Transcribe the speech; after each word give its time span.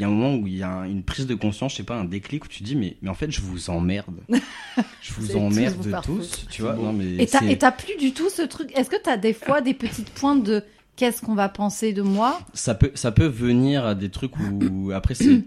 y 0.00 0.04
a 0.04 0.08
un 0.08 0.10
moment 0.10 0.36
où 0.36 0.46
il 0.46 0.56
y 0.56 0.62
a 0.62 0.86
une 0.86 1.02
prise 1.02 1.26
de 1.26 1.34
conscience, 1.34 1.72
je 1.72 1.78
sais 1.78 1.82
pas, 1.82 1.96
un 1.96 2.04
déclic 2.04 2.44
où 2.44 2.48
tu 2.48 2.62
dis 2.62 2.76
mais, 2.76 2.96
mais 3.02 3.08
en 3.08 3.14
fait 3.14 3.30
je 3.30 3.40
vous 3.40 3.70
emmerde. 3.70 4.20
je 5.02 5.12
vous 5.14 5.36
emmerde 5.36 5.76
tous 6.02 6.12
vous 6.12 6.18
tous, 6.18 6.46
tu 6.50 6.62
vois. 6.62 6.74
Non, 6.74 6.92
mais 6.92 7.16
Et 7.22 7.58
t'as 7.58 7.72
plus 7.72 7.96
du 7.96 8.12
tout 8.12 8.30
ce 8.30 8.42
truc. 8.42 8.70
Est-ce 8.76 8.90
que 8.90 9.00
t'as 9.02 9.16
des 9.16 9.32
fois 9.32 9.60
des 9.60 9.74
petites 9.74 10.10
pointes 10.10 10.44
de 10.44 10.64
qu'est-ce 10.96 11.22
qu'on 11.22 11.34
va 11.34 11.48
penser 11.48 11.92
de 11.92 12.02
moi? 12.02 12.40
Ça 12.54 12.74
peut 12.74 12.92
ça 12.94 13.12
peut 13.12 13.26
venir 13.26 13.84
à 13.84 13.94
des 13.94 14.10
trucs 14.10 14.36
où 14.38 14.90
après 14.92 15.14
c'est 15.14 15.44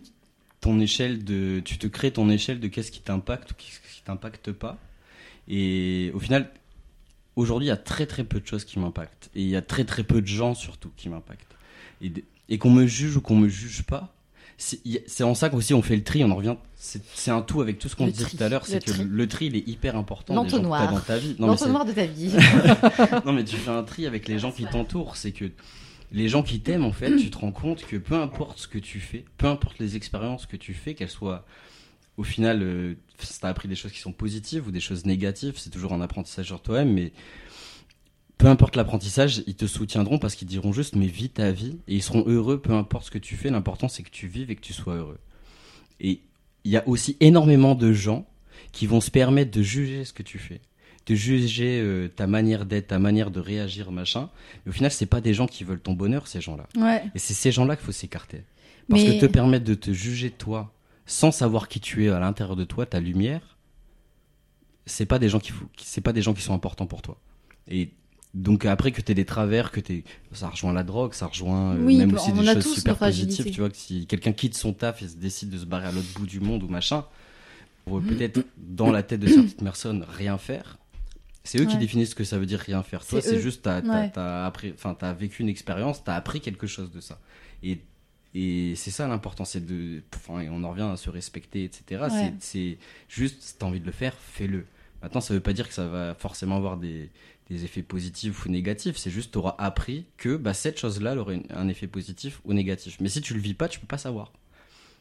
ton 0.64 0.80
échelle 0.80 1.24
de 1.24 1.62
tu 1.64 1.78
te 1.78 1.88
crées 1.88 2.12
ton 2.12 2.30
échelle 2.30 2.60
de 2.60 2.68
qu'est-ce 2.68 2.92
qui 2.92 3.02
t'impacte 3.02 3.52
ou 3.52 3.56
qu'est-ce 3.56 3.98
qui 3.98 4.02
t'impacte 4.04 4.52
pas 4.54 4.78
et 5.50 6.10
au 6.14 6.20
final 6.20 6.50
aujourd'hui 7.36 7.68
il 7.68 7.70
y 7.70 7.74
a 7.74 7.78
très 7.78 8.06
très 8.06 8.24
peu 8.24 8.40
de 8.40 8.48
choses 8.48 8.64
qui 8.64 8.80
m'impactent 8.80 9.30
et 9.36 9.42
il 9.42 9.50
y 9.50 9.58
a 9.58 9.62
très 9.62 9.84
très 9.84 10.04
peu 10.04 10.22
de 10.22 10.28
gens 10.28 10.56
surtout 10.56 10.90
qui 10.96 11.10
m'impactent 11.10 11.54
et, 12.02 12.14
et 12.48 12.58
qu'on 12.58 12.72
me 12.72 12.88
juge 12.88 13.18
ou 13.18 13.22
qu'on 13.22 13.36
me 13.36 13.50
juge 13.50 13.84
pas 13.84 14.13
c'est 14.58 15.24
en 15.24 15.34
ça 15.36 15.50
qu'aussi 15.50 15.74
on 15.74 15.82
fait 15.82 15.96
le 15.96 16.04
tri 16.04 16.24
on 16.24 16.32
en 16.32 16.36
revient 16.36 16.56
c'est 16.76 17.32
un 17.32 17.42
tout 17.42 17.62
avec 17.62 17.80
tout 17.80 17.90
ce 17.90 17.96
qu'on 17.96 18.08
disait 18.08 18.26
tout 18.26 18.44
à 18.44 18.50
l'heure 18.50 18.66
c'est 18.66 18.84
que 18.84 18.92
tri. 18.92 19.04
le 19.08 19.28
tri 19.28 19.46
il 19.48 19.56
est 19.56 19.68
hyper 19.68 19.96
important 19.96 20.34
L'entonnoir. 20.36 20.92
dans 20.92 21.00
ta 21.00 21.18
vie 21.18 21.36
L'entonnoir 21.40 21.86
de 21.86 21.92
ta 21.94 22.06
vie. 22.06 22.34
non, 23.26 23.34
mais 23.34 23.44
tu 23.44 23.56
fais 23.56 23.72
un 23.72 23.84
tri 23.84 24.06
avec 24.06 24.28
les 24.28 24.38
gens 24.40 24.52
qui 24.52 24.66
t'entourent. 24.66 25.16
C'est 25.16 25.32
que 25.32 25.46
les 26.12 26.28
gens 26.28 26.44
qui 26.44 26.60
t'aiment, 26.60 26.86
en 26.86 26.92
fait, 26.92 27.16
tu 27.16 27.30
te 27.32 27.38
rends 27.38 27.52
compte 27.52 27.86
que 27.86 27.96
peu 27.98 28.16
importe 28.16 28.60
ce 28.60 28.68
que 28.68 28.78
tu 28.78 29.00
fais, 29.00 29.26
peu 29.38 29.48
importe 29.48 29.80
les 29.80 29.96
expériences 29.96 30.46
que 30.46 30.58
tu 30.58 30.74
fais, 30.74 30.94
qu'elles 30.94 31.10
soient 31.10 31.46
au 32.18 32.24
final, 32.24 32.62
euh, 32.62 32.94
si 33.18 33.40
t'as 33.40 33.50
appris 33.50 33.68
des 33.68 33.76
choses 33.76 33.92
qui 33.92 34.00
sont 34.00 34.12
positives 34.12 34.68
ou 34.68 34.72
des 34.72 34.80
choses 34.80 35.06
négatives, 35.06 35.56
c'est 35.58 35.72
toujours 35.72 35.94
un 35.94 36.02
apprentissage 36.02 36.46
sur 36.48 36.62
toi-même, 36.62 36.94
mais 36.94 37.12
peu 38.38 38.48
importe 38.48 38.76
l'apprentissage, 38.76 39.44
ils 39.48 39.56
te 39.56 39.68
soutiendront 39.68 40.18
parce 40.20 40.36
qu'ils 40.36 40.48
diront 40.48 40.74
juste 40.74 40.96
mais 40.96 41.08
vis 41.08 41.30
ta 41.30 41.52
vie 41.52 41.78
et 41.88 41.96
ils 41.96 42.04
seront 42.04 42.24
heureux 42.28 42.62
peu 42.62 42.74
importe 42.74 43.06
ce 43.06 43.12
que 43.12 43.18
tu 43.20 43.36
fais. 43.38 43.50
L'important 43.50 43.88
c'est 43.88 44.04
que 44.04 44.10
tu 44.10 44.28
vives 44.28 44.52
et 44.52 44.56
que 44.56 44.62
tu 44.62 44.74
sois 44.74 44.96
heureux. 44.96 45.20
Et 46.00 46.22
il 46.66 46.72
y 46.72 46.78
a 46.78 46.88
aussi 46.88 47.16
énormément 47.20 47.76
de 47.76 47.94
gens 47.94 48.26
qui 48.72 48.88
vont 48.88 49.02
se 49.02 49.12
permettre 49.12 49.52
de 49.52 49.62
juger 49.62 50.04
ce 50.06 50.14
que 50.14 50.24
tu 50.24 50.40
fais, 50.40 50.62
de 51.06 51.16
juger 51.16 51.80
euh, 51.82 52.08
ta 52.08 52.28
manière 52.28 52.66
d'être, 52.66 52.88
ta 52.88 53.00
manière 53.00 53.30
de 53.32 53.40
réagir, 53.40 53.92
machin. 53.92 54.30
Mais 54.66 54.70
au 54.72 54.74
final, 54.74 54.92
c'est 54.92 55.06
pas 55.06 55.22
des 55.22 55.34
gens 55.34 55.46
qui 55.48 55.64
veulent 55.64 55.82
ton 55.82 55.94
bonheur, 55.94 56.28
ces 56.28 56.42
gens-là. 56.42 56.68
Ouais. 56.78 57.04
Et 57.14 57.20
c'est 57.20 57.34
ces 57.34 57.52
gens-là 57.52 57.76
qu'il 57.76 57.86
faut 57.86 57.92
s'écarter. 57.92 58.44
Parce 58.90 59.04
Mais 59.04 59.20
que 59.20 59.26
te 59.26 59.32
permettre 59.32 59.66
de 59.66 59.74
te 59.76 59.92
juger 59.92 60.32
toi, 60.32 60.74
sans 61.06 61.32
savoir 61.32 61.68
qui 61.68 61.80
tu 61.80 62.06
es 62.06 62.10
à 62.10 62.20
l'intérieur 62.20 62.56
de 62.56 62.64
toi, 62.64 62.86
ta 62.86 63.00
lumière, 63.00 63.58
c'est 64.86 65.06
pas 65.06 65.20
des 65.20 65.30
gens 65.30 65.40
qui, 65.40 65.52
fou- 65.52 65.68
qui- 65.76 65.86
c'est 65.86 66.02
pas 66.02 66.14
des 66.14 66.22
gens 66.22 66.34
qui 66.34 66.42
sont 66.42 66.54
importants 66.54 66.88
pour 66.88 67.02
toi. 67.02 67.20
Et 67.70 67.92
donc 68.34 68.66
après 68.66 68.92
que 68.92 69.02
t'aies 69.02 69.14
des 69.14 69.26
travers, 69.26 69.72
que 69.72 69.80
t'aies, 69.80 70.04
ça 70.32 70.50
rejoint 70.50 70.74
la 70.74 70.84
drogue, 70.84 71.14
ça 71.14 71.28
rejoint 71.28 71.76
euh, 71.76 71.84
Oui, 71.86 71.98
même 71.98 72.12
bah, 72.12 72.20
aussi 72.20 72.32
des 72.34 72.46
choses 72.46 72.74
super 72.76 72.98
positives. 72.98 73.52
Tu 73.52 73.60
vois 73.60 73.70
que 73.70 73.78
si 73.78 74.08
quelqu'un 74.08 74.32
quitte 74.34 74.56
son 74.56 74.74
taf 74.74 75.02
et 75.04 75.08
se 75.08 75.16
décide 75.18 75.50
de 75.52 75.58
se 75.60 75.66
barrer 75.66 75.88
à 75.88 75.92
l'autre 75.92 76.08
bout 76.16 76.26
du 76.26 76.40
monde 76.40 76.64
ou 76.64 76.68
machin, 76.68 77.06
pour 77.86 78.02
Mm. 78.02 78.08
peut-être 78.08 78.46
dans 78.58 78.92
la 78.92 79.04
tête 79.04 79.20
de 79.20 79.28
certaines 79.28 79.54
personnes 79.64 80.06
rien 80.10 80.38
faire. 80.38 80.78
C'est 81.44 81.60
eux 81.60 81.66
qui 81.66 81.78
définissent 81.78 82.12
ce 82.12 82.16
que 82.16 82.24
ça 82.24 82.40
veut 82.40 82.46
dire 82.46 82.60
rien 82.60 82.82
faire. 82.84 83.06
Toi, 83.06 83.22
C'est 83.22 83.40
juste 83.42 83.64
t'as 83.64 83.82
Ouais. 83.82 84.12
appris, 84.18 84.72
enfin 84.74 84.96
t'as 84.98 85.12
vécu 85.14 85.42
une 85.44 85.50
expérience, 85.50 86.04
t'as 86.04 86.16
appris 86.16 86.40
quelque 86.40 86.68
chose 86.68 86.92
de 86.92 87.02
ça. 87.02 87.20
Et 87.62 87.80
et 88.36 88.74
c'est 88.76 88.90
ça 88.90 89.08
l'important, 89.08 89.46
c'est 89.46 89.64
de, 89.64 90.02
enfin, 90.16 90.40
et 90.40 90.50
on 90.50 90.64
en 90.64 90.72
revient 90.72 90.90
à 90.92 90.98
se 90.98 91.12
respecter, 91.12 91.66
etc. 91.66 92.06
Ouais. 92.12 92.34
C'est 92.40 92.80
juste, 93.08 93.42
si 93.44 93.58
t'as 93.60 93.68
envie 93.68 93.80
de 93.80 93.86
le 93.86 93.92
faire, 93.92 94.16
fais-le. 94.18 94.66
Maintenant, 95.04 95.22
ça 95.22 95.36
veut 95.36 95.40
pas 95.40 95.54
dire 95.54 95.68
que 95.68 95.74
ça 95.74 95.86
va 95.88 96.16
forcément 96.16 96.58
avoir 96.58 96.78
des, 96.78 97.12
des 97.50 97.66
effets 97.66 97.84
positifs 97.84 98.46
ou 98.46 98.50
négatifs. 98.50 98.98
C'est 98.98 99.12
juste, 99.12 99.32
t'auras 99.32 99.56
appris 99.58 100.06
que 100.18 100.36
bah, 100.38 100.54
cette 100.54 100.80
chose-là 100.80 101.16
aurait 101.18 101.42
un 101.50 101.68
effet 101.68 101.88
positif 101.88 102.42
ou 102.46 102.54
négatif. 102.54 102.98
Mais 103.02 103.10
si 103.10 103.22
tu 103.22 103.34
le 103.34 103.40
vis 103.40 103.54
pas, 103.54 103.68
tu 103.68 103.80
peux 103.80 103.88
pas 103.88 103.98
savoir. 103.98 104.32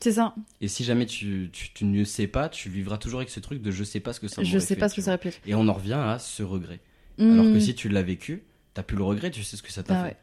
c'est 0.01 0.13
ça. 0.13 0.35
Et 0.61 0.69
si 0.69 0.83
jamais 0.85 1.07
tu, 1.07 1.51
tu, 1.53 1.73
tu 1.73 1.85
ne 1.85 2.03
sais 2.05 2.27
pas, 2.27 2.49
tu 2.49 2.69
vivras 2.69 2.99
toujours 2.99 3.21
avec 3.21 3.31
ce 3.31 3.41
truc 3.41 3.63
de 3.63 3.71
je 3.71 3.85
sais 3.85 4.01
pas 4.01 4.13
ce 4.13 4.21
que 4.21 4.29
ça 4.29 4.43
Je 4.43 4.59
sais 4.59 4.75
fait, 4.75 4.81
pas 4.81 4.89
ce 4.89 4.95
tu 4.95 5.01
que 5.01 5.05
ça 5.05 5.11
vois. 5.13 5.15
aurait 5.15 5.23
pu 5.23 5.29
être. 5.29 5.41
Et 5.47 5.55
on 5.55 5.69
en 5.69 5.73
revient 5.73 5.93
à 6.03 6.19
ce 6.19 6.43
regret. 6.43 6.81
Alors 7.19 7.45
que 7.53 7.61
si 7.61 7.75
tu 7.75 7.89
l'as 7.89 8.03
vécu, 8.03 8.43
t'as 8.75 8.83
plus 8.83 8.97
le 8.97 9.05
regret, 9.05 9.31
tu 9.31 9.45
sais 9.45 9.57
ce 9.57 9.63
que 9.63 9.71
ça 9.71 9.83
t'a 9.85 9.95
Ah 10.01 10.03
fait. 10.05 10.09
ouais. 10.11 10.17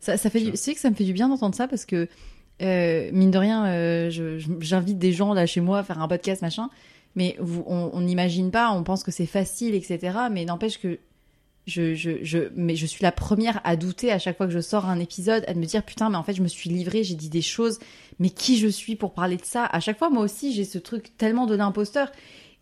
Ça, 0.00 0.16
ça 0.18 0.28
fait 0.30 0.40
Tu 0.40 0.46
du... 0.46 0.52
que 0.52 0.78
ça 0.80 0.90
me 0.90 0.94
fait 0.94 1.04
du 1.04 1.14
bien 1.14 1.28
d'entendre 1.28 1.54
ça 1.54 1.66
parce 1.66 1.86
que, 1.86 2.06
euh, 2.60 3.10
mine 3.12 3.30
de 3.30 3.38
rien, 3.38 3.66
euh, 3.66 4.10
j'invite 4.60 4.98
des 4.98 5.12
gens 5.12 5.32
là 5.32 5.46
chez 5.46 5.60
moi 5.62 5.78
à 5.78 5.82
faire 5.82 6.00
un 6.02 6.08
podcast, 6.08 6.42
machin. 6.42 6.68
Mais 7.14 7.34
vous, 7.40 7.64
on 7.66 7.98
n'imagine 8.02 8.50
pas, 8.50 8.70
on 8.72 8.82
pense 8.84 9.02
que 9.02 9.10
c'est 9.10 9.24
facile, 9.26 9.74
etc. 9.74 10.18
Mais 10.30 10.44
n'empêche 10.44 10.78
que 10.78 10.98
je, 11.66 11.94
je, 11.94 12.22
je, 12.22 12.38
mais 12.54 12.76
je 12.76 12.86
suis 12.86 13.02
la 13.02 13.12
première 13.12 13.60
à 13.64 13.76
douter 13.76 14.12
à 14.12 14.18
chaque 14.18 14.36
fois 14.36 14.46
que 14.46 14.52
je 14.52 14.60
sors 14.60 14.86
un 14.86 15.00
épisode, 15.00 15.44
à 15.48 15.54
me 15.54 15.64
dire 15.64 15.82
putain, 15.82 16.10
mais 16.10 16.16
en 16.16 16.22
fait, 16.22 16.34
je 16.34 16.42
me 16.42 16.48
suis 16.48 16.70
livrée, 16.70 17.02
j'ai 17.02 17.14
dit 17.16 17.28
des 17.28 17.42
choses, 17.42 17.78
mais 18.20 18.30
qui 18.30 18.58
je 18.58 18.68
suis 18.68 18.94
pour 18.94 19.12
parler 19.12 19.36
de 19.36 19.44
ça? 19.44 19.64
À 19.64 19.80
chaque 19.80 19.98
fois, 19.98 20.08
moi 20.08 20.22
aussi, 20.22 20.52
j'ai 20.52 20.64
ce 20.64 20.78
truc 20.78 21.16
tellement 21.18 21.46
de 21.46 21.56
l'imposteur. 21.56 22.12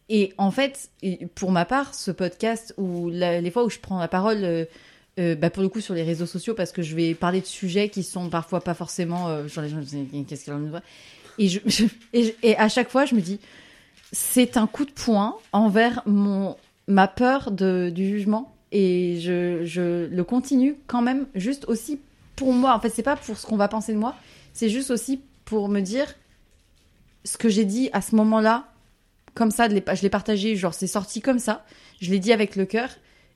Et 0.08 0.32
en 0.38 0.50
fait, 0.50 0.90
pour 1.34 1.50
ma 1.50 1.64
part, 1.64 1.94
ce 1.94 2.10
podcast 2.10 2.74
ou 2.78 3.10
les 3.10 3.50
fois 3.50 3.64
où 3.64 3.70
je 3.70 3.78
prends 3.78 3.98
la 3.98 4.08
parole, 4.08 4.44
euh, 4.44 4.64
euh, 5.18 5.34
bah 5.34 5.50
pour 5.50 5.62
le 5.62 5.68
coup 5.68 5.80
sur 5.80 5.94
les 5.94 6.02
réseaux 6.02 6.26
sociaux, 6.26 6.54
parce 6.54 6.72
que 6.72 6.82
je 6.82 6.96
vais 6.96 7.14
parler 7.14 7.40
de 7.40 7.46
sujets 7.46 7.88
qui 7.88 8.02
sont 8.02 8.28
parfois 8.28 8.60
pas 8.60 8.74
forcément, 8.74 9.28
euh, 9.28 9.48
genre 9.48 9.64
les 9.64 9.70
gens 9.70 9.80
qu'est-ce 10.26 10.44
qu'elle 10.44 10.54
en 10.54 10.60
voit? 10.60 10.82
Et, 11.38 11.48
et, 12.42 12.56
à 12.56 12.68
chaque 12.68 12.90
fois 12.90 13.06
je 13.06 13.14
me 13.14 13.20
dis 13.20 13.40
c'est 14.12 14.56
un 14.56 14.66
coup 14.68 14.84
de 14.84 14.92
poing 14.92 15.36
envers 15.52 16.02
mon 16.06 16.56
ma 16.86 17.08
peur 17.08 17.50
du 17.50 18.08
jugement 18.08 18.53
et 18.74 19.20
je, 19.20 19.64
je 19.64 20.06
le 20.06 20.24
continue 20.24 20.76
quand 20.88 21.00
même 21.00 21.26
juste 21.36 21.64
aussi 21.68 22.00
pour 22.34 22.52
moi. 22.52 22.74
En 22.74 22.80
fait, 22.80 22.90
c'est 22.90 23.04
pas 23.04 23.16
pour 23.16 23.38
ce 23.38 23.46
qu'on 23.46 23.56
va 23.56 23.68
penser 23.68 23.92
de 23.92 23.98
moi, 23.98 24.16
c'est 24.52 24.68
juste 24.68 24.90
aussi 24.90 25.20
pour 25.44 25.68
me 25.68 25.80
dire 25.80 26.12
ce 27.24 27.38
que 27.38 27.48
j'ai 27.48 27.64
dit 27.64 27.88
à 27.92 28.02
ce 28.02 28.16
moment-là, 28.16 28.66
comme 29.34 29.52
ça, 29.52 29.68
de 29.68 29.76
je 29.76 30.02
l'ai 30.02 30.10
partagé, 30.10 30.56
genre 30.56 30.74
c'est 30.74 30.88
sorti 30.88 31.20
comme 31.20 31.38
ça, 31.38 31.64
je 32.00 32.10
l'ai 32.10 32.18
dit 32.18 32.32
avec 32.32 32.56
le 32.56 32.66
cœur. 32.66 32.90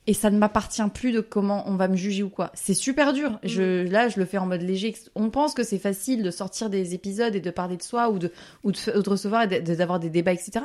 Et 0.09 0.15
ça 0.15 0.31
ne 0.31 0.39
m'appartient 0.39 0.83
plus 0.95 1.13
de 1.13 1.21
comment 1.21 1.69
on 1.69 1.77
va 1.77 1.87
me 1.87 1.95
juger 1.95 2.23
ou 2.23 2.31
quoi. 2.31 2.51
C'est 2.55 2.73
super 2.73 3.13
dur. 3.13 3.39
Je, 3.43 3.87
là, 3.87 4.09
je 4.09 4.19
le 4.19 4.25
fais 4.25 4.39
en 4.39 4.47
mode 4.47 4.63
léger. 4.63 4.97
On 5.15 5.29
pense 5.29 5.53
que 5.53 5.63
c'est 5.63 5.79
facile 5.79 6.23
de 6.23 6.31
sortir 6.31 6.71
des 6.71 6.95
épisodes 6.95 7.35
et 7.35 7.41
de 7.41 7.51
parler 7.51 7.77
de 7.77 7.83
soi 7.83 8.09
ou 8.09 8.19
de, 8.19 8.33
ou 8.65 8.73
de, 8.73 8.79
ou 8.97 9.03
de 9.03 9.11
recevoir 9.11 9.53
et 9.53 9.61
d'avoir 9.61 10.01
des 10.01 10.09
débats, 10.09 10.33
etc. 10.33 10.65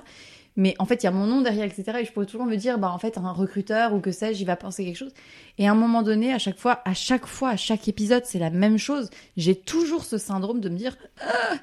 Mais 0.56 0.76
en 0.80 0.86
fait, 0.86 1.02
il 1.02 1.06
y 1.06 1.08
a 1.08 1.12
mon 1.12 1.26
nom 1.26 1.42
derrière, 1.42 1.66
etc. 1.66 2.00
Et 2.02 2.06
je 2.06 2.12
pourrais 2.12 2.26
toujours 2.28 2.46
me 2.46 2.56
dire, 2.56 2.78
bah, 2.78 2.92
en 2.92 3.00
fait, 3.00 3.18
un 3.18 3.32
recruteur 3.32 3.94
ou 3.94 4.00
que 4.00 4.12
sais-je, 4.12 4.42
il 4.42 4.46
va 4.46 4.56
penser 4.56 4.86
quelque 4.86 4.98
chose. 4.98 5.14
Et 5.58 5.68
à 5.68 5.72
un 5.72 5.76
moment 5.76 6.04
donné, 6.04 6.32
à 6.32 6.38
chaque 6.40 6.60
fois, 6.60 6.82
à 6.86 6.94
chaque 6.94 7.26
fois, 7.26 7.50
à 7.50 7.58
chaque 7.58 7.88
épisode, 7.88 8.24
c'est 8.26 8.40
la 8.40 8.50
même 8.52 8.78
chose. 8.78 9.10
J'ai 9.38 9.56
toujours 9.56 10.06
ce 10.06 10.18
syndrome 10.18 10.60
de 10.60 10.70
me 10.70 10.78
dire, 10.78 10.96
Ah 11.22 11.56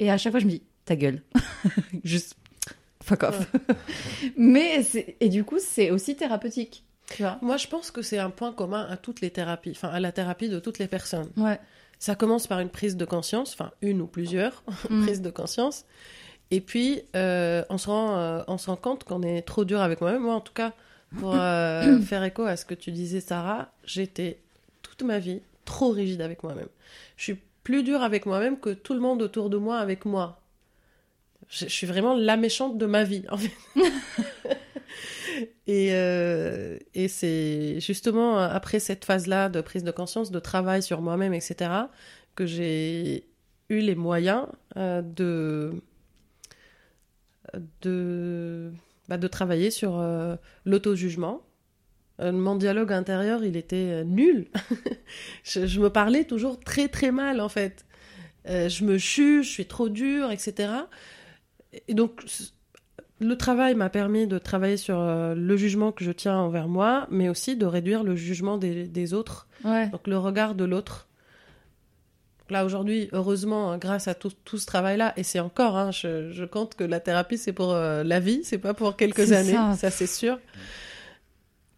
et 0.00 0.10
à 0.10 0.16
chaque 0.16 0.32
fois, 0.32 0.40
je 0.40 0.46
me 0.46 0.50
dis, 0.52 0.62
ta 0.84 0.96
gueule. 0.96 1.22
Juste, 2.04 2.36
fuck 3.02 3.22
off. 3.24 3.50
Mais 4.36 4.82
et 5.20 5.28
du 5.28 5.44
coup, 5.44 5.58
c'est 5.58 5.90
aussi 5.90 6.16
thérapeutique. 6.16 6.84
Tu 7.14 7.22
vois? 7.22 7.38
Moi, 7.42 7.56
je 7.56 7.66
pense 7.66 7.90
que 7.90 8.02
c'est 8.02 8.18
un 8.18 8.30
point 8.30 8.52
commun 8.52 8.86
à 8.88 8.96
toutes 8.96 9.20
les 9.22 9.30
thérapies, 9.30 9.70
enfin 9.74 9.88
à 9.88 9.98
la 10.00 10.12
thérapie 10.12 10.48
de 10.48 10.58
toutes 10.60 10.78
les 10.78 10.88
personnes. 10.88 11.30
Ouais. 11.36 11.58
Ça 11.98 12.14
commence 12.14 12.46
par 12.46 12.60
une 12.60 12.68
prise 12.68 12.96
de 12.96 13.04
conscience, 13.04 13.54
enfin 13.54 13.72
une 13.82 14.00
ou 14.02 14.06
plusieurs 14.06 14.62
Mm. 14.90 15.02
prises 15.04 15.22
de 15.22 15.30
conscience. 15.30 15.84
Et 16.50 16.60
puis, 16.60 17.02
euh, 17.14 17.62
on, 17.68 17.78
se 17.78 17.88
rend, 17.88 18.16
euh, 18.16 18.42
on 18.46 18.56
se 18.58 18.70
rend 18.70 18.76
compte 18.76 19.04
qu'on 19.04 19.22
est 19.22 19.42
trop 19.42 19.64
dur 19.64 19.80
avec 19.80 20.00
moi-même. 20.00 20.22
Moi, 20.22 20.34
en 20.34 20.40
tout 20.40 20.52
cas, 20.52 20.72
pour 21.18 21.34
euh, 21.34 21.98
faire 22.00 22.24
écho 22.24 22.44
à 22.44 22.56
ce 22.56 22.64
que 22.64 22.74
tu 22.74 22.90
disais, 22.90 23.20
Sarah, 23.20 23.70
j'étais 23.84 24.38
toute 24.82 25.02
ma 25.02 25.18
vie 25.18 25.42
trop 25.64 25.90
rigide 25.90 26.22
avec 26.22 26.42
moi-même. 26.42 26.68
Je 27.16 27.24
suis 27.24 27.38
plus 27.64 27.82
dure 27.82 28.02
avec 28.02 28.24
moi-même 28.24 28.58
que 28.58 28.70
tout 28.70 28.94
le 28.94 29.00
monde 29.00 29.20
autour 29.20 29.50
de 29.50 29.58
moi 29.58 29.78
avec 29.78 30.06
moi. 30.06 30.40
Je, 31.50 31.66
je 31.66 31.70
suis 31.70 31.86
vraiment 31.86 32.14
la 32.14 32.36
méchante 32.38 32.78
de 32.78 32.86
ma 32.86 33.04
vie, 33.04 33.24
en 33.30 33.36
fait. 33.36 33.52
et 35.66 35.88
et 36.94 37.08
c'est 37.08 37.78
justement 37.80 38.38
après 38.38 38.80
cette 38.80 39.04
phase-là 39.04 39.50
de 39.50 39.60
prise 39.60 39.84
de 39.84 39.90
conscience, 39.90 40.30
de 40.30 40.38
travail 40.38 40.82
sur 40.82 41.02
moi-même, 41.02 41.34
etc., 41.34 41.70
que 42.34 42.46
j'ai 42.46 43.24
eu 43.68 43.80
les 43.80 43.94
moyens 43.94 44.46
de 44.76 45.74
de 47.82 48.72
bah, 49.08 49.16
de 49.16 49.26
travailler 49.26 49.70
sur 49.70 49.98
euh, 49.98 50.36
l'auto-jugement. 50.64 51.42
Euh, 52.20 52.32
mon 52.32 52.56
dialogue 52.56 52.92
intérieur, 52.92 53.44
il 53.44 53.56
était 53.56 53.76
euh, 53.76 54.04
nul. 54.04 54.48
je, 55.44 55.66
je 55.66 55.80
me 55.80 55.88
parlais 55.88 56.24
toujours 56.24 56.60
très 56.60 56.88
très 56.88 57.10
mal 57.10 57.40
en 57.40 57.48
fait. 57.48 57.84
Je 58.46 58.84
me 58.84 58.96
juge, 58.96 59.46
je 59.46 59.50
suis 59.50 59.66
trop 59.66 59.90
dure, 59.90 60.30
etc. 60.30 60.72
Et 61.86 61.92
donc 61.92 62.24
le 63.20 63.36
travail 63.36 63.74
m'a 63.74 63.90
permis 63.90 64.26
de 64.26 64.38
travailler 64.38 64.78
sur 64.78 64.98
le 65.02 65.56
jugement 65.58 65.92
que 65.92 66.02
je 66.02 66.12
tiens 66.12 66.38
envers 66.38 66.66
moi, 66.66 67.06
mais 67.10 67.28
aussi 67.28 67.56
de 67.56 67.66
réduire 67.66 68.04
le 68.04 68.16
jugement 68.16 68.56
des, 68.56 68.88
des 68.88 69.12
autres 69.12 69.48
Ouais. 69.64 69.88
donc 69.88 70.06
le 70.06 70.16
regard 70.16 70.54
de 70.54 70.64
l'autre. 70.64 71.07
Là 72.50 72.64
aujourd'hui, 72.64 73.08
heureusement, 73.12 73.72
hein, 73.72 73.78
grâce 73.78 74.08
à 74.08 74.14
tout, 74.14 74.32
tout 74.44 74.56
ce 74.56 74.64
travail-là, 74.64 75.12
et 75.16 75.22
c'est 75.22 75.40
encore, 75.40 75.76
hein, 75.76 75.90
je, 75.90 76.32
je 76.32 76.44
compte 76.44 76.74
que 76.74 76.84
la 76.84 76.98
thérapie 76.98 77.36
c'est 77.36 77.52
pour 77.52 77.72
euh, 77.72 78.02
la 78.02 78.20
vie, 78.20 78.40
c'est 78.42 78.58
pas 78.58 78.72
pour 78.72 78.96
quelques 78.96 79.32
années, 79.32 79.52
ça. 79.52 79.74
ça, 79.76 79.90
c'est 79.90 80.06
sûr. 80.06 80.38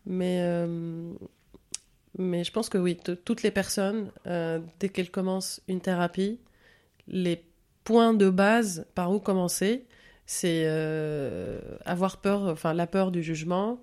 Mais 0.07 0.39
euh, 0.43 1.13
mais 2.19 2.45
je 2.45 2.53
pense 2.53 2.69
que 2.69 2.79
oui, 2.79 2.97
toutes 3.25 3.43
les 3.43 3.51
personnes, 3.51 4.11
euh, 4.27 4.61
dès 4.79 4.89
qu'elles 4.89 5.11
commencent 5.11 5.61
une 5.67 5.81
thérapie, 5.81 6.39
les 7.09 7.45
point 7.83 8.15
de 8.15 8.31
base 8.31 8.87
par 8.95 9.11
où 9.13 9.19
commencer. 9.19 9.87
C'est 10.27 10.65
avoir 11.85 12.19
peur, 12.19 12.43
enfin 12.43 12.73
la 12.73 12.87
peur 12.87 13.11
du 13.11 13.21
jugement, 13.21 13.81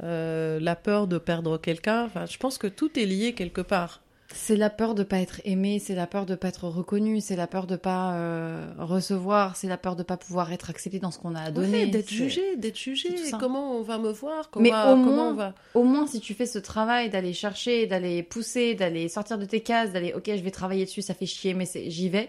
la 0.00 0.74
peur 0.74 1.06
de 1.06 1.16
perdre 1.16 1.58
quelqu'un. 1.58 2.06
Enfin, 2.06 2.26
je 2.26 2.38
pense 2.38 2.58
que 2.58 2.66
tout 2.66 2.98
est 2.98 3.04
lié 3.04 3.34
quelque 3.34 3.60
part. 3.60 4.02
C'est 4.38 4.54
la 4.56 4.68
peur 4.70 4.94
de 4.94 5.02
pas 5.02 5.18
être 5.18 5.40
aimé, 5.44 5.78
c'est 5.78 5.94
la 5.94 6.06
peur 6.06 6.26
de 6.26 6.34
pas 6.34 6.48
être 6.48 6.68
reconnu, 6.68 7.20
c'est 7.20 7.36
la 7.36 7.46
peur 7.46 7.66
de 7.66 7.74
pas 7.76 8.14
euh, 8.14 8.70
recevoir, 8.78 9.56
c'est 9.56 9.66
la 9.66 9.78
peur 9.78 9.96
de 9.96 10.02
pas 10.02 10.16
pouvoir 10.16 10.52
être 10.52 10.68
accepté 10.70 10.98
dans 10.98 11.10
ce 11.10 11.18
qu'on 11.18 11.34
a 11.34 11.40
à 11.40 11.50
donner. 11.50 11.84
Ouais, 11.84 11.86
d'être 11.86 12.10
jugé, 12.10 12.56
d'être 12.56 12.76
jugé. 12.78 13.08
Comment 13.40 13.72
on 13.76 13.82
va 13.82 13.98
me 13.98 14.10
voir? 14.10 14.50
Mais 14.60 14.70
comment, 14.70 14.92
au 14.92 14.94
comment 14.96 15.06
moins- 15.16 15.28
on 15.30 15.34
va 15.34 15.54
Au 15.74 15.82
moins, 15.84 16.06
si 16.06 16.20
tu 16.20 16.34
fais 16.34 16.46
ce 16.46 16.58
travail 16.58 17.08
d'aller 17.08 17.32
chercher, 17.32 17.86
d'aller 17.86 18.22
pousser, 18.22 18.74
d'aller 18.74 19.08
sortir 19.08 19.38
de 19.38 19.44
tes 19.46 19.60
cases, 19.62 19.92
d'aller, 19.92 20.12
ok, 20.12 20.24
je 20.26 20.42
vais 20.42 20.50
travailler 20.50 20.84
dessus, 20.84 21.02
ça 21.02 21.14
fait 21.14 21.26
chier, 21.26 21.54
mais 21.54 21.66
j'y 21.86 22.08
vais. 22.10 22.28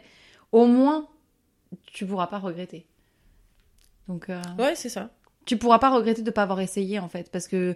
Au 0.53 0.65
moins, 0.65 1.07
tu 1.87 2.05
pourras 2.05 2.27
pas 2.27 2.39
regretter. 2.39 2.85
Donc, 4.07 4.29
euh, 4.29 4.41
Ouais, 4.57 4.75
c'est 4.75 4.89
ça. 4.89 5.09
tu 5.45 5.57
pourras 5.57 5.79
pas 5.79 5.89
regretter 5.89 6.21
de 6.21 6.31
pas 6.31 6.43
avoir 6.43 6.61
essayé 6.61 6.99
en 6.99 7.09
fait, 7.09 7.29
parce 7.31 7.47
que 7.47 7.75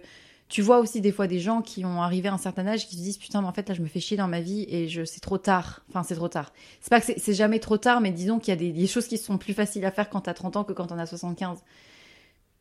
tu 0.52 0.60
vois 0.60 0.80
aussi 0.80 1.00
des 1.00 1.12
fois 1.12 1.26
des 1.28 1.40
gens 1.40 1.62
qui 1.62 1.82
ont 1.86 2.02
arrivé 2.02 2.28
à 2.28 2.34
un 2.34 2.38
certain 2.38 2.66
âge 2.66 2.86
qui 2.86 2.96
se 2.96 3.00
disent 3.00 3.16
putain, 3.16 3.40
mais 3.40 3.48
en 3.48 3.54
fait 3.54 3.66
là 3.70 3.74
je 3.74 3.80
me 3.80 3.86
fais 3.86 4.00
chier 4.00 4.18
dans 4.18 4.28
ma 4.28 4.42
vie 4.42 4.66
et 4.68 4.86
je 4.86 5.02
c'est 5.02 5.20
trop 5.20 5.38
tard. 5.38 5.80
Enfin, 5.88 6.02
c'est 6.02 6.14
trop 6.14 6.28
tard. 6.28 6.52
C'est 6.82 6.90
pas 6.90 7.00
que 7.00 7.06
c'est- 7.06 7.32
jamais 7.32 7.58
trop 7.58 7.78
tard, 7.78 8.02
mais 8.02 8.10
disons 8.10 8.38
qu'il 8.38 8.50
y 8.50 8.68
a 8.68 8.72
des, 8.72 8.86
choses 8.86 9.06
qui 9.06 9.16
sont 9.16 9.38
plus 9.38 9.54
faciles 9.54 9.82
à 9.86 9.90
faire 9.90 10.10
quand 10.10 10.20
t'as 10.20 10.34
30 10.34 10.56
ans 10.56 10.64
que 10.64 10.74
quand 10.74 10.88
t'en 10.88 10.98
as 10.98 11.06
75. 11.06 11.60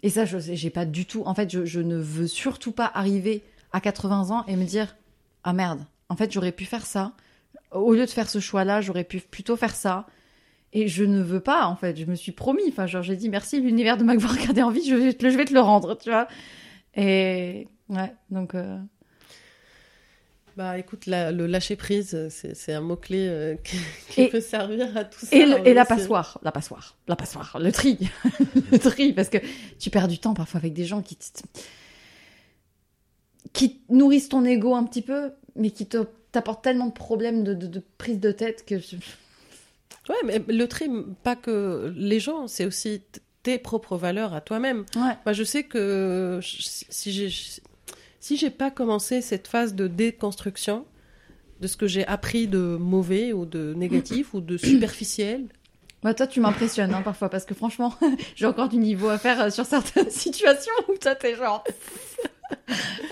Et 0.04 0.10
ça, 0.10 0.24
je 0.24 0.38
j'ai 0.40 0.70
pas 0.70 0.86
du 0.86 1.06
tout. 1.06 1.24
En 1.26 1.36
fait, 1.36 1.50
je, 1.66 1.80
ne 1.82 1.98
veux 1.98 2.28
surtout 2.28 2.72
pas 2.72 2.90
arriver 2.94 3.44
à 3.74 3.82
80 3.82 4.30
ans 4.32 4.46
et 4.48 4.56
me 4.56 4.64
dire 4.64 4.96
ah 5.44 5.52
merde. 5.52 5.82
En 6.08 6.16
fait, 6.16 6.32
j'aurais 6.32 6.54
pu 6.54 6.64
faire 6.64 6.86
ça. 6.86 7.12
Au 7.72 7.94
lieu 7.94 8.06
de 8.06 8.10
faire 8.10 8.30
ce 8.30 8.40
choix-là, 8.40 8.80
j'aurais 8.80 9.04
pu 9.04 9.20
plutôt 9.20 9.58
faire 9.58 9.76
ça. 9.76 10.08
Et 10.72 10.88
je 10.88 11.04
ne 11.04 11.22
veux 11.22 11.42
pas, 11.42 11.66
en 11.66 11.76
fait. 11.76 11.98
Je 11.98 12.06
me 12.06 12.16
suis 12.16 12.32
promis. 12.32 12.64
Enfin, 12.70 12.88
genre, 12.88 13.04
j'ai 13.04 13.18
dit 13.18 13.28
merci, 13.28 13.60
l'univers 13.60 13.98
de 13.98 14.06
m'avoir 14.06 14.32
regardé 14.34 14.62
en 14.62 14.70
vie, 14.72 14.88
je 14.88 14.96
vais, 14.96 15.14
te 15.14 15.26
le- 15.26 15.32
je 15.32 15.38
vais 15.38 15.46
te 15.46 15.54
le 15.54 15.60
rendre, 15.60 15.98
tu 15.98 16.10
vois. 16.10 16.30
Et 16.96 17.68
ouais, 17.92 18.14
donc. 18.32 18.56
euh, 18.56 18.78
Bah 20.58 20.78
écoute, 20.78 21.06
la- 21.06 21.32
le 21.32 21.48
lâcher 21.48 21.76
prise, 21.78 22.28
c'est 22.30 22.74
un 22.74 22.82
mot-clé 22.82 23.26
euh, 23.30 23.56
qui, 23.64 23.78
qui 24.10 24.22
Et- 24.24 24.30
peut 24.30 24.42
servir 24.42 24.96
à 24.98 25.06
tout 25.06 25.26
ça. 25.26 25.34
Et, 25.36 25.46
le- 25.46 25.66
et 25.68 25.74
la 25.74 25.86
passoire, 25.86 26.40
la 26.44 26.52
passoire, 26.52 26.98
la 27.08 27.16
passoire, 27.16 27.58
le 27.60 27.72
tri, 27.72 27.98
le 28.72 28.78
tri, 28.78 29.14
parce 29.14 29.30
que 29.30 29.38
tu 29.80 29.90
perds 29.90 30.08
du 30.10 30.20
temps 30.20 30.34
parfois 30.34 30.58
avec 30.60 30.74
des 30.74 30.86
gens 30.86 31.02
qui 31.02 31.18
qui 33.54 33.82
nourrissent 33.90 34.30
ton 34.30 34.46
ego 34.46 34.76
un 34.76 34.84
petit 34.86 35.02
peu, 35.02 35.32
mais 35.56 35.72
qui 35.72 35.86
te 35.86 36.06
t'apportent 36.32 36.64
tellement 36.64 36.88
de 36.88 36.94
problèmes 36.94 37.44
de, 37.44 37.54
de, 37.54 37.68
de 37.68 37.82
prise 37.98 38.20
de 38.20 38.32
tête 38.32 38.66
que 38.66 38.80
je- 38.80 38.96
Ouais, 40.10 40.16
mais 40.26 40.42
le 40.48 40.68
tri, 40.68 40.90
pas 41.24 41.36
que 41.36 41.94
les 41.96 42.20
gens, 42.20 42.48
c'est 42.48 42.66
aussi 42.66 43.02
tes 43.44 43.58
propres 43.60 43.98
valeurs 43.98 44.34
à 44.34 44.42
toi-même. 44.42 44.86
ouais. 44.96 45.18
Moi, 45.26 45.34
je 45.34 45.44
sais 45.44 45.64
que 45.64 46.40
je- 46.42 46.58
si 46.90 47.12
j'ai 47.12 47.30
si 48.22 48.38
j'ai 48.38 48.52
pas 48.52 48.72
commencé 48.72 49.22
cette 49.22 49.48
phase 49.48 49.74
de 49.76 49.88
déconstruction 49.88 50.86
de 51.60 51.68
ce 51.68 51.76
que 51.76 51.88
j'ai 51.88 52.06
appris 52.08 52.48
de 52.48 52.78
mauvais 52.80 53.34
ou 53.34 53.46
de 53.46 53.74
négatif 53.74 54.34
ou 54.34 54.42
de 54.42 54.58
superficiel, 54.58 55.48
Bah, 56.04 56.14
toi, 56.14 56.28
tu 56.28 56.40
m'impressionnes 56.40 56.94
hein, 56.94 57.02
parfois 57.02 57.30
parce 57.30 57.46
que 57.46 57.54
franchement, 57.54 57.94
j'ai 58.36 58.46
encore 58.46 58.70
du 58.70 58.78
niveau 58.78 59.10
à 59.10 59.18
faire 59.18 59.42
euh, 59.42 59.50
sur 59.50 59.66
certaines 59.66 60.10
situations 60.26 60.74
où 60.88 60.98
toi, 60.98 61.16
t'es 61.16 61.36
genre. 61.36 61.64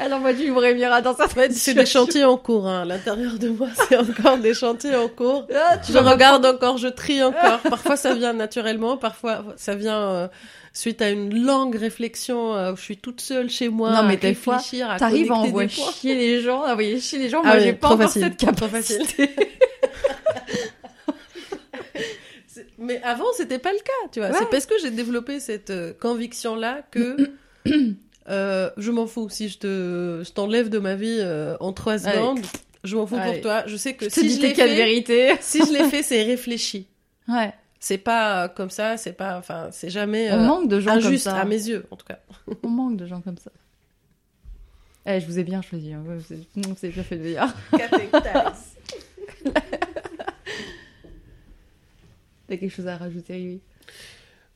Elle 0.02 0.14
envoie 0.14 0.34
du 0.34 0.52
Mira 0.52 1.02
dans 1.02 1.16
certaines 1.16 1.52
fait, 1.52 1.54
c'est 1.54 1.74
des 1.74 1.86
chantiers 1.86 2.24
en 2.24 2.38
cours. 2.38 2.68
hein. 2.68 2.86
L'intérieur 2.86 3.34
de 3.34 3.50
moi, 3.50 3.68
c'est 3.88 3.98
encore 3.98 4.38
des 4.38 4.54
chantiers 4.54 4.96
en 4.96 5.08
cours. 5.08 5.48
Ah, 5.54 5.78
tu 5.78 5.92
Je 5.92 5.98
regarde 5.98 6.46
encore, 6.46 6.78
je 6.78 6.88
trie 6.88 7.22
encore. 7.24 7.60
Parfois, 7.60 7.96
ça 7.98 8.14
vient 8.14 8.34
naturellement, 8.34 8.98
parfois, 8.98 9.44
ça 9.58 9.76
vient 9.76 10.02
euh, 10.02 10.28
suite 10.74 11.02
à 11.02 11.10
une 11.10 11.44
longue 11.46 11.76
réflexion 11.76 12.56
euh, 12.56 12.74
où 12.74 12.78
je 12.78 12.82
suis 12.82 12.98
toute 12.98 13.22
seule 13.22 13.50
chez 13.50 13.70
moi. 13.70 13.92
Non, 13.92 14.04
mais 14.04 14.14
à 14.14 14.18
des 14.18 14.34
fois, 14.34 14.58
réfléchir, 14.58 14.90
à 14.90 14.98
T'arrives 14.98 15.32
à 15.32 15.36
envoyer 15.36 15.70
chier 15.70 16.16
les 16.16 16.42
gens, 16.42 16.64
à 16.64 16.72
envoyer 16.74 17.00
chier 17.00 17.20
les 17.20 17.30
gens. 17.30 17.42
Ah 17.44 17.48
Moi, 17.48 17.56
oui, 17.58 17.64
j'ai 17.64 17.74
pas 17.74 17.90
encore 17.90 18.10
cette 18.10 18.38
capacité. 18.38 19.30
Mais 22.82 23.02
avant, 23.04 23.26
c'était 23.36 23.60
pas 23.60 23.72
le 23.74 23.80
cas, 23.80 24.10
tu 24.12 24.20
vois. 24.20 24.30
Ouais. 24.30 24.36
C'est 24.40 24.50
parce 24.50 24.66
que 24.66 24.76
j'ai 24.82 24.90
développé 24.90 25.40
cette 25.40 25.70
euh, 25.70 25.94
conviction-là 26.00 26.82
que 26.92 27.18
euh, 28.30 28.70
je 28.78 28.92
m'en 28.92 29.08
fous. 29.08 29.30
Si 29.30 29.50
je 29.50 29.58
te, 29.58 30.24
je 30.26 30.32
t'enlève 30.32 30.70
de 30.70 30.80
ma 30.80 30.96
vie 30.96 31.18
euh, 31.20 31.56
en 31.60 31.74
trois 31.74 31.98
secondes, 31.98 32.40
je 32.84 32.96
m'en 32.96 33.06
fous 33.08 33.16
Allez. 33.16 33.34
pour 33.34 33.42
toi. 33.42 33.64
Je 33.68 33.76
sais 33.76 33.94
que 33.96 34.06
Je 34.06 34.10
si 34.10 34.30
je 34.36 34.42
l'ai 34.42 34.54
fait, 34.54 34.68
vérités. 34.76 35.34
si 35.42 35.60
je 35.66 35.72
l'ai 35.74 35.84
fait, 35.90 36.04
c'est 36.04 36.24
réfléchi. 36.24 36.88
Ouais. 37.28 37.54
C'est 37.80 37.98
pas 38.00 38.44
euh, 38.44 38.48
comme 38.50 38.70
ça, 38.72 38.98
c'est 38.98 39.14
pas, 39.14 39.38
enfin, 39.38 39.70
c'est 39.72 39.90
jamais 39.92 40.30
On 40.32 40.40
euh, 40.40 40.46
manque 40.46 40.68
de 40.68 40.80
gens 40.80 40.92
injuste 40.94 41.26
comme 41.26 41.34
ça. 41.36 41.40
à 41.42 41.46
mes 41.46 41.56
yeux, 41.70 41.86
en 41.92 41.96
tout 41.96 42.06
cas. 42.06 42.20
On 42.64 42.68
manque 42.70 42.98
de 42.98 43.06
gens 43.06 43.22
comme 43.22 43.38
ça. 43.38 43.52
Eh, 45.06 45.20
je 45.22 45.26
vous 45.28 45.38
ai 45.40 45.44
bien 45.44 45.62
choisi. 45.62 45.94
Hein. 45.94 46.02
Vous 46.04 46.12
avez- 46.12 46.48
bien 46.92 47.04
fait 47.04 47.16
de 47.18 47.22
venir. 47.24 47.54
T'as 52.48 52.58
quelque 52.58 52.70
chose 52.74 52.88
à 52.88 52.98
rajouter, 52.98 53.34
oui. 53.36 53.62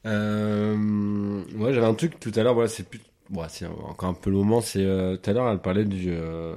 Euh, 0.06 0.76
moi, 0.76 1.72
j'avais 1.72 1.86
un 1.86 1.94
truc 1.94 2.20
tout 2.20 2.32
à 2.36 2.44
l'heure, 2.44 2.56
voilà, 2.56 2.70
c'est 2.70 2.84
plus. 2.84 3.00
Bon, 3.34 3.42
c'est 3.50 3.66
encore 3.66 4.10
un 4.10 4.14
peu 4.14 4.30
le 4.30 4.38
moment. 4.38 4.62
C'est 4.62 4.86
euh, 4.86 5.18
tout 5.18 5.30
à 5.32 5.34
l'heure, 5.34 5.50
elle 5.50 5.58
parlait 5.58 5.86
du. 5.86 6.06
Euh, 6.10 6.54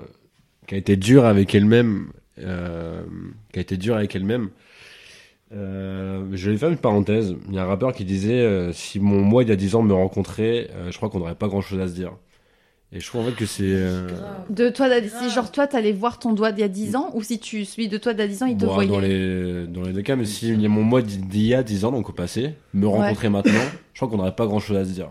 qui 0.66 0.74
a 0.74 0.78
été 0.78 0.96
dure 0.96 1.24
avec 1.24 1.54
elle-même. 1.54 2.08
Euh, 2.38 3.02
qui 3.50 3.58
a 3.58 3.62
été 3.62 3.78
dure 3.78 3.96
avec 3.96 4.14
elle-même. 4.14 4.50
Euh, 5.54 6.26
je 6.32 6.50
vais 6.50 6.58
faire 6.58 6.68
une 6.68 6.76
parenthèse. 6.76 7.34
Il 7.48 7.54
y 7.54 7.58
a 7.58 7.62
un 7.62 7.66
rappeur 7.66 7.94
qui 7.94 8.04
disait 8.04 8.40
euh, 8.40 8.72
si 8.72 9.00
mon 9.00 9.22
moi 9.22 9.42
il 9.42 9.48
y 9.48 9.52
a 9.52 9.56
10 9.56 9.74
ans 9.76 9.82
me 9.82 9.94
rencontrait, 9.94 10.68
euh, 10.74 10.90
je 10.90 10.96
crois 10.98 11.08
qu'on 11.08 11.20
n'aurait 11.20 11.34
pas 11.36 11.48
grand 11.48 11.62
chose 11.62 11.80
à 11.80 11.88
se 11.88 11.94
dire. 11.94 12.12
Et 12.92 13.00
je 13.00 13.06
trouve 13.06 13.22
en 13.22 13.30
fait 13.30 13.36
que 13.36 13.46
c'est. 13.46 13.64
De 14.50 14.68
toi, 14.68 14.88
Grave. 14.88 15.32
genre 15.32 15.50
toi, 15.50 15.66
t'allais 15.66 15.92
voir 15.92 16.18
ton 16.18 16.34
doigt 16.34 16.52
d'il 16.52 16.60
y 16.60 16.64
a 16.64 16.68
10 16.68 16.96
ans, 16.96 17.10
ou 17.14 17.22
si 17.22 17.38
tu 17.38 17.64
celui 17.64 17.88
de 17.88 17.96
toi 17.96 18.12
d'il 18.12 18.20
y 18.20 18.24
a 18.24 18.28
10 18.28 18.42
ans, 18.42 18.46
il 18.46 18.56
te 18.56 18.66
bon, 18.66 18.74
voyait. 18.74 18.90
dans, 18.90 19.00
les, 19.00 19.66
dans 19.66 19.82
les 19.82 19.92
deux 19.92 20.02
cas, 20.02 20.14
mais 20.14 20.24
si 20.24 20.48
il 20.48 20.60
y 20.60 20.66
a 20.66 20.68
mon 20.68 20.82
moi 20.82 21.00
d'il 21.00 21.46
y 21.46 21.54
a 21.54 21.62
10 21.62 21.84
ans, 21.86 21.92
donc 21.92 22.10
au 22.10 22.12
passé, 22.12 22.54
me 22.74 22.86
rencontrer 22.86 23.28
maintenant, 23.28 23.52
je 23.92 23.98
crois 23.98 24.08
qu'on 24.08 24.18
n'aurait 24.18 24.36
pas 24.36 24.46
grand 24.46 24.60
chose 24.60 24.76
à 24.76 24.84
se 24.84 24.90
dire. 24.90 25.10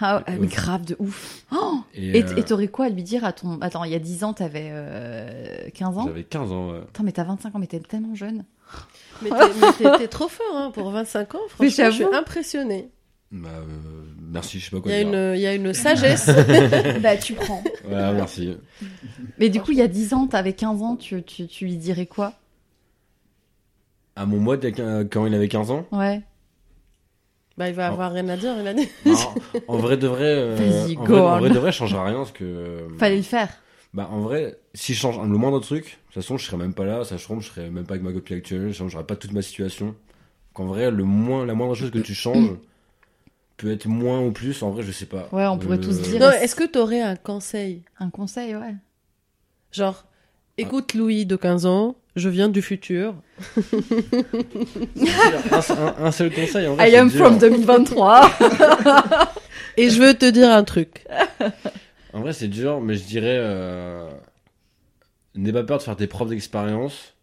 Ah, 0.00 0.22
ah, 0.26 0.32
mais 0.38 0.46
grave 0.46 0.84
de 0.84 0.96
ouf. 0.98 1.42
Oh 1.52 1.80
Et, 1.94 2.18
et 2.18 2.24
euh, 2.24 2.42
t'aurais 2.42 2.68
quoi 2.68 2.86
à 2.86 2.88
lui 2.88 3.02
dire 3.02 3.24
à 3.24 3.32
ton. 3.32 3.60
Attends, 3.60 3.82
il 3.84 3.90
y 3.92 3.96
a 3.96 3.98
10 3.98 4.22
ans, 4.24 4.32
t'avais 4.32 4.68
euh, 4.70 5.68
15 5.74 5.98
ans? 5.98 6.04
J'avais 6.06 6.24
15 6.24 6.52
ans. 6.52 6.70
ouais. 6.70 6.78
Attends, 6.88 7.02
mais 7.02 7.12
t'as 7.12 7.24
25 7.24 7.54
ans, 7.54 7.58
mais 7.58 7.66
t'es 7.66 7.80
tellement 7.80 8.14
jeune. 8.14 8.44
Mais 9.22 9.30
t'es, 9.98 10.08
trop 10.08 10.28
fort, 10.28 10.46
hein, 10.54 10.70
pour 10.72 10.90
25 10.90 11.34
ans. 11.34 11.38
Mais 11.60 11.68
Franchement, 11.70 11.90
je 11.90 12.04
suis 12.04 12.14
impressionnée. 12.14 12.90
Bah, 13.32 13.48
euh, 13.52 13.64
merci, 14.30 14.58
je 14.60 14.64
sais 14.66 14.70
pas 14.70 14.76
Il 14.78 14.82
quoi 14.82 14.92
y 14.92 14.94
a 14.94 15.04
dire. 15.04 15.12
une, 15.12 15.34
il 15.34 15.40
y 15.40 15.46
a 15.46 15.54
une 15.54 15.74
sagesse. 15.74 16.30
bah, 17.02 17.16
tu 17.16 17.34
prends. 17.34 17.62
Voilà, 17.84 18.12
merci. 18.12 18.56
Mais 19.38 19.48
du 19.48 19.60
coup, 19.60 19.72
il 19.72 19.78
y 19.78 19.82
a 19.82 19.88
10 19.88 20.14
ans, 20.14 20.26
t'avais 20.28 20.52
15 20.52 20.82
ans, 20.82 20.96
tu, 20.96 21.22
tu, 21.24 21.46
tu 21.46 21.64
lui 21.66 21.76
dirais 21.76 22.06
quoi? 22.06 22.34
À 24.16 24.26
mon 24.26 24.38
y 24.38 24.70
quin- 24.72 25.08
quand 25.08 25.26
il 25.26 25.34
avait 25.34 25.48
15 25.48 25.70
ans, 25.70 25.86
Ouais. 25.92 26.20
Bah, 27.58 27.68
il 27.68 27.74
va 27.74 27.88
Oh. 27.90 27.92
avoir 27.92 28.12
rien 28.12 28.28
à 28.28 28.36
dire, 28.36 28.54
il 28.58 28.66
a 28.66 28.72
dit. 28.74 28.88
alors, 29.04 29.34
en 29.68 29.76
vrai 29.76 29.96
de 29.98 30.06
vrai, 30.06 30.24
euh, 30.24 30.84
en, 30.96 31.04
vrai, 31.04 31.20
en 31.20 31.36
on. 31.36 31.38
vrai 31.40 31.50
de 31.50 31.58
vrai, 31.58 31.72
je 31.72 31.76
changerais 31.76 32.04
rien 32.08 32.16
parce 32.18 32.32
que. 32.32 32.44
euh, 32.44 32.88
Fallait 32.98 33.16
le 33.16 33.22
faire. 33.22 33.50
Bah, 33.94 34.08
en 34.10 34.20
vrai, 34.20 34.58
si 34.74 34.94
je 34.94 35.00
change 35.00 35.18
le 35.18 35.26
moindre 35.38 35.60
truc, 35.60 35.84
de 35.84 35.90
toute 36.06 36.14
façon, 36.14 36.36
je 36.38 36.44
serais 36.46 36.56
même 36.56 36.74
pas 36.74 36.84
là, 36.84 37.04
ça 37.04 37.16
je 37.16 37.22
serais 37.40 37.70
même 37.70 37.84
pas 37.84 37.94
avec 37.94 38.04
ma 38.04 38.12
copine 38.12 38.36
actuelle, 38.36 38.68
je 38.68 38.72
changerais 38.74 39.04
pas 39.04 39.16
toute 39.16 39.32
ma 39.32 39.42
situation. 39.42 39.94
Qu'en 40.54 40.66
vrai, 40.66 40.90
le 40.90 41.04
moins, 41.04 41.44
la 41.46 41.54
moindre 41.54 41.74
chose 41.74 41.90
que 41.90 41.98
tu 41.98 42.14
changes 42.14 42.50
peut 43.56 43.72
être 43.72 43.86
moins 43.86 44.20
ou 44.20 44.30
plus, 44.30 44.62
en 44.62 44.70
vrai, 44.70 44.82
je 44.82 44.92
sais 44.92 45.06
pas. 45.06 45.28
Ouais, 45.32 45.46
on 45.46 45.58
pourrait 45.58 45.80
tous 45.80 46.00
dire. 46.00 46.20
Non, 46.20 46.30
est-ce 46.30 46.54
que 46.54 46.64
t'aurais 46.64 47.00
un 47.00 47.16
conseil? 47.16 47.82
Un 47.98 48.10
conseil, 48.10 48.54
ouais. 48.54 48.74
Genre, 49.72 50.04
écoute 50.58 50.94
Louis 50.94 51.24
de 51.24 51.36
15 51.36 51.66
ans, 51.66 51.96
je 52.16 52.28
viens 52.28 52.48
du 52.48 52.60
futur. 52.60 53.14
un, 55.98 56.10
seul 56.12 56.30
conseil, 56.34 56.66
en 56.66 56.74
vrai. 56.74 56.90
I 56.90 56.96
am 56.96 57.08
dur. 57.08 57.18
from 57.18 57.38
2023. 57.38 58.30
Et 59.76 59.90
je 59.90 60.02
veux 60.02 60.14
te 60.14 60.28
dire 60.28 60.50
un 60.50 60.64
truc. 60.64 61.06
En 62.12 62.20
vrai, 62.20 62.32
c'est 62.32 62.48
dur, 62.48 62.80
mais 62.80 62.94
je 62.94 63.04
dirais. 63.04 63.38
Euh... 63.38 64.10
N'aie 65.34 65.52
pas 65.52 65.62
peur 65.62 65.78
de 65.78 65.82
faire 65.84 65.96
tes 65.96 66.08
propres 66.08 66.32
expériences, 66.32 67.14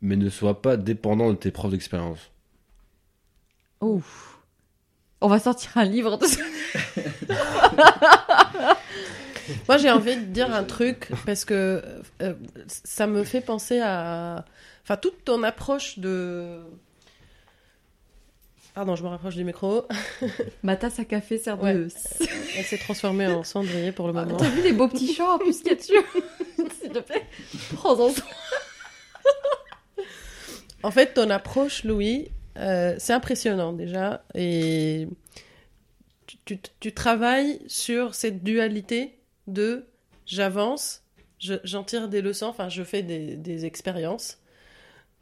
mais 0.00 0.14
ne 0.16 0.30
sois 0.30 0.62
pas 0.62 0.76
dépendant 0.76 1.30
de 1.30 1.36
tes 1.36 1.50
propres 1.50 1.74
expériences. 1.74 2.30
Ouf. 3.80 4.38
On 5.20 5.28
va 5.28 5.40
sortir 5.40 5.70
un 5.76 5.84
livre 5.84 6.16
de 6.18 6.26
ça. 6.26 6.42
Moi, 9.68 9.78
j'ai 9.78 9.90
envie 9.90 10.16
de 10.16 10.24
dire 10.24 10.54
un 10.54 10.64
truc 10.64 11.10
parce 11.24 11.44
que 11.44 11.82
euh, 12.22 12.34
ça 12.66 13.06
me 13.06 13.24
fait 13.24 13.40
penser 13.40 13.80
à. 13.82 14.44
Enfin, 14.82 14.96
toute 14.96 15.24
ton 15.24 15.42
approche 15.42 15.98
de. 15.98 16.60
Pardon, 18.74 18.94
je 18.94 19.02
me 19.02 19.08
rapproche 19.08 19.36
du 19.36 19.44
micro. 19.44 19.86
Ma 20.62 20.76
tasse 20.76 20.98
à 20.98 21.04
café 21.04 21.38
sert 21.38 21.56
de. 21.58 21.88
Elle 22.58 22.64
s'est 22.64 22.78
transformée 22.78 23.26
en 23.26 23.42
cendrier 23.42 23.90
pour 23.92 24.06
le 24.06 24.12
moment. 24.12 24.36
T'as 24.36 24.50
vu 24.50 24.62
les 24.62 24.72
beaux 24.72 24.88
petits 24.88 25.14
chants 25.14 25.34
en 25.34 25.38
plus 25.38 25.58
qu'il 25.58 25.68
y 25.68 25.72
a 25.72 25.74
dessus 25.76 25.94
S'il 26.80 26.90
te 26.90 26.98
plaît, 26.98 27.24
prends-en 27.74 28.10
soin. 28.10 28.24
En 30.82 30.90
fait, 30.90 31.14
ton 31.14 31.30
approche, 31.30 31.84
Louis, 31.84 32.28
euh, 32.58 32.94
c'est 32.98 33.12
impressionnant 33.12 33.72
déjà. 33.72 34.22
Et 34.34 35.08
tu, 36.26 36.36
tu- 36.44 36.58
tu 36.80 36.92
travailles 36.92 37.60
sur 37.66 38.14
cette 38.14 38.44
dualité 38.44 39.18
de 39.46 39.84
j'avance, 40.26 41.02
je- 41.38 41.54
j'en 41.64 41.84
tire 41.84 42.08
des 42.08 42.22
leçons, 42.22 42.46
enfin 42.46 42.68
je 42.68 42.82
fais 42.82 43.02
des, 43.02 43.36
des 43.36 43.64
expériences. 43.64 44.38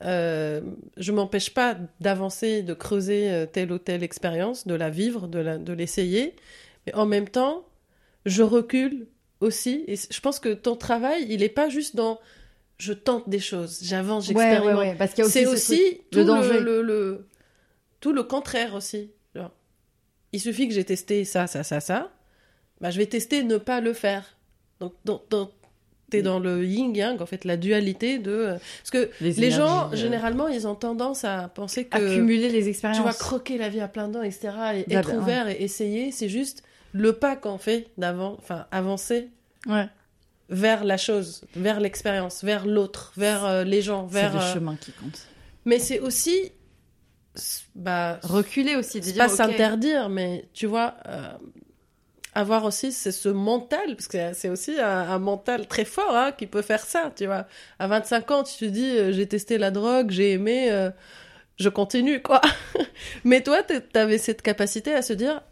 Euh, 0.03 0.61
je 0.97 1.13
m'empêche 1.13 1.51
pas 1.55 1.77
d'avancer, 2.01 2.63
de 2.63 2.75
creuser 2.75 3.31
euh, 3.31 3.47
telle 3.47 3.71
ou 3.73 3.79
telle 3.79 4.03
expérience, 4.03 4.67
de 4.67 4.75
la 4.75 4.91
vivre, 4.91 5.29
de 5.29 5.73
l'essayer. 5.73 6.35
Mais 6.87 6.95
en 6.95 7.07
même 7.07 7.29
temps, 7.29 7.65
je 8.27 8.43
recule 8.43 9.07
aussi. 9.41 9.85
Et 9.87 9.95
je 9.97 10.21
pense 10.21 10.41
que 10.41 10.53
ton 10.53 10.77
travail, 10.77 11.27
il 11.31 11.43
est 11.43 11.49
pas 11.49 11.69
juste 11.69 11.97
dans 11.97 12.19
je 12.77 12.93
tente 12.93 13.29
des 13.29 13.39
choses, 13.39 13.81
j'avance, 13.85 14.29
Ouais, 14.29 14.35
ouais, 14.35 14.41
j'expérimente. 14.43 14.79
ouais, 14.81 14.95
parce 14.97 15.13
qu'il 15.15 15.21
y 15.21 15.23
a 15.23 15.27
aussi 15.27 15.39
C'est 15.39 15.45
ce 15.45 15.51
aussi 15.51 16.01
tout 16.11 16.19
le 16.19 16.25
le, 16.25 16.27
danger. 16.27 16.61
le- 16.61 16.83
le- 16.83 17.29
tout 18.01 18.13
le 18.13 18.25
contraire 18.25 18.75
aussi. 18.75 19.13
Genre, 19.35 19.53
il 20.33 20.41
suffit 20.41 20.67
que 20.69 20.75
j'ai 20.75 20.85
testé 20.85 21.25
ça, 21.25 21.47
ça, 21.47 21.63
ça, 21.63 21.79
ça. 21.81 22.11
Bah, 22.85 22.91
je 22.91 22.99
vais 22.99 23.07
tester 23.07 23.43
ne 23.43 23.57
pas 23.57 23.81
le 23.81 23.95
faire. 23.95 24.37
Donc, 24.79 24.93
dans, 25.07 25.23
dans- 25.31 25.51
t'es 26.11 26.21
dans 26.21 26.39
le 26.39 26.67
yin-yang, 26.67 27.23
en 27.23 27.25
fait, 27.25 27.47
la 27.47 27.57
dualité 27.57 28.19
de. 28.19 28.31
euh, 28.31 28.57
Parce 28.83 28.91
que 28.91 29.11
Les 29.23 29.33
les, 29.33 29.51
gens, 29.51 29.91
euh, 29.91 29.97
généralement, 29.97 30.49
ils 30.49 30.67
ont 30.69 30.75
tendance 30.75 31.25
à 31.25 31.49
penser 31.49 31.87
que 31.87 31.97
accumuler 31.97 32.51
les 32.51 32.63
tu 32.65 32.69
expériences. 32.69 33.03
vas 33.03 33.15
croquer 33.15 33.57
la 33.57 33.71
vie 33.71 33.81
à 33.81 33.89
plein 33.89 34.09
dents, 34.09 34.23
etc. 34.23 34.41
Et 34.45 34.51
Bah, 34.51 35.01
être 35.01 35.09
bah, 35.09 35.13
ouais. 35.15 35.17
ouvert 35.17 35.49
et 35.49 35.63
essayer, 35.63 36.13
c'est 36.13 36.29
juste 36.29 36.63
le 36.93 37.15
pas 37.15 37.37
qu'on 37.37 37.57
fait 37.57 37.89
d'avant, 37.97 38.37
enfin, 38.39 38.67
avancer 38.71 39.31
Ouais. 39.67 39.89
vers 40.51 40.85
la 40.85 40.99
chose, 40.99 41.41
vers 41.57 41.81
l'expérience, 41.81 42.45
vers 42.45 42.67
l'autre, 42.67 43.15
vers 43.17 43.47
euh, 43.47 43.65
les 43.65 43.81
gens, 43.81 44.07
C'est 44.13 44.21
vers. 44.21 44.35
le 44.35 44.41
euh, 44.41 44.53
chemin 44.53 44.77
qui 44.77 44.93
compte. 44.93 45.27
Mais 45.65 45.79
c'est 45.79 46.01
aussi. 46.01 46.53
Bah, 47.75 48.21
Reculer 48.23 48.77
aussi, 48.77 49.01
de 49.01 49.05
c'est 49.07 49.13
dire, 49.13 49.25
pas 49.25 49.29
s'interdire, 49.31 50.09
mais 50.11 50.45
tu 50.53 50.67
vois, 50.67 50.95
avoir 52.35 52.65
aussi 52.65 52.93
c'est 52.93 53.13
ce 53.13 53.29
mental, 53.29 53.95
parce 53.97 54.09
que 54.09 54.33
c'est 54.35 54.49
aussi 54.49 54.79
un, 54.81 55.11
un 55.11 55.19
mental 55.19 55.67
très 55.67 55.85
fort 55.85 56.15
hein, 56.15 56.33
qui 56.33 56.47
peut 56.47 56.63
faire 56.63 56.85
ça, 56.85 57.13
tu 57.15 57.27
vois. 57.27 57.47
À 57.79 57.87
25 57.87 58.31
ans, 58.31 58.43
tu 58.43 58.57
te 58.57 58.65
dis, 58.65 58.97
euh, 58.97 59.13
j'ai 59.13 59.27
testé 59.27 59.59
la 59.59 59.71
drogue, 59.71 60.11
j'ai 60.11 60.33
aimé, 60.33 60.71
euh, 60.71 60.91
je 61.57 61.69
continue, 61.69 62.21
quoi. 62.23 62.41
mais 63.25 63.43
toi, 63.43 63.59
tu 63.63 63.99
avais 63.99 64.19
cette 64.19 64.43
capacité 64.43 64.93
à 64.95 65.03
se 65.03 65.13
dire, 65.13 65.43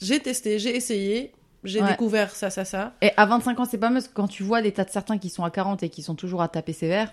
j'ai 0.00 0.20
testé, 0.20 0.58
j'ai 0.58 0.76
essayé, 0.76 1.32
j'ai 1.64 1.80
Ouais. 1.82 1.88
découvert 1.90 2.34
ça, 2.36 2.50
ça, 2.50 2.64
ça. 2.64 2.92
Et 3.02 3.10
à 3.16 3.26
25 3.26 3.58
ans, 3.60 3.64
c'est 3.64 3.78
pas 3.78 3.88
mal 3.90 3.94
parce 4.02 4.08
que 4.08 4.14
quand 4.14 4.28
tu 4.28 4.42
vois 4.42 4.60
l'état 4.60 4.84
de 4.84 4.90
certains 4.90 5.18
qui 5.18 5.28
sont 5.30 5.44
à 5.44 5.50
40 5.50 5.82
et 5.82 5.88
qui 5.88 6.02
sont 6.02 6.14
toujours 6.14 6.42
à 6.42 6.48
taper 6.48 6.72
sévère, 6.72 7.12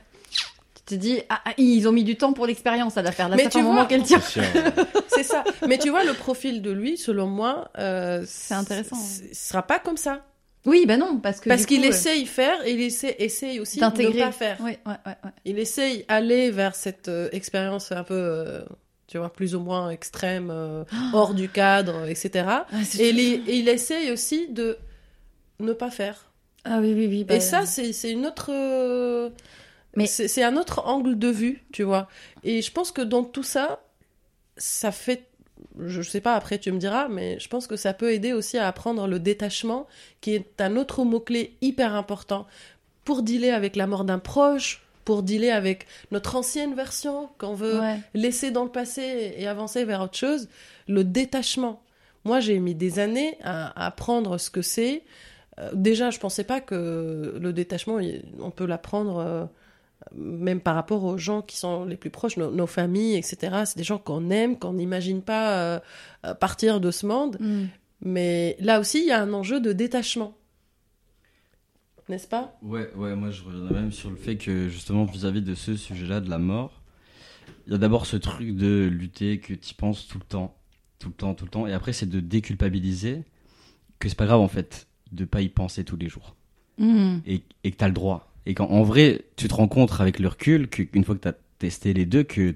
te 0.85 0.95
dis, 0.95 1.19
ah, 1.29 1.41
ah, 1.45 1.53
ils 1.57 1.87
ont 1.87 1.91
mis 1.91 2.03
du 2.03 2.15
temps 2.15 2.33
pour 2.33 2.45
l'expérience 2.45 2.97
à 2.97 3.01
la 3.01 3.11
faire. 3.11 3.27
Là, 3.29 3.35
Mais 3.37 3.43
ça 3.43 3.49
tu 3.49 3.57
fait 3.57 3.63
un 3.63 3.67
moment 3.67 3.79
vois- 3.81 3.85
qu'elle. 3.85 4.05
C'est 4.05 4.21
sûr. 4.21 4.43
C'est 5.07 5.23
ça. 5.23 5.43
Mais 5.67 5.77
tu 5.77 5.89
vois, 5.89 6.03
le 6.03 6.13
profil 6.13 6.61
de 6.61 6.71
lui, 6.71 6.97
selon 6.97 7.27
moi, 7.27 7.69
euh, 7.77 8.23
C'est 8.27 8.53
intéressant. 8.53 8.95
Ce 8.97 9.21
sera 9.33 9.63
pas 9.63 9.79
comme 9.79 9.97
ça. 9.97 10.23
Oui, 10.65 10.85
bah 10.87 10.97
non, 10.97 11.17
parce 11.19 11.39
que. 11.39 11.49
Parce 11.49 11.65
qu'il 11.65 11.79
coup, 11.81 11.85
euh, 11.85 11.89
essaye 11.89 12.25
faire 12.25 12.65
et 12.65 12.71
il 12.73 12.81
essaie, 12.81 13.15
essaye 13.19 13.59
aussi 13.59 13.77
de 13.77 13.81
d'intégrer. 13.81 14.19
ne 14.19 14.25
pas 14.25 14.31
faire. 14.31 14.57
Oui, 14.61 14.71
ouais, 14.85 14.93
ouais, 15.05 15.15
ouais. 15.23 15.31
Il 15.45 15.59
essaye 15.59 16.05
aller 16.07 16.49
vers 16.51 16.73
cette 16.75 17.07
euh, 17.07 17.29
expérience 17.31 17.91
un 17.91 18.03
peu, 18.03 18.15
euh, 18.15 18.61
tu 19.07 19.17
vois, 19.19 19.31
plus 19.31 19.53
ou 19.55 19.59
moins 19.59 19.91
extrême, 19.91 20.49
euh, 20.51 20.83
hors 21.13 21.35
du 21.35 21.49
cadre, 21.49 22.07
etc. 22.09 22.45
Ah, 22.47 22.65
Et 22.99 23.09
il, 23.09 23.19
et 23.19 23.57
il 23.57 23.69
essaye 23.69 24.11
aussi 24.11 24.47
de 24.49 24.77
ne 25.59 25.71
pas 25.73 25.91
faire. 25.91 26.31
Ah 26.63 26.79
oui, 26.81 26.93
oui, 26.95 27.05
oui. 27.07 27.23
bah, 27.25 27.35
Et 27.35 27.39
ça, 27.41 27.65
c'est 27.67 27.93
c'est 27.93 28.09
une 28.11 28.25
autre. 28.25 28.49
Mais- 29.95 30.07
c'est 30.07 30.43
un 30.43 30.57
autre 30.57 30.83
angle 30.85 31.17
de 31.17 31.29
vue, 31.29 31.63
tu 31.71 31.83
vois. 31.83 32.07
Et 32.43 32.61
je 32.61 32.71
pense 32.71 32.91
que 32.91 33.01
dans 33.01 33.23
tout 33.23 33.43
ça, 33.43 33.79
ça 34.57 34.91
fait. 34.91 35.25
Je 35.79 36.01
sais 36.01 36.21
pas, 36.21 36.35
après 36.35 36.59
tu 36.59 36.71
me 36.71 36.77
diras, 36.79 37.07
mais 37.07 37.39
je 37.39 37.47
pense 37.47 37.65
que 37.67 37.75
ça 37.77 37.93
peut 37.93 38.11
aider 38.11 38.33
aussi 38.33 38.57
à 38.57 38.67
apprendre 38.67 39.07
le 39.07 39.19
détachement, 39.19 39.87
qui 40.21 40.33
est 40.35 40.59
un 40.59 40.75
autre 40.75 41.03
mot-clé 41.05 41.55
hyper 41.61 41.95
important 41.95 42.45
pour 43.05 43.23
dealer 43.23 43.51
avec 43.51 43.75
la 43.75 43.87
mort 43.87 44.03
d'un 44.03 44.19
proche, 44.19 44.83
pour 45.05 45.23
dealer 45.23 45.51
avec 45.51 45.85
notre 46.11 46.35
ancienne 46.35 46.73
version 46.73 47.29
qu'on 47.37 47.53
veut 47.53 47.79
Ouais. 47.79 47.99
laisser 48.13 48.51
dans 48.51 48.63
le 48.63 48.71
passé 48.71 49.33
et 49.37 49.47
avancer 49.47 49.85
vers 49.85 50.01
autre 50.01 50.17
chose, 50.17 50.49
le 50.87 51.03
détachement. 51.03 51.81
Moi, 52.25 52.39
j'ai 52.39 52.59
mis 52.59 52.73
des 52.75 52.99
années 52.99 53.37
à, 53.43 53.85
apprendre 53.85 54.37
ce 54.39 54.49
que 54.49 54.61
c'est. 54.63 55.03
Euh, 55.59 55.69
déjà, 55.73 56.09
je 56.09 56.19
pensais 56.19 56.43
pas 56.43 56.59
que 56.59 57.37
le 57.39 57.53
détachement, 57.53 57.99
on 58.39 58.49
peut 58.51 58.65
l'apprendre 58.65 59.17
euh, 59.19 59.45
même 60.13 60.59
par 60.61 60.75
rapport 60.75 61.03
aux 61.03 61.17
gens 61.17 61.41
qui 61.41 61.57
sont 61.57 61.85
les 61.85 61.97
plus 61.97 62.09
proches, 62.09 62.37
nos, 62.37 62.51
nos 62.51 62.67
familles, 62.67 63.15
etc. 63.15 63.63
C'est 63.65 63.77
des 63.77 63.83
gens 63.83 63.97
qu'on 63.97 64.29
aime, 64.29 64.57
qu'on 64.59 64.73
n'imagine 64.73 65.21
pas 65.21 65.57
euh, 65.57 65.79
euh, 66.25 66.33
partir 66.33 66.79
de 66.79 66.91
ce 66.91 67.05
monde. 67.05 67.37
Mm. 67.39 67.65
Mais 68.01 68.55
là 68.59 68.79
aussi, 68.79 68.99
il 68.99 69.07
y 69.07 69.11
a 69.11 69.21
un 69.21 69.33
enjeu 69.33 69.59
de 69.59 69.73
détachement. 69.73 70.37
N'est-ce 72.07 72.27
pas? 72.27 72.55
Ouais, 72.61 72.91
ouais, 72.95 73.15
moi 73.15 73.31
je 73.31 73.41
reviendrai 73.43 73.73
même 73.73 73.91
sur 73.91 74.11
le 74.11 74.15
fait 74.15 74.37
que 74.37 74.67
justement 74.69 75.05
vis-à-vis 75.05 75.41
de 75.41 75.55
ce 75.55 75.75
sujet-là, 75.75 76.19
de 76.19 76.29
la 76.29 76.37
mort, 76.37 76.83
il 77.65 77.73
y 77.73 77.75
a 77.75 77.79
d'abord 77.79 78.05
ce 78.05 78.15
truc 78.17 78.55
de 78.55 78.87
lutter 78.91 79.39
que 79.39 79.53
tu 79.55 79.73
penses 79.73 80.07
tout 80.07 80.19
le 80.19 80.23
temps, 80.25 80.55
tout 80.99 81.07
le 81.07 81.15
temps, 81.15 81.33
tout 81.33 81.45
le 81.45 81.49
temps, 81.49 81.65
et 81.65 81.73
après 81.73 81.93
c'est 81.93 82.05
de 82.05 82.19
déculpabiliser 82.19 83.23
que 83.97 84.07
c'est 84.07 84.17
pas 84.17 84.27
grave 84.27 84.41
en 84.41 84.47
fait 84.47 84.87
de 85.11 85.25
pas 85.25 85.41
y 85.41 85.49
penser 85.49 85.83
tous 85.83 85.97
les 85.97 86.07
jours, 86.09 86.35
Mm. 86.77 87.19
et, 87.25 87.41
et 87.63 87.71
que 87.71 87.77
t'as 87.77 87.87
le 87.87 87.93
droit. 87.93 88.31
Et 88.45 88.53
qu'en 88.53 88.65
en 88.69 88.83
vrai, 88.83 89.25
tu 89.37 89.47
te 89.47 89.53
rends 89.53 89.67
compte 89.67 89.91
avec 89.99 90.19
le 90.19 90.27
recul 90.27 90.67
qu'une 90.69 91.03
fois 91.03 91.15
que 91.15 91.21
t'as 91.21 91.33
testé 91.59 91.93
les 91.93 92.05
deux, 92.05 92.23
que 92.23 92.53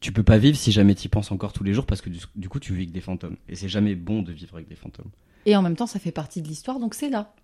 tu 0.00 0.12
peux 0.12 0.22
pas 0.22 0.38
vivre 0.38 0.56
si 0.56 0.72
jamais 0.72 0.94
tu 0.94 1.06
y 1.06 1.08
penses 1.08 1.32
encore 1.32 1.52
tous 1.52 1.64
les 1.64 1.74
jours 1.74 1.86
parce 1.86 2.00
que 2.00 2.10
du, 2.10 2.20
du 2.36 2.48
coup 2.48 2.60
tu 2.60 2.72
vis 2.72 2.82
avec 2.82 2.92
des 2.92 3.00
fantômes. 3.00 3.36
Et 3.48 3.56
c'est 3.56 3.68
jamais 3.68 3.94
bon 3.94 4.22
de 4.22 4.32
vivre 4.32 4.54
avec 4.54 4.68
des 4.68 4.76
fantômes. 4.76 5.10
Et 5.46 5.56
en 5.56 5.62
même 5.62 5.76
temps, 5.76 5.86
ça 5.86 5.98
fait 5.98 6.12
partie 6.12 6.42
de 6.42 6.48
l'histoire, 6.48 6.78
donc 6.78 6.94
c'est 6.94 7.10
là. 7.10 7.34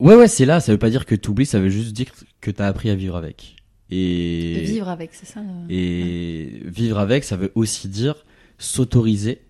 Ouais, 0.00 0.14
ouais, 0.14 0.28
c'est 0.28 0.44
là, 0.44 0.60
ça 0.60 0.72
veut 0.72 0.78
pas 0.78 0.90
dire 0.90 1.06
que 1.06 1.14
t'oublies, 1.14 1.46
ça 1.46 1.58
veut 1.60 1.70
juste 1.70 1.92
dire 1.92 2.06
que 2.40 2.50
t'as 2.50 2.66
appris 2.66 2.90
à 2.90 2.94
vivre 2.94 3.16
avec. 3.16 3.56
De 3.90 3.96
Et, 3.96 4.60
vivre 4.64 4.88
avec, 4.88 5.10
c'est 5.14 5.26
ça. 5.26 5.40
le- 5.40 5.74
et 5.74 6.62
vivre 6.64 6.98
avec, 6.98 7.24
ça 7.24 7.36
veut 7.36 7.52
aussi 7.54 7.88
dire 7.88 8.24
s'autoriser 8.58 9.42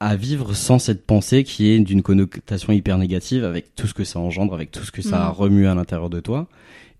à 0.00 0.16
vivre 0.16 0.54
sans 0.54 0.78
cette 0.78 1.06
pensée 1.06 1.42
qui 1.44 1.68
est 1.68 1.78
d'une 1.80 2.02
connotation 2.02 2.72
hyper 2.72 2.98
négative 2.98 3.44
avec 3.44 3.74
tout 3.74 3.86
ce 3.86 3.94
que 3.94 4.04
ça 4.04 4.18
engendre, 4.20 4.52
avec 4.54 4.70
tout 4.70 4.84
ce 4.84 4.92
que 4.92 5.02
ça 5.02 5.26
Mhm. 5.26 5.32
remue 5.32 5.66
à 5.66 5.74
l'intérieur 5.74 6.10
de 6.10 6.20
toi. 6.20 6.48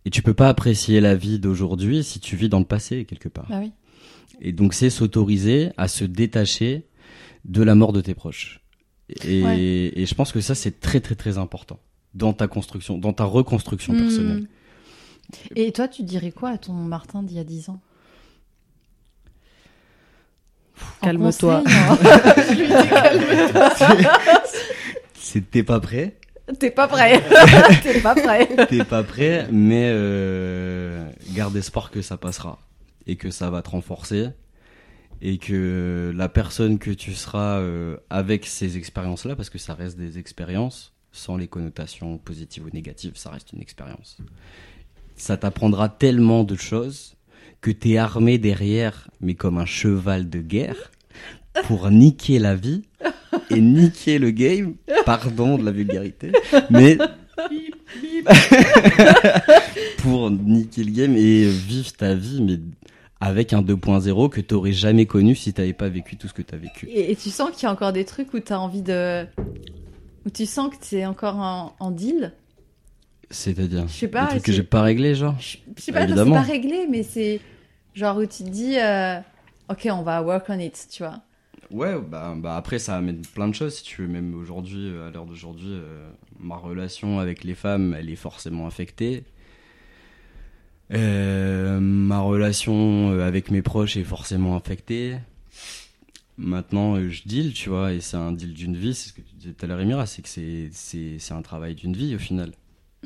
Et 0.05 0.11
tu 0.11 0.23
peux 0.23 0.35
pas 0.35 0.49
apprécier 0.49 1.01
la 1.01 1.15
vie 1.15 1.39
d'aujourd'hui 1.39 2.03
si 2.05 2.21
tu 2.21 2.37
vis 2.37 2.49
dans 2.49 2.59
le 2.61 2.65
passé 2.65 3.05
quelque 3.05 3.29
part. 3.29 3.47
Bah 3.49 3.59
oui. 3.61 3.73
Et 4.41 4.53
donc 4.53 4.73
c'est 4.75 4.89
s'autoriser 4.91 5.71
à 5.77 5.89
se 5.89 6.05
détacher 6.05 6.85
de 7.45 7.63
la 7.63 7.75
mort 7.75 7.93
de 7.93 8.01
tes 8.01 8.15
proches. 8.15 8.61
Et, 9.25 9.43
Ouais. 9.43 9.59
et 9.95 10.07
je 10.07 10.15
pense 10.15 10.33
que 10.33 10.41
ça 10.41 10.55
c'est 10.55 10.81
très 10.81 11.01
très 11.01 11.15
très 11.17 11.39
important 11.39 11.79
dans 12.15 12.33
ta 12.33 12.49
construction, 12.49 12.99
dans 12.99 13.13
ta 13.13 13.25
reconstruction 13.25 13.93
Mm. 13.93 13.99
personnelle. 13.99 14.47
Et 15.57 15.73
toi, 15.73 15.89
tu 15.89 16.03
dirais 16.05 16.31
quoi 16.31 16.51
à 16.51 16.59
ton 16.59 16.73
Martin 16.73 17.23
d'il 17.25 17.37
y 17.37 17.41
a 17.41 17.45
10 17.45 17.69
ans? 17.69 17.81
Calme-toi. 21.03 21.63
C'était 25.15 25.63
pas 25.63 25.81
prêt, 25.81 26.17
T'es 26.61 26.71
pas 26.71 26.87
prêt. 26.87 27.21
T'es 27.83 28.01
pas 28.01 28.15
prêt. 28.15 28.67
t'es 28.69 28.85
pas 28.85 29.03
prêt, 29.03 29.49
mais 29.51 29.91
euh, 29.93 31.11
garde 31.33 31.57
espoir 31.57 31.91
que 31.91 32.03
ça 32.03 32.17
passera 32.17 32.61
et 33.07 33.17
que 33.17 33.31
ça 33.31 33.51
va 33.51 33.63
te 33.63 33.71
renforcer 33.71 34.29
et 35.21 35.39
que 35.39 36.13
la 36.15 36.29
personne 36.29 36.79
que 36.79 36.91
tu 36.91 37.15
seras 37.15 37.59
euh, 37.59 37.97
avec 38.11 38.47
ces 38.47 38.77
expériences-là, 38.77 39.35
parce 39.35 39.51
que 39.51 39.59
ça 39.59 39.75
reste 39.75 39.97
des 39.97 40.19
expériences, 40.19 40.93
sans 41.11 41.37
les 41.37 41.49
connotations 41.49 42.19
positives 42.19 42.67
ou 42.67 42.71
négatives, 42.71 43.17
ça 43.17 43.31
reste 43.31 43.53
une 43.53 43.61
expérience. 43.61 44.19
Ça 45.17 45.37
t'apprendra 45.37 45.89
tellement 45.89 46.45
de 46.45 46.55
choses 46.55 47.16
que 47.67 47.73
t'es 47.73 47.97
armé 47.97 48.39
derrière, 48.39 49.11
mais 49.21 49.35
comme 49.35 49.59
un 49.59 49.67
cheval 49.67 50.31
de 50.31 50.39
guerre, 50.39 50.93
pour 51.65 51.91
niquer 51.91 52.39
la 52.39 52.55
vie 52.55 52.83
et 53.51 53.61
niquer 53.61 54.21
le 54.21 54.31
game. 54.31 54.77
Pardon 55.05 55.59
de 55.59 55.65
la 55.65 55.73
vulgarité, 55.73 56.31
mais 56.71 56.97
pour 59.99 60.31
niquer 60.31 60.85
le 60.85 60.93
game 60.93 61.17
et 61.17 61.49
vivre 61.49 61.93
ta 61.93 62.15
vie, 62.15 62.41
mais 62.41 62.61
avec 63.19 63.53
un 63.53 63.63
2.0 63.63 64.29
que 64.29 64.41
t'aurais 64.41 64.73
jamais 64.73 65.07
connu 65.07 65.35
si 65.35 65.53
t'avais 65.53 65.73
pas 65.73 65.89
vécu 65.89 66.17
tout 66.17 66.29
ce 66.29 66.35
que 66.35 66.43
t'as 66.43 66.59
vécu. 66.59 66.87
Et, 66.87 67.11
et 67.11 67.17
tu 67.17 67.31
sens 67.31 67.51
qu'il 67.51 67.65
y 67.65 67.67
a 67.67 67.73
encore 67.73 67.93
des 67.93 68.05
trucs 68.05 68.33
où 68.33 68.39
t'as 68.39 68.59
envie 68.59 68.83
de. 68.83 69.25
Où 70.25 70.31
tu 70.33 70.47
sens 70.47 70.71
que 70.71 70.77
c'est 70.83 71.05
encore 71.05 71.35
en, 71.35 71.75
en 71.81 71.91
deal? 71.91 72.33
C'est-à-dire 73.29 73.89
Je 73.89 73.93
sais 73.93 74.07
pas, 74.07 74.27
des 74.27 74.31
trucs 74.31 74.45
que 74.45 74.53
j'ai 74.53 74.63
pas 74.63 74.83
réglé, 74.83 75.17
genre. 75.17 75.35
Je 75.41 75.57
sais 75.83 75.91
pas, 75.91 76.07
c'est 76.07 76.15
pas 76.15 76.43
réglé, 76.43 76.87
mais 76.89 77.03
c'est 77.03 77.41
genre 77.97 78.19
où 78.19 78.27
tu 78.27 78.45
te 78.45 78.49
dis, 78.49 78.79
euh, 78.79 79.19
ok, 79.71 79.89
on 79.91 80.03
va 80.03 80.23
work 80.23 80.47
on 80.49 80.59
it, 80.61 80.87
tu 80.91 81.03
vois. 81.03 81.21
Ouais, 81.71 81.99
bah, 82.01 82.35
bah 82.37 82.57
après 82.57 82.79
ça 82.79 82.97
amène 82.97 83.23
plein 83.23 83.49
de 83.49 83.55
choses 83.55 83.75
si 83.77 83.83
tu 83.83 84.03
veux. 84.03 84.09
Même 84.09 84.35
aujourd'hui, 84.35 84.91
euh, 84.91 85.09
à 85.09 85.11
l'heure 85.11 85.27
d'aujourd'hui, 85.27 85.73
euh, 85.73 86.09
ma 86.39 86.57
relation 86.57 87.19
avec 87.19 87.43
les 87.43 87.55
femmes, 87.55 87.97
elle 87.99 88.11
est 88.11 88.17
forcément 88.17 88.67
affectée. 88.67 89.25
Ma 90.91 92.21
relation 92.21 93.19
avec 93.21 93.51
mes 93.51 93.63
proches 93.63 93.97
est 93.97 94.05
forcément 94.05 94.57
affectée. 94.57 95.17
Maintenant, 96.39 96.97
je 97.09 97.23
deal, 97.25 97.55
tu 97.55 97.71
vois, 97.71 97.93
et 97.95 98.01
c'est 98.01 98.19
un 98.19 98.31
deal 98.31 98.53
d'une 98.53 98.77
vie. 98.77 98.95
C'est 98.95 99.09
ce 99.09 99.13
que 99.15 99.23
tu 99.23 99.35
disais 99.35 99.53
tout 99.53 99.65
à 99.65 99.69
l'heure, 99.69 99.81
Emira, 99.81 100.07
c'est 100.07 100.23
que 100.23 100.29
c'est 100.29 101.33
un 101.33 101.43
travail 101.43 101.75
d'une 101.75 101.95
vie 101.95 102.15
au 102.15 102.19
final. 102.19 102.53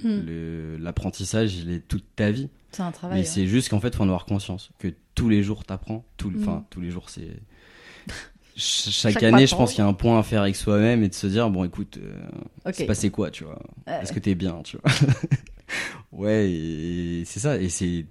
Hmm. 0.03 0.77
L'apprentissage, 0.79 1.55
il 1.57 1.71
est 1.71 1.87
toute 1.87 2.05
ta 2.17 2.31
vie. 2.31 2.49
C'est 2.73 2.83
un 2.83 2.91
travail. 2.93 3.17
Mais 3.19 3.23
ouais. 3.23 3.27
c'est 3.31 3.47
juste 3.47 3.69
qu'en 3.69 3.81
fait, 3.81 3.95
faut 3.95 4.03
en 4.03 4.07
avoir 4.07 4.25
conscience. 4.25 4.71
Que 4.79 4.89
tous 5.15 5.29
les 5.29 5.43
jours, 5.43 5.65
t'apprends. 5.65 6.05
Tout, 6.17 6.31
Mm. 6.31 6.41
Enfin, 6.43 6.65
tous 6.71 6.81
les 6.81 6.91
jours, 6.91 7.11
c'est. 7.11 7.29
Ch- 8.57 8.91
Chaque, 8.95 9.15
Chaque 9.15 9.23
année, 9.25 9.47
je 9.47 9.55
pense 9.55 9.71
qu'il 9.73 9.81
y 9.81 9.87
a 9.87 9.87
un 9.87 9.93
point 9.95 10.19
à 10.19 10.23
faire 10.23 10.43
avec 10.43 10.57
soi-même 10.57 11.03
et 11.03 11.09
de 11.09 11.15
se 11.15 11.27
dire, 11.27 11.51
bon, 11.51 11.65
écoute, 11.65 11.99
euh, 12.03 12.71
c'est 12.73 12.87
passé 12.87 13.11
quoi, 13.11 13.31
tu 13.31 13.45
vois? 13.45 13.59
Est-ce 13.87 14.13
que 14.13 14.19
t'es 14.21 14.35
bien, 14.35 14.63
tu 14.63 14.77
vois? 14.79 14.91
Ouais, 16.13 16.51
et 16.51 17.23
c'est 17.27 17.39
ça. 17.41 17.57
Et 17.61 17.69
c'est. 17.69 18.07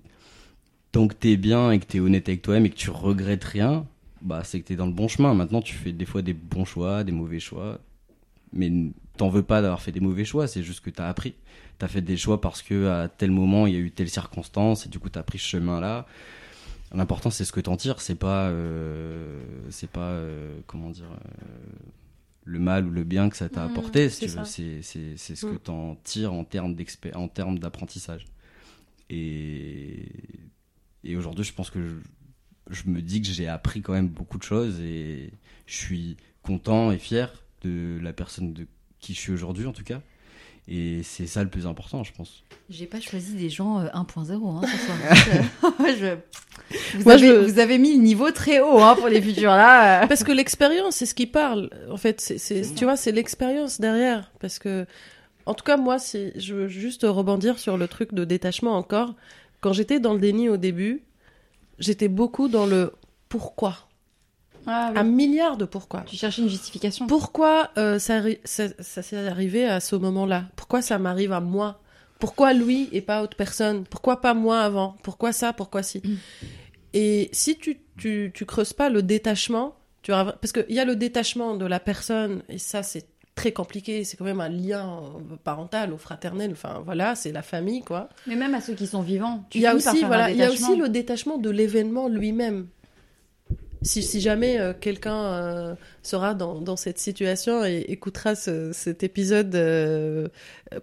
Tant 0.91 1.07
que 1.07 1.13
t'es 1.13 1.37
bien 1.37 1.71
et 1.71 1.79
que 1.79 1.85
t'es 1.85 1.99
honnête 1.99 2.27
avec 2.29 2.41
toi-même 2.41 2.65
et 2.65 2.69
que 2.69 2.75
tu 2.75 2.89
regrettes 2.89 3.43
rien, 3.43 3.85
bah, 4.21 4.41
c'est 4.43 4.59
que 4.59 4.65
t'es 4.65 4.75
dans 4.75 4.87
le 4.87 4.91
bon 4.93 5.07
chemin. 5.07 5.33
Maintenant, 5.35 5.61
tu 5.61 5.75
fais 5.75 5.91
des 5.91 6.05
fois 6.05 6.21
des 6.21 6.33
bons 6.33 6.65
choix, 6.65 7.03
des 7.03 7.11
mauvais 7.11 7.39
choix. 7.39 7.79
Mais 8.53 8.71
t'en 9.17 9.29
veux 9.29 9.43
pas 9.43 9.61
d'avoir 9.61 9.81
fait 9.81 9.91
des 9.91 9.99
mauvais 9.99 10.25
choix, 10.25 10.47
c'est 10.47 10.63
juste 10.63 10.81
que 10.81 10.89
t'as 10.89 11.07
appris. 11.07 11.35
T'as 11.77 11.87
fait 11.87 12.01
des 12.01 12.17
choix 12.17 12.41
parce 12.41 12.61
que 12.61 12.87
à 12.87 13.07
tel 13.09 13.31
moment 13.31 13.67
il 13.67 13.73
y 13.73 13.77
a 13.77 13.79
eu 13.79 13.91
telle 13.91 14.09
circonstance 14.09 14.85
et 14.85 14.89
du 14.89 14.99
coup 14.99 15.09
t'as 15.09 15.23
pris 15.23 15.37
ce 15.39 15.47
chemin-là. 15.47 16.05
L'important 16.93 17.29
c'est 17.29 17.45
ce 17.45 17.51
que 17.51 17.59
t'en 17.61 17.77
tires, 17.77 18.01
c'est 18.01 18.15
pas, 18.15 18.47
euh, 18.49 19.41
c'est 19.69 19.89
pas, 19.89 20.09
euh, 20.11 20.59
comment 20.65 20.89
dire, 20.89 21.11
euh, 21.11 21.45
le 22.45 22.57
mal 22.59 22.87
ou 22.87 22.89
le 22.89 23.03
bien 23.03 23.29
que 23.29 23.37
ça 23.37 23.47
t'a 23.49 23.65
Mmh, 23.67 23.71
apporté. 23.71 24.09
Si 24.09 24.21
c'est 24.21 24.27
ça. 24.29 24.43
c'est, 24.45 24.81
ce 24.81 25.45
que 25.45 25.53
Mmh. 25.55 25.59
t'en 25.59 25.95
tires 26.03 26.33
en 26.33 26.43
termes 26.43 26.75
en 27.13 27.27
termes 27.27 27.59
d'apprentissage. 27.59 28.25
Et, 29.11 30.05
et 31.03 31.15
aujourd'hui, 31.15 31.43
je 31.45 31.53
pense 31.53 31.69
que 31.69 31.81
je, 31.81 31.95
je 32.69 32.89
me 32.89 33.01
dis 33.01 33.21
que 33.21 33.27
j'ai 33.27 33.47
appris 33.47 33.81
quand 33.81 33.93
même 33.93 34.07
beaucoup 34.09 34.37
de 34.37 34.43
choses 34.43 34.79
et 34.81 35.31
je 35.67 35.75
suis 35.75 36.17
content 36.43 36.91
et 36.91 36.97
fier 36.97 37.31
de 37.63 37.99
la 38.01 38.13
personne 38.13 38.53
de 38.53 38.67
qui 38.99 39.13
je 39.13 39.19
suis 39.19 39.31
aujourd'hui 39.31 39.65
en 39.65 39.71
tout 39.73 39.83
cas. 39.83 40.01
Et 40.71 41.01
c'est 41.03 41.25
ça 41.25 41.43
le 41.43 41.49
plus 41.49 41.65
important, 41.65 42.03
je 42.03 42.13
pense. 42.13 42.43
J'ai 42.69 42.85
pas 42.85 42.99
choisi 43.01 43.33
des 43.35 43.49
gens 43.49 43.79
euh, 43.79 43.87
1.0 43.87 43.93
hein, 43.93 44.61
ce 44.67 44.77
soir. 44.85 44.97
Je- 45.97 46.17
Vous, 46.97 47.03
Moi, 47.03 47.13
avez, 47.13 47.27
je- 47.27 47.33
vous 47.51 47.57
avez 47.59 47.79
mis 47.79 47.95
le 47.95 48.03
niveau 48.03 48.29
très 48.29 48.59
haut 48.59 48.77
hein, 48.79 48.95
pour 48.95 49.07
les 49.07 49.19
futurs 49.21 49.49
là. 49.49 50.03
euh. 50.03 50.07
Parce 50.09 50.23
que 50.23 50.31
l'expérience, 50.31 50.97
c'est 50.97 51.07
ce 51.07 51.15
qui 51.15 51.25
parle. 51.25 51.71
En 51.89 51.97
fait, 51.97 52.21
c'est, 52.21 52.37
c'est- 52.37 52.75
tu 52.75 52.83
vois, 52.83 52.97
c'est 52.97 53.11
l'expérience 53.11 53.81
derrière. 53.81 54.31
Parce 54.39 54.59
que, 54.59 54.85
en 55.47 55.55
tout 55.55 55.63
cas, 55.63 55.77
moi, 55.77 55.97
si 55.97 56.31
je 56.35 56.53
veux 56.53 56.67
juste 56.67 57.01
rebondir 57.03 57.57
sur 57.57 57.75
le 57.75 57.87
truc 57.87 58.13
de 58.13 58.23
détachement 58.23 58.75
encore. 58.77 59.15
Quand 59.61 59.73
j'étais 59.73 59.99
dans 59.99 60.13
le 60.13 60.19
déni 60.19 60.47
au 60.49 60.57
début, 60.57 61.01
j'étais 61.79 62.07
beaucoup 62.09 62.47
dans 62.47 62.67
le 62.67 62.93
pourquoi. 63.27 63.88
Ah, 64.69 64.89
oui. 64.93 64.99
Un 64.99 65.03
milliard 65.03 65.57
de 65.57 65.65
pourquoi. 65.65 66.01
Tu 66.01 66.15
cherchais 66.15 66.41
une 66.41 66.49
justification. 66.49 67.07
Pourquoi 67.07 67.71
euh, 67.77 67.97
ça, 67.99 68.21
arri- 68.21 68.39
ça, 68.43 68.65
ça 68.79 69.01
s'est 69.01 69.27
arrivé 69.27 69.65
à 69.65 69.79
ce 69.79 69.95
moment-là? 69.95 70.45
Pourquoi 70.55 70.81
ça 70.81 70.99
m'arrive 70.99 71.31
à 71.33 71.39
moi? 71.39 71.81
Pourquoi 72.19 72.53
lui 72.53 72.87
et 72.91 73.01
pas 73.01 73.23
autre 73.23 73.35
personne? 73.37 73.85
Pourquoi 73.85 74.21
pas 74.21 74.33
moi 74.33 74.59
avant? 74.61 74.95
Pourquoi 75.03 75.31
ça? 75.33 75.53
Pourquoi 75.53 75.83
si 75.83 76.01
Et 76.93 77.29
si 77.31 77.57
tu, 77.57 77.79
tu, 77.97 78.31
tu 78.33 78.45
creuses 78.45 78.73
pas 78.73 78.89
le 78.89 79.01
détachement, 79.03 79.75
tu 80.01 80.11
auras... 80.11 80.33
parce 80.33 80.51
qu'il 80.51 80.65
y 80.69 80.79
a 80.79 80.85
le 80.85 80.95
détachement 80.95 81.55
de 81.55 81.65
la 81.65 81.79
personne, 81.79 82.43
et 82.49 82.57
ça 82.57 82.83
c'est 82.83 83.05
très 83.35 83.51
compliqué, 83.53 84.03
c'est 84.03 84.17
quand 84.17 84.25
même 84.25 84.41
un 84.41 84.49
lien 84.49 84.99
euh, 85.03 85.35
parental 85.43 85.93
ou 85.93 85.97
fraternel, 85.97 86.51
enfin 86.51 86.81
voilà, 86.83 87.15
c'est 87.15 87.31
la 87.31 87.41
famille 87.41 87.83
quoi. 87.83 88.09
Mais 88.27 88.35
même 88.35 88.53
à 88.53 88.59
ceux 88.59 88.73
qui 88.73 88.85
sont 88.87 89.01
vivants. 89.01 89.45
Tu 89.49 89.59
Il 89.59 89.61
y 89.61 89.67
a 89.67 89.75
aussi, 89.75 90.03
voilà, 90.03 90.29
il 90.31 90.37
y 90.37 90.43
a 90.43 90.51
aussi 90.51 90.75
le 90.75 90.89
détachement 90.89 91.37
de 91.37 91.49
l'événement 91.49 92.09
lui-même. 92.09 92.67
Si, 93.81 94.03
si 94.03 94.19
jamais 94.19 94.59
euh, 94.59 94.73
quelqu'un 94.79 95.15
euh, 95.23 95.75
sera 96.03 96.33
dans, 96.33 96.59
dans 96.59 96.75
cette 96.75 96.99
situation 96.99 97.63
et 97.63 97.85
écoutera 97.87 98.35
ce- 98.35 98.71
cet 98.73 99.03
épisode 99.03 99.55
euh, 99.55 100.27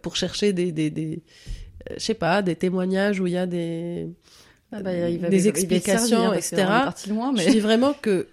pour 0.03 0.17
chercher 0.17 0.53
des, 0.55 0.73
des, 0.73 0.89
des 0.91 1.21
je 1.95 1.99
sais 2.03 2.15
pas, 2.15 2.41
des 2.43 2.57
témoignages 2.57 3.21
où 3.21 3.27
il 3.27 3.35
y 3.35 3.37
a 3.37 3.47
des, 3.47 4.09
Ah 4.73 4.81
bah, 4.83 4.93
il 5.09 5.19
va- 5.21 5.29
des 5.29 5.37
il 5.37 5.43
va 5.45 5.49
explications, 5.51 6.33
etc. 6.33 6.65
loin, 7.09 7.33
mais... 7.33 7.45
Je 7.45 7.51
dis 7.51 7.61
vraiment 7.61 7.93
que 7.93 8.27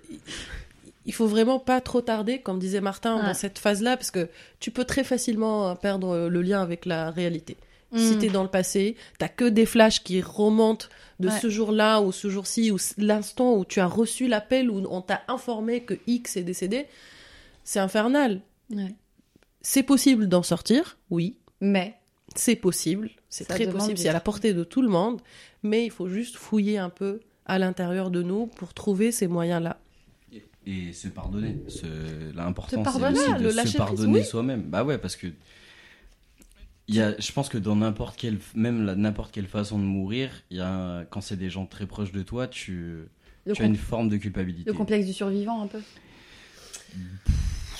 il 1.05 1.13
faut 1.13 1.27
vraiment 1.27 1.59
pas 1.59 1.81
trop 1.81 1.99
tarder, 1.99 2.39
comme 2.39 2.59
disait 2.59 2.79
Martin, 2.79 3.21
dans 3.21 3.33
cette 3.33 3.59
phase-là, 3.59 3.97
parce 3.97 4.09
que 4.11 4.29
tu 4.61 4.71
peux 4.71 4.85
très 4.85 5.03
facilement 5.03 5.75
perdre 5.75 6.29
le 6.29 6.41
lien 6.41 6.61
avec 6.61 6.85
la 6.85 7.11
réalité. 7.11 7.57
Si 7.95 8.15
Mm. 8.15 8.19
t'es 8.19 8.29
dans 8.29 8.41
le 8.43 8.49
passé, 8.49 8.95
t'as 9.19 9.27
que 9.27 9.43
des 9.45 9.65
flashs 9.65 10.01
qui 10.01 10.21
remontent 10.21 10.87
de 11.19 11.27
Ouais. 11.29 11.39
ce 11.39 11.49
jour-là 11.49 12.01
ou 12.01 12.11
ce 12.11 12.29
jour-ci 12.29 12.71
ou 12.71 12.77
l'instant 12.97 13.55
où 13.55 13.65
tu 13.65 13.79
as 13.79 13.85
reçu 13.87 14.27
l'appel 14.27 14.69
où 14.69 14.83
on 14.89 15.01
t'a 15.01 15.21
informé 15.27 15.83
que 15.83 15.95
X 16.07 16.37
est 16.37 16.43
décédé, 16.43 16.85
c'est 17.63 17.79
infernal. 17.79 18.41
Ouais. 18.69 18.95
C'est 19.61 19.83
possible 19.83 20.27
d'en 20.27 20.43
sortir, 20.43 20.97
oui, 21.09 21.37
Mais 21.61 21.95
c'est 22.35 22.55
possible, 22.57 23.11
c'est 23.29 23.45
très 23.45 23.67
possible, 23.67 23.97
c'est 23.97 24.09
à 24.09 24.13
la 24.13 24.19
portée 24.19 24.53
de 24.53 24.63
tout 24.63 24.81
le 24.81 24.89
monde, 24.89 25.21
mais 25.61 25.85
il 25.85 25.91
faut 25.91 26.09
juste 26.09 26.35
fouiller 26.35 26.77
un 26.77 26.89
peu 26.89 27.21
à 27.45 27.59
l'intérieur 27.59 28.09
de 28.11 28.21
nous 28.23 28.47
pour 28.47 28.73
trouver 28.73 29.11
ces 29.11 29.27
moyens-là. 29.27 29.79
Et 30.65 30.93
se 30.93 31.09
pardonner. 31.09 31.57
L'important, 32.35 32.77
c'est 32.77 32.83
pardonner, 32.83 33.19
aussi 33.19 33.33
de 33.33 33.43
le 33.49 33.51
se 33.51 33.77
pardonner 33.77 34.19
oui. 34.19 34.25
soi-même. 34.25 34.61
Bah 34.63 34.83
ouais, 34.85 34.97
parce 34.97 35.17
que 35.17 35.27
y 36.89 36.99
a, 37.01 37.15
je 37.19 37.31
pense 37.31 37.49
que 37.49 37.57
dans 37.57 37.75
n'importe 37.77 38.17
quelle, 38.17 38.37
même 38.55 38.85
la- 38.85 38.95
n'importe 38.95 39.31
quelle 39.33 39.47
façon 39.47 39.79
de 39.79 39.83
mourir, 39.83 40.29
il 40.51 40.57
y 40.57 40.61
a, 40.61 41.05
quand 41.09 41.21
c'est 41.21 41.37
des 41.37 41.49
gens 41.49 41.65
très 41.65 41.85
proches 41.85 42.11
de 42.11 42.21
toi, 42.23 42.47
tu, 42.47 43.05
tu 43.53 43.61
as 43.61 43.65
une 43.65 43.75
forme 43.75 44.09
de 44.09 44.17
culpabilité. 44.17 44.69
le 44.69 44.75
complexe 44.75 45.05
du 45.05 45.13
survivant, 45.13 45.61
un 45.61 45.67
peu. 45.67 45.79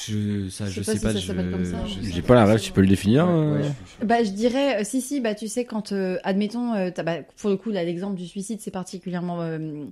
Je, 0.06 0.50
ça, 0.50 0.66
Je 0.66 0.72
je 0.72 0.82
sais 0.82 0.94
sais 0.98 1.00
pas 1.00 1.14
pas. 1.14 1.20
si 1.20 1.22
ça 1.22 1.28
s'appelle 1.34 1.46
je- 1.48 1.52
comme 1.52 1.66
ça, 1.66 1.86
je 1.86 1.94
hein. 2.00 2.04
sais 2.04 2.12
J'ai 2.12 2.22
pas. 2.22 2.36
la 2.36 2.46
rêve, 2.46 2.60
tu 2.60 2.72
peux 2.72 2.82
le 2.82 2.88
définir 2.88 3.26
Ouais, 3.26 3.32
euh, 3.32 3.62
ouais, 3.62 3.70
je- 4.02 4.06
Bah, 4.06 4.24
je 4.24 4.32
dirais, 4.32 4.82
euh, 4.82 4.84
si, 4.84 5.02
si, 5.02 5.22
bah, 5.22 5.34
tu 5.36 5.48
sais, 5.48 5.64
quand, 5.66 5.92
euh, 5.94 6.18
admettons, 6.24 6.74
euh, 6.74 6.90
t'as- 6.94 7.04
bah, 7.04 7.18
pour 7.38 7.50
le 7.50 7.56
coup, 7.58 7.70
là, 7.72 7.84
l'exemple 7.84 8.16
du 8.18 8.28
suicide, 8.28 8.60
c'est 8.60 8.72
particulièrement 8.72 9.42
euh, 9.42 9.86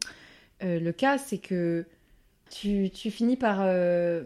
euh, 0.64 0.80
le 0.80 0.92
cas, 0.92 1.18
c'est 1.18 1.38
que 1.38 1.86
tu, 2.50 2.90
tu 2.94 3.10
finis 3.12 3.38
par 3.38 3.60
euh, 3.62 4.24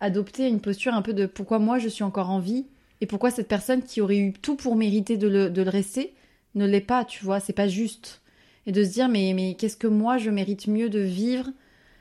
adopter 0.00 0.48
une 0.48 0.60
posture 0.60 0.94
un 0.94 1.02
peu 1.02 1.12
de 1.12 1.26
pourquoi 1.26 1.58
moi 1.58 1.78
je 1.78 1.88
suis 1.88 2.04
encore 2.04 2.30
en 2.30 2.38
vie 2.40 2.66
et 3.00 3.06
pourquoi 3.06 3.30
cette 3.30 3.48
personne 3.48 3.82
qui 3.82 4.00
aurait 4.00 4.18
eu 4.18 4.32
tout 4.32 4.56
pour 4.56 4.76
mériter 4.76 5.16
de 5.16 5.28
le, 5.28 5.50
de 5.50 5.62
le 5.62 5.70
rester 5.70 6.14
ne 6.54 6.66
l'est 6.66 6.80
pas, 6.80 7.04
tu 7.04 7.24
vois, 7.24 7.40
c'est 7.40 7.52
pas 7.52 7.68
juste. 7.68 8.22
Et 8.66 8.72
de 8.72 8.82
se 8.82 8.90
dire, 8.90 9.08
mais, 9.08 9.32
mais 9.34 9.54
qu'est-ce 9.54 9.76
que 9.76 9.86
moi 9.86 10.18
je 10.18 10.30
mérite 10.30 10.66
mieux 10.66 10.88
de 10.88 11.00
vivre 11.00 11.48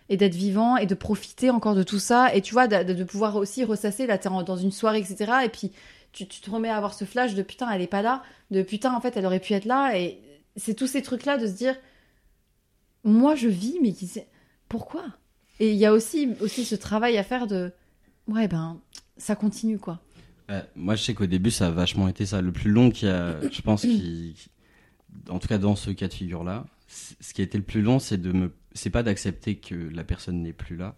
et 0.10 0.17
d'être 0.17 0.36
vivant 0.36 0.77
et 0.77 0.86
de 0.86 0.95
profiter 0.95 1.49
encore 1.49 1.75
de 1.75 1.84
tout 1.84 1.99
ça 1.99 2.34
et 2.34 2.41
tu 2.41 2.53
vois, 2.53 2.67
de, 2.67 3.03
pouvoir 3.03 3.36
aussi 3.36 3.63
ressasser, 3.63 4.08
là, 4.08 4.17
t'es 4.17 4.29
dans 4.29 4.58
une 4.58 4.71
soirée, 4.71 4.99
etc. 4.99 5.31
Et 5.43 5.49
puis 5.49 5.71
tu, 6.12 6.25
te 6.27 6.49
remets 6.49 6.69
à 6.69 6.77
avoir 6.77 6.93
ce 6.93 7.05
flash 7.05 7.36
de 7.36 7.41
putain, 7.43 7.69
elle 7.69 7.81
est 7.81 7.88
pas 7.88 8.01
là, 8.01 8.23
de 8.51 8.62
putain, 8.62 8.95
en 8.95 9.01
fait, 9.01 9.17
elle 9.17 9.25
aurait 9.25 9.39
pu 9.39 9.53
être 9.53 9.65
là. 9.65 9.97
Et 9.97 10.19
c'est 10.55 10.73
tous 10.73 10.88
ces 10.88 11.01
trucs-là 11.01 11.38
de 11.38 11.47
se 11.47 11.51
dire, 11.51 11.75
moi, 13.03 13.36
je 13.36 13.49
vis, 13.49 13.77
mais 13.81 13.93
pourquoi? 14.69 15.03
Et 15.60 15.71
il 15.71 15.77
y 15.77 15.86
a 15.86 15.93
aussi, 15.93 16.29
aussi 16.39 16.65
ce 16.65 16.75
travail 16.75 17.17
à 17.17 17.23
faire 17.23 17.47
de, 17.47 17.71
ouais, 18.27 18.47
ben, 18.47 18.79
ça 19.17 19.36
continue, 19.36 19.79
quoi. 19.79 19.99
Ouais, 20.49 20.63
moi, 20.75 20.95
je 20.95 21.03
sais 21.03 21.13
qu'au 21.13 21.25
début, 21.25 21.51
ça 21.51 21.67
a 21.67 21.71
vachement 21.71 22.08
été 22.08 22.25
ça. 22.25 22.41
Le 22.41 22.51
plus 22.51 22.71
long 22.71 22.91
qu'il 22.91 23.08
y 23.08 23.12
a, 23.12 23.39
je 23.51 23.62
pense, 23.62 23.81
qui, 23.81 24.36
en 25.29 25.39
tout 25.39 25.47
cas 25.47 25.58
dans 25.58 25.75
ce 25.75 25.91
cas 25.91 26.08
de 26.08 26.13
figure-là, 26.13 26.65
ce 26.88 27.34
qui 27.34 27.41
a 27.41 27.43
été 27.43 27.58
le 27.58 27.63
plus 27.63 27.81
long, 27.81 27.99
c'est 27.99 28.17
de 28.17 28.31
me, 28.31 28.53
c'est 28.73 28.89
pas 28.89 29.03
d'accepter 29.03 29.55
que 29.58 29.75
la 29.75 30.03
personne 30.03 30.41
n'est 30.41 30.53
plus 30.53 30.75
là, 30.75 30.95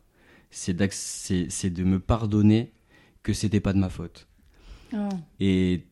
c'est 0.51 0.73
de 0.73 1.83
me 1.83 1.99
pardonner 1.99 2.71
que 3.23 3.33
c'était 3.33 3.59
pas 3.59 3.73
de 3.73 3.79
ma 3.79 3.89
faute. 3.89 4.27
Et 5.39 5.83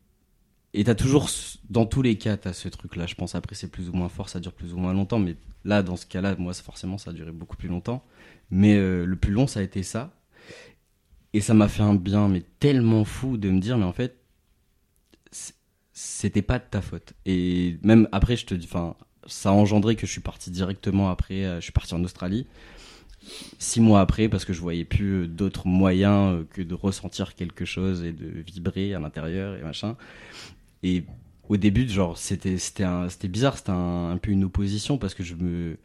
et 0.77 0.83
t'as 0.83 0.95
toujours, 0.95 1.29
dans 1.69 1.85
tous 1.85 2.01
les 2.01 2.17
cas, 2.17 2.35
t'as 2.35 2.51
ce 2.51 2.67
truc-là. 2.67 3.05
Je 3.05 3.15
pense 3.15 3.33
après 3.33 3.55
c'est 3.55 3.69
plus 3.69 3.87
ou 3.89 3.93
moins 3.93 4.09
fort, 4.09 4.27
ça 4.27 4.41
dure 4.41 4.51
plus 4.51 4.73
ou 4.73 4.77
moins 4.77 4.93
longtemps. 4.93 5.19
Mais 5.19 5.37
là, 5.63 5.81
dans 5.81 5.95
ce 5.95 6.05
cas-là, 6.05 6.35
moi, 6.37 6.53
forcément, 6.53 6.97
ça 6.97 7.11
a 7.11 7.13
duré 7.13 7.31
beaucoup 7.31 7.55
plus 7.55 7.69
longtemps. 7.69 8.03
Mais 8.51 8.75
euh, 8.75 9.05
le 9.05 9.15
plus 9.15 9.31
long, 9.31 9.47
ça 9.47 9.61
a 9.61 9.63
été 9.63 9.83
ça. 9.83 10.13
Et 11.35 11.41
ça 11.41 11.53
m'a 11.53 11.67
fait 11.67 11.83
un 11.83 11.95
bien, 11.95 12.29
mais 12.29 12.43
tellement 12.61 13.03
fou 13.03 13.35
de 13.35 13.49
me 13.49 13.59
dire, 13.59 13.77
mais 13.77 13.83
en 13.83 13.91
fait, 13.91 14.15
c'était 15.91 16.41
pas 16.41 16.59
de 16.59 16.63
ta 16.63 16.79
faute. 16.79 17.11
Et 17.25 17.77
même 17.83 18.07
après, 18.13 18.37
je 18.37 18.45
te 18.45 18.55
enfin, 18.55 18.95
ça 19.25 19.49
a 19.49 19.51
engendré 19.51 19.97
que 19.97 20.07
je 20.07 20.11
suis 20.13 20.21
parti 20.21 20.49
directement 20.49 21.09
après, 21.09 21.43
euh, 21.43 21.55
je 21.57 21.63
suis 21.63 21.73
parti 21.73 21.93
en 21.93 22.01
Australie. 22.05 22.47
Six 23.59 23.81
mois 23.81 23.99
après, 23.99 24.29
parce 24.29 24.45
que 24.45 24.53
je 24.53 24.61
voyais 24.61 24.85
plus 24.85 25.23
euh, 25.23 25.27
d'autres 25.27 25.67
moyens 25.67 26.35
euh, 26.35 26.47
que 26.53 26.61
de 26.61 26.73
ressentir 26.73 27.35
quelque 27.35 27.65
chose 27.65 28.05
et 28.05 28.13
de 28.13 28.27
vibrer 28.27 28.93
à 28.93 29.01
l'intérieur 29.01 29.57
et 29.57 29.61
machin. 29.61 29.97
Et 30.83 31.03
au 31.49 31.57
début, 31.57 31.85
genre, 31.89 32.17
c'était, 32.17 32.57
c'était 32.59 32.85
c'était 33.09 33.27
bizarre, 33.27 33.57
c'était 33.57 33.71
un 33.71 34.17
peu 34.21 34.31
une 34.31 34.45
opposition 34.45 34.97
parce 34.97 35.13
que 35.13 35.23
je 35.23 35.35
me, 35.35 35.77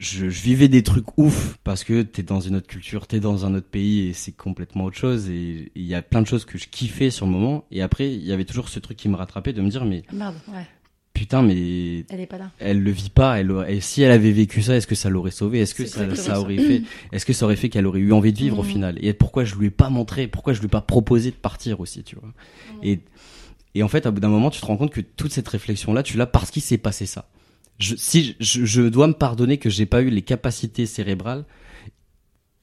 je, 0.00 0.28
je 0.28 0.42
vivais 0.42 0.66
des 0.68 0.82
trucs 0.82 1.16
ouf 1.18 1.58
parce 1.62 1.84
que 1.84 2.02
t'es 2.02 2.22
dans 2.24 2.40
une 2.40 2.56
autre 2.56 2.66
culture, 2.66 3.06
t'es 3.06 3.20
dans 3.20 3.44
un 3.46 3.54
autre 3.54 3.68
pays 3.68 4.08
et 4.08 4.12
c'est 4.14 4.32
complètement 4.32 4.84
autre 4.84 4.96
chose 4.96 5.28
et 5.28 5.70
il 5.76 5.84
y 5.84 5.94
a 5.94 6.02
plein 6.02 6.22
de 6.22 6.26
choses 6.26 6.44
que 6.44 6.58
je 6.58 6.66
kiffais 6.68 7.10
sur 7.10 7.26
le 7.26 7.32
moment 7.32 7.64
et 7.70 7.82
après 7.82 8.12
il 8.12 8.24
y 8.24 8.32
avait 8.32 8.44
toujours 8.46 8.68
ce 8.70 8.80
truc 8.80 8.96
qui 8.96 9.08
me 9.08 9.14
rattrapait 9.16 9.52
de 9.52 9.60
me 9.62 9.68
dire 9.68 9.84
mais 9.84 10.02
Merde, 10.12 10.34
ouais. 10.48 10.66
putain, 11.12 11.42
mais 11.42 12.06
Elle 12.08 12.20
est 12.20 12.26
pas 12.26 12.38
là. 12.38 12.50
elle 12.60 12.82
le 12.82 12.90
vit 12.90 13.10
pas. 13.10 13.38
Elle, 13.38 13.52
et 13.68 13.80
si 13.82 14.00
elle 14.02 14.10
avait 14.12 14.32
vécu 14.32 14.62
ça, 14.62 14.74
est-ce 14.74 14.86
que 14.86 14.94
ça 14.94 15.10
l'aurait 15.10 15.30
sauvée? 15.30 15.60
Est-ce 15.60 15.74
que 15.74 15.84
ça, 15.84 16.04
exactement 16.04 16.26
ça 16.26 16.34
ça. 16.34 16.40
aurait 16.40 16.56
fait 16.56 16.82
Est-ce 17.12 17.26
que 17.26 17.34
ça 17.34 17.44
aurait 17.44 17.56
fait 17.56 17.68
qu'elle 17.68 17.86
aurait 17.86 18.00
eu 18.00 18.12
envie 18.12 18.32
de 18.32 18.38
vivre 18.38 18.58
au 18.58 18.62
Mm. 18.62 18.66
final? 18.66 18.98
Et 19.04 19.12
pourquoi 19.12 19.44
je 19.44 19.54
lui 19.56 19.66
ai 19.66 19.70
pas 19.70 19.90
montré? 19.90 20.28
Pourquoi 20.28 20.54
je 20.54 20.60
lui 20.60 20.66
ai 20.66 20.70
pas 20.70 20.80
proposé 20.80 21.30
de 21.30 21.36
partir 21.36 21.78
aussi, 21.80 22.02
tu 22.04 22.16
vois? 22.16 22.32
Et 22.82 23.00
et 23.74 23.82
en 23.84 23.88
fait, 23.88 24.04
à 24.06 24.10
bout 24.10 24.18
d'un 24.20 24.28
moment, 24.28 24.50
tu 24.50 24.60
te 24.60 24.66
rends 24.66 24.76
compte 24.76 24.92
que 24.92 25.00
toute 25.02 25.30
cette 25.32 25.46
réflexion-là, 25.46 26.02
tu 26.02 26.16
l'as 26.16 26.26
parce 26.26 26.50
qu'il 26.50 26.62
s'est 26.62 26.78
passé 26.78 27.04
ça. 27.06 27.28
Je, 27.80 27.96
si 27.96 28.36
je, 28.40 28.82
dois 28.82 29.06
me 29.08 29.14
pardonner 29.14 29.58
que 29.58 29.70
j'ai 29.70 29.86
pas 29.86 30.02
eu 30.02 30.10
les 30.10 30.22
capacités 30.22 30.86
cérébrales 30.86 31.44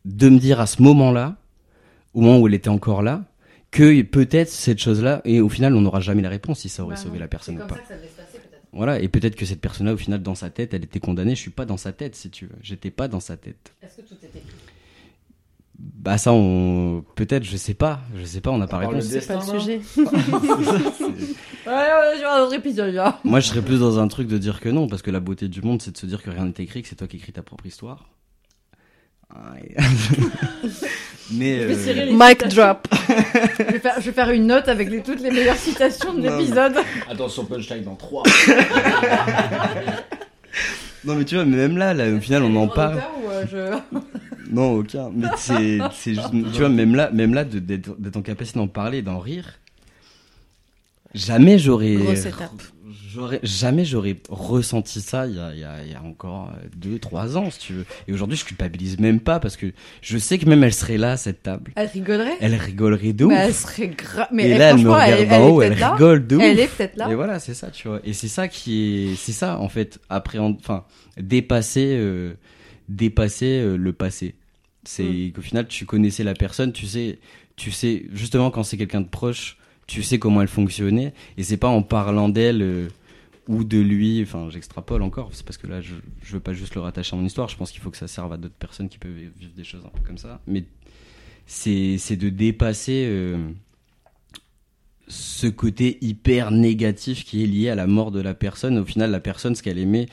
de 0.05 0.29
me 0.29 0.39
dire 0.39 0.59
à 0.61 0.67
ce 0.67 0.81
moment-là, 0.83 1.37
au 2.13 2.21
moment 2.21 2.39
où 2.39 2.47
elle 2.47 2.53
était 2.53 2.69
encore 2.69 3.01
là, 3.01 3.25
que 3.71 4.01
peut-être 4.03 4.49
cette 4.49 4.79
chose-là, 4.79 5.21
et 5.25 5.41
au 5.41 5.49
final, 5.49 5.75
on 5.75 5.81
n'aura 5.81 5.99
jamais 5.99 6.21
la 6.21 6.29
réponse 6.29 6.59
si 6.59 6.69
ça 6.69 6.83
aurait 6.83 6.95
Bah 6.95 7.01
sauvé 7.01 7.15
non. 7.15 7.21
la 7.21 7.27
personne 7.27 7.55
ou 7.55 7.67
pas. 7.67 7.75
ça 7.75 7.81
que 7.81 7.87
ça 7.87 7.95
devait 7.97 8.07
se 8.07 8.13
passer, 8.15 8.37
peut-être. 8.37 8.63
Voilà, 8.71 8.99
et 8.99 9.07
peut-être 9.07 9.35
que 9.35 9.45
cette 9.45 9.59
personne-là, 9.59 9.93
au 9.93 9.97
final, 9.97 10.21
dans 10.21 10.35
sa 10.35 10.49
tête, 10.49 10.73
elle 10.73 10.83
était 10.83 10.99
condamnée. 10.99 11.35
Je 11.35 11.41
suis 11.41 11.51
pas 11.51 11.65
dans 11.65 11.77
sa 11.77 11.91
tête, 11.91 12.15
si 12.15 12.29
tu 12.29 12.45
veux. 12.45 12.55
J'étais 12.61 12.91
pas 12.91 13.07
dans 13.07 13.19
sa 13.19 13.35
tête. 13.37 13.73
Est-ce 13.81 13.97
que 13.97 14.01
tout 14.07 14.15
était 14.23 14.43
Bah 15.79 16.17
ça, 16.17 16.33
on 16.33 17.03
peut-être, 17.15 17.43
je 17.43 17.55
sais 17.55 17.75
pas, 17.75 17.99
je 18.15 18.23
sais 18.23 18.41
pas, 18.41 18.49
on 18.49 18.57
n'a 18.57 18.65
pas 18.65 18.79
le 18.79 18.87
réponse. 18.87 19.03
C'est 19.05 19.27
pas 19.27 19.35
le 19.35 19.59
sujet. 19.59 19.81
Ouais, 21.67 21.73
ouais, 21.73 22.17
sur 22.19 22.29
un 22.29 22.43
autre 22.43 22.53
épisode, 22.53 22.93
là. 22.93 23.19
Moi, 23.25 23.41
je 23.41 23.47
serais 23.47 23.61
plus 23.61 23.81
dans 23.81 23.99
un 23.99 24.07
truc 24.07 24.29
de 24.29 24.37
dire 24.37 24.61
que 24.61 24.69
non, 24.69 24.87
parce 24.87 25.01
que 25.01 25.11
la 25.11 25.19
beauté 25.19 25.49
du 25.49 25.61
monde, 25.61 25.81
c'est 25.81 25.91
de 25.91 25.97
se 25.97 26.05
dire 26.05 26.23
que 26.23 26.29
rien 26.29 26.45
n'est 26.45 26.53
écrit, 26.59 26.81
que 26.81 26.87
c'est 26.87 26.95
toi 26.95 27.07
qui 27.07 27.17
écris 27.17 27.33
ta 27.33 27.41
propre 27.41 27.65
histoire. 27.65 28.05
Mais 31.33 31.59
euh, 31.59 31.67
Mic 32.13 32.41
citations. 32.41 32.47
drop. 32.47 32.87
Je 33.59 33.63
vais, 33.63 33.79
faire, 33.79 33.95
je 33.99 34.05
vais 34.05 34.11
faire 34.13 34.29
une 34.29 34.47
note 34.47 34.69
avec 34.69 34.89
les, 34.89 35.03
toutes 35.03 35.19
les 35.19 35.29
meilleures 35.29 35.57
citations 35.57 36.13
de 36.13 36.21
l'épisode. 36.21 36.77
Attention, 37.09 37.43
punchline 37.43 37.83
dans 37.83 37.95
3. 37.95 38.23
non, 41.03 41.15
mais 41.15 41.25
tu 41.25 41.35
vois, 41.35 41.43
mais 41.43 41.57
même 41.57 41.77
là, 41.77 41.93
là, 41.93 42.09
au 42.09 42.21
final, 42.21 42.43
on 42.43 42.55
en 42.55 42.69
parle. 42.69 43.03
Ou, 43.21 43.29
euh, 43.29 43.45
je... 43.51 43.97
Non, 44.51 44.73
aucun. 44.73 45.09
Mais 45.13 45.27
c'est, 45.37 45.79
c'est 45.93 46.13
juste- 46.15 46.31
tu 46.53 46.59
vois, 46.59 46.69
même 46.69 46.95
là, 46.95 47.09
même 47.11 47.33
là, 47.33 47.43
de- 47.43 47.59
d'être 47.59 47.99
d'être 47.99 48.17
en 48.17 48.21
capacité 48.21 48.59
d'en 48.59 48.67
parler, 48.67 49.01
d'en 49.01 49.19
rire. 49.19 49.59
Jamais 51.13 51.57
j'aurais, 51.57 51.93
Grosse 51.95 52.25
étape. 52.25 52.51
j'aurais, 53.11 53.39
jamais 53.41 53.85
j'aurais 53.85 54.17
ressenti 54.29 54.99
ça 55.01 55.25
il 55.25 55.35
y 55.35 55.39
a, 55.39 55.53
il 55.53 55.59
y 55.59 55.63
a, 55.63 55.83
il 55.83 55.91
y 55.91 55.95
a 55.95 56.03
encore 56.03 56.49
euh, 56.53 56.67
deux, 56.75 56.99
trois 56.99 57.37
ans, 57.37 57.49
si 57.49 57.59
tu 57.59 57.73
veux. 57.73 57.85
Et 58.07 58.13
aujourd'hui, 58.13 58.37
je 58.37 58.43
culpabilise 58.45 58.99
même 58.99 59.19
pas 59.21 59.39
parce 59.39 59.55
que 59.55 59.67
je 60.01 60.17
sais 60.17 60.37
que 60.37 60.47
même 60.47 60.63
elle 60.63 60.73
serait 60.73 60.97
là 60.97 61.13
à 61.13 61.17
cette 61.17 61.41
table. 61.43 61.71
Elle 61.75 61.87
rigolerait? 61.87 62.35
Elle 62.41 62.55
rigolerait 62.55 63.13
de 63.13 63.25
ouf. 63.25 63.31
Mais 63.33 63.39
elle 63.39 63.53
serait 63.53 63.87
grave. 63.87 64.27
Mais 64.33 64.47
et 64.47 64.49
elle, 64.51 64.59
là, 64.59 64.69
elle 64.71 64.75
me 64.75 64.81
franchement, 64.81 65.03
regarde 65.05 65.19
elle, 65.21 65.29
d'en 65.29 65.35
elle 65.35 65.41
haut, 65.51 65.61
est 65.61 65.65
elle 65.65 65.71
peut-être 65.71 65.79
là. 65.81 65.93
rigole 65.93 66.27
de 66.27 66.35
ouf. 66.35 66.43
Elle 66.43 66.59
est 66.59 66.67
peut-être 66.67 66.97
là. 66.97 67.09
Et 67.09 67.15
voilà, 67.15 67.39
c'est 67.39 67.53
ça, 67.53 67.71
tu 67.71 67.87
vois. 67.87 67.99
Et 68.03 68.13
c'est 68.13 68.27
ça 68.27 68.47
qui 68.49 69.07
est, 69.11 69.15
c'est 69.15 69.31
ça 69.31 69.57
en 69.59 69.69
fait, 69.69 69.99
appréhender, 70.09 70.57
enfin, 70.59 70.83
dépasser, 71.17 71.95
euh, 71.97 72.33
dépasser 72.89 73.59
euh, 73.61 73.75
le 73.77 73.93
passé. 73.93 74.35
C'est 74.83 75.03
Mm. 75.03 75.31
qu'au 75.33 75.41
final, 75.41 75.67
tu 75.67 75.85
connaissais 75.85 76.23
la 76.23 76.33
personne, 76.33 76.71
tu 76.71 76.85
sais, 76.85 77.19
tu 77.55 77.71
sais 77.71 78.05
justement 78.13 78.51
quand 78.51 78.63
c'est 78.63 78.77
quelqu'un 78.77 79.01
de 79.01 79.07
proche, 79.07 79.57
tu 79.87 80.03
sais 80.03 80.19
comment 80.19 80.41
elle 80.41 80.47
fonctionnait, 80.47 81.13
et 81.37 81.43
c'est 81.43 81.57
pas 81.57 81.67
en 81.67 81.81
parlant 81.83 82.29
d'elle 82.29 82.61
euh, 82.61 82.87
ou 83.47 83.63
de 83.63 83.79
lui. 83.79 84.21
Enfin, 84.23 84.49
j'extrapole 84.49 85.01
encore, 85.01 85.29
c'est 85.33 85.45
parce 85.45 85.57
que 85.57 85.67
là, 85.67 85.81
je, 85.81 85.95
je 86.23 86.33
veux 86.33 86.39
pas 86.39 86.53
juste 86.53 86.75
le 86.75 86.81
rattacher 86.81 87.15
à 87.15 87.19
mon 87.19 87.25
histoire. 87.25 87.47
Je 87.49 87.57
pense 87.57 87.71
qu'il 87.71 87.81
faut 87.81 87.91
que 87.91 87.97
ça 87.97 88.07
serve 88.07 88.31
à 88.33 88.37
d'autres 88.37 88.53
personnes 88.55 88.89
qui 88.89 88.97
peuvent 88.97 89.11
vivre 89.11 89.53
des 89.55 89.63
choses 89.63 89.85
un 89.85 89.89
peu 89.89 90.03
comme 90.05 90.17
ça. 90.17 90.41
Mais 90.47 90.63
c'est, 91.45 91.97
c'est 91.97 92.17
de 92.17 92.29
dépasser. 92.29 93.05
euh, 93.07 93.49
ce 95.09 95.47
côté 95.47 95.97
hyper 96.01 96.51
négatif 96.51 97.23
qui 97.23 97.41
est 97.43 97.47
lié 97.47 97.69
à 97.69 97.75
la 97.75 97.87
mort 97.87 98.11
de 98.11 98.19
la 98.19 98.33
personne. 98.33 98.77
Au 98.77 98.83
final, 98.85 99.09
la 99.11 99.21
personne, 99.21 99.55
ce 99.55 99.63
qu'elle 99.63 99.77
aimait, 99.79 100.07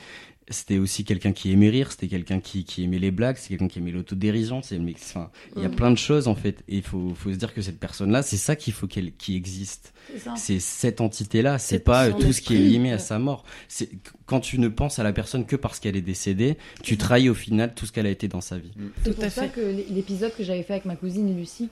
c'était 0.49 0.77
aussi 0.77 1.03
quelqu'un 1.03 1.31
qui 1.33 1.51
aimait 1.51 1.69
rire, 1.69 1.91
c'était 1.91 2.07
quelqu'un 2.07 2.39
qui, 2.39 2.65
qui 2.65 2.83
aimait 2.83 2.99
les 2.99 3.09
blagues, 3.11 3.37
c'est 3.37 3.49
quelqu'un 3.49 3.67
qui 3.67 3.79
aimait 3.79 3.91
l'autodérision. 3.91 4.61
C'est, 4.61 4.79
enfin, 4.79 5.31
il 5.55 5.63
y 5.63 5.65
a 5.65 5.69
Mm. 5.69 5.75
plein 5.75 5.89
de 5.91 5.97
choses 5.97 6.27
en 6.27 6.35
fait. 6.35 6.63
Et 6.67 6.77
il 6.77 6.81
faut, 6.83 7.13
faut 7.15 7.31
se 7.31 7.37
dire 7.37 7.53
que 7.53 7.61
cette 7.61 7.79
personne-là, 7.79 8.21
c'est 8.21 8.37
ça 8.37 8.55
qu'il 8.55 8.73
faut 8.73 8.85
qu'elle, 8.87 9.13
qui 9.15 9.35
existe. 9.35 9.93
C'est. 10.15 10.35
C'est 10.37 10.59
cette 10.59 11.01
entité-là. 11.01 11.57
C'est 11.57 11.77
C'est 11.77 11.79
pas 11.79 12.07
euh, 12.09 12.13
tout 12.13 12.31
ce 12.31 12.41
qui 12.41 12.55
est 12.55 12.59
lié 12.59 12.91
à 12.91 12.99
sa 12.99 13.17
mort. 13.17 13.43
C'est 13.67 13.89
quand 14.27 14.39
tu 14.39 14.59
ne 14.59 14.67
penses 14.67 14.99
à 14.99 15.03
la 15.03 15.13
personne 15.13 15.45
que 15.47 15.55
parce 15.55 15.79
qu'elle 15.79 15.95
est 15.95 16.01
décédée, 16.01 16.57
tu 16.83 16.95
trahis 16.97 17.29
au 17.29 17.33
final 17.33 17.73
tout 17.73 17.85
ce 17.87 17.91
qu'elle 17.91 18.05
a 18.05 18.11
été 18.11 18.27
dans 18.27 18.41
sa 18.41 18.57
vie. 18.59 18.71
C'est 19.03 19.09
Tout 19.09 19.15
pour 19.15 19.23
à 19.23 19.29
ça 19.31 19.43
fait. 19.43 19.49
que 19.49 19.61
l'é- 19.61 19.87
l'épisode 19.89 20.35
que 20.35 20.43
j'avais 20.43 20.61
fait 20.63 20.73
avec 20.73 20.85
ma 20.85 20.95
cousine 20.95 21.35
Lucie, 21.35 21.69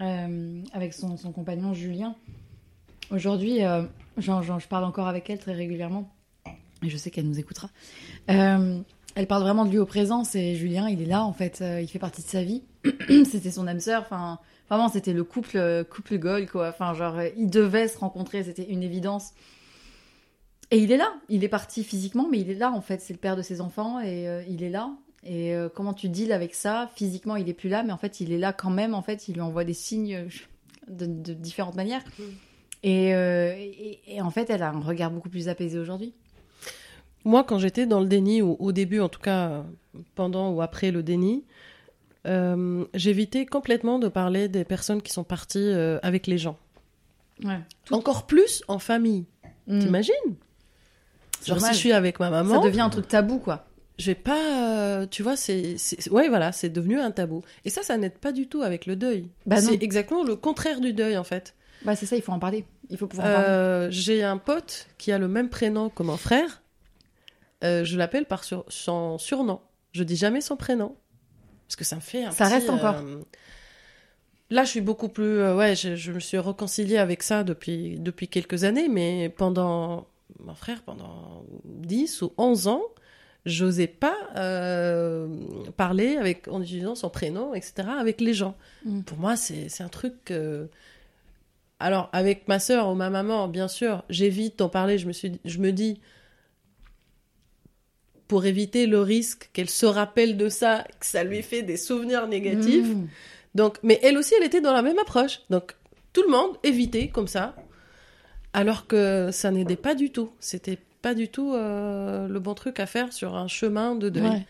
euh, 0.00 0.60
avec 0.72 0.92
son, 0.92 1.16
son 1.16 1.30
compagnon 1.30 1.72
Julien, 1.72 2.16
aujourd'hui, 3.10 3.62
euh, 3.64 3.82
je 4.18 4.66
parle 4.68 4.84
encore 4.84 5.06
avec 5.06 5.28
elle 5.30 5.38
très 5.38 5.52
régulièrement, 5.54 6.10
et 6.82 6.88
je 6.88 6.96
sais 6.96 7.10
qu'elle 7.10 7.28
nous 7.28 7.38
écoutera. 7.38 7.70
Euh, 8.30 8.80
elle 9.14 9.26
parle 9.26 9.42
vraiment 9.42 9.64
de 9.64 9.70
lui 9.70 9.78
au 9.78 9.86
présent, 9.86 10.24
c'est 10.24 10.54
Julien, 10.54 10.88
il 10.88 11.02
est 11.02 11.06
là 11.06 11.24
en 11.24 11.32
fait, 11.32 11.60
euh, 11.60 11.80
il 11.80 11.88
fait 11.88 11.98
partie 11.98 12.22
de 12.22 12.28
sa 12.28 12.42
vie. 12.42 12.62
c'était 13.24 13.50
son 13.50 13.66
âme 13.66 13.80
sœur, 13.80 14.02
enfin, 14.02 14.38
vraiment 14.68 14.88
c'était 14.88 15.12
le 15.12 15.24
couple, 15.24 15.56
euh, 15.56 15.84
couple 15.84 16.18
goal 16.18 16.48
quoi. 16.48 16.68
Enfin, 16.68 16.94
genre, 16.94 17.20
ils 17.36 17.50
devaient 17.50 17.88
se 17.88 17.98
rencontrer, 17.98 18.42
c'était 18.44 18.68
une 18.68 18.82
évidence. 18.82 19.32
Et 20.72 20.78
il 20.78 20.90
est 20.90 20.96
là, 20.96 21.12
il 21.28 21.44
est 21.44 21.48
parti 21.48 21.84
physiquement, 21.84 22.28
mais 22.30 22.40
il 22.40 22.50
est 22.50 22.54
là 22.54 22.72
en 22.72 22.80
fait, 22.80 23.02
c'est 23.02 23.12
le 23.12 23.18
père 23.18 23.36
de 23.36 23.42
ses 23.42 23.60
enfants 23.60 24.00
et 24.00 24.26
euh, 24.26 24.42
il 24.48 24.62
est 24.62 24.70
là. 24.70 24.90
Et 25.22 25.54
euh, 25.54 25.68
comment 25.68 25.92
tu 25.92 26.08
deals 26.08 26.32
avec 26.32 26.54
ça? 26.54 26.90
Physiquement, 26.96 27.36
il 27.36 27.46
est 27.50 27.54
plus 27.54 27.68
là, 27.68 27.82
mais 27.82 27.92
en 27.92 27.98
fait, 27.98 28.20
il 28.20 28.32
est 28.32 28.38
là 28.38 28.54
quand 28.54 28.70
même. 28.70 28.94
En 28.94 29.02
fait, 29.02 29.28
il 29.28 29.34
lui 29.34 29.42
envoie 29.42 29.64
des 29.64 29.74
signes 29.74 30.26
de, 30.88 31.04
de 31.04 31.34
différentes 31.34 31.76
manières. 31.76 32.02
Mm. 32.18 32.22
Et, 32.84 33.14
euh, 33.14 33.54
et, 33.54 34.00
et 34.06 34.22
en 34.22 34.30
fait, 34.30 34.48
elle 34.48 34.62
a 34.62 34.70
un 34.70 34.80
regard 34.80 35.10
beaucoup 35.10 35.28
plus 35.28 35.50
apaisé 35.50 35.78
aujourd'hui. 35.78 36.14
Moi, 37.24 37.44
quand 37.44 37.58
j'étais 37.58 37.86
dans 37.86 38.00
le 38.00 38.06
déni, 38.06 38.42
ou 38.42 38.56
au 38.58 38.72
début, 38.72 39.00
en 39.00 39.08
tout 39.08 39.20
cas, 39.20 39.64
pendant 40.14 40.50
ou 40.50 40.60
après 40.62 40.90
le 40.90 41.02
déni, 41.02 41.44
euh, 42.26 42.84
j'évitais 42.94 43.46
complètement 43.46 43.98
de 43.98 44.08
parler 44.08 44.48
des 44.48 44.64
personnes 44.64 45.02
qui 45.02 45.12
sont 45.12 45.24
parties 45.24 45.58
euh, 45.60 45.98
avec 46.02 46.26
les 46.26 46.38
gens. 46.38 46.58
Ouais. 47.44 47.60
Encore 47.90 48.26
plus 48.26 48.62
en 48.68 48.78
famille. 48.78 49.24
T'imagines? 49.68 50.12
Genre, 51.46 51.60
si 51.60 51.72
je 51.72 51.78
suis 51.78 51.92
avec 51.92 52.20
ma 52.20 52.26
Ça 52.26 52.42
maman, 52.42 52.60
devient 52.64 52.80
un 52.82 52.90
truc 52.90 53.08
tabou, 53.08 53.38
quoi. 53.38 53.66
je 53.98 54.06
vais 54.06 54.14
pas. 54.14 54.68
euh, 54.68 55.06
tu 55.10 55.22
vois, 55.22 55.36
c'est. 55.36 55.76
Ouais, 56.10 56.28
voilà, 56.28 56.52
c'est 56.52 56.68
devenu 56.68 57.00
un 57.00 57.10
tabou. 57.10 57.42
Et 57.64 57.70
ça, 57.70 57.82
ça 57.82 57.96
n'aide 57.96 58.18
pas 58.18 58.32
du 58.32 58.46
tout 58.48 58.62
avec 58.62 58.86
le 58.86 58.94
deuil. 58.96 59.28
Bah 59.46 59.60
c'est 59.60 59.82
exactement 59.82 60.22
le 60.24 60.36
contraire 60.36 60.80
du 60.80 60.92
deuil, 60.92 61.16
en 61.16 61.24
fait. 61.24 61.54
Bah, 61.84 61.96
c'est 61.96 62.06
ça, 62.06 62.14
il 62.16 62.22
faut 62.22 62.32
en 62.32 62.38
parler. 62.38 62.64
Il 62.90 62.96
faut 62.96 63.06
pouvoir 63.08 63.28
en 63.28 63.42
parler. 63.42 63.88
J'ai 63.90 64.22
un 64.22 64.38
pote 64.38 64.86
qui 64.98 65.10
a 65.10 65.18
le 65.18 65.26
même 65.28 65.48
prénom 65.48 65.88
que 65.88 66.02
mon 66.04 66.16
frère. 66.16 66.61
Euh, 67.64 67.84
je 67.84 67.96
l'appelle 67.96 68.24
par 68.26 68.44
sur- 68.44 68.64
son 68.68 69.18
surnom. 69.18 69.60
Je 69.92 70.02
dis 70.04 70.16
jamais 70.16 70.40
son 70.40 70.56
prénom. 70.56 70.96
Parce 71.68 71.76
que 71.76 71.84
ça 71.84 71.96
me 71.96 72.00
fait 72.00 72.24
un 72.24 72.30
Ça 72.32 72.44
petit, 72.46 72.54
reste 72.54 72.70
encore. 72.70 72.96
euh, 73.02 73.20
Là, 74.50 74.64
je 74.64 74.70
suis 74.70 74.80
beaucoup 74.80 75.08
plus. 75.08 75.38
euh, 75.38 75.56
ouais, 75.56 75.74
je, 75.74 75.96
je 75.96 76.12
me 76.12 76.20
suis 76.20 76.38
réconciliée 76.38 76.98
avec 76.98 77.22
ça 77.22 77.42
depuis, 77.44 77.98
depuis 77.98 78.28
quelques 78.28 78.64
années, 78.64 78.88
mais 78.88 79.28
pendant. 79.28 80.06
Mon 80.40 80.54
frère, 80.54 80.82
pendant 80.82 81.44
10 81.64 82.22
ou 82.22 82.32
11 82.38 82.66
ans, 82.66 82.82
j'osais 83.44 83.86
pas 83.86 84.16
euh, 84.36 85.28
parler 85.76 86.16
avec, 86.16 86.48
en 86.48 86.60
utilisant 86.62 86.94
son 86.94 87.10
prénom, 87.10 87.54
etc., 87.54 87.88
avec 88.00 88.20
les 88.20 88.32
gens. 88.34 88.56
Mm. 88.86 89.02
Pour 89.02 89.18
moi, 89.18 89.36
c'est 89.36 89.68
c'est 89.68 89.84
un 89.84 89.88
truc. 89.88 90.30
euh, 90.30 90.66
Alors, 91.80 92.08
avec 92.12 92.48
ma 92.48 92.58
sœur 92.58 92.88
ou 92.88 92.94
ma 92.94 93.10
maman, 93.10 93.46
bien 93.48 93.68
sûr, 93.68 94.04
j'évite 94.08 94.58
d'en 94.58 94.68
parler. 94.70 94.98
Je 94.98 95.06
me, 95.06 95.12
suis, 95.12 95.38
je 95.44 95.58
me 95.58 95.70
dis, 95.70 96.00
pour 98.28 98.46
éviter 98.46 98.86
le 98.86 99.00
risque 99.00 99.50
qu'elle 99.52 99.70
se 99.70 99.86
rappelle 99.86 100.36
de 100.36 100.48
ça, 100.48 100.84
que 101.00 101.06
ça 101.06 101.24
lui 101.24 101.42
fait 101.42 101.62
des 101.62 101.76
souvenirs 101.76 102.26
négatifs. 102.28 102.88
Mmh. 102.88 103.08
Donc, 103.54 103.78
mais 103.82 103.98
elle 104.02 104.16
aussi, 104.16 104.34
elle 104.38 104.46
était 104.46 104.60
dans 104.60 104.72
la 104.72 104.82
même 104.82 104.98
approche. 104.98 105.40
Donc, 105.50 105.74
tout 106.12 106.22
le 106.22 106.30
monde 106.30 106.56
évitait 106.62 107.08
comme 107.08 107.28
ça, 107.28 107.54
alors 108.52 108.86
que 108.86 109.30
ça 109.32 109.50
n'aidait 109.50 109.76
pas 109.76 109.94
du 109.94 110.10
tout. 110.10 110.30
C'était 110.40 110.78
pas 111.02 111.14
du 111.14 111.28
tout 111.28 111.52
euh, 111.52 112.28
le 112.28 112.40
bon 112.40 112.54
truc 112.54 112.80
à 112.80 112.86
faire 112.86 113.12
sur 113.12 113.34
un 113.34 113.48
chemin 113.48 113.96
de 113.96 114.08
deuil. 114.08 114.46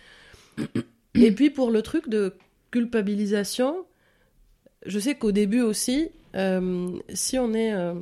Ouais. 0.58 0.66
Et 1.14 1.32
puis 1.32 1.50
pour 1.50 1.70
le 1.70 1.82
truc 1.82 2.08
de 2.08 2.34
culpabilisation, 2.70 3.84
je 4.86 4.98
sais 4.98 5.14
qu'au 5.14 5.32
début 5.32 5.62
aussi, 5.62 6.10
euh, 6.36 6.90
si 7.12 7.38
on 7.38 7.54
est 7.54 7.72
euh, 7.72 7.94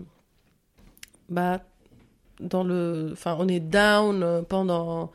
bah, 1.29 1.63
dans 2.41 2.65
le, 2.65 3.11
enfin, 3.13 3.37
on 3.39 3.49
est 3.49 3.61
down 3.61 4.45
pendant 4.49 5.13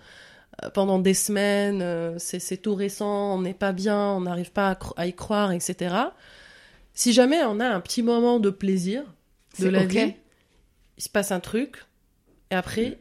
pendant 0.74 1.00
des 1.00 1.14
semaines, 1.14 1.82
euh, 1.82 2.18
c'est 2.18 2.58
tout 2.58 2.76
récent, 2.76 3.36
on 3.36 3.42
n'est 3.42 3.54
pas 3.54 3.72
bien, 3.72 4.12
on 4.12 4.22
n'arrive 4.22 4.52
pas 4.52 4.78
à, 4.96 5.08
y 5.08 5.14
croire, 5.14 5.52
etc. 5.52 5.96
Si 6.94 7.14
jamais 7.14 7.44
on 7.44 7.60
a 7.60 7.68
un 7.68 7.80
petit 7.82 8.04
moment 8.04 8.40
de 8.40 8.50
plaisir 8.50 9.04
de 9.60 9.68
la 9.68 9.86
vie, 9.86 10.14
il 10.98 11.04
se 11.04 11.10
passe 11.10 11.32
un 11.32 11.40
truc, 11.40 11.86
et 12.52 12.56
après, 12.56 12.98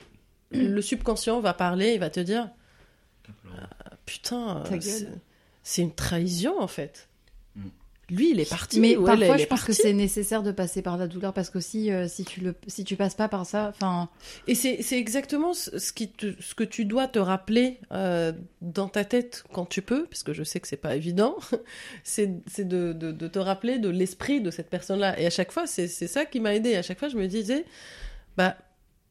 le 0.50 0.80
subconscient 0.80 1.40
va 1.40 1.54
parler, 1.54 1.94
il 1.94 2.00
va 2.00 2.10
te 2.10 2.20
dire 2.20 2.50
Ah, 3.46 3.68
Putain, 4.04 4.62
Ta 4.68 4.74
euh, 4.74 5.06
c'est 5.62 5.82
une 5.82 5.94
trahison 5.94 6.60
en 6.60 6.68
fait. 6.68 7.08
Lui, 8.10 8.30
il 8.32 8.40
est 8.40 8.48
parti. 8.48 8.80
Mais 8.80 8.96
ou 8.96 9.04
parfois, 9.04 9.36
elle 9.36 9.40
je 9.40 9.46
pense 9.46 9.64
que 9.64 9.72
c'est 9.72 9.92
nécessaire 9.94 10.42
de 10.42 10.52
passer 10.52 10.82
par 10.82 10.98
la 10.98 11.06
douleur 11.06 11.32
parce 11.32 11.48
qu'aussi, 11.48 11.90
euh, 11.90 12.06
si 12.06 12.24
tu 12.24 12.40
le, 12.40 12.54
si 12.66 12.84
tu 12.84 12.96
passes 12.96 13.14
pas 13.14 13.28
par 13.28 13.46
ça, 13.46 13.68
enfin, 13.70 14.10
Et 14.46 14.54
c'est 14.54 14.82
c'est 14.82 14.98
exactement 14.98 15.54
ce, 15.54 15.70
qui 15.92 16.08
te- 16.10 16.34
ce 16.40 16.54
que 16.54 16.64
tu 16.64 16.84
dois 16.84 17.08
te 17.08 17.18
rappeler 17.18 17.80
euh, 17.92 18.32
dans 18.60 18.88
ta 18.88 19.04
tête 19.04 19.44
quand 19.52 19.64
tu 19.66 19.80
peux, 19.80 20.04
parce 20.04 20.22
que 20.22 20.32
je 20.34 20.44
sais 20.44 20.60
que 20.60 20.68
c'est 20.68 20.76
pas 20.76 20.96
évident, 20.96 21.36
c'est 22.04 22.30
c'est 22.46 22.68
de, 22.68 22.92
de, 22.92 23.10
de 23.12 23.28
te 23.28 23.38
rappeler 23.38 23.78
de 23.78 23.88
l'esprit 23.88 24.40
de 24.40 24.50
cette 24.50 24.68
personne-là. 24.68 25.18
Et 25.18 25.26
à 25.26 25.30
chaque 25.30 25.50
fois, 25.52 25.66
c'est 25.66 25.88
c'est 25.88 26.06
ça 26.08 26.24
qui 26.26 26.40
m'a 26.40 26.54
aidé. 26.54 26.76
À 26.76 26.82
chaque 26.82 26.98
fois, 26.98 27.08
je 27.08 27.16
me 27.16 27.26
disais, 27.26 27.64
bah, 28.36 28.56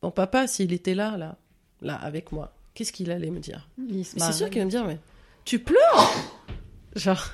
mon 0.03 0.11
papa, 0.11 0.45
s'il 0.47 0.71
était 0.73 0.93
là, 0.95 1.17
là, 1.17 1.37
là, 1.81 1.95
avec 1.95 2.31
moi, 2.31 2.53
qu'est-ce 2.75 2.91
qu'il 2.93 3.09
allait 3.09 3.31
me 3.31 3.39
dire? 3.39 3.69
C'est 4.03 4.33
sûr 4.33 4.49
qu'il 4.51 4.59
va 4.59 4.65
me 4.65 4.69
dire, 4.69 4.85
mais 4.85 4.99
tu 5.45 5.59
pleures 5.59 6.11
Genre, 6.95 7.25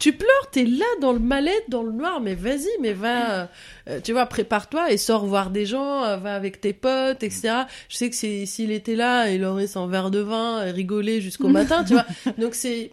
tu 0.00 0.12
pleures, 0.12 0.50
t'es 0.50 0.64
là 0.64 0.84
dans 1.00 1.12
le 1.12 1.20
mal-être, 1.20 1.70
dans 1.70 1.84
le 1.84 1.92
noir, 1.92 2.20
mais 2.20 2.34
vas-y, 2.34 2.66
mais 2.80 2.92
va, 2.94 3.48
euh, 3.88 4.00
tu 4.02 4.12
vois, 4.12 4.26
prépare-toi 4.26 4.90
et 4.90 4.96
sors 4.96 5.24
voir 5.24 5.50
des 5.50 5.66
gens, 5.66 6.02
euh, 6.02 6.16
va 6.16 6.34
avec 6.34 6.60
tes 6.60 6.72
potes, 6.72 7.22
etc. 7.22 7.62
Je 7.88 7.96
sais 7.96 8.10
que 8.10 8.16
c'est- 8.16 8.44
s'il 8.46 8.72
était 8.72 8.96
là, 8.96 9.30
il 9.30 9.44
aurait 9.44 9.68
son 9.68 9.86
verre 9.86 10.10
de 10.10 10.18
vin 10.18 10.64
et 10.66 10.72
rigolé 10.72 11.20
jusqu'au 11.20 11.46
matin, 11.78 11.84
tu 11.84 11.92
vois. 11.92 12.06
Donc 12.38 12.54
c'est 12.56 12.90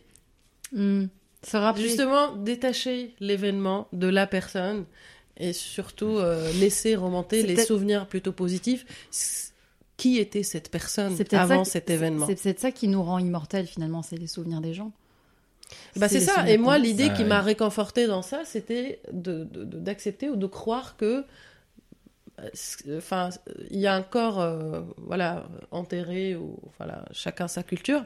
rappeler. 1.53 1.83
justement 1.83 2.35
détacher 2.35 3.15
l'événement 3.19 3.87
de 3.93 4.07
la 4.07 4.27
personne 4.27 4.85
et 5.37 5.53
surtout 5.53 6.17
euh, 6.17 6.51
laisser 6.59 6.95
remonter 6.95 7.41
les 7.43 7.55
souvenirs 7.65 8.05
plutôt 8.07 8.31
positifs. 8.31 8.85
Qui 9.97 10.17
était 10.17 10.43
cette 10.43 10.71
personne 10.71 11.15
avant 11.33 11.63
cet 11.63 11.89
événement? 11.91 12.25
C'est 12.27 12.41
peut-être 12.41 12.59
ça 12.59 12.71
qui 12.71 12.87
nous 12.87 13.03
rend 13.03 13.19
immortels 13.19 13.67
finalement, 13.67 14.01
c'est 14.01 14.17
les 14.17 14.27
souvenirs 14.27 14.61
des 14.61 14.73
gens. 14.73 14.91
Bah 15.95 16.07
c'est 16.09 16.19
ça. 16.19 16.49
Et 16.49 16.57
moi, 16.57 16.77
l'idée 16.77 17.11
qui 17.13 17.21
ouais. 17.23 17.27
m'a 17.27 17.41
réconforté 17.41 18.07
dans 18.07 18.21
ça, 18.21 18.41
c'était 18.45 19.01
de 19.11 19.43
de- 19.43 19.63
de- 19.63 19.79
d'accepter 19.79 20.29
ou 20.29 20.35
de 20.35 20.45
croire 20.47 20.95
que, 20.97 21.25
euh, 22.39 22.97
enfin, 22.97 23.29
il 23.69 23.79
y 23.79 23.87
a 23.87 23.93
un 23.93 24.01
corps, 24.01 24.39
euh, 24.39 24.81
voilà, 24.97 25.45
enterré 25.71 26.35
ou 26.35 26.59
voilà, 26.77 27.05
chacun 27.11 27.47
sa 27.47 27.63
culture, 27.63 28.03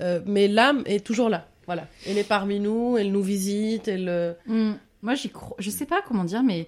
euh, 0.00 0.20
mais 0.26 0.48
l'âme 0.48 0.82
est 0.86 1.04
toujours 1.04 1.28
là. 1.28 1.46
Voilà, 1.66 1.86
elle 2.06 2.16
est 2.18 2.24
parmi 2.28 2.60
nous, 2.60 2.96
elle 2.96 3.12
nous 3.12 3.22
visite, 3.22 3.88
elle. 3.88 4.36
Hmm. 4.46 4.72
Moi, 5.02 5.14
j'y 5.14 5.30
crois. 5.30 5.56
Je 5.58 5.70
sais 5.70 5.86
pas 5.86 6.02
comment 6.06 6.24
dire, 6.24 6.42
mais 6.42 6.66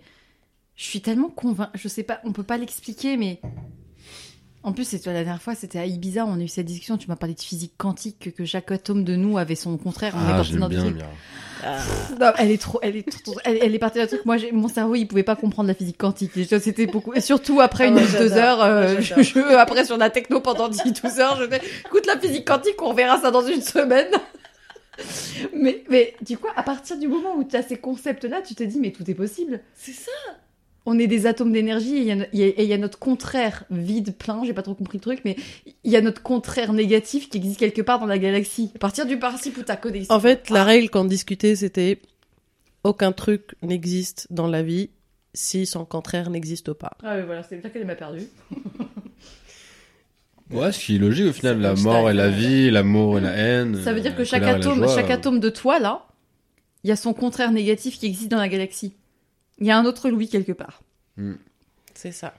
je 0.77 0.85
suis 0.85 1.01
tellement 1.01 1.31
convaincue. 1.31 1.79
Je 1.79 1.89
sais 1.89 2.03
pas, 2.03 2.21
on 2.25 2.33
peut 2.33 2.43
pas 2.43 2.59
l'expliquer, 2.59 3.17
mais. 3.17 3.41
En 4.63 4.73
plus, 4.73 4.85
c'est 4.85 5.05
la 5.07 5.13
dernière 5.25 5.41
fois, 5.41 5.55
c'était 5.55 5.79
à 5.79 5.87
Ibiza, 5.87 6.27
on 6.27 6.35
a 6.39 6.43
eu 6.43 6.49
cette 6.49 6.67
discussion, 6.67 6.99
tu 6.99 7.09
m'as 7.09 7.17
parlé 7.17 7.35
de 7.35 7.41
physique 7.41 7.73
quantique, 7.79 8.19
que, 8.19 8.31
que 8.31 8.45
chaque 8.45 8.71
atome 8.71 9.05
de 9.05 9.17
nous 9.17 9.39
avait 9.39 9.55
son 9.55 9.79
contraire. 9.79 10.13
on 10.17 10.21
Ah, 10.21 10.43
dans 10.59 10.69
bien, 10.69 10.91
bien. 10.91 11.07
Non, 12.21 12.33
elle 12.39 12.51
est 12.51 12.61
trop, 12.61 12.79
elle 12.83 12.97
est 12.97 13.11
trop, 13.11 13.37
elle, 13.45 13.59
elle 13.63 13.75
est 13.75 13.79
partie 13.79 13.99
d'un 13.99 14.07
truc. 14.07 14.25
Moi, 14.27 14.37
j'ai- 14.37 14.53
mon 14.53 14.69
cerveau, 14.69 14.95
il 14.97 15.07
pouvait 15.07 15.23
pas 15.23 15.37
comprendre 15.37 15.67
la 15.69 15.75
physique 15.75 15.97
quantique. 15.97 16.33
C'était 16.35 16.87
beaucoup, 16.87 17.15
et 17.15 17.23
surtout 17.23 17.61
après 17.61 17.85
Ah 17.85 17.89
une 17.89 17.95
ouais, 17.97 18.05
ou 18.05 18.19
deux 18.19 18.33
heures, 18.33 18.63
euh, 18.63 18.97
Ouais, 18.97 19.03
je, 19.03 19.39
après 19.57 19.85
sur 19.87 19.97
la 19.97 20.11
techno 20.11 20.41
pendant 20.41 20.69
10, 20.69 20.83
12 21.03 21.21
heures, 21.21 21.37
je 21.41 21.49
fais, 21.49 21.63
écoute 21.87 22.05
la 22.07 22.19
physique 22.19 22.47
quantique, 22.47 22.81
on 22.83 22.93
verra 22.93 23.19
ça 23.19 23.31
dans 23.31 23.47
une 23.47 23.63
semaine. 23.63 24.09
mais, 25.55 25.85
mais, 25.89 26.15
du 26.21 26.37
coup, 26.37 26.49
à 26.55 26.63
partir 26.63 26.99
du 26.99 27.09
moment 27.09 27.35
où 27.37 27.45
tu 27.45 27.57
as 27.57 27.63
ces 27.63 27.77
concepts-là, 27.79 28.43
tu 28.43 28.55
te 28.55 28.63
dis, 28.63 28.79
mais 28.79 28.91
tout 28.93 29.11
est 29.11 29.15
possible. 29.15 29.61
C'est 29.75 29.93
ça. 29.95 30.11
On 30.87 30.99
est 30.99 31.07
des 31.07 31.27
atomes 31.27 31.53
d'énergie 31.53 31.97
et 31.97 32.17
il 32.33 32.39
y, 32.41 32.73
a 32.73 32.77
y 32.77 32.79
notre 32.79 32.99
contraire 32.99 33.65
vide, 33.71 34.17
plein, 34.17 34.43
j'ai 34.45 34.55
pas 34.55 34.63
trop 34.63 34.75
compris 34.75 34.99
le 34.99 35.03
truc, 35.03 35.21
mais 35.25 35.37
il 35.85 35.93
y 35.93 35.97
a 35.97 36.01
notre 36.01 36.23
contraire 36.23 36.73
négatif 36.73 37.29
qui 37.29 37.37
existe 37.37 37.59
quelque 37.59 37.83
part 37.83 37.99
dans 37.99 38.07
la 38.07 38.19
galaxie. 38.19 38.73
À 38.77 38.79
partir 38.79 39.07
du 39.07 39.19
principe 39.19 39.59
où 39.59 39.63
t'as 39.63 39.77
connexion. 39.77 40.15
En 40.15 40.21
fait, 40.21 40.49
la 40.49 40.65
règle 40.65 40.89
qu'on 40.89 41.05
discutait, 41.05 41.55
c'était 41.55 42.01
aucun 42.83 43.13
truc 43.13 43.55
n'existe 43.63 44.27
dans 44.31 44.47
la 44.47 44.63
vie 44.63 44.91
si 45.35 45.67
son 45.67 45.85
contraire 45.85 46.31
n'existe 46.31 46.73
pas. 46.73 46.93
Ah 47.03 47.17
oui, 47.17 47.23
voilà, 47.27 47.43
c'est 47.43 47.63
là 47.63 47.71
qu'elle 47.71 47.87
m'a 47.87 47.95
perdu. 47.95 48.23
Ouais, 50.51 50.73
ce 50.73 50.81
qui 50.81 50.97
est 50.97 50.99
logique 50.99 51.29
au 51.29 51.33
final, 51.33 51.61
la 51.61 51.75
mort 51.75 52.11
et 52.11 52.15
la 52.15 52.25
ouais. 52.25 52.33
vie, 52.33 52.71
l'amour 52.71 53.19
et 53.19 53.21
la 53.21 53.31
haine. 53.31 53.81
Ça 53.83 53.93
veut 53.93 54.01
dire 54.01 54.13
euh, 54.13 54.15
que 54.17 54.23
la 54.23 54.25
chaque 54.25 54.43
atome, 54.43 54.79
joie, 54.79 54.95
chaque 54.95 55.11
euh, 55.11 55.15
atome 55.15 55.39
de 55.39 55.49
toi, 55.49 55.79
là, 55.79 56.07
il 56.83 56.89
y 56.89 56.93
a 56.93 56.97
son 56.97 57.13
contraire 57.13 57.53
négatif 57.53 57.99
qui 57.99 58.07
existe 58.07 58.31
dans 58.31 58.39
la 58.39 58.49
galaxie. 58.49 58.95
Il 59.61 59.67
y 59.67 59.71
a 59.71 59.79
un 59.79 59.85
autre 59.85 60.09
Louis 60.09 60.29
quelque 60.29 60.53
part. 60.53 60.81
C'est 61.95 62.13
ça. 62.13 62.35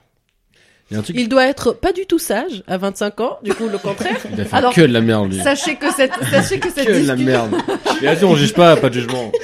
Il 0.90 1.00
truc, 1.02 1.28
doit 1.28 1.46
être 1.46 1.72
pas 1.72 1.92
du 1.92 2.04
tout 2.06 2.18
sage 2.18 2.62
à 2.66 2.76
25 2.76 3.20
ans, 3.20 3.38
du 3.42 3.54
coup 3.54 3.68
le 3.68 3.78
contraire. 3.78 4.18
il 4.30 4.38
a 4.40 4.44
fait 4.44 4.56
Alors, 4.56 4.74
que 4.74 4.82
de 4.82 4.92
la 4.92 5.00
merde, 5.00 5.32
lui. 5.32 5.42
Sachez 5.42 5.76
que 5.76 5.90
cette, 5.92 6.12
sachez 6.30 6.60
que 6.60 6.70
cette 6.70 6.86
Que 6.86 6.92
de 6.92 7.06
la 7.06 7.16
merde. 7.16 7.54
Et 8.02 8.04
vas-y, 8.04 8.24
on 8.24 8.36
juge 8.36 8.52
pas, 8.52 8.76
pas 8.76 8.88
de 8.90 8.94
jugement. 8.94 9.32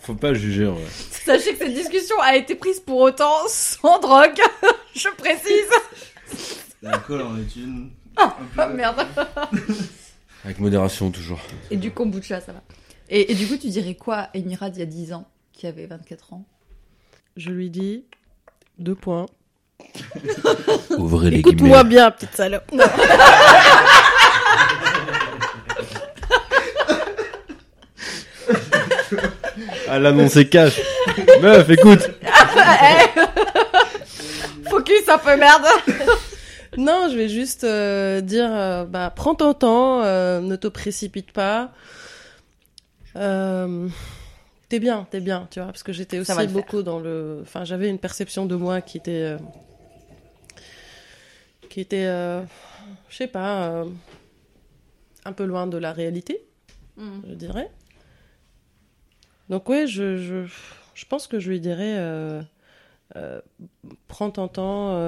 Faut 0.00 0.14
pas 0.14 0.34
juger, 0.34 0.66
ouais. 0.66 0.74
sachez 1.10 1.52
que 1.52 1.58
cette 1.64 1.74
discussion 1.74 2.16
a 2.22 2.36
été 2.36 2.54
prise 2.54 2.80
pour 2.80 2.98
autant 3.00 3.32
sans 3.48 3.98
drogue. 4.00 4.40
Je 4.94 5.08
précise. 5.16 6.58
L'alcool 6.82 7.22
en 7.22 7.36
est 7.38 7.56
une. 7.56 7.90
Ah, 8.16 8.36
merde. 8.68 9.06
Avec 10.44 10.58
modération, 10.58 11.10
toujours. 11.10 11.40
Et 11.70 11.76
du 11.76 11.90
kombucha, 11.90 12.40
ça 12.40 12.52
va. 12.52 12.62
Et, 13.10 13.32
et 13.32 13.34
du 13.34 13.46
coup, 13.46 13.56
tu 13.56 13.68
dirais 13.68 13.94
quoi 13.94 14.28
Emirad 14.34 14.74
il 14.76 14.80
y 14.80 14.82
a 14.82 14.86
10 14.86 15.12
ans, 15.12 15.26
qui 15.58 15.66
avait 15.66 15.86
24 15.86 16.34
ans 16.34 16.44
Je 17.36 17.50
lui 17.50 17.68
dis 17.68 18.04
deux 18.78 18.94
points. 18.94 19.26
Ouvrez 20.96 21.34
Écoute-moi 21.34 21.82
bien, 21.82 22.12
petite 22.12 22.34
salope. 22.34 22.70
Non. 22.72 22.84
Ah, 29.88 29.98
l'annonce 29.98 30.36
est 30.36 30.48
cash. 30.48 30.80
Meuf, 31.42 31.68
écoute. 31.70 32.08
Focus 34.70 35.08
un 35.08 35.18
peu, 35.18 35.36
merde 35.36 35.64
Non, 36.76 37.08
je 37.10 37.16
vais 37.16 37.28
juste 37.28 37.64
euh, 37.64 38.20
dire, 38.20 38.48
euh, 38.52 38.84
bah, 38.84 39.12
prends 39.14 39.34
ton 39.34 39.54
temps, 39.54 40.02
euh, 40.04 40.40
ne 40.40 40.54
te 40.54 40.68
précipite 40.68 41.32
pas. 41.32 41.72
Euh, 43.16 43.88
t'es 44.68 44.80
bien, 44.80 45.06
t'es 45.10 45.20
bien, 45.20 45.48
tu 45.50 45.60
vois, 45.60 45.68
parce 45.68 45.82
que 45.82 45.92
j'étais 45.92 46.18
aussi 46.18 46.32
faire. 46.32 46.48
beaucoup 46.48 46.82
dans 46.82 47.00
le, 47.00 47.40
enfin, 47.42 47.64
j'avais 47.64 47.88
une 47.88 47.98
perception 47.98 48.46
de 48.46 48.54
moi 48.54 48.80
qui 48.80 48.98
était, 48.98 49.22
euh, 49.22 49.38
qui 51.68 51.80
était, 51.80 52.06
euh, 52.06 52.42
je 53.08 53.16
sais 53.16 53.26
pas, 53.26 53.68
euh, 53.68 53.84
un 55.24 55.32
peu 55.32 55.44
loin 55.44 55.66
de 55.66 55.78
la 55.78 55.92
réalité, 55.92 56.42
je 56.98 57.34
dirais. 57.34 57.70
Donc 59.48 59.68
ouais, 59.68 59.86
je, 59.86 60.16
je, 60.18 60.46
je 60.94 61.04
pense 61.06 61.26
que 61.26 61.38
je 61.38 61.48
lui 61.48 61.60
dirais, 61.60 62.42
prends 64.08 64.30
ton 64.30 64.48
temps. 64.48 65.00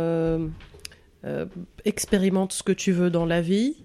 expérimente 1.84 2.52
ce 2.52 2.62
que 2.62 2.72
tu 2.72 2.92
veux 2.92 3.10
dans 3.10 3.26
la 3.26 3.42
vie. 3.42 3.76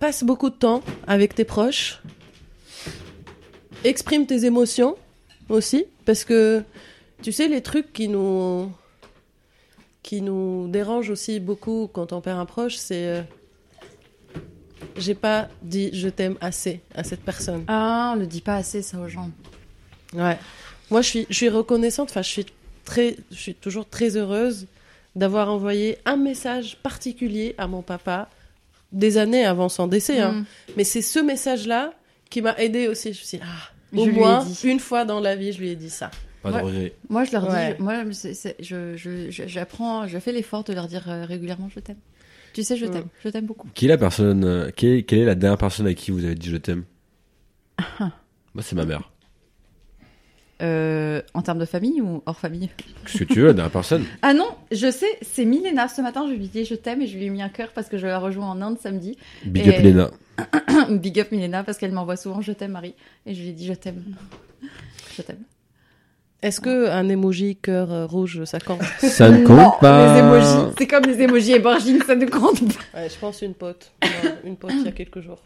Passe 0.00 0.24
beaucoup 0.24 0.48
de 0.48 0.54
temps 0.54 0.82
avec 1.06 1.34
tes 1.34 1.44
proches. 1.44 2.00
Exprime 3.84 4.26
tes 4.26 4.44
émotions 4.44 4.96
aussi, 5.48 5.84
parce 6.04 6.24
que 6.24 6.62
tu 7.22 7.32
sais, 7.32 7.48
les 7.48 7.62
trucs 7.62 7.92
qui 7.92 8.08
nous, 8.08 8.70
qui 10.02 10.20
nous 10.20 10.68
dérangent 10.68 11.10
aussi 11.10 11.40
beaucoup 11.40 11.88
quand 11.92 12.12
on 12.12 12.20
perd 12.20 12.38
un 12.38 12.46
proche, 12.46 12.76
c'est 12.76 13.06
euh, 13.06 13.22
j'ai 14.96 15.14
pas 15.14 15.48
dit 15.62 15.90
je 15.92 16.08
t'aime 16.08 16.36
assez 16.40 16.80
à 16.94 17.04
cette 17.04 17.22
personne. 17.22 17.64
Ah, 17.68 18.12
on 18.14 18.18
le 18.18 18.26
dit 18.26 18.40
pas 18.40 18.56
assez, 18.56 18.82
ça, 18.82 18.98
aux 18.98 19.08
gens. 19.08 19.30
Ouais. 20.14 20.38
Moi, 20.90 21.02
je 21.02 21.08
suis, 21.08 21.26
je 21.28 21.34
suis 21.34 21.48
reconnaissante. 21.48 22.10
Enfin, 22.10 22.22
je 22.22 22.28
suis 22.28 22.46
très, 22.84 23.16
je 23.30 23.36
suis 23.36 23.54
toujours 23.54 23.88
très 23.88 24.16
heureuse 24.16 24.66
d'avoir 25.14 25.50
envoyé 25.50 25.98
un 26.04 26.16
message 26.16 26.78
particulier 26.82 27.54
à 27.58 27.66
mon 27.66 27.82
papa 27.82 28.28
des 28.92 29.18
années 29.18 29.44
avant 29.44 29.68
son 29.68 29.86
décès. 29.86 30.20
hein. 30.20 30.32
Mm. 30.32 30.44
Mais 30.76 30.84
c'est 30.84 31.02
ce 31.02 31.18
message-là 31.18 31.92
qui 32.30 32.42
m'a 32.42 32.56
aidée 32.58 32.88
aussi. 32.88 33.12
Je 33.12 33.20
me 33.20 33.24
suis 33.24 33.38
dit, 33.38 33.44
ah, 33.46 33.96
au 33.96 34.06
moins 34.06 34.44
une 34.64 34.80
fois 34.80 35.04
dans 35.04 35.20
la 35.20 35.36
vie, 35.36 35.52
je 35.52 35.60
lui 35.60 35.68
ai 35.70 35.76
dit 35.76 35.90
ça. 35.90 36.10
Pas 36.42 36.50
de 36.50 36.56
Ouais. 36.56 36.62
regret. 36.62 36.92
Moi, 37.08 37.24
je 37.24 37.32
leur 37.32 37.42
dis, 37.48 37.52
Ouais. 37.54 37.74
je- 37.78 37.82
moi, 37.82 37.94
c'est- 38.12 38.34
c'est- 38.34 38.56
je, 38.60 38.96
je, 38.96 39.30
je- 39.30 39.46
j'apprends, 39.48 40.06
je 40.06 40.18
fais 40.18 40.30
l'effort 40.32 40.62
de 40.64 40.72
leur 40.72 40.86
dire 40.86 41.08
euh, 41.08 41.24
régulièrement 41.24 41.68
je 41.74 41.80
t'aime. 41.80 41.96
Tu 42.52 42.62
sais, 42.62 42.76
je 42.76 42.86
Mm. 42.86 42.90
t'aime, 42.90 43.06
je 43.24 43.28
t'aime 43.28 43.46
beaucoup. 43.46 43.68
Qui 43.74 43.86
est 43.86 43.88
la 43.88 43.98
personne, 43.98 44.44
euh, 44.44 44.70
qui 44.70 44.86
est- 44.86 45.02
quelle 45.02 45.18
est 45.20 45.24
la 45.24 45.34
dernière 45.34 45.58
personne 45.58 45.86
à 45.86 45.94
qui 45.94 46.10
vous 46.12 46.24
avez 46.24 46.34
dit 46.36 46.48
je 46.48 46.56
t'aime? 46.56 46.84
Ah. 47.78 48.10
Moi, 48.54 48.62
c'est 48.62 48.76
ma 48.76 48.84
mère. 48.84 49.10
Euh, 50.60 51.22
en 51.34 51.42
termes 51.42 51.60
de 51.60 51.64
famille 51.64 52.00
ou 52.00 52.20
hors 52.26 52.36
famille 52.36 52.68
Qu'est-ce 53.06 53.18
que 53.18 53.32
tu 53.32 53.40
veux, 53.42 53.46
la 53.48 53.52
dernière 53.52 53.70
personne 53.70 54.04
Ah 54.22 54.34
non, 54.34 54.48
je 54.72 54.90
sais, 54.90 55.06
c'est 55.22 55.44
Milena. 55.44 55.86
Ce 55.86 56.00
matin, 56.02 56.26
je 56.28 56.34
lui 56.34 56.46
ai 56.46 56.48
dit 56.48 56.64
je 56.64 56.74
t'aime 56.74 57.00
et 57.00 57.06
je 57.06 57.16
lui 57.16 57.26
ai 57.26 57.30
mis 57.30 57.42
un 57.42 57.48
cœur 57.48 57.70
parce 57.72 57.88
que 57.88 57.96
je 57.96 58.06
la 58.08 58.18
rejoins 58.18 58.50
en 58.50 58.60
Inde 58.60 58.76
samedi. 58.80 59.16
Big 59.44 59.68
Et- 59.68 59.76
up 59.78 59.84
Lena. 59.84 60.10
Big 60.90 61.20
up 61.20 61.30
Milena 61.30 61.62
parce 61.62 61.78
qu'elle 61.78 61.92
m'envoie 61.92 62.16
souvent 62.16 62.40
je 62.40 62.50
t'aime 62.52 62.72
Marie 62.72 62.94
et 63.26 63.34
je 63.34 63.40
lui 63.42 63.50
ai 63.50 63.52
dit 63.52 63.66
je 63.66 63.72
t'aime. 63.74 64.02
Je 65.16 65.22
t'aime. 65.22 65.42
Est-ce 66.42 66.60
que 66.60 66.88
un 66.90 67.08
emoji 67.08 67.56
cœur 67.56 67.92
euh, 67.92 68.06
rouge, 68.06 68.44
ça 68.44 68.58
compte? 68.60 68.82
Ça 68.98 69.28
ne 69.28 69.38
Non, 69.38 69.70
compte 69.70 69.80
pas. 69.80 70.14
Les 70.14 70.20
emojis, 70.20 70.74
c'est 70.78 70.86
comme 70.86 71.04
les 71.04 71.20
emojis 71.22 71.52
éborgines, 71.52 72.00
ça 72.06 72.14
ne 72.14 72.26
compte 72.26 72.60
pas. 72.72 72.98
ouais, 73.00 73.08
Je 73.08 73.16
pense 73.18 73.42
une 73.42 73.54
pote. 73.54 73.90
Non, 74.02 74.30
une 74.44 74.56
pote 74.56 74.70
il 74.74 74.84
y 74.84 74.88
a 74.88 74.92
quelques 74.92 75.20
jours. 75.20 75.40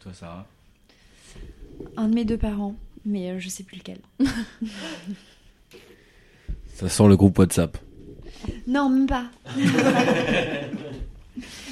Toi, 0.00 0.12
Sarah? 0.14 0.46
Un 1.96 2.08
de 2.08 2.14
mes 2.14 2.24
deux 2.26 2.36
parents, 2.36 2.74
mais 3.04 3.30
euh, 3.30 3.38
je 3.38 3.48
sais 3.48 3.62
plus 3.62 3.76
lequel. 3.78 3.98
Ça 6.74 6.88
sent 6.88 7.06
le 7.08 7.16
groupe 7.16 7.38
WhatsApp. 7.38 7.78
Non, 8.66 8.88
même 8.90 9.06
pas. 9.06 9.26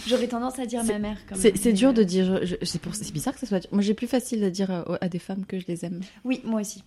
J'aurais 0.06 0.26
tendance 0.28 0.58
à 0.58 0.66
dire 0.66 0.82
ma 0.84 0.98
mère. 0.98 1.16
Quand 1.28 1.36
C'est 1.36 1.52
même, 1.52 1.56
c'est 1.62 1.70
mais, 1.70 1.76
dur 1.78 1.90
euh, 1.90 1.92
de 1.92 2.02
dire. 2.02 2.40
C'est 2.62 2.80
pour- 2.80 2.94
c'est 2.94 3.12
bizarre 3.12 3.34
que 3.34 3.40
ça 3.40 3.46
soit. 3.46 3.60
dur. 3.60 3.68
Moi, 3.72 3.82
j'ai 3.82 3.94
plus 3.94 4.06
facile 4.08 4.40
de 4.40 4.48
dire 4.48 4.70
euh, 4.70 4.96
à 5.00 5.08
des 5.08 5.18
femmes 5.20 5.44
que 5.46 5.58
je 5.60 5.66
les 5.68 5.84
aime. 5.84 6.00
Oui, 6.24 6.40
moi 6.44 6.60
aussi. 6.60 6.82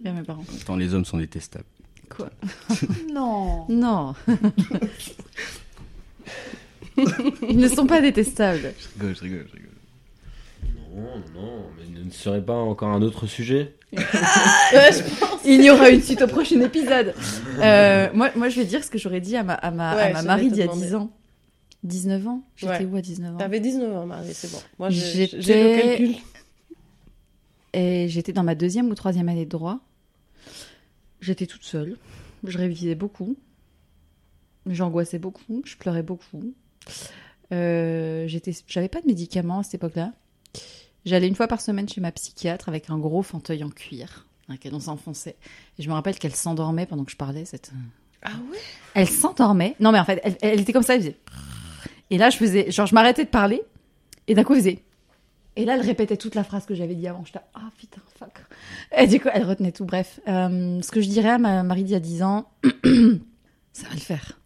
Bien 0.00 0.12
mes 0.14 0.22
parents. 0.22 0.44
Tant 0.66 0.76
les 0.76 0.94
hommes 0.94 1.04
sont 1.04 1.18
détestables. 1.18 1.64
Quoi? 2.08 2.30
Non. 3.12 3.66
Non. 3.68 4.14
Ils 7.48 7.56
ne 7.58 7.68
sont 7.68 7.86
pas 7.86 8.00
détestables. 8.00 8.72
Je 8.78 8.88
rigole, 9.00 9.16
je 9.16 9.20
rigole, 9.22 9.46
je 9.48 9.52
rigole. 9.56 9.71
Non, 10.94 11.22
non, 11.34 11.62
mais 11.78 12.04
ne 12.04 12.10
serait 12.10 12.44
pas 12.44 12.54
encore 12.54 12.90
un 12.90 13.00
autre 13.02 13.26
sujet 13.26 13.76
Il 15.44 15.62
y 15.64 15.70
aura 15.70 15.88
une 15.90 16.02
suite 16.02 16.22
au 16.22 16.26
prochain 16.26 16.60
épisode. 16.60 17.14
Euh, 17.58 18.08
moi, 18.14 18.30
moi, 18.36 18.48
je 18.48 18.60
vais 18.60 18.66
dire 18.66 18.84
ce 18.84 18.90
que 18.90 18.98
j'aurais 18.98 19.20
dit 19.20 19.36
à 19.36 19.42
ma, 19.42 19.54
à 19.54 19.70
ma, 19.70 19.96
Ouais, 19.96 20.02
à 20.02 20.12
ma 20.12 20.22
Marie 20.22 20.50
d'il 20.50 20.58
y 20.58 20.62
a 20.62 20.66
demander. 20.66 20.86
10 20.86 20.94
ans. 20.94 21.10
19 21.82 22.28
ans? 22.28 22.42
J'étais 22.56 22.72
Ouais. 22.72 22.84
où 22.84 22.96
à 22.96 23.00
19 23.00 23.34
ans? 23.34 23.38
T'avais 23.38 23.60
19 23.60 23.96
ans, 23.96 24.06
Marie, 24.06 24.34
c'est 24.34 24.50
bon. 24.52 24.58
Moi, 24.78 24.90
j'ai 24.90 25.26
le 25.26 25.80
calcul. 25.80 26.14
Et 27.74 28.06
j'étais 28.08 28.32
dans 28.32 28.44
ma 28.44 28.54
deuxième 28.54 28.88
ou 28.90 28.94
troisième 28.94 29.28
année 29.28 29.44
de 29.46 29.50
droit. 29.50 29.80
J'étais 31.20 31.46
toute 31.46 31.64
seule. 31.64 31.96
Je 32.44 32.58
révisais 32.58 32.94
beaucoup. 32.94 33.36
J'angoissais 34.66 35.18
beaucoup. 35.18 35.62
Je 35.64 35.76
pleurais 35.76 36.02
beaucoup. 36.02 36.54
Euh, 37.52 38.26
j'étais, 38.28 38.52
j'avais 38.66 38.88
pas 38.88 39.00
de 39.00 39.06
médicaments 39.06 39.60
à 39.60 39.62
cette 39.62 39.74
époque-là. 39.74 40.12
J'allais 41.04 41.28
une 41.28 41.34
fois 41.34 41.48
par 41.48 41.60
semaine 41.60 41.88
chez 41.88 42.00
ma 42.00 42.12
psychiatre 42.12 42.68
avec 42.68 42.90
un 42.90 42.98
gros 42.98 43.22
fauteuil 43.22 43.64
en 43.64 43.70
cuir 43.70 44.26
dans 44.48 44.54
lequel 44.54 44.74
on 44.74 44.80
s'enfonçait. 44.80 45.36
Et 45.78 45.82
je 45.82 45.88
me 45.88 45.94
rappelle 45.94 46.18
qu'elle 46.18 46.34
s'endormait 46.34 46.86
pendant 46.86 47.04
que 47.04 47.10
je 47.10 47.16
parlais. 47.16 47.44
Cette... 47.44 47.72
Ah 48.22 48.30
ouais? 48.50 48.58
Elle 48.94 49.08
s'endormait. 49.08 49.74
Non, 49.80 49.92
mais 49.92 49.98
en 49.98 50.04
fait, 50.04 50.20
elle, 50.22 50.36
elle 50.40 50.60
était 50.60 50.72
comme 50.72 50.82
ça. 50.82 50.94
Elle 50.94 51.00
faisait. 51.00 51.16
Et 52.10 52.18
là, 52.18 52.30
je 52.30 52.36
faisais. 52.36 52.70
Genre, 52.70 52.86
je 52.86 52.94
m'arrêtais 52.94 53.24
de 53.24 53.30
parler. 53.30 53.62
Et 54.28 54.34
d'un 54.34 54.44
coup, 54.44 54.52
elle 54.54 54.60
faisait. 54.60 54.82
Et 55.56 55.64
là, 55.64 55.74
elle 55.74 55.82
répétait 55.82 56.16
toute 56.16 56.34
la 56.34 56.44
phrase 56.44 56.64
que 56.66 56.74
j'avais 56.74 56.94
dit 56.94 57.06
avant. 57.08 57.24
J'étais 57.24 57.40
ah 57.54 57.68
putain, 57.76 58.00
fuck. 58.18 58.32
Et 58.96 59.06
du 59.06 59.20
coup, 59.20 59.28
elle 59.32 59.44
retenait 59.44 59.72
tout. 59.72 59.84
Bref, 59.84 60.20
Euh, 60.28 60.80
ce 60.80 60.90
que 60.90 61.00
je 61.00 61.08
dirais 61.08 61.30
à 61.30 61.38
ma 61.38 61.62
Marie 61.62 61.84
d'il 61.84 61.92
y 61.92 61.96
a 61.96 62.00
10 62.00 62.22
ans, 62.22 62.48
ça 63.72 63.88
va 63.88 63.94
le 63.94 64.00
faire. 64.00 64.38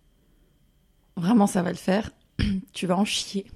Vraiment, 1.17 1.47
ça 1.47 1.63
va 1.63 1.71
le 1.71 1.77
faire. 1.77 2.11
tu 2.73 2.87
vas 2.87 2.97
en 2.97 3.05
chier. 3.05 3.47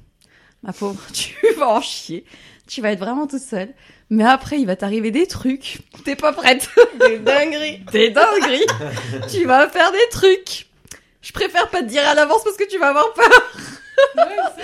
Ma 0.63 0.73
pauvre, 0.73 1.01
tu 1.13 1.35
vas 1.59 1.71
en 1.71 1.81
chier. 1.81 2.25
Tu 2.71 2.81
vas 2.83 2.93
être 2.93 3.01
vraiment 3.01 3.27
toute 3.27 3.43
seule. 3.43 3.71
Mais 4.11 4.23
après, 4.25 4.61
il 4.61 4.67
va 4.67 4.77
t'arriver 4.77 5.11
des 5.11 5.27
trucs. 5.27 5.81
T'es 6.05 6.15
pas 6.15 6.33
prête. 6.33 6.69
Des 7.01 7.19
dingueries 7.19 7.79
Des 7.93 8.11
dingueries. 8.11 8.65
tu 9.29 9.45
vas 9.45 9.69
faire 9.69 9.91
des 9.91 10.09
trucs. 10.13 10.67
Je 11.21 11.33
préfère 11.33 11.69
pas 11.69 11.81
te 11.83 11.87
dire 11.89 12.07
à 12.07 12.15
l'avance 12.15 12.45
parce 12.45 12.57
que 12.57 12.69
tu 12.69 12.79
vas 12.79 12.89
avoir 12.91 13.13
peur. 13.15 13.53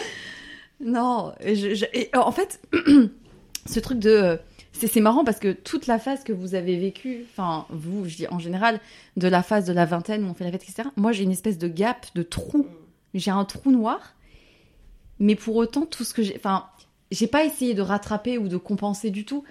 non, 0.81 1.33
et 1.41 1.57
je- 1.57 1.75
je- 1.75 1.85
et 1.93 2.11
en 2.15 2.31
fait, 2.33 2.61
ce 3.67 3.81
truc 3.81 3.99
de. 3.99 4.39
C'est 4.73 4.89
c'est 4.89 5.01
marrant 5.01 5.25
parce 5.25 5.39
que 5.39 5.53
toute 5.53 5.87
la 5.87 5.99
phase 5.99 6.23
que 6.23 6.33
vous 6.35 6.55
avez 6.55 6.77
vécue, 6.77 7.25
enfin, 7.33 7.65
vous, 7.71 8.07
je 8.07 8.17
dis 8.17 8.29
en 8.29 8.39
général, 8.39 8.79
de 9.17 9.27
la 9.27 9.43
phase 9.43 9.65
de 9.65 9.73
la 9.73 9.87
vingtaine 9.87 10.23
où 10.25 10.29
on 10.29 10.35
fait 10.35 10.45
la 10.45 10.53
fête, 10.53 10.63
etc., 10.65 10.89
moi 10.97 11.13
j'ai 11.13 11.25
une 11.25 11.33
espèce 11.33 11.57
de 11.59 11.67
gap, 11.67 12.07
de 12.15 12.23
trou. 12.23 12.67
J'ai 13.15 13.31
un 13.31 13.45
trou 13.47 13.71
noir. 13.73 14.15
Mais 15.19 15.35
pour 15.35 15.57
autant, 15.57 15.87
tout 15.87 16.05
ce 16.05 16.13
que 16.13 16.23
j'ai. 16.23 16.37
Enfin, 16.37 16.67
j'ai 17.11 17.27
pas 17.27 17.45
essayé 17.45 17.75
de 17.75 17.83
rattraper 17.83 18.39
ou 18.39 18.49
de 18.49 18.57
compenser 18.57 19.11
du 19.11 19.25
tout. 19.25 19.45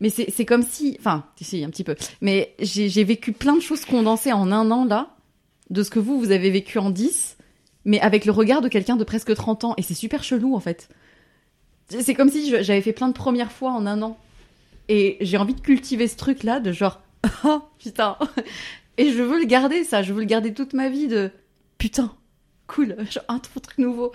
Mais 0.00 0.10
c'est 0.10 0.44
comme 0.44 0.62
si. 0.62 0.96
Enfin, 0.98 1.24
si, 1.40 1.64
un 1.64 1.70
petit 1.70 1.84
peu. 1.84 1.94
Mais 2.20 2.54
j'ai 2.58 3.04
vécu 3.04 3.32
plein 3.32 3.54
de 3.54 3.60
choses 3.60 3.84
condensées 3.84 4.32
en 4.32 4.50
un 4.50 4.70
an, 4.70 4.84
là, 4.84 5.14
de 5.70 5.82
ce 5.82 5.90
que 5.90 5.98
vous, 5.98 6.18
vous 6.18 6.30
avez 6.30 6.50
vécu 6.50 6.78
en 6.78 6.90
10, 6.90 7.36
mais 7.84 8.00
avec 8.00 8.24
le 8.24 8.32
regard 8.32 8.60
de 8.60 8.68
quelqu'un 8.68 8.96
de 8.96 9.04
presque 9.04 9.34
30 9.34 9.64
ans. 9.64 9.74
Et 9.76 9.82
c'est 9.82 9.94
super 9.94 10.24
chelou, 10.24 10.54
en 10.54 10.60
fait. 10.60 10.88
C'est 11.88 12.14
comme 12.14 12.30
si 12.30 12.50
j'avais 12.62 12.80
fait 12.80 12.92
plein 12.92 13.08
de 13.08 13.12
premières 13.12 13.52
fois 13.52 13.72
en 13.72 13.86
un 13.86 14.02
an. 14.02 14.18
Et 14.88 15.16
j'ai 15.20 15.36
envie 15.36 15.54
de 15.54 15.60
cultiver 15.60 16.08
ce 16.08 16.16
truc-là, 16.16 16.60
de 16.60 16.72
genre, 16.72 17.00
oh 17.44 17.62
putain. 17.78 18.18
Et 18.96 19.10
je 19.10 19.22
veux 19.22 19.38
le 19.38 19.46
garder, 19.46 19.84
ça. 19.84 20.02
Je 20.02 20.12
veux 20.12 20.20
le 20.20 20.26
garder 20.26 20.52
toute 20.52 20.72
ma 20.72 20.88
vie 20.88 21.08
de 21.08 21.30
putain, 21.78 22.14
cool, 22.66 22.96
genre, 23.10 23.24
un 23.28 23.38
truc 23.38 23.78
nouveau. 23.78 24.12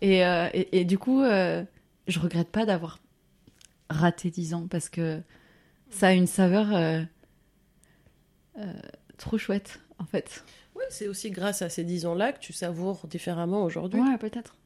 Et, 0.00 0.24
euh, 0.24 0.48
et, 0.52 0.80
et 0.80 0.84
du 0.84 0.98
coup, 0.98 1.22
euh, 1.22 1.64
je 2.06 2.18
regrette 2.18 2.48
pas 2.48 2.66
d'avoir 2.66 3.00
raté 3.90 4.30
10 4.30 4.54
ans 4.54 4.66
parce 4.68 4.88
que 4.88 5.20
ça 5.90 6.08
a 6.08 6.12
une 6.12 6.26
saveur 6.26 6.74
euh, 6.74 7.02
euh, 8.58 8.72
trop 9.16 9.38
chouette, 9.38 9.80
en 9.98 10.04
fait. 10.04 10.44
Ouais, 10.74 10.84
c'est 10.90 11.08
aussi 11.08 11.30
grâce 11.30 11.62
à 11.62 11.68
ces 11.68 11.84
10 11.84 12.06
ans-là 12.06 12.32
que 12.32 12.40
tu 12.40 12.52
savoures 12.52 13.06
différemment 13.06 13.64
aujourd'hui. 13.64 14.00
Ouais, 14.00 14.18
peut-être. 14.18 14.56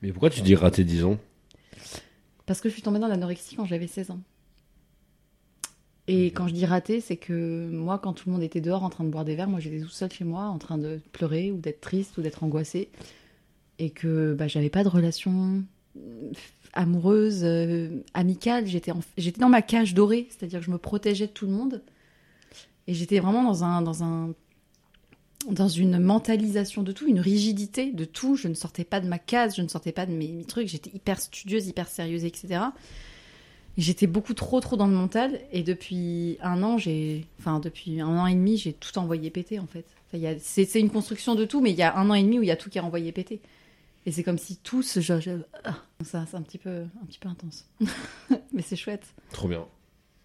Mais 0.00 0.12
pourquoi 0.12 0.30
tu 0.30 0.40
dis 0.42 0.54
raté 0.54 0.84
10 0.84 1.04
ans? 1.04 1.18
Parce 2.46 2.60
que 2.60 2.68
je 2.68 2.74
suis 2.74 2.82
tombée 2.82 2.98
dans 2.98 3.08
l'anorexie 3.08 3.56
quand 3.56 3.64
j'avais 3.64 3.86
16 3.86 4.10
ans. 4.12 4.20
Et 6.08 6.26
quand 6.26 6.48
je 6.48 6.54
dis 6.54 6.66
raté, 6.66 7.00
c'est 7.00 7.16
que 7.16 7.70
moi, 7.70 7.98
quand 7.98 8.12
tout 8.12 8.28
le 8.28 8.32
monde 8.32 8.42
était 8.42 8.60
dehors 8.60 8.82
en 8.82 8.90
train 8.90 9.04
de 9.04 9.10
boire 9.10 9.24
des 9.24 9.36
verres, 9.36 9.48
moi 9.48 9.60
j'étais 9.60 9.80
toute 9.80 9.92
seule 9.92 10.10
chez 10.10 10.24
moi 10.24 10.46
en 10.46 10.58
train 10.58 10.76
de 10.76 11.00
pleurer 11.12 11.52
ou 11.52 11.58
d'être 11.58 11.80
triste 11.80 12.18
ou 12.18 12.22
d'être 12.22 12.42
angoissée. 12.42 12.90
Et 13.78 13.90
que 13.90 14.34
bah, 14.34 14.48
j'avais 14.48 14.70
pas 14.70 14.82
de 14.82 14.88
relation 14.88 15.62
amoureuse, 16.72 17.42
euh, 17.44 18.02
amicale. 18.14 18.66
J'étais 18.66 18.92
dans 19.40 19.48
ma 19.48 19.62
cage 19.62 19.94
dorée, 19.94 20.28
c'est-à-dire 20.30 20.60
que 20.60 20.66
je 20.66 20.70
me 20.70 20.78
protégeais 20.78 21.26
de 21.26 21.32
tout 21.32 21.46
le 21.46 21.52
monde. 21.52 21.82
Et 22.86 22.94
j'étais 22.94 23.20
vraiment 23.20 23.44
dans 23.44 23.64
un, 23.64 23.82
dans 23.82 24.02
un 24.02 24.34
dans 25.50 25.68
une 25.68 25.98
mentalisation 25.98 26.82
de 26.82 26.92
tout, 26.92 27.08
une 27.08 27.20
rigidité 27.20 27.90
de 27.90 28.04
tout. 28.04 28.36
Je 28.36 28.48
ne 28.48 28.54
sortais 28.54 28.84
pas 28.84 29.00
de 29.00 29.08
ma 29.08 29.18
case, 29.18 29.56
je 29.56 29.62
ne 29.62 29.68
sortais 29.68 29.92
pas 29.92 30.06
de 30.06 30.12
mes, 30.12 30.44
trucs. 30.44 30.68
J'étais 30.68 30.90
hyper 30.94 31.20
studieuse, 31.20 31.66
hyper 31.66 31.88
sérieuse, 31.88 32.24
etc. 32.24 32.60
J'étais 33.76 34.06
beaucoup 34.06 34.34
trop, 34.34 34.60
trop 34.60 34.76
dans 34.76 34.86
le 34.86 34.94
mental. 34.94 35.40
Et 35.50 35.62
depuis 35.62 36.38
un 36.42 36.62
an, 36.62 36.78
j'ai, 36.78 37.26
enfin 37.38 37.58
depuis 37.58 38.00
un 38.00 38.18
an 38.18 38.26
et 38.26 38.34
demi, 38.34 38.56
j'ai 38.56 38.72
tout 38.72 38.96
envoyé 38.98 39.30
péter 39.30 39.58
en 39.58 39.66
fait. 39.66 39.84
C'est 40.40 40.78
une 40.78 40.90
construction 40.90 41.34
de 41.34 41.44
tout, 41.44 41.60
mais 41.60 41.70
il 41.70 41.76
y 41.76 41.82
a 41.82 41.96
un 41.96 42.10
an 42.10 42.14
et 42.14 42.22
demi 42.22 42.38
où 42.38 42.42
il 42.42 42.48
y 42.48 42.52
a 42.52 42.56
tout 42.56 42.68
qui 42.68 42.78
est 42.78 42.82
envoyé 42.82 43.12
péter. 43.12 43.40
Et 44.04 44.10
c'est 44.12 44.22
comme 44.24 44.38
si 44.38 44.58
je- 45.20 45.30
ah, 45.64 45.76
ça, 46.02 46.24
c'est 46.28 46.36
un 46.36 46.42
petit 46.42 46.58
peu, 46.58 46.82
un 47.02 47.06
petit 47.06 47.18
peu 47.20 47.28
intense. 47.28 47.68
mais 48.52 48.62
c'est 48.62 48.76
chouette, 48.76 49.14
Trop 49.32 49.48
bien. 49.48 49.64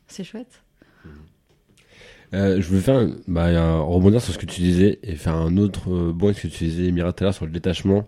c'est 0.07 0.23
chouette. 0.23 0.61
Euh, 2.33 2.59
je 2.59 2.67
voulais 2.67 2.81
faire 2.81 2.95
un- 2.97 3.15
bah, 3.27 3.45
un- 3.45 3.79
rebondir 3.79 4.21
sur 4.21 4.33
ce 4.33 4.37
que 4.39 4.45
tu 4.45 4.61
disais 4.61 4.99
et 5.03 5.15
faire 5.15 5.35
un 5.35 5.55
autre 5.57 5.93
euh, 5.93 6.11
bon 6.11 6.33
ce 6.33 6.41
que 6.41 6.47
tu 6.47 6.65
disais, 6.65 6.91
Mira, 6.91 7.13
tout 7.13 7.23
à 7.23 7.25
l'heure 7.27 7.33
sur 7.33 7.45
le 7.45 7.51
détachement. 7.51 8.05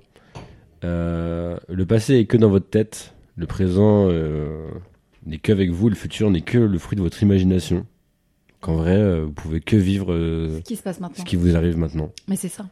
Euh, 0.83 1.57
le 1.69 1.85
passé 1.85 2.15
est 2.15 2.25
que 2.25 2.35
dans 2.37 2.49
votre 2.49 2.69
tête, 2.69 3.13
le 3.35 3.45
présent 3.47 4.07
euh, 4.09 4.67
n'est 5.25 5.37
qu'avec 5.37 5.69
vous, 5.69 5.87
le 5.89 5.95
futur 5.95 6.29
n'est 6.31 6.41
que 6.41 6.57
le 6.57 6.77
fruit 6.79 6.95
de 6.97 7.01
votre 7.01 7.21
imagination. 7.23 7.85
Qu'en 8.59 8.75
vrai, 8.75 9.21
vous 9.21 9.31
pouvez 9.31 9.61
que 9.61 9.77
vivre 9.77 10.13
Ce 10.13 10.61
qui 10.63 10.75
se 10.75 10.83
passe 10.83 10.97
ce 10.97 11.01
maintenant. 11.01 11.23
qui 11.23 11.37
vous 11.37 11.55
arrive 11.55 11.77
maintenant. 11.77 12.11
Mais 12.27 12.35
c'est 12.35 12.49
ça. 12.49 12.67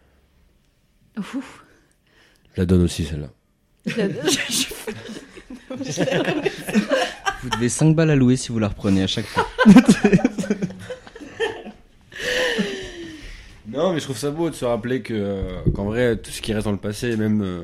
Ouf. 1.17 1.63
Je 2.57 2.61
la 2.63 2.65
donne 2.65 2.81
aussi 2.81 3.05
celle-là. 3.05 3.29
Je- 3.85 3.93
je- 4.49 4.73
Vous 7.43 7.49
devez 7.51 7.69
5 7.69 7.95
balles 7.95 8.09
à 8.09 8.15
louer 8.15 8.35
si 8.35 8.51
vous 8.51 8.57
la 8.57 8.67
reprenez 8.69 9.03
à 9.03 9.07
chaque 9.07 9.27
fois. 9.27 9.47
Non, 13.67 13.93
mais 13.93 13.99
je 13.99 14.05
trouve 14.05 14.17
ça 14.17 14.31
beau 14.31 14.49
de 14.49 14.55
se 14.55 14.65
rappeler 14.65 15.01
que 15.03 15.13
euh, 15.13 15.61
qu'en 15.75 15.85
vrai, 15.85 16.17
tout 16.17 16.31
ce 16.31 16.41
qui 16.41 16.51
reste 16.53 16.65
dans 16.65 16.71
le 16.71 16.77
passé, 16.79 17.15
même 17.17 17.41
euh, 17.43 17.63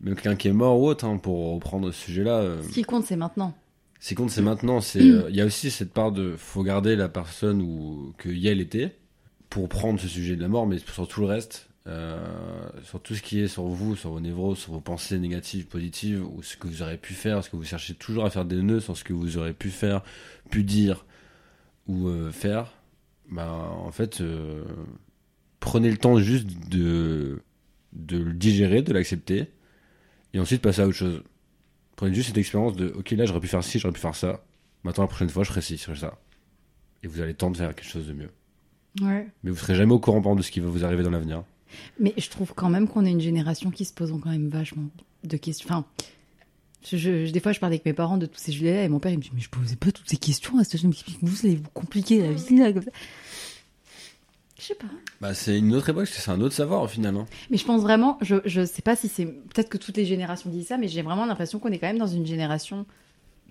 même 0.00 0.14
quelqu'un 0.14 0.36
qui 0.36 0.46
est 0.48 0.52
mort 0.52 0.78
ou 0.78 0.86
autre, 0.86 1.04
hein, 1.04 1.16
pour 1.16 1.54
reprendre 1.54 1.90
ce 1.90 2.00
sujet-là, 2.04 2.38
euh, 2.40 2.62
Ce 2.62 2.68
qui 2.68 2.82
compte, 2.84 3.06
c'est 3.06 3.16
maintenant. 3.16 3.52
Ce 3.98 4.08
qui 4.10 4.14
compte, 4.14 4.30
c'est 4.30 4.42
maintenant. 4.42 4.80
C'est, 4.80 5.00
euh, 5.00 5.24
il 5.30 5.34
y 5.34 5.40
a 5.40 5.46
aussi 5.46 5.70
cette 5.70 5.92
part 5.92 6.12
de, 6.12 6.34
faut 6.36 6.62
garder 6.62 6.94
la 6.96 7.08
personne 7.08 7.60
où 7.62 8.12
que 8.18 8.28
Yael 8.28 8.60
était 8.60 8.94
pour 9.50 9.68
prendre 9.68 9.98
ce 9.98 10.06
sujet 10.06 10.36
de 10.36 10.42
la 10.42 10.48
mort, 10.48 10.66
mais 10.66 10.76
sur 10.78 11.08
tout 11.08 11.20
le 11.22 11.26
reste, 11.26 11.68
euh, 11.88 12.18
sur 12.82 13.00
tout 13.00 13.14
ce 13.14 13.22
qui 13.22 13.40
est 13.40 13.46
sur 13.46 13.64
vous, 13.64 13.94
sur 13.94 14.10
vos 14.10 14.20
névroses, 14.20 14.58
sur 14.58 14.72
vos 14.72 14.80
pensées 14.80 15.18
négatives, 15.18 15.66
positives, 15.66 16.24
ou 16.24 16.42
ce 16.42 16.56
que 16.56 16.66
vous 16.66 16.82
aurez 16.82 16.96
pu 16.96 17.14
faire, 17.14 17.44
ce 17.44 17.50
que 17.50 17.56
vous 17.56 17.64
cherchez 17.64 17.94
toujours 17.94 18.24
à 18.24 18.30
faire 18.30 18.44
des 18.44 18.60
nœuds 18.60 18.80
sur 18.80 18.96
ce 18.96 19.04
que 19.04 19.12
vous 19.12 19.38
aurez 19.38 19.52
pu 19.52 19.70
faire, 19.70 20.02
pu 20.50 20.64
dire 20.64 21.04
ou 21.86 22.08
euh, 22.08 22.32
faire. 22.32 22.72
Bah, 23.30 23.70
en 23.70 23.92
fait, 23.92 24.20
euh, 24.20 24.64
prenez 25.60 25.90
le 25.90 25.96
temps 25.96 26.18
juste 26.18 26.48
de 26.68 27.40
de 27.92 28.18
le 28.18 28.32
digérer, 28.32 28.82
de 28.82 28.92
l'accepter, 28.92 29.46
et 30.34 30.40
ensuite 30.40 30.60
passer 30.60 30.82
à 30.82 30.86
autre 30.86 30.96
chose. 30.96 31.22
Prenez 31.94 32.14
juste 32.14 32.28
cette 32.28 32.38
expérience 32.38 32.76
de 32.76 32.88
ok 32.88 33.12
là 33.12 33.26
j'aurais 33.26 33.40
pu 33.40 33.48
faire 33.48 33.64
ci, 33.64 33.78
j'aurais 33.78 33.94
pu 33.94 34.00
faire 34.00 34.14
ça. 34.14 34.44
Maintenant 34.82 35.04
la 35.04 35.08
prochaine 35.08 35.30
fois 35.30 35.44
je 35.44 35.50
ferai 35.50 35.62
ci, 35.62 35.76
je 35.76 35.84
ferai 35.84 35.96
ça. 35.96 36.18
Et 37.02 37.06
vous 37.06 37.20
allez 37.20 37.34
tenter 37.34 37.52
de 37.52 37.58
faire 37.58 37.74
quelque 37.74 37.88
chose 37.88 38.08
de 38.08 38.12
mieux. 38.12 38.30
Ouais. 39.00 39.28
Mais 39.44 39.50
vous 39.50 39.56
serez 39.56 39.76
jamais 39.76 39.92
au 39.92 40.00
courant 40.00 40.34
de 40.34 40.42
ce 40.42 40.50
qui 40.50 40.60
va 40.60 40.68
vous 40.68 40.84
arriver 40.84 41.02
dans 41.04 41.10
l'avenir. 41.10 41.44
Mais 42.00 42.14
je 42.16 42.28
trouve 42.30 42.52
quand 42.54 42.68
même 42.68 42.88
qu'on 42.88 43.04
est 43.04 43.10
une 43.10 43.20
génération 43.20 43.70
qui 43.70 43.84
se 43.84 43.92
pose 43.92 44.10
quand 44.22 44.30
même 44.30 44.48
vachement 44.48 44.84
de 45.24 45.36
questions. 45.36 45.66
Enfin, 45.68 45.84
Je, 46.84 46.96
je- 46.96 47.30
des 47.32 47.40
fois, 47.40 47.50
je 47.52 47.58
parle 47.58 47.72
avec 47.72 47.84
mes 47.84 47.92
parents 47.92 48.16
de 48.16 48.26
tous 48.26 48.38
ces 48.38 48.52
sujets-là 48.52 48.84
et 48.84 48.88
mon 48.88 49.00
père, 49.00 49.10
il 49.12 49.18
me 49.18 49.22
dit, 49.22 49.30
mais 49.34 49.40
je 49.40 49.48
posais 49.48 49.74
pas 49.76 49.90
toutes 49.90 50.08
ces 50.08 50.16
questions 50.18 50.56
à 50.58 50.64
ce 50.64 50.76
jeune, 50.76 50.92
vous 51.22 51.46
allez 51.46 51.56
vous 51.56 51.68
compliquer 51.74 52.20
la 52.22 52.32
vie, 52.32 52.56
là, 52.58 52.72
comme 52.72 52.82
ça. 52.84 52.90
Je 54.58 54.62
sais 54.62 54.74
pas. 54.74 54.86
Bah, 55.20 55.34
c'est 55.34 55.58
une 55.58 55.74
autre 55.74 55.88
époque, 55.90 56.06
c'est 56.06 56.30
un 56.30 56.40
autre 56.40 56.54
savoir 56.54 56.82
au 56.82 56.88
final. 56.88 57.14
hein. 57.16 57.26
Mais 57.50 57.56
je 57.58 57.64
pense 57.64 57.82
vraiment, 57.82 58.16
je, 58.22 58.36
je 58.44 58.64
sais 58.64 58.82
pas 58.82 58.96
si 58.96 59.08
c'est, 59.08 59.26
peut-être 59.26 59.68
que 59.68 59.78
toutes 59.78 59.96
les 59.96 60.06
générations 60.06 60.48
disent 60.48 60.68
ça, 60.68 60.78
mais 60.78 60.88
j'ai 60.88 61.02
vraiment 61.02 61.26
l'impression 61.26 61.58
qu'on 61.58 61.70
est 61.72 61.78
quand 61.78 61.88
même 61.88 61.98
dans 61.98 62.06
une 62.06 62.24
génération, 62.26 62.86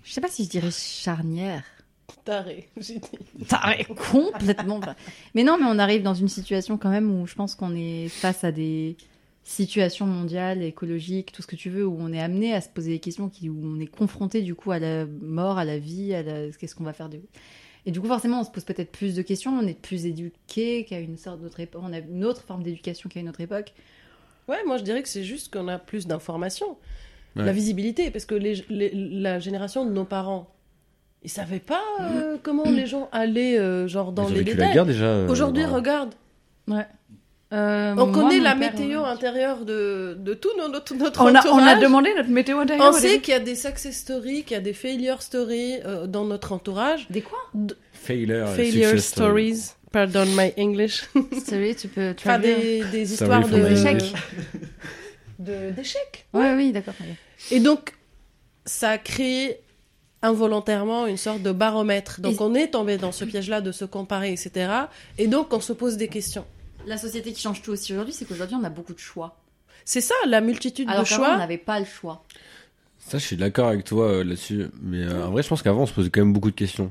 je 0.02 0.12
sais 0.12 0.20
pas 0.20 0.28
si 0.28 0.44
je 0.44 0.48
dirais 0.48 0.70
charnière. 0.72 1.62
Taré, 2.24 2.68
j'ai 2.76 2.98
dit. 2.98 3.46
Taré, 3.48 3.84
complètement. 4.10 4.80
Mais 5.34 5.44
non, 5.44 5.58
mais 5.58 5.66
on 5.68 5.78
arrive 5.78 6.02
dans 6.02 6.14
une 6.14 6.28
situation 6.28 6.76
quand 6.78 6.90
même 6.90 7.10
où 7.10 7.26
je 7.26 7.34
pense 7.34 7.54
qu'on 7.54 7.74
est 7.74 8.08
face 8.08 8.44
à 8.44 8.52
des 8.52 8.96
situations 9.44 10.06
mondiales, 10.06 10.62
écologiques, 10.62 11.30
tout 11.32 11.42
ce 11.42 11.46
que 11.46 11.54
tu 11.56 11.70
veux, 11.70 11.86
où 11.86 11.96
on 12.00 12.12
est 12.12 12.20
amené 12.20 12.52
à 12.52 12.60
se 12.60 12.68
poser 12.68 12.90
des 12.92 12.98
questions, 12.98 13.28
qui, 13.28 13.48
où 13.48 13.56
on 13.64 13.78
est 13.78 13.86
confronté 13.86 14.42
du 14.42 14.54
coup 14.56 14.72
à 14.72 14.78
la 14.80 15.06
mort, 15.06 15.58
à 15.58 15.64
la 15.64 15.78
vie, 15.78 16.14
à 16.14 16.22
la... 16.22 16.50
qu'est-ce 16.50 16.74
qu'on 16.74 16.84
va 16.84 16.92
faire 16.92 17.08
de... 17.08 17.20
Et 17.86 17.92
du 17.92 18.00
coup, 18.00 18.08
forcément, 18.08 18.40
on 18.40 18.44
se 18.44 18.50
pose 18.50 18.64
peut-être 18.64 18.90
plus 18.90 19.14
de 19.14 19.22
questions, 19.22 19.52
on 19.56 19.64
est 19.66 19.80
plus 19.80 20.06
éduqué 20.06 20.84
qu'à 20.84 20.98
une 20.98 21.16
sorte 21.16 21.40
d'autre 21.40 21.60
époque, 21.60 21.82
on 21.84 21.92
a 21.92 21.98
une 21.98 22.24
autre 22.24 22.42
forme 22.42 22.64
d'éducation 22.64 23.08
qu'à 23.08 23.20
une 23.20 23.28
autre 23.28 23.40
époque. 23.40 23.72
Ouais, 24.48 24.64
moi 24.66 24.76
je 24.78 24.82
dirais 24.82 25.02
que 25.02 25.08
c'est 25.08 25.22
juste 25.24 25.52
qu'on 25.52 25.68
a 25.68 25.78
plus 25.78 26.06
d'informations, 26.06 26.76
Ouais. 27.36 27.44
la 27.44 27.52
visibilité, 27.52 28.10
parce 28.10 28.24
que 28.24 28.34
les, 28.34 28.64
les- 28.70 28.90
la 28.94 29.38
génération 29.38 29.84
de 29.84 29.90
nos 29.92 30.04
parents, 30.06 30.50
ils 31.22 31.30
savaient 31.30 31.58
pas 31.60 31.82
euh, 32.00 32.36
comment 32.42 32.64
les 32.70 32.86
gens 32.86 33.08
allaient 33.12 33.58
euh, 33.58 33.88
genre 33.88 34.12
dans 34.12 34.24
Ils 34.28 34.32
ont 34.32 34.34
les 34.34 34.38
vécu 34.40 34.50
la 34.50 34.54
détails. 34.56 34.74
guerre 34.74 34.86
déjà. 34.86 35.04
euh, 35.06 35.28
Aujourd'hui, 35.28 35.64
dans- 35.64 35.74
regarde, 35.74 36.14
Ouais. 36.68 36.86
Euh, 37.52 37.92
on 37.96 38.06
moi, 38.08 38.12
connaît 38.12 38.38
mon 38.38 38.42
la 38.42 38.56
père, 38.56 38.72
météo 38.72 39.04
intérieure 39.04 39.64
de, 39.64 40.16
de 40.18 40.34
tout 40.34 40.48
no- 40.58 40.66
notre, 40.68 40.96
notre 40.96 41.20
On 41.22 41.26
a, 41.26 41.30
on 41.30 41.34
a 41.36 41.38
entourage. 41.38 41.80
demandé 41.80 42.12
notre 42.16 42.28
météo 42.28 42.58
intérieure. 42.58 42.86
On 42.86 42.90
au 42.90 42.98
sait 42.98 43.08
début. 43.10 43.20
qu'il 43.22 43.34
y 43.34 43.36
a 43.36 43.40
des 43.40 43.54
success 43.54 43.96
stories, 43.96 44.42
qu'il 44.42 44.54
y 44.56 44.58
a 44.58 44.60
des 44.60 44.72
failure 44.72 45.22
stories 45.22 45.74
euh, 45.84 46.08
dans 46.08 46.24
notre 46.24 46.50
entourage. 46.50 47.06
Des 47.08 47.20
quoi 47.22 47.38
Failure, 47.92 48.48
et 48.48 48.56
failure 48.56 48.88
success 48.90 49.06
story. 49.06 49.54
stories. 49.54 49.74
Pardon 49.92 50.24
my 50.36 50.52
English. 50.58 51.04
Sorry, 51.46 51.76
tu 51.76 51.86
peux 51.86 52.10
Enfin, 52.10 52.14
traduire. 52.40 52.56
des, 52.58 52.78
des 52.80 52.84
Sorry 52.84 53.00
histoires 53.02 53.42
for 53.46 53.50
de 53.58 53.62
my 53.62 53.68
D'échecs. 53.68 53.92
English. 53.94 54.12
de- 55.38 55.70
d'échecs. 55.70 56.26
Ouais, 56.34 56.52
oui, 56.56 56.72
d'accord. 56.72 56.94
Et 57.52 57.60
donc, 57.60 57.92
ça 58.64 58.90
a 58.90 58.98
créé 58.98 59.60
involontairement 60.22 61.06
une 61.06 61.16
sorte 61.16 61.42
de 61.42 61.52
baromètre. 61.52 62.20
Donc, 62.20 62.34
Et- 62.34 62.42
on 62.42 62.54
est 62.54 62.68
tombé 62.68 62.96
dans 62.98 63.12
ce 63.12 63.24
piège-là 63.24 63.60
de 63.60 63.72
se 63.72 63.84
comparer, 63.84 64.32
etc. 64.32 64.70
Et 65.18 65.26
donc, 65.28 65.52
on 65.52 65.60
se 65.60 65.72
pose 65.72 65.96
des 65.96 66.08
questions. 66.08 66.44
La 66.86 66.96
société 66.98 67.32
qui 67.32 67.40
change 67.40 67.62
tout 67.62 67.72
aussi 67.72 67.92
aujourd'hui, 67.92 68.14
c'est 68.14 68.24
qu'aujourd'hui, 68.26 68.56
on 68.60 68.64
a 68.64 68.70
beaucoup 68.70 68.94
de 68.94 68.98
choix. 68.98 69.36
C'est 69.84 70.00
ça, 70.00 70.14
la 70.26 70.40
multitude 70.40 70.88
Alors 70.88 71.04
de 71.04 71.08
qu'avant, 71.08 71.22
on 71.22 71.26
choix. 71.26 71.36
n'avait 71.36 71.58
pas 71.58 71.78
le 71.78 71.84
choix. 71.86 72.24
Ça, 72.98 73.18
je 73.18 73.24
suis 73.24 73.36
d'accord 73.36 73.68
avec 73.68 73.84
toi 73.84 74.06
euh, 74.08 74.24
là-dessus. 74.24 74.66
Mais 74.82 75.02
euh, 75.02 75.26
en 75.26 75.30
vrai, 75.30 75.42
je 75.42 75.48
pense 75.48 75.62
qu'avant, 75.62 75.82
on 75.82 75.86
se 75.86 75.92
posait 75.92 76.10
quand 76.10 76.20
même 76.20 76.32
beaucoup 76.32 76.50
de 76.50 76.56
questions. 76.56 76.90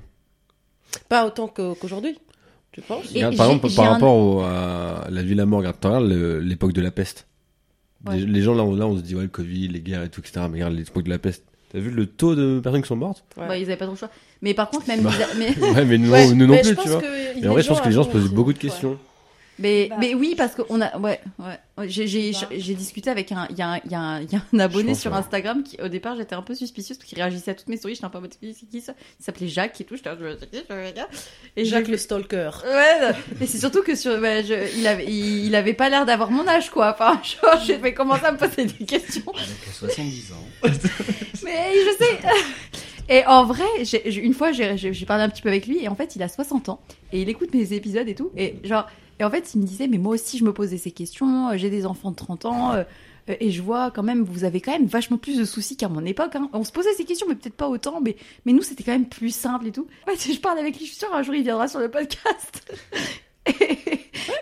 Pas 1.10 1.26
autant 1.26 1.48
qu'aujourd'hui. 1.48 2.18
Tu 2.72 2.82
penses 2.82 3.08
Regarde, 3.14 3.36
par 3.36 3.48
exemple, 3.48 3.74
par 3.76 3.86
un- 3.86 3.90
rapport 3.94 4.16
au- 4.16 4.42
à 4.42 5.08
la 5.10 5.24
vie 5.24 5.32
et 5.32 5.36
la 5.36 5.46
mort, 5.46 5.60
regarde, 5.60 6.04
l'époque 6.42 6.74
de 6.74 6.82
la 6.82 6.92
peste. 6.92 7.28
Ouais. 8.06 8.18
Les, 8.18 8.26
les 8.26 8.42
gens 8.42 8.54
là, 8.54 8.64
on, 8.64 8.76
là, 8.76 8.86
on 8.86 8.96
se 8.98 9.02
dit, 9.02 9.16
ouais, 9.16 9.24
le 9.24 9.28
Covid, 9.30 9.68
les 9.70 9.80
guerres 9.82 10.04
et 10.04 10.10
tout, 10.10 10.20
etc. 10.22 10.42
Mais 10.50 10.58
regarde 10.58 10.74
l'époque 10.74 11.04
de 11.04 11.10
la 11.10 11.20
peste. 11.20 11.44
T'as 11.76 11.82
vu 11.82 11.92
le 11.92 12.06
taux 12.06 12.36
de 12.36 12.62
personnes 12.62 12.82
qui 12.84 12.88
sont 12.88 12.96
mortes 12.96 13.26
Ouais. 13.36 13.50
Bah, 13.50 13.58
ils 13.58 13.64
avaient 13.64 13.76
pas 13.76 13.84
trop 13.84 13.96
le 13.96 14.00
choix. 14.00 14.10
Mais 14.42 14.54
par 14.54 14.70
contre, 14.70 14.88
même. 14.88 15.02
Bah. 15.02 15.12
mais... 15.38 15.50
Ouais, 15.76 15.84
mais 15.84 15.98
nous, 15.98 16.10
Ouais, 16.10 16.28
nous 16.30 16.48
non 16.48 16.54
mais 16.54 16.64
je 16.64 16.74
plus, 16.74 16.84
tu 16.84 16.88
vois. 16.88 17.02
Et 17.36 17.46
en 17.50 17.52
vrai, 17.52 17.64
je 17.64 17.68
pense 17.68 17.82
que 17.82 17.90
les 17.90 17.94
gens 17.94 18.04
se 18.04 18.10
posent 18.10 18.30
avaient 18.30 18.30
beaucoup 18.32 18.54
de 18.54 18.58
questions. 18.58 18.98
Mais, 19.58 19.88
Bah. 19.90 19.96
mais 20.00 20.14
oui, 20.14 20.36
parce 20.38 20.54
qu'on 20.56 20.82
a. 20.82 20.98
Ouais, 20.98 21.20
ouais. 21.40 21.60
Ouais, 21.78 21.90
J'ai, 21.90 22.08
j'ai, 22.08 22.32
Bah. 22.32 22.48
j'ai 22.52 22.74
discuté 22.74 23.10
avec 23.10 23.32
un. 23.32 23.48
Il 23.50 23.58
y, 23.58 23.62
a 23.62 23.70
un- 23.70 23.80
il 23.86 23.92
y, 23.92 23.96
a 23.96 24.00
un- 24.00 24.22
il 24.22 24.32
y 24.32 24.36
a 24.36 24.42
un 24.54 24.60
abonné 24.60 24.96
sur. 24.96 25.14
Instagram 25.14 25.64
qui, 25.64 25.80
au 25.82 25.88
départ, 25.88 26.16
j'étais 26.18 26.36
un 26.36 26.42
peu 26.42 26.56
suspicieuse 26.56 26.98
parce 26.98 27.08
qu'il 27.10 27.18
réagissait 27.22 27.52
à 27.52 27.54
toutes 27.56 27.70
mes 27.70 27.78
stories. 27.78 27.96
J'étais 27.96 28.06
un 28.06 28.10
peu 28.10 28.18
en 28.18 28.22
mode, 28.22 28.34
c'est 28.42 28.66
qui 28.70 28.82
ça? 28.82 28.94
Il 29.20 29.24
s'appelait 29.24 29.48
Jacques 29.48 29.80
et 29.80 29.84
tout. 29.86 29.96
J'étais 29.96 30.10
qui, 30.52 30.58
Et 31.56 31.66
Jacques 31.66 31.88
le 31.88 31.98
stalker. 31.98 32.52
Ouais, 32.66 33.12
et 33.42 33.46
c'est 33.48 33.58
surtout 33.60 33.82
que 33.82 33.96
sur, 33.96 34.12
ouais, 34.20 34.44
je- 34.44 34.78
il, 34.78 34.88
avait, 34.88 35.06
il, 35.06 35.46
il 35.46 35.56
avait 35.56 35.74
pas 35.74 35.90
l'air 35.90 36.06
d'avoir 36.06 36.32
mon 36.32 36.48
âge, 36.48 36.70
quoi. 36.70 36.92
Enfin, 36.94 37.22
genre, 37.42 37.60
j'ai 37.66 37.78
fait 37.78 37.94
commencer 37.94 38.26
à 38.26 38.32
me 38.34 38.38
poser 38.38 38.66
des 38.66 38.86
questions. 38.86 39.24
Avec 39.34 39.74
70 39.74 40.34
ans. 40.34 40.46
Mais 41.44 41.72
je 41.74 42.04
sais. 42.04 42.20
Et 43.08 43.26
en 43.28 43.46
vrai, 43.46 43.64
une 44.08 44.34
fois, 44.34 44.52
j'ai 44.52 44.78
j'ai- 44.78 44.94
j'ai 44.94 45.06
parlé 45.06 45.24
un 45.24 45.30
petit 45.30 45.42
peu 45.42 45.50
avec 45.50 45.68
lui, 45.68 45.84
et 45.84 45.88
en 45.88 45.96
fait, 45.96 46.16
il 46.16 46.24
a 46.24 46.28
60 46.28 46.70
ans, 46.70 46.80
et 47.14 47.22
il 47.22 47.30
écoute 47.30 47.54
mes 47.54 47.72
épisodes 47.74 48.08
et 48.10 48.16
tout, 48.16 48.32
et 48.36 48.56
genre, 48.64 48.88
et 49.20 49.24
en 49.24 49.30
fait, 49.32 49.54
il 49.54 49.62
me 49.62 49.66
disait, 49.66 49.88
mais 49.88 49.98
moi 49.98 50.14
aussi, 50.16 50.38
je 50.38 50.44
me 50.44 50.54
posais 50.54 50.78
ces 50.78 50.92
questions, 50.92 51.50
euh, 51.50 51.58
j'ai 51.58 51.70
des 51.70 51.86
enfants 51.86 52.12
de 52.12 52.16
30 52.16 52.46
ans, 52.46 52.74
euh, 52.74 52.84
euh, 53.30 53.36
et 53.40 53.50
je 53.52 53.62
vois 53.62 53.90
quand 53.92 54.04
même, 54.04 54.24
vous 54.24 54.44
avez 54.44 54.62
quand 54.62 54.72
même 54.72 54.86
vachement 54.88 55.18
plus 55.18 55.38
de 55.38 55.46
soucis 55.46 55.78
qu'à 55.78 55.88
mon 55.90 56.04
époque. 56.06 56.36
Hein. 56.36 56.50
On 56.54 56.64
se 56.64 56.72
posait 56.72 56.94
ces 56.94 57.06
questions, 57.06 57.26
mais 57.30 57.36
peut-être 57.36 57.56
pas 57.56 57.70
autant, 57.70 58.02
mais, 58.02 58.16
mais 58.46 58.52
nous, 58.54 58.62
c'était 58.62 58.84
quand 58.84 58.92
même 58.92 59.08
plus 59.08 59.34
simple 59.34 59.68
et 59.68 59.72
tout. 59.72 59.88
Ouais, 60.08 60.14
si 60.18 60.34
je 60.34 60.40
parle 60.40 60.60
avec 60.60 60.78
lui, 60.78 60.86
je 60.86 60.92
suis 60.92 61.00
sûre, 61.00 61.14
un 61.14 61.24
jour, 61.24 61.34
il 61.36 61.44
viendra 61.44 61.68
sur 61.68 61.80
le 61.80 61.90
podcast. 61.90 62.74
Et- 63.48 63.78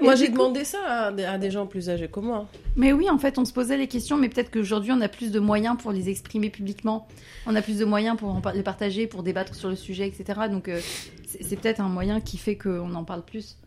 Moi, 0.01 0.15
j'ai 0.15 0.28
coup- 0.28 0.34
demandé 0.34 0.63
ça 0.63 0.80
à 1.07 1.11
des, 1.11 1.26
à 1.26 1.38
des 1.38 1.51
gens 1.51 1.65
plus 1.67 1.89
âgés 1.89 2.07
que 2.07 2.19
moi. 2.21 2.47
mais 2.78 2.93
oui, 2.93 3.09
en 3.09 3.17
fait, 3.17 3.38
on 3.38 3.43
se 3.43 3.51
posait 3.51 3.76
les 3.78 3.88
questions, 3.88 4.15
mais 4.17 4.30
peut-être 4.30 4.49
qu'aujourd'hui, 4.49 4.91
on 4.93 5.01
a 5.01 5.09
plus 5.09 5.30
de 5.32 5.39
moyens 5.39 5.76
pour 5.78 5.91
les 5.91 6.09
exprimer 6.09 6.49
publiquement. 6.49 7.05
On 7.45 7.55
a 7.55 7.61
plus 7.61 7.78
de 7.80 7.86
moyens 7.86 8.17
pour 8.17 8.30
en 8.30 8.39
par- 8.41 8.53
les 8.53 8.63
partager, 8.63 9.05
pour 9.07 9.24
débattre 9.24 9.55
sur 9.55 9.67
le 9.69 9.76
sujet, 9.76 10.07
etc. 10.07 10.41
Donc, 10.49 10.69
euh, 10.69 10.80
c'est 11.41 11.57
peut-être 11.59 11.82
un 11.82 11.89
moyen 11.89 12.21
qui 12.21 12.38
fait 12.38 12.57
qu'on 12.57 12.93
en 12.95 13.03
parle 13.03 13.24
plus. 13.24 13.57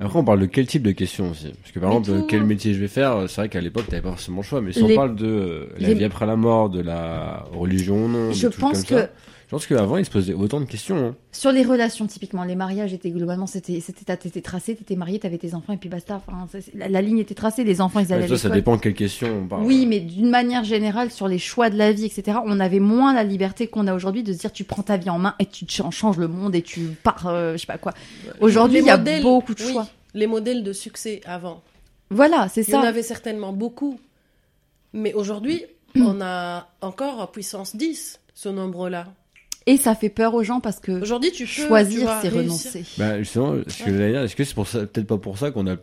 Après, 0.00 0.18
on 0.18 0.24
parle 0.24 0.40
de 0.40 0.46
quel 0.46 0.66
type 0.66 0.82
de 0.82 0.92
questions 0.92 1.30
aussi. 1.30 1.52
Parce 1.60 1.72
que 1.72 1.78
par 1.80 1.90
exemple, 1.90 2.20
tout. 2.20 2.26
quel 2.28 2.44
métier 2.44 2.72
je 2.74 2.78
vais 2.80 2.88
faire, 2.88 3.16
euh, 3.16 3.26
c'est 3.26 3.40
vrai 3.40 3.48
qu'à 3.48 3.60
l'époque, 3.60 3.86
t'avais 3.88 4.02
pas 4.02 4.10
forcément 4.10 4.38
le 4.38 4.42
choix. 4.44 4.60
Mais 4.60 4.72
si 4.72 4.82
Les- 4.84 4.92
on 4.92 4.96
parle 4.96 5.16
de 5.16 5.26
euh, 5.26 5.66
la 5.78 5.88
les- 5.88 5.94
vie 5.94 6.04
après 6.04 6.24
la 6.26 6.36
mort, 6.36 6.70
de 6.70 6.80
la 6.80 7.44
religion 7.52 8.08
non, 8.08 8.30
Je 8.32 8.46
pense 8.46 8.84
comme 8.84 8.96
que 8.96 9.02
ça, 9.06 9.10
je 9.48 9.52
pense 9.52 9.66
qu'avant, 9.66 9.96
ils 9.96 10.04
se 10.04 10.10
posaient 10.10 10.34
autant 10.34 10.60
de 10.60 10.66
questions. 10.66 10.98
hein. 10.98 11.14
sur 11.32 11.50
les 11.52 11.62
relations, 11.64 12.06
typiquement, 12.06 12.44
les 12.44 12.54
mariages 12.54 12.92
étaient 12.92 13.10
globalement, 13.10 13.46
c'était 13.46 13.80
c'était- 13.80 14.04
t'as- 14.04 14.16
t'étais 14.18 14.42
tracé, 14.42 14.76
t'étais 14.76 14.94
marié, 14.94 15.18
t'avais 15.18 15.38
tes 15.38 15.54
enfants, 15.54 15.72
et 15.72 15.78
puis 15.78 15.88
basta. 15.88 16.20
Enfin, 16.26 16.46
ça, 16.52 16.58
la, 16.74 16.88
la 16.88 17.00
ligne 17.00 17.18
était 17.18 17.34
tracée, 17.34 17.64
les 17.64 17.80
enfants, 17.80 18.00
ils 18.00 18.06
Ouais, 18.08 18.12
allaient 18.12 18.24
à 18.24 18.28
ça 18.28 18.34
l'école. 18.48 18.52
dépend 18.52 18.76
de 18.76 18.80
quelles 18.82 18.94
questions 18.94 19.28
on 19.44 19.46
parle. 19.48 19.64
Oui, 19.64 19.86
mais 19.86 20.00
d'une 20.00 20.28
manière 20.30 20.64
générale, 20.64 21.10
sur 21.10 21.28
les 21.28 21.38
choix 21.38 21.70
de 21.70 21.76
la 21.78 21.92
vie, 21.92 22.04
etc., 22.04 22.38
on 22.44 22.60
avait 22.60 22.78
moins 22.78 23.14
la 23.14 23.24
liberté 23.24 23.68
qu'on 23.68 23.86
a 23.86 23.94
aujourd'hui 23.94 24.22
de 24.22 24.32
se 24.34 24.38
dire 24.38 24.52
tu 24.52 24.64
prends 24.64 24.82
ta 24.82 24.98
vie 24.98 25.08
en 25.10 25.18
main 25.18 25.34
et 25.38 25.46
tu 25.46 25.64
ch- 25.66 25.90
changes 25.94 26.18
le 26.18 26.28
monde 26.28 26.54
et 26.54 26.60
tu 26.62 26.80
pars, 27.02 27.26
euh, 27.26 27.52
je 27.54 27.58
sais 27.58 27.66
pas 27.66 27.78
quoi. 27.78 27.94
Aujourd'hui, 28.40 28.80
il 28.80 28.84
y 28.86 28.90
a 28.90 28.98
modèles- 28.98 29.22
beaucoup 29.22 29.54
de 29.54 29.62
oui, 29.64 29.72
choix. 29.72 29.86
Les 30.14 30.26
modèles 30.26 30.62
de 30.62 30.72
succès 30.74 31.20
avant. 31.24 31.62
Voilà, 32.10 32.48
c'est 32.48 32.68
Il 32.68 32.72
y 32.72 32.76
en 32.76 32.82
ça. 32.82 32.88
avait 32.88 33.02
certainement 33.02 33.52
beaucoup. 33.54 33.98
Mais 34.92 35.14
aujourd'hui, 35.14 35.64
on 35.96 36.20
a 36.20 36.68
encore 36.82 37.30
puissance 37.32 37.76
10, 37.76 38.20
ce 38.34 38.48
nombre-là. 38.48 39.06
Et 39.68 39.76
ça 39.76 39.94
fait 39.94 40.08
peur 40.08 40.32
aux 40.34 40.42
gens 40.42 40.60
parce 40.60 40.80
que 40.80 40.92
Aujourd'hui, 40.92 41.30
tu 41.30 41.44
peux 41.44 41.50
tu 41.50 41.60
choisir, 41.60 42.04
vois, 42.04 42.20
c'est 42.22 42.28
réussir. 42.30 42.72
renoncer. 42.72 42.84
Bah, 42.96 43.18
justement, 43.18 43.54
ce 43.66 43.84
que 43.84 43.90
j'allais 43.92 44.12
dire, 44.12 44.22
est-ce 44.22 44.34
que 44.34 44.42
c'est 44.44 44.54
pour 44.54 44.66
ça, 44.66 44.86
peut-être 44.86 45.06
pas 45.06 45.18
pour 45.18 45.36
ça 45.36 45.50
qu'on 45.50 45.66
a 45.66 45.76
de 45.76 45.80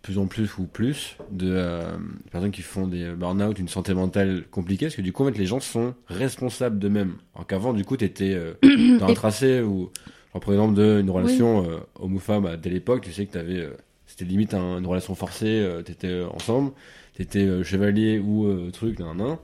plus 0.00 0.16
en 0.16 0.26
plus 0.26 0.56
ou 0.56 0.64
plus 0.64 1.16
de 1.30 1.48
euh, 1.52 1.82
personnes 2.30 2.50
qui 2.52 2.62
font 2.62 2.86
des 2.86 3.10
burn-out, 3.12 3.58
une 3.58 3.68
santé 3.68 3.92
mentale 3.92 4.44
compliquée, 4.50 4.86
parce 4.86 4.96
que 4.96 5.02
du 5.02 5.12
coup, 5.12 5.24
en 5.24 5.26
fait, 5.30 5.38
les 5.38 5.44
gens 5.44 5.60
sont 5.60 5.94
responsables 6.06 6.78
d'eux-mêmes. 6.78 7.16
Alors 7.34 7.46
qu'avant, 7.46 7.74
du 7.74 7.84
coup, 7.84 7.98
t'étais 7.98 8.32
euh, 8.34 8.54
dans 8.98 9.08
un 9.08 9.14
tracé 9.14 9.60
où, 9.60 9.90
genre, 10.32 10.40
par 10.42 10.54
exemple, 10.54 10.74
de, 10.74 10.98
une 11.00 11.10
relation 11.10 11.68
euh, 11.70 11.76
homme-femme 12.00 12.46
à 12.46 12.56
dès 12.56 12.70
l'époque, 12.70 13.02
tu 13.02 13.12
sais 13.12 13.26
que 13.26 13.32
t'avais, 13.32 13.58
euh, 13.58 13.76
c'était 14.06 14.24
limite 14.24 14.54
un- 14.54 14.78
une 14.78 14.86
relation 14.86 15.14
forcée, 15.14 15.60
euh, 15.60 15.82
t'étais 15.82 16.06
euh, 16.08 16.28
ensemble, 16.30 16.72
t'étais 17.14 17.40
euh, 17.40 17.62
chevalier 17.62 18.18
ou 18.18 18.46
euh, 18.46 18.70
truc, 18.72 18.98
nan, 19.00 19.16
nan, 19.18 19.36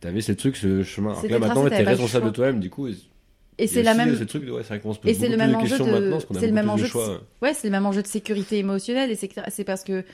T'avais 0.00 0.22
ce 0.22 0.32
truc, 0.32 0.56
ce 0.56 0.82
chemin. 0.82 1.10
Alors 1.10 1.22
que 1.22 1.28
là, 1.28 1.38
maintenant, 1.38 1.68
t'es 1.68 1.82
responsable 1.82 2.24
de 2.28 2.30
toi-même, 2.30 2.58
du 2.60 2.70
coup. 2.70 2.88
Et 3.58 3.66
c'est 3.66 3.82
la 3.82 3.94
même. 3.94 4.10
ouais, 4.10 4.16
c'est 4.66 4.78
se 4.94 4.98
pose 4.98 5.10
Et 5.10 5.14
c'est 5.14 5.28
le 5.28 5.36
même 5.36 5.54
enjeu 5.54 5.78
de- 5.78 6.18
c'est 6.38 6.46
le 6.46 6.52
même 6.52 6.70
enjeu 6.70 6.88
de-. 6.88 7.20
Ouais, 7.42 7.52
c'est 7.54 7.66
le 7.68 7.72
même 7.72 7.86
enjeu 7.86 8.02
de 8.02 8.06
sécurité 8.06 8.58
émotionnelle 8.58 9.10
et 9.10 9.16
c'est 9.16 9.64
parce 9.64 9.84
que 9.84 10.04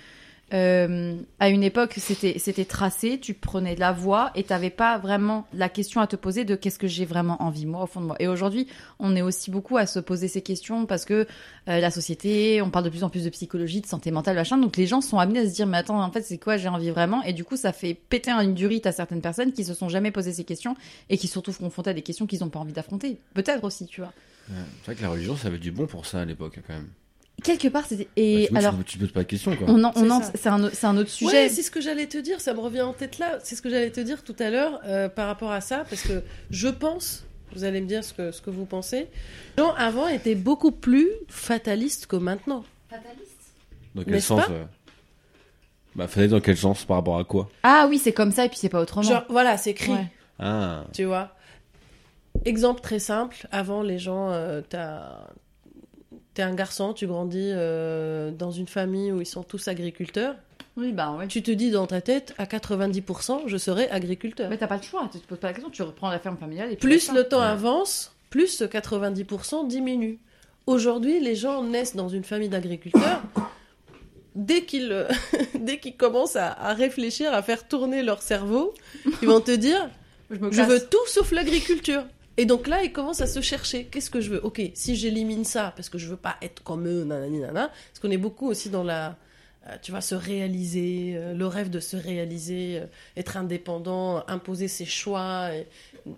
euh, 0.54 1.16
à 1.40 1.48
une 1.48 1.64
époque 1.64 1.94
c'était 1.96 2.38
c'était 2.38 2.64
tracé, 2.64 3.18
tu 3.18 3.34
prenais 3.34 3.74
la 3.74 3.92
voix 3.92 4.30
et 4.36 4.44
t'avais 4.44 4.70
pas 4.70 4.96
vraiment 4.96 5.46
la 5.52 5.68
question 5.68 6.00
à 6.00 6.06
te 6.06 6.14
poser 6.14 6.44
de 6.44 6.54
qu'est-ce 6.54 6.78
que 6.78 6.86
j'ai 6.86 7.04
vraiment 7.04 7.42
envie 7.42 7.66
moi 7.66 7.82
au 7.82 7.86
fond 7.86 8.00
de 8.00 8.06
moi. 8.06 8.16
Et 8.20 8.28
aujourd'hui, 8.28 8.68
on 9.00 9.16
est 9.16 9.22
aussi 9.22 9.50
beaucoup 9.50 9.76
à 9.76 9.86
se 9.86 9.98
poser 9.98 10.28
ces 10.28 10.42
questions 10.42 10.86
parce 10.86 11.04
que 11.04 11.26
euh, 11.68 11.80
la 11.80 11.90
société, 11.90 12.62
on 12.62 12.70
parle 12.70 12.84
de 12.84 12.90
plus 12.90 13.02
en 13.02 13.10
plus 13.10 13.24
de 13.24 13.30
psychologie, 13.30 13.80
de 13.80 13.86
santé 13.86 14.12
mentale, 14.12 14.36
machin. 14.36 14.56
Donc 14.58 14.76
les 14.76 14.86
gens 14.86 15.00
sont 15.00 15.18
amenés 15.18 15.40
à 15.40 15.48
se 15.48 15.54
dire 15.54 15.66
mais 15.66 15.78
attends 15.78 16.00
en 16.00 16.10
fait 16.12 16.22
c'est 16.22 16.38
quoi 16.38 16.56
j'ai 16.56 16.68
envie 16.68 16.90
vraiment? 16.90 17.22
Et 17.24 17.32
du 17.32 17.44
coup 17.44 17.56
ça 17.56 17.72
fait 17.72 17.94
péter 17.94 18.30
une 18.30 18.54
durite 18.54 18.86
à 18.86 18.92
certaines 18.92 19.22
personnes 19.22 19.52
qui 19.52 19.64
se 19.64 19.74
sont 19.74 19.88
jamais 19.88 20.12
posé 20.12 20.32
ces 20.32 20.44
questions 20.44 20.76
et 21.10 21.18
qui 21.18 21.26
se 21.26 21.38
retrouvent 21.38 21.58
confrontées 21.58 21.90
à 21.90 21.94
des 21.94 22.02
questions 22.02 22.26
qu'ils 22.26 22.40
n'ont 22.40 22.50
pas 22.50 22.60
envie 22.60 22.72
d'affronter. 22.72 23.18
Peut-être 23.34 23.64
aussi, 23.64 23.86
tu 23.86 24.00
vois. 24.00 24.12
C'est 24.48 24.86
vrai 24.86 24.94
que 24.94 25.02
la 25.02 25.10
religion, 25.10 25.36
ça 25.36 25.48
avait 25.48 25.58
du 25.58 25.72
bon 25.72 25.86
pour 25.86 26.06
ça 26.06 26.20
à 26.20 26.24
l'époque, 26.24 26.60
quand 26.66 26.72
même. 26.72 26.88
Quelque 27.44 27.68
part 27.68 27.84
c'était 27.86 28.04
Bah, 28.04 28.10
et 28.16 28.46
sinon, 28.46 28.58
alors 28.60 28.74
tu, 28.78 28.84
tu 28.84 28.98
poses 28.98 29.12
pas 29.12 29.20
de 29.22 29.26
questions, 29.28 29.54
quoi. 29.56 29.66
on 29.70 29.84
en, 29.84 29.92
on 29.94 30.04
C'est 30.04 30.10
en- 30.10 30.22
ça. 30.22 30.32
c'est 30.34 30.48
un, 30.48 30.64
au- 30.64 30.70
c'est 30.70 30.86
un 30.86 30.96
autre 30.96 31.10
sujet. 31.10 31.44
Ouais, 31.44 31.48
c'est 31.48 31.62
ce 31.62 31.70
que 31.70 31.80
j'allais 31.80 32.06
te 32.06 32.18
dire, 32.18 32.40
ça 32.40 32.54
me 32.54 32.60
revient 32.60 32.80
en 32.82 32.92
tête 32.92 33.18
là. 33.18 33.38
C'est 33.44 33.54
ce 33.56 33.62
que 33.62 33.68
j'allais 33.70 33.90
te 33.90 34.00
dire 34.00 34.24
tout 34.24 34.34
à 34.38 34.50
l'heure 34.50 34.80
euh, 34.84 35.08
par 35.08 35.26
rapport 35.26 35.52
à 35.52 35.60
ça, 35.60 35.84
parce 35.88 36.02
que 36.02 36.22
je 36.50 36.68
pense, 36.68 37.24
vous 37.54 37.64
allez 37.64 37.80
me 37.80 37.86
dire 37.86 38.02
ce 38.02 38.14
que, 38.14 38.32
ce 38.32 38.40
que 38.40 38.50
vous 38.50 38.64
pensez, 38.64 39.08
les 39.58 39.62
gens 39.62 39.72
avant 39.74 40.08
étaient 40.08 40.34
beaucoup 40.34 40.72
plus 40.72 41.08
fatalistes 41.28 42.06
que 42.06 42.16
maintenant. 42.16 42.64
Dans 43.94 44.02
quel 44.04 44.20
sens 44.22 44.44
pas? 44.46 44.50
euh, 44.52 44.64
Bah, 45.94 46.08
fallait 46.08 46.28
dans 46.28 46.40
quel 46.40 46.56
sens 46.56 46.84
par 46.84 46.96
rapport 46.96 47.18
à 47.18 47.24
quoi? 47.24 47.48
Ah 47.62 47.86
oui, 47.88 47.98
c'est 47.98 48.12
comme 48.12 48.32
ça 48.32 48.44
et 48.46 48.48
puis 48.48 48.58
c'est 48.58 48.68
pas 48.68 48.80
autrement. 48.80 49.02
Genre, 49.08 49.24
voilà, 49.28 49.56
c'est 49.58 49.70
écrit. 49.70 49.92
Ouais. 49.92 50.06
Ah. 50.38 50.84
Tu 50.92 51.04
vois? 51.04 51.34
Exemple 52.44 52.80
très 52.80 52.98
simple, 52.98 53.46
avant 53.52 53.82
les 53.82 53.98
gens, 53.98 54.30
euh, 54.30 54.60
t'as- 54.66 55.28
t'es 56.36 56.42
un 56.42 56.54
garçon, 56.54 56.92
tu 56.92 57.06
grandis 57.06 57.50
euh, 57.52 58.30
dans 58.30 58.50
une 58.50 58.66
famille 58.66 59.10
où 59.10 59.20
ils 59.22 59.26
sont 59.26 59.42
tous 59.42 59.68
agriculteurs. 59.68 60.34
Oui, 60.76 60.92
bah 60.92 61.12
ouais. 61.18 61.26
Tu 61.28 61.42
te 61.42 61.50
dis 61.50 61.70
dans 61.70 61.86
ta 61.86 62.02
tête, 62.02 62.34
à 62.36 62.44
90%, 62.44 63.44
je 63.46 63.56
serai 63.56 63.88
agriculteur. 63.88 64.50
Mais 64.50 64.58
t'as 64.58 64.66
pas 64.66 64.76
le 64.76 64.82
choix, 64.82 65.08
tu 65.10 65.18
te 65.18 65.26
poses 65.26 65.38
pas 65.38 65.48
la 65.48 65.54
question, 65.54 65.70
tu 65.70 65.82
reprends 65.82 66.10
la 66.10 66.18
ferme 66.18 66.36
familiale 66.36 66.70
et 66.72 66.76
puis 66.76 66.88
Plus 66.88 67.10
le 67.12 67.24
temps 67.24 67.40
Ouais. 67.40 67.46
avance, 67.46 68.14
plus 68.28 68.48
ce 68.48 68.64
90% 68.64 69.66
diminue. 69.66 70.18
Aujourd'hui, 70.66 71.20
les 71.20 71.34
gens 71.34 71.62
naissent 71.62 71.96
dans 71.96 72.10
une 72.10 72.24
famille 72.24 72.50
d'agriculteurs. 72.50 73.22
Dès 74.34 74.64
qu'ils 74.64 74.92
euh, 74.92 75.08
dès 75.58 75.78
qu'ils 75.78 75.96
commencent 75.96 76.36
à, 76.36 76.52
à 76.52 76.74
réfléchir, 76.74 77.32
à 77.32 77.40
faire 77.42 77.66
tourner 77.66 78.02
leur 78.02 78.20
cerveau, 78.20 78.74
ils 79.22 79.28
vont 79.28 79.40
te 79.40 79.52
dire 79.52 79.88
je, 80.30 80.62
veux 80.62 80.80
tout 80.80 81.06
sauf 81.06 81.32
l'agriculture. 81.32 82.04
Et 82.36 82.44
donc 82.44 82.66
là, 82.66 82.82
ils 82.82 82.92
commencent 82.92 83.22
à 83.22 83.26
se 83.26 83.40
chercher. 83.40 83.84
Qu'est-ce 83.86 84.10
que 84.10 84.20
je 84.20 84.30
veux? 84.30 84.40
Ok, 84.44 84.60
si 84.74 84.94
j'élimine 84.96 85.44
ça, 85.44 85.72
parce 85.74 85.88
que 85.88 85.98
je 85.98 86.06
veux 86.06 86.16
pas 86.16 86.36
être 86.42 86.62
comme 86.62 86.86
eux, 86.86 87.04
nanani, 87.04 87.38
nanana, 87.40 87.68
parce 87.68 87.98
qu'on 88.00 88.10
est 88.10 88.18
beaucoup 88.18 88.48
aussi 88.48 88.68
dans 88.68 88.84
la. 88.84 89.16
euh, 89.68 89.76
tu 89.82 89.90
vois, 89.90 90.00
se 90.02 90.14
réaliser, 90.14 91.14
euh, 91.16 91.34
le 91.34 91.46
rêve 91.46 91.70
de 91.70 91.80
se 91.80 91.96
réaliser, 91.96 92.80
euh, 92.80 92.86
être 93.16 93.36
indépendant, 93.36 94.22
imposer 94.28 94.68
ses 94.68 94.84
choix, 94.84 95.54
et 95.54 95.66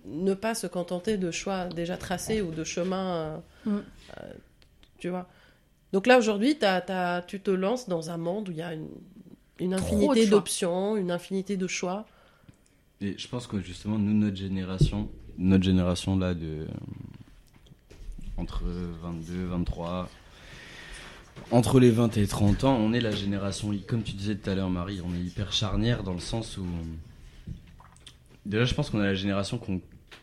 ne 0.07 0.35
pas 0.35 0.55
se 0.55 0.67
contenter 0.67 1.17
de 1.17 1.31
choix 1.31 1.67
déjà 1.67 1.97
tracés 1.97 2.43
ou 2.43 2.51
de 2.51 2.65
chemins. 2.65 3.43
Mm. 3.65 3.77
euh, 3.77 4.33
tu 4.99 5.09
vois. 5.09 5.29
Donc 5.93 6.07
là, 6.07 6.19
aujourd'hui, 6.19 6.59
t'as- 6.59 6.81
t'as- 6.81 7.23
tu 7.23 7.41
te 7.41 7.51
lances 7.51 7.89
dans 7.89 8.11
un 8.11 8.17
monde 8.19 8.49
où 8.49 8.53
il 8.53 8.59
y 8.59 8.63
a 8.63 8.75
une, 8.75 9.75
infinité 9.75 10.27
d'options, 10.27 10.97
une 10.97 11.11
infinité 11.11 11.57
de 11.57 11.67
choix. 11.67 12.07
Et 13.01 13.17
je 13.17 13.29
pense 13.29 13.47
que 13.47 13.61
justement, 13.61 13.99
nous, 13.99 14.13
notre 14.13 14.37
génération, 14.37 15.09
notre 15.39 15.65
génération 15.65 16.19
là 16.19 16.35
de. 16.35 16.67
Entre 18.37 18.63
22, 18.65 19.47
23. 19.47 20.09
Entre 21.51 21.81
les 21.81 21.91
20 21.91 22.17
et 22.19 22.27
30 22.27 22.65
ans, 22.65 22.77
on 22.77 22.93
est 22.93 23.01
la 23.01 23.11
génération, 23.13 23.73
comme 23.87 24.03
tu 24.03 24.13
disais 24.13 24.35
tout 24.37 24.51
à 24.51 24.55
l'heure, 24.55 24.71
Marie, 24.71 25.01
on 25.05 25.15
est 25.15 25.21
hyper 25.21 25.53
charnière 25.53 26.03
dans 26.03 26.13
le 26.15 26.21
sens 26.21 26.57
où. 26.59 26.67
Déjà, 28.45 28.65
je 28.65 28.75
pense 28.75 28.91
qu'on 28.91 29.01
est 29.01 29.07
la 29.07 29.15
génération 29.15 29.59
qu'on 29.59 29.81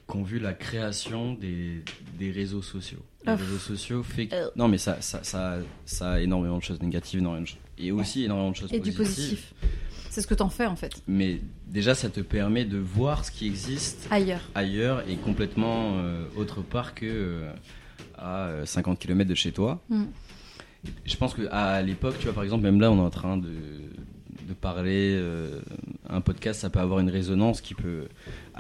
qui 0.07 0.15
ont 0.17 0.23
vu 0.23 0.37
la 0.39 0.53
création 0.53 1.33
des, 1.33 1.83
des 2.19 2.29
réseaux 2.31 2.61
sociaux. 2.61 2.99
Les 3.25 3.33
réseaux 3.33 3.57
sociaux 3.57 4.03
fait 4.03 4.27
que... 4.27 4.35
Euh. 4.35 4.49
Non, 4.55 4.67
mais 4.67 4.77
ça, 4.77 5.01
ça, 5.01 5.23
ça, 5.23 5.57
ça 5.85 6.11
a 6.13 6.19
énormément 6.19 6.59
de 6.59 6.63
choses 6.63 6.79
négatives, 6.79 7.21
énormément 7.21 7.41
de 7.41 7.47
choses- 7.47 7.57
et 7.79 7.91
aussi 7.91 8.23
énormément 8.23 8.51
de 8.51 8.55
choses 8.55 8.71
Et 8.71 8.79
du 8.79 8.93
positif. 8.93 9.53
C'est 10.15 10.21
ce 10.21 10.27
que 10.27 10.33
t'en 10.33 10.47
fais 10.47 10.65
en 10.65 10.77
fait. 10.77 10.91
Mais 11.07 11.41
déjà, 11.67 11.93
ça 11.93 12.07
te 12.07 12.21
permet 12.21 12.63
de 12.63 12.77
voir 12.77 13.25
ce 13.25 13.31
qui 13.31 13.47
existe 13.47 14.07
Ailleurs. 14.09 14.39
ailleurs 14.55 15.03
et 15.09 15.17
complètement 15.17 15.97
euh, 15.97 16.23
autre 16.37 16.61
part 16.61 16.95
que 16.95 17.05
euh, 17.05 17.51
à 18.17 18.45
euh, 18.45 18.65
50 18.65 18.97
km 18.97 19.29
de 19.29 19.35
chez 19.35 19.51
toi. 19.51 19.81
Mm. 19.89 20.03
Je 21.03 21.17
pense 21.17 21.33
que 21.33 21.41
à 21.51 21.81
l'époque, 21.81 22.15
tu 22.17 22.23
vois, 22.27 22.33
par 22.33 22.43
exemple, 22.45 22.63
même 22.63 22.79
là, 22.79 22.89
on 22.91 22.97
est 22.97 23.05
en 23.05 23.09
train 23.09 23.35
de, 23.35 23.49
de 24.47 24.53
parler. 24.53 25.15
euh, 25.17 25.59
un 26.09 26.21
podcast, 26.21 26.61
ça 26.61 26.69
peut 26.69 26.79
avoir 26.79 26.99
une 27.01 27.09
résonance 27.09 27.59
qui 27.59 27.73
peut. 27.73 28.07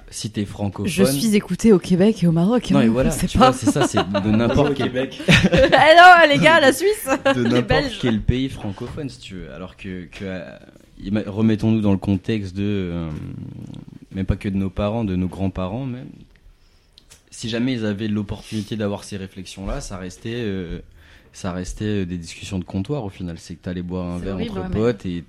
Si 0.09 0.31
t'es 0.31 0.43
francophone. 0.43 0.91
Je 0.91 1.05
suis 1.05 1.35
écoutée 1.37 1.71
au 1.71 1.79
Québec 1.79 2.21
et 2.21 2.27
au 2.27 2.33
Maroc. 2.33 2.69
Non, 2.71 2.79
hein, 2.79 2.83
et 2.83 2.87
voilà, 2.89 3.11
c'est 3.11 3.27
tu 3.27 3.37
pas. 3.37 3.51
vois, 3.51 3.57
c'est 3.57 3.71
ça, 3.71 3.87
c'est 3.87 3.99
de 3.99 4.29
n'importe 4.35 4.73
quel, 4.73 4.87
Québec. 4.87 5.21
Eh 5.27 5.55
non, 5.95 6.27
les 6.33 6.37
gars, 6.37 6.59
la 6.59 6.73
Suisse 6.73 7.07
de 7.33 7.43
Les 7.43 7.49
n'importe 7.49 7.67
Belges. 7.83 7.99
quel 8.01 8.19
pays 8.21 8.49
francophone, 8.49 9.07
si 9.07 9.19
tu 9.19 9.35
veux. 9.35 9.53
Alors 9.53 9.77
que, 9.77 10.07
euh, 10.21 10.57
remettons-nous 11.27 11.81
dans 11.81 11.91
le 11.91 11.97
contexte 11.97 12.55
de, 12.55 12.63
euh, 12.63 13.09
même 14.13 14.25
pas 14.25 14.35
que 14.35 14.49
de 14.49 14.55
nos 14.57 14.69
parents, 14.69 15.03
de 15.03 15.15
nos 15.15 15.27
grands-parents 15.27 15.85
même. 15.85 16.07
Si 17.31 17.49
jamais 17.49 17.73
ils 17.73 17.85
avaient 17.85 18.07
l'opportunité 18.07 18.77
d'avoir 18.77 19.03
ces 19.03 19.17
réflexions-là, 19.17 19.81
ça 19.81 19.97
restait, 19.97 20.31
euh, 20.35 20.79
ça 21.33 21.51
restait 21.51 21.83
euh, 22.03 22.05
des 22.05 22.17
discussions 22.17 22.59
de 22.59 22.63
comptoir 22.63 23.03
au 23.03 23.09
final. 23.09 23.35
C'est 23.39 23.55
que 23.55 23.61
t'allais 23.63 23.81
boire 23.81 24.05
un 24.07 24.19
verre 24.19 24.35
horrible, 24.35 24.51
entre 24.51 24.61
ouais, 24.61 24.67
mais- 24.69 24.75
potes 24.93 25.05
et 25.05 25.23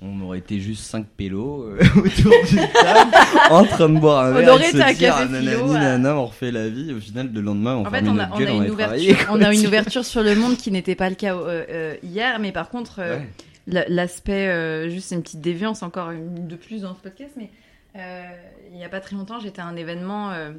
on 0.00 0.20
aurait 0.22 0.38
été 0.38 0.60
juste 0.60 0.84
cinq 0.84 1.06
pélos 1.16 1.64
euh, 1.64 1.80
autour 1.96 2.32
d'une 2.48 2.68
table 2.72 3.10
en 3.50 3.64
train 3.64 3.88
de 3.88 3.98
boire 3.98 4.24
un 4.26 4.30
On 4.30 4.34
verre 4.36 4.54
aurait 4.54 4.70
et 4.70 4.72
de 4.72 4.78
été 4.78 5.06
à 5.08 5.26
philo, 5.26 5.66
ouais. 5.66 5.72
nanana, 5.74 6.16
on 6.16 6.26
refait 6.26 6.52
la 6.52 6.68
vie. 6.68 6.92
Au 6.94 7.00
final, 7.00 7.30
le 7.34 7.40
lendemain, 7.40 7.74
on 7.76 7.84
En 7.84 7.90
fait, 7.90 8.04
on 8.08 8.16
a, 8.18 8.30
on 8.32 8.38
gueule, 8.38 8.48
a 8.48 8.52
on 8.54 8.62
une 8.62 8.70
ouverture, 8.70 9.16
on 9.30 9.42
a 9.42 9.52
une 9.52 9.66
ouverture 9.66 10.04
sur 10.04 10.22
le 10.22 10.34
monde 10.36 10.56
qui 10.56 10.70
n'était 10.70 10.94
pas 10.94 11.10
le 11.10 11.16
cas 11.16 11.34
euh, 11.36 11.94
hier, 12.04 12.38
mais 12.38 12.52
par 12.52 12.70
contre, 12.70 13.00
euh, 13.00 13.18
Ouais. 13.18 13.28
La- 13.68 13.88
l'aspect, 13.88 14.48
euh, 14.48 14.88
juste 14.88 15.12
une 15.12 15.22
petite 15.22 15.40
déviance 15.40 15.82
encore 15.82 16.10
de 16.12 16.56
plus 16.56 16.82
dans 16.82 16.94
ce 16.94 17.00
podcast, 17.00 17.32
mais 17.36 17.50
euh, 17.96 18.22
il 18.70 18.76
n'y 18.76 18.84
a 18.84 18.88
pas 18.88 19.00
très 19.00 19.14
longtemps, 19.16 19.38
j'étais 19.38 19.60
à 19.60 19.66
un 19.66 19.76
événement 19.76 20.32
euh, 20.32 20.50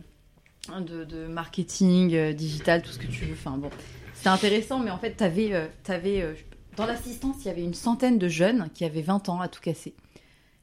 de, 0.80 1.28
marketing, 1.28 2.34
digital, 2.34 2.82
tout 2.82 2.91
ce 2.91 2.99
que 2.99 3.07
tu 3.07 3.26
veux. 3.26 3.34
Enfin 3.34 3.60
c'était 4.20 4.30
intéressant, 4.30 4.80
mais 4.80 4.91
en 4.91 4.97
fait, 4.97 5.12
t'avais, 5.12 5.53
euh, 5.53 5.66
t'avais, 5.84 6.22
euh, 6.22 6.34
dans 6.76 6.86
l'assistance, 6.86 7.38
il 7.39 7.47
y 7.47 7.51
avait 7.51 7.64
une 7.64 7.74
centaine 7.74 8.18
de 8.18 8.28
jeunes 8.28 8.68
qui 8.74 8.84
avaient 8.84 9.01
20 9.01 9.30
ans 9.30 9.39
à 9.39 9.47
tout 9.47 9.62
casser. 9.62 9.93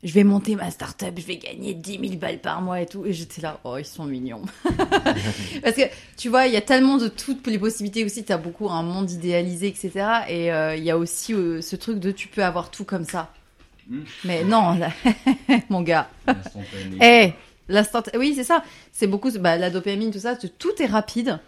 Je 0.06 0.12
vais 0.12 0.22
monter 0.22 0.54
ma 0.54 0.70
start-up, 0.70 1.14
je 1.16 1.26
vais 1.26 1.38
gagner 1.38 1.74
10 1.74 1.98
000 1.98 2.14
balles 2.14 2.38
par 2.38 2.62
mois 2.62 2.80
et 2.80 2.86
tout. 2.86 3.04
Et 3.06 3.12
j'étais 3.12 3.42
là, 3.42 3.58
oh, 3.64 3.76
ils 3.76 3.84
sont 3.84 4.04
mignons. 4.04 4.42
Parce 5.64 5.74
que, 5.74 5.82
tu 6.16 6.28
vois, 6.28 6.46
il 6.46 6.52
y 6.52 6.56
a 6.56 6.60
tellement 6.60 6.96
de 6.96 7.08
toutes 7.08 7.44
les 7.48 7.58
possibilités 7.58 8.04
aussi. 8.04 8.24
Tu 8.24 8.32
as 8.32 8.38
beaucoup 8.38 8.70
un 8.70 8.84
monde 8.84 9.10
idéalisé, 9.10 9.66
etc. 9.66 9.90
Et 10.28 10.52
euh, 10.52 10.76
il 10.76 10.84
y 10.84 10.92
a 10.92 10.96
aussi 10.96 11.34
euh, 11.34 11.60
ce 11.60 11.74
truc 11.74 11.98
de 11.98 12.12
tu 12.12 12.28
peux 12.28 12.44
avoir 12.44 12.70
tout 12.70 12.84
comme 12.84 13.02
ça. 13.02 13.32
Mm. 13.88 13.98
Mais 14.24 14.44
non, 14.44 14.78
là, 14.78 14.92
mon 15.70 15.82
gars. 15.82 16.08
Eh, 17.02 17.32
l'instant. 17.68 18.04
Oui, 18.16 18.34
c'est 18.36 18.44
ça. 18.44 18.62
C'est 18.92 19.08
beaucoup. 19.08 19.32
Bah, 19.40 19.56
la 19.56 19.70
dopamine, 19.70 20.12
tout 20.12 20.20
ça. 20.20 20.36
Tout 20.36 20.80
est 20.80 20.86
rapide. 20.86 21.40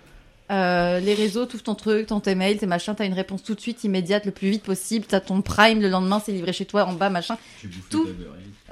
Euh, 0.50 0.98
les 1.00 1.14
réseaux, 1.14 1.44
tout 1.44 1.58
ton 1.58 1.74
truc, 1.74 2.06
ton 2.06 2.20
tes 2.20 2.34
mails, 2.34 2.58
tes 2.58 2.66
machins, 2.66 2.94
t'as 2.96 3.04
une 3.04 3.12
réponse 3.12 3.42
tout 3.42 3.54
de 3.54 3.60
suite, 3.60 3.84
immédiate, 3.84 4.24
le 4.24 4.32
plus 4.32 4.48
vite 4.48 4.62
possible. 4.62 5.04
T'as 5.06 5.20
ton 5.20 5.42
prime 5.42 5.80
le 5.82 5.88
lendemain, 5.88 6.22
c'est 6.24 6.32
livré 6.32 6.52
chez 6.52 6.64
toi 6.64 6.84
en 6.86 6.94
bas, 6.94 7.10
machin. 7.10 7.36
Tu 7.60 7.68
tout. 7.90 8.06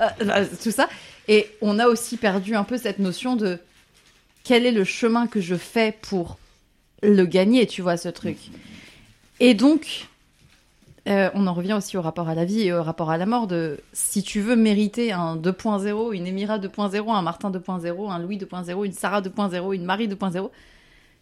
Euh, 0.01 0.09
bah, 0.25 0.47
tout 0.47 0.71
ça. 0.71 0.89
Et 1.29 1.51
on 1.61 1.79
a 1.79 1.87
aussi 1.87 2.17
perdu 2.17 2.55
un 2.55 2.65
peu 2.65 2.79
cette 2.79 2.99
notion 2.99 3.37
de 3.37 3.59
quel 4.45 4.65
est 4.65 4.73
le 4.73 4.85
chemin 4.85 5.27
que 5.27 5.41
je 5.41 5.55
fais 5.55 5.97
pour 6.03 6.39
le 7.03 7.25
gagner, 7.27 7.67
tu 7.67 7.83
vois, 7.83 7.97
ce 7.97 8.09
truc. 8.09 8.39
Et 9.39 9.53
donc, 9.53 10.07
euh, 11.09 11.31
on 11.35 11.47
en 11.47 11.53
revient 11.53 11.75
aussi 11.75 11.97
au 11.97 12.03
rapport 12.03 12.29
à 12.29 12.35
la 12.35 12.45
vie 12.45 12.63
et 12.63 12.73
au 12.73 12.83
rapport 12.83 13.11
à 13.11 13.19
la 13.19 13.27
mort 13.27 13.47
de 13.47 13.79
si 13.93 14.23
tu 14.23 14.41
veux 14.41 14.57
mériter 14.57 15.13
un 15.13 15.37
2.0, 15.37 16.15
une 16.15 16.27
Émira 16.27 16.59
2.0, 16.59 17.13
un 17.13 17.23
Martin 17.23 17.51
2.0, 17.51 18.11
un 18.11 18.19
Louis 18.19 18.39
2.0, 18.39 18.87
une 18.87 18.93
Sarah 18.93 19.21
2.0, 19.21 19.75
une 19.75 19.85
Marie 19.85 20.09
2.0, 20.09 20.51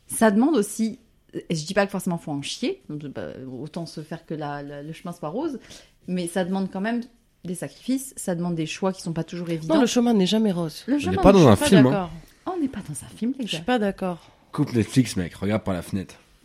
ça 0.07 0.31
demande 0.31 0.57
aussi. 0.57 0.99
et 1.35 1.55
Je 1.55 1.65
dis 1.67 1.75
pas 1.75 1.85
que 1.87 1.93
forcément 1.93 2.19
faut 2.19 2.31
en 2.33 2.43
chier, 2.43 2.83
bah, 2.89 3.29
autant 3.61 3.87
se 3.87 4.01
faire 4.03 4.25
que 4.27 4.35
la- 4.35 4.63
la- 4.63 4.83
le 4.83 4.93
chemin 4.93 5.13
soit 5.13 5.29
rose, 5.29 5.59
mais 6.07 6.27
ça 6.27 6.45
demande 6.45 6.71
quand 6.71 6.81
même 6.81 7.03
des 7.45 7.55
sacrifices, 7.55 8.15
ça 8.17 8.35
demande 8.35 8.55
des 8.55 8.67
choix 8.67 8.93
qui 8.93 9.03
sont 9.03 9.13
pas 9.13 9.25
toujours 9.25 9.51
évidents. 9.51 9.75
Non, 9.75 9.81
le 9.81 9.87
chemin 9.87 10.15
n'est 10.15 10.27
jamais 10.27 10.53
rose. 10.53 10.85
Le 10.87 10.95
On 10.95 10.99
chemin, 10.99 11.13
n'est 11.13 11.19
pas 11.23 11.33
dans 11.33 11.41
je 11.41 11.49
un 11.49 11.57
film, 11.57 11.87
hein. 11.87 12.09
Oh, 12.47 12.53
on 12.57 12.61
n'est 12.61 12.69
pas 12.69 12.81
dans 12.89 12.95
un 12.95 13.09
film, 13.17 13.33
les 13.39 13.47
Je 13.47 13.53
gars. 13.53 13.57
suis 13.59 13.65
pas 13.65 13.79
d'accord. 13.79 14.19
Coupe 14.53 14.73
Netflix, 14.73 15.17
mec. 15.17 15.35
Regarde 15.35 15.63
par 15.65 15.75
la 15.75 15.83
fenêtre. 15.83 16.15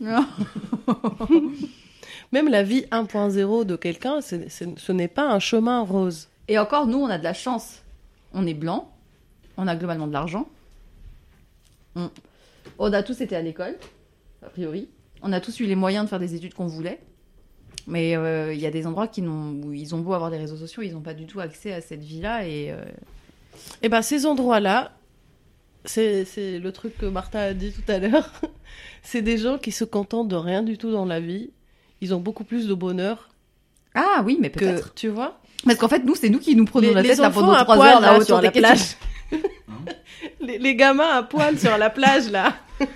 Même 2.32 2.48
la 2.48 2.62
vie 2.62 2.84
1.0 2.90 3.64
de 3.64 3.76
quelqu'un, 3.76 4.20
ce 4.20 4.92
n'est 4.92 5.08
pas 5.08 5.30
un 5.32 5.38
chemin 5.38 5.80
rose. 5.82 6.28
Et 6.48 6.58
encore, 6.58 6.86
nous, 6.86 6.98
on 6.98 7.08
a 7.08 7.18
de 7.18 7.24
la 7.24 7.34
chance. 7.34 7.82
On 8.32 8.46
est 8.46 8.54
blanc, 8.54 8.90
on 9.56 9.66
a 9.66 9.74
globalement 9.76 10.06
de 10.06 10.12
l'argent. 10.12 10.48
On... 11.96 12.10
on 12.78 12.92
a 12.92 13.02
tous 13.02 13.20
été 13.20 13.36
à 13.36 13.42
l'école, 13.42 13.76
a 14.44 14.48
priori. 14.48 14.88
On 15.22 15.32
a 15.32 15.40
tous 15.40 15.60
eu 15.60 15.66
les 15.66 15.74
moyens 15.76 16.04
de 16.04 16.08
faire 16.08 16.18
des 16.18 16.34
études 16.34 16.54
qu'on 16.54 16.66
voulait. 16.66 17.00
Mais 17.86 18.16
euh, 18.16 18.52
il 18.54 18.60
y 18.60 18.66
a 18.66 18.70
des 18.70 18.86
endroits 18.86 19.08
qui 19.08 19.22
n'ont, 19.22 19.52
où 19.64 19.72
ils 19.72 19.94
ont 19.94 19.98
beau 19.98 20.12
avoir 20.12 20.30
des 20.30 20.38
réseaux 20.38 20.56
sociaux, 20.56 20.82
ils 20.82 20.92
n'ont 20.92 21.00
pas 21.00 21.14
du 21.14 21.26
tout 21.26 21.40
accès 21.40 21.72
à 21.72 21.80
cette 21.80 22.02
vie-là. 22.02 22.46
Et 22.46 22.70
euh, 22.70 22.82
Et 23.82 23.88
ben 23.88 24.02
ces 24.02 24.26
endroits-là, 24.26 24.92
c'est 25.84 26.24
c'est 26.24 26.58
le 26.58 26.72
truc 26.72 26.96
que 26.98 27.06
Martha 27.06 27.40
a 27.40 27.52
dit 27.54 27.72
tout 27.72 27.90
à 27.90 27.98
l'heure. 27.98 28.30
c'est 29.02 29.22
des 29.22 29.38
gens 29.38 29.58
qui 29.58 29.72
se 29.72 29.84
contentent 29.84 30.28
de 30.28 30.36
rien 30.36 30.62
du 30.62 30.78
tout 30.78 30.92
dans 30.92 31.04
la 31.06 31.20
vie. 31.20 31.50
Ils 32.00 32.14
ont 32.14 32.20
beaucoup 32.20 32.44
plus 32.44 32.66
de 32.66 32.74
bonheur 32.74 33.30
Ah 33.94 34.22
oui, 34.24 34.38
mais 34.40 34.50
que, 34.50 34.58
peut-être. 34.60 34.94
tu 34.94 35.08
vois, 35.08 35.38
Parce 35.64 35.76
qu'en 35.78 35.88
fait, 35.88 36.04
nous, 36.04 36.14
c'est 36.14 36.30
nous 36.30 36.38
qui 36.38 36.54
nous 36.54 36.64
prenons 36.64 36.88
les, 36.88 36.94
la 36.94 37.02
tête 37.02 37.18
là 37.18 37.30
pendant 37.30 37.54
trois 37.64 37.76
heures 37.76 38.00
là, 38.00 38.12
là-haut 38.12 38.24
sur 38.24 38.40
la 38.40 38.50
plage. 38.50 38.96
Les, 40.50 40.58
les 40.58 40.76
gamins 40.76 41.08
à 41.18 41.22
poil 41.22 41.58
sur 41.58 41.76
la 41.78 41.90
plage 41.90 42.30
là. 42.30 42.56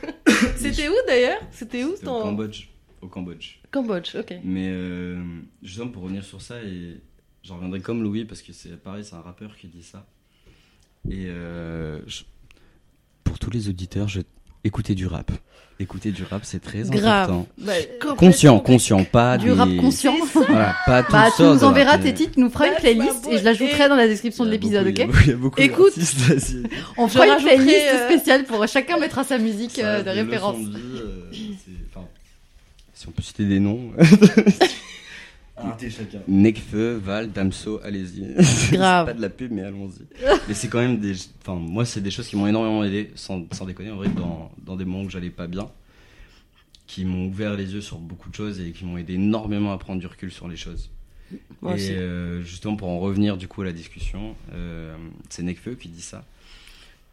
C'était 0.57 0.88
où 0.88 0.94
d'ailleurs? 1.07 1.40
C'était 1.50 1.84
où 1.84 1.92
C'était 1.94 2.07
au 2.09 2.14
ton 2.18 2.22
Cambodge. 2.22 2.68
Au 3.02 3.09
Cambodge. 3.09 3.57
Cambodge, 3.70 4.14
ok. 4.16 4.34
Mais 4.44 4.68
euh, 4.70 5.22
justement, 5.62 5.88
pour 5.88 6.02
revenir 6.05 6.24
sur 6.24 6.40
ça, 6.40 6.62
et 6.62 7.00
j'en 7.42 7.57
reviendrai 7.57 7.80
comme 7.80 8.02
Louis, 8.02 8.24
parce 8.24 8.40
que 8.42 8.52
c'est 8.52 8.76
pareil, 8.82 9.05
c'est 9.05 9.14
un 9.14 9.20
rappeur 9.20 9.57
qui 9.57 9.66
dit 9.68 9.82
ça. 9.82 10.07
Et 11.11 11.26
euh, 11.26 12.00
je- 12.07 12.22
pour 13.24 13.38
tous 13.38 13.50
les 13.50 13.68
auditeurs, 13.68 14.09
je, 14.09 14.20
écoutez 14.65 14.95
du 14.95 15.07
rap. 15.07 15.31
Écoutez 15.81 16.12
du 16.12 16.23
rap, 16.23 16.43
c'est 16.45 16.61
très 16.61 16.83
Grave. 16.83 17.25
important. 17.31 17.47
Bah, 17.59 17.73
Conscient, 18.17 18.61
conscient, 18.61 19.03
pas 19.03 19.37
du 19.39 19.47
des... 19.47 19.53
rap 19.53 19.69
conscient. 19.81 20.15
Voilà, 20.33 20.77
pas 20.87 21.03
tout 21.03 21.11
Bah, 21.12 21.31
tu 21.37 21.43
nous 21.43 21.65
enverras 21.65 21.99
tes 21.99 22.15
titres, 22.15 22.35
tu 22.35 22.41
nous 22.41 22.49
feras 22.49 22.67
une 22.67 22.73
That's 22.75 22.81
playlist 22.83 23.27
my 23.27 23.35
et 23.35 23.39
je 23.39 23.45
l'ajouterai 23.45 23.89
dans 23.89 23.97
la 23.97 24.07
description 24.07 24.45
de 24.45 24.51
l'épisode, 24.51 24.87
beaucoup- 24.87 25.19
il 25.25 25.29
y 25.29 25.33
a 25.33 25.35
ok 25.35 25.41
beaucoup- 25.41 25.59
Il 25.59 25.62
y 25.65 25.65
a 25.69 25.69
beaucoup 25.69 25.89
Écoute. 25.89 25.93
On 26.97 27.09
fera 27.09 27.27
une 27.27 27.43
playlist 27.45 27.77
euh, 27.93 28.09
spéciale 28.09 28.45
pour 28.45 28.65
chacun 28.69 28.99
mettra 28.99 29.25
sa 29.25 29.39
musique 29.39 29.73
Ça 29.73 29.87
euh, 29.87 30.03
de 30.05 30.11
référence. 30.11 30.59
leçons 30.59 30.69
de 30.71 30.79
vie, 31.33 31.55
euh, 31.69 31.73
enfin, 31.97 32.07
si 32.95 33.09
on 33.09 33.11
peut 33.11 33.23
citer 33.23 33.45
des 33.45 33.59
noms. 33.59 33.91
Écoutez 35.59 35.88
chacun. 35.90 36.18
Necfeu, 36.26 36.94
Val, 36.96 37.30
Damso, 37.30 37.80
allez-y. 37.84 38.22
Grave. 38.72 39.07
c'est 39.07 39.12
pas 39.12 39.12
de 39.14 39.20
la 39.22 39.30
pub, 39.30 39.52
mais 39.52 39.62
allons-y. 39.62 40.02
mais 40.48 40.55
c'est 40.55 40.68
quand 40.68 40.80
même 40.80 40.98
des. 40.98 41.14
Enfin, 41.42 41.55
moi, 41.55 41.84
c'est 41.84 42.00
des 42.00 42.11
choses 42.11 42.26
qui 42.26 42.36
m'ont 42.36 42.46
énormément 42.48 42.82
aidé, 42.82 43.11
sans, 43.14 43.46
sans 43.52 43.64
déconner, 43.64 43.90
en 43.92 43.96
vrai, 43.96 44.09
dans, 44.09 44.50
dans 44.64 44.74
des 44.76 44.84
moments 44.84 45.05
où 45.05 45.11
j'allais 45.11 45.30
pas 45.30 45.46
bien, 45.46 45.70
qui 46.88 47.05
m'ont 47.05 47.26
ouvert 47.28 47.55
les 47.55 47.72
yeux 47.72 47.80
sur 47.80 47.98
beaucoup 47.98 48.30
de 48.30 48.34
choses 48.34 48.61
et 48.61 48.72
qui 48.72 48.84
m'ont 48.84 48.98
aidé 48.98 49.14
énormément 49.14 49.72
à 49.72 49.78
prendre 49.78 50.00
du 50.00 50.07
recul 50.09 50.32
sur 50.32 50.48
les 50.48 50.57
choses. 50.57 50.90
Moi 51.62 51.72
et 51.72 51.74
aussi. 51.76 51.92
euh, 51.92 52.42
justement, 52.42 52.74
pour 52.76 52.88
en 52.88 52.98
revenir 52.98 53.36
du 53.36 53.46
coup 53.48 53.62
à 53.62 53.64
la 53.64 53.72
discussion, 53.72 54.34
euh, 54.52 54.96
c'est 55.30 55.42
Necfeu 55.44 55.74
qui 55.74 55.88
dit 55.88 56.02
ça. 56.02 56.24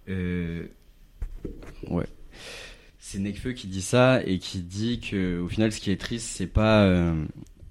Euh, 0.10 0.64
ouais. 1.90 2.06
C'est 3.00 3.20
Necfeu 3.20 3.54
qui 3.54 3.68
dit 3.68 3.82
ça 3.82 4.22
et 4.26 4.38
qui 4.40 4.60
dit 4.60 5.00
que 5.00 5.40
au 5.40 5.48
final, 5.48 5.72
ce 5.72 5.80
qui 5.80 5.92
est 5.92 6.00
triste, 6.00 6.28
c'est 6.28 6.48
pas 6.48 6.84
euh, 6.84 7.24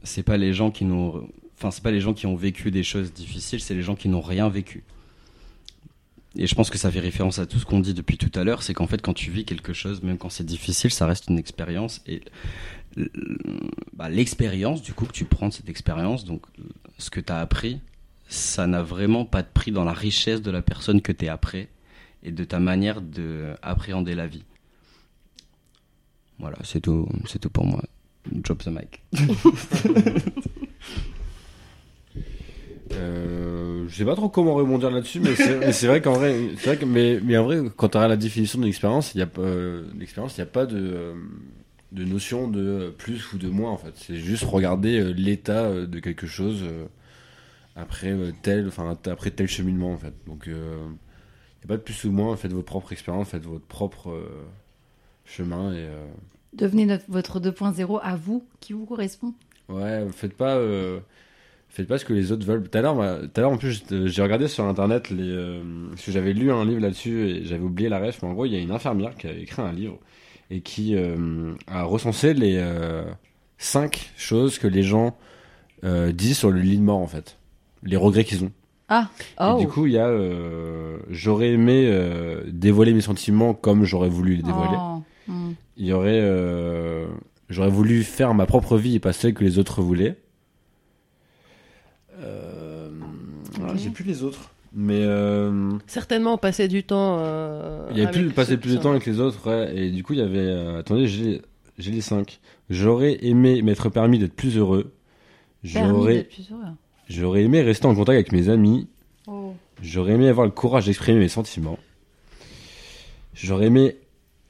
c'est 0.03 0.23
pas 0.23 0.37
les 0.37 0.53
gens 0.53 0.71
qui 0.71 0.85
n'ont 0.85 1.29
enfin 1.57 1.71
c'est 1.71 1.83
pas 1.83 1.91
les 1.91 2.01
gens 2.01 2.15
qui 2.15 2.27
ont 2.27 2.37
vécu 2.37 2.71
des 2.71 2.83
choses 2.83 3.13
difficiles, 3.13 3.61
c'est 3.61 3.75
les 3.75 3.83
gens 3.83 3.95
qui 3.95 4.09
n'ont 4.09 4.23
rien 4.23 4.49
vécu. 4.49 4.83
Et 6.37 6.47
je 6.47 6.55
pense 6.55 6.71
que 6.71 6.79
ça 6.79 6.91
fait 6.91 7.01
référence 7.01 7.39
à 7.39 7.47
tout 7.47 7.59
ce 7.59 7.67
qu'on 7.67 7.81
dit 7.81 7.93
depuis 7.93 8.17
tout 8.17 8.31
à 8.39 8.45
l'heure, 8.45 8.63
c'est 8.63 8.73
qu'en 8.73 8.87
fait 8.87 9.03
quand 9.03 9.15
tu 9.15 9.31
vis 9.31 9.45
quelque 9.45 9.73
chose, 9.73 10.03
même 10.03 10.17
quand 10.17 10.31
c'est 10.31 10.45
difficile, 10.45 10.91
ça 10.91 11.07
reste 11.07 11.29
une 11.29 11.39
expérience 11.39 12.03
et 12.07 12.23
bah, 13.93 14.09
l'expérience 14.09 14.83
du 14.83 14.95
coup 14.95 15.07
que 15.07 15.13
tu 15.13 15.25
prends 15.25 15.49
de 15.49 15.53
cette 15.53 15.69
expérience, 15.69 16.25
donc 16.25 16.43
ce 16.99 17.11
que 17.11 17.21
tu 17.21 17.33
as 17.33 17.39
appris, 17.39 17.81
ça 18.29 18.67
n'a 18.67 18.83
vraiment 18.83 19.25
pas 19.25 19.43
de 19.43 19.49
prix 19.53 19.73
dans 19.73 19.85
la 19.85 19.93
richesse 19.93 20.41
de 20.41 20.51
la 20.51 20.63
personne 20.63 21.03
que 21.03 21.13
tu 21.13 21.27
es 21.27 21.29
après 21.29 21.69
et 22.23 22.33
de 22.33 22.45
ta 22.45 22.61
manière 22.61 23.01
de 23.01 23.55
appréhender 23.63 24.15
la 24.15 24.27
vie. 24.27 24.45
Voilà, 26.39 26.57
c'est 26.63 26.81
tout, 26.81 27.09
c'est 27.27 27.39
tout 27.39 27.51
pour 27.51 27.67
moi. 27.67 27.83
Drop 28.27 28.63
the 28.63 28.69
mic. 28.69 29.03
Euh, 32.93 33.87
je 33.89 33.95
sais 33.95 34.05
pas 34.05 34.17
trop 34.17 34.29
comment 34.29 34.55
rebondir 34.55 34.91
là-dessus, 34.91 35.21
mais 35.21 35.37
c'est 35.73 35.87
vrai 35.87 36.01
qu'en 36.01 36.15
vrai, 36.15 36.37
vrai 36.65 36.77
que 36.77 36.85
mais 36.85 37.21
mais 37.23 37.39
en 37.39 37.45
vrai, 37.45 37.61
quand 37.77 37.91
tu 37.91 37.99
as 37.99 38.09
la 38.09 38.17
définition 38.17 38.59
de 38.59 38.65
l'expérience, 38.65 39.15
il 39.15 39.19
y 39.19 39.23
a 39.23 39.27
pas 39.27 39.43
euh, 39.43 39.85
a 40.39 40.47
pas 40.47 40.67
de 40.67 40.77
euh, 40.77 41.15
de 41.93 42.05
notion 42.05 42.49
de 42.49 42.93
plus 42.99 43.33
ou 43.33 43.39
de 43.39 43.49
moins 43.49 43.71
en 43.71 43.77
fait. 43.77 43.93
C'est 43.95 44.17
juste 44.17 44.45
regarder 44.45 44.99
euh, 44.99 45.13
l'état 45.13 45.67
euh, 45.67 45.87
de 45.87 46.01
quelque 46.01 46.27
chose 46.27 46.63
euh, 46.65 46.87
après 47.77 48.11
euh, 48.11 48.33
tel, 48.43 48.67
enfin 48.69 48.97
après 49.07 49.31
tel 49.31 49.49
cheminement 49.49 49.93
en 49.93 49.99
fait. 49.99 50.15
Donc 50.27 50.49
euh, 50.49 50.79
il 51.59 51.63
y 51.63 51.65
a 51.67 51.69
pas 51.69 51.77
de 51.77 51.83
plus 51.83 52.05
ou 52.05 52.11
moins. 52.11 52.37
Faites 52.37 52.53
votre 52.53 52.67
propre 52.67 52.93
expérience, 52.93 53.29
faites 53.29 53.45
votre 53.45 53.67
propre 53.67 54.11
euh, 54.11 54.45
chemin 55.25 55.73
et 55.73 55.79
euh, 55.79 56.07
Devenez 56.53 56.87
notre- 56.87 57.05
votre 57.09 57.39
2.0 57.41 58.01
à 58.03 58.17
vous, 58.17 58.45
qui 58.61 58.73
vous 58.73 58.85
correspond. 58.87 59.33
Ouais, 59.69 60.05
faites 60.13 60.35
pas, 60.37 60.57
euh, 60.57 60.99
faites 61.69 61.87
pas 61.87 61.97
ce 61.99 62.05
que 62.05 62.13
les 62.13 62.33
autres 62.33 62.45
veulent. 62.45 62.69
Tout 62.69 62.77
à 62.77 62.83
l'heure, 62.83 62.97
l'heure 63.37 63.51
en 63.53 63.57
plus, 63.57 63.85
j'ai- 64.07 64.23
regardé 64.23 64.49
sur 64.49 64.65
internet 64.65 65.11
les, 65.11 65.23
euh, 65.31 65.63
parce 65.91 66.05
que 66.07 66.11
j'avais 66.13 66.33
lu 66.33 66.51
un 66.51 66.65
livre 66.65 66.81
là-dessus 66.81 67.29
et 67.29 67.45
j'avais 67.45 67.63
oublié 67.63 67.89
la 67.89 68.01
ref, 68.01 68.21
mais 68.23 68.29
en 68.29 68.33
gros, 68.33 68.47
il 68.47 68.53
y 68.53 68.57
a 68.57 68.59
une 68.61 68.73
infirmière 68.73 69.15
qui 69.15 69.29
a 69.29 69.33
écrit 69.33 69.63
un 69.63 69.73
livre 69.73 69.99
et 70.51 70.61
qui 70.61 70.97
euh, 70.97 71.53
a 71.69 71.85
recensé 71.85 72.35
les 72.35 72.57
euh, 72.57 73.05
cinq 73.59 74.11
choses 74.17 74.59
que 74.59 74.67
les 74.67 74.83
gens 74.83 75.17
disent 76.13 76.37
sur 76.37 76.51
le 76.51 76.61
lit 76.61 76.77
de 76.77 76.83
mort 76.83 76.99
en 76.99 77.07
fait, 77.07 77.39
les 77.85 77.97
regrets 77.97 78.25
qu'ils 78.25 78.45
ont. 78.45 78.53
Ah, 78.91 79.09
oh. 79.41 79.55
Et 79.57 79.61
du 79.63 79.69
coup, 79.69 79.87
il 79.87 79.93
y 79.95 79.99
a, 79.99 80.11
j'aurais 81.09 81.51
aimé 81.51 81.91
dévoiler 82.49 82.93
mes 82.93 83.01
sentiments 83.01 83.55
comme 83.55 83.85
j'aurais 83.85 84.09
voulu 84.11 84.35
les 84.35 84.43
dévoiler. 84.43 84.77
Oh. 84.79 85.03
Il 85.77 85.87
y 85.87 85.93
aurait. 85.93 86.21
euh, 86.23 87.07
J'aurais 87.49 87.71
voulu 87.71 88.05
faire 88.05 88.33
ma 88.35 88.47
propre 88.47 88.77
vie 88.79 88.95
et 88.97 89.01
pas 89.01 89.13
celle 89.13 89.35
que 89.35 89.43
les 89.45 89.59
autres 89.59 89.83
voulaient. 89.83 90.17
Euh... 92.21 92.91
Ok. 93.61 93.77
J'ai 93.77 93.91
plus 93.91 94.05
les 94.05 94.23
autres. 94.23 94.51
Mais 94.73 95.03
euh, 95.03 95.73
Certainement 95.89 96.39
passer 96.39 96.69
du 96.69 96.85
temps. 96.85 97.17
euh, 97.21 97.89
il 97.91 97.99
y 97.99 98.01
a 98.05 98.09
avec 98.09 98.15
plus 98.21 98.31
passer 98.31 98.57
plus 98.57 98.75
de 98.75 98.79
temps 98.81 98.93
avec 98.93 99.05
les 99.07 99.19
autres. 99.19 99.49
ouais, 99.49 99.77
et 99.77 99.91
du 99.91 100.05
coup, 100.05 100.13
il 100.13 100.21
y 100.21 100.23
avait. 100.23 100.39
euh, 100.39 100.79
attendez, 100.79 101.09
j'ai 101.09 101.43
j'ai 101.79 101.91
les 101.91 102.01
cinq. 102.01 102.39
J'aurais 102.69 103.19
aimé 103.25 103.63
m'être 103.63 103.89
permis 103.89 104.19
d'être 104.19 104.35
plus 104.35 104.57
heureux. 104.57 104.93
J'aurais 105.65 106.29
j'aurais 107.09 107.43
aimé 107.43 107.63
rester 107.63 107.87
en 107.87 107.95
contact 107.97 108.15
avec 108.15 108.31
mes 108.33 108.49
amis. 108.49 108.87
Oh. 109.27 109.55
J'aurais 109.83 110.13
aimé 110.13 110.29
avoir 110.29 110.47
le 110.47 110.53
courage 110.53 110.87
d'exprimer 110.87 111.19
mes 111.19 111.29
sentiments. 111.29 111.79
J'aurais 113.35 113.67
aimé 113.67 113.97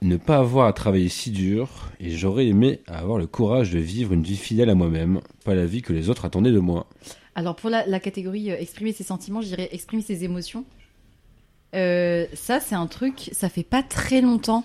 ne 0.02 0.16
pas 0.16 0.38
avoir 0.38 0.66
à 0.66 0.72
travailler 0.72 1.08
si 1.08 1.30
dur. 1.30 1.90
Et 2.00 2.10
j'aurais 2.10 2.46
aimé 2.46 2.80
avoir 2.86 3.18
le 3.18 3.26
courage 3.26 3.70
de 3.70 3.78
vivre 3.78 4.12
une 4.12 4.22
vie 4.22 4.36
fidèle 4.36 4.70
à 4.70 4.74
moi-même, 4.74 5.20
pas 5.44 5.54
la 5.54 5.66
vie 5.66 5.82
que 5.82 5.92
les 5.92 6.08
autres 6.08 6.24
attendaient 6.24 6.52
de 6.52 6.58
moi. 6.58 6.86
Alors 7.34 7.56
pour 7.56 7.70
la, 7.70 8.00
catégorie 8.00 8.50
euh, 8.50 8.58
exprimer 8.58 8.92
ses 8.92 9.04
sentiments, 9.04 9.40
je 9.40 9.48
dirais 9.48 9.68
exprimer 9.72 10.02
ses 10.02 10.24
émotions. 10.24 10.64
Euh, 11.74 12.26
ça, 12.34 12.60
c'est 12.60 12.74
un 12.74 12.86
truc, 12.86 13.30
ça 13.32 13.48
fait 13.48 13.62
pas 13.62 13.82
très 13.82 14.20
longtemps 14.20 14.64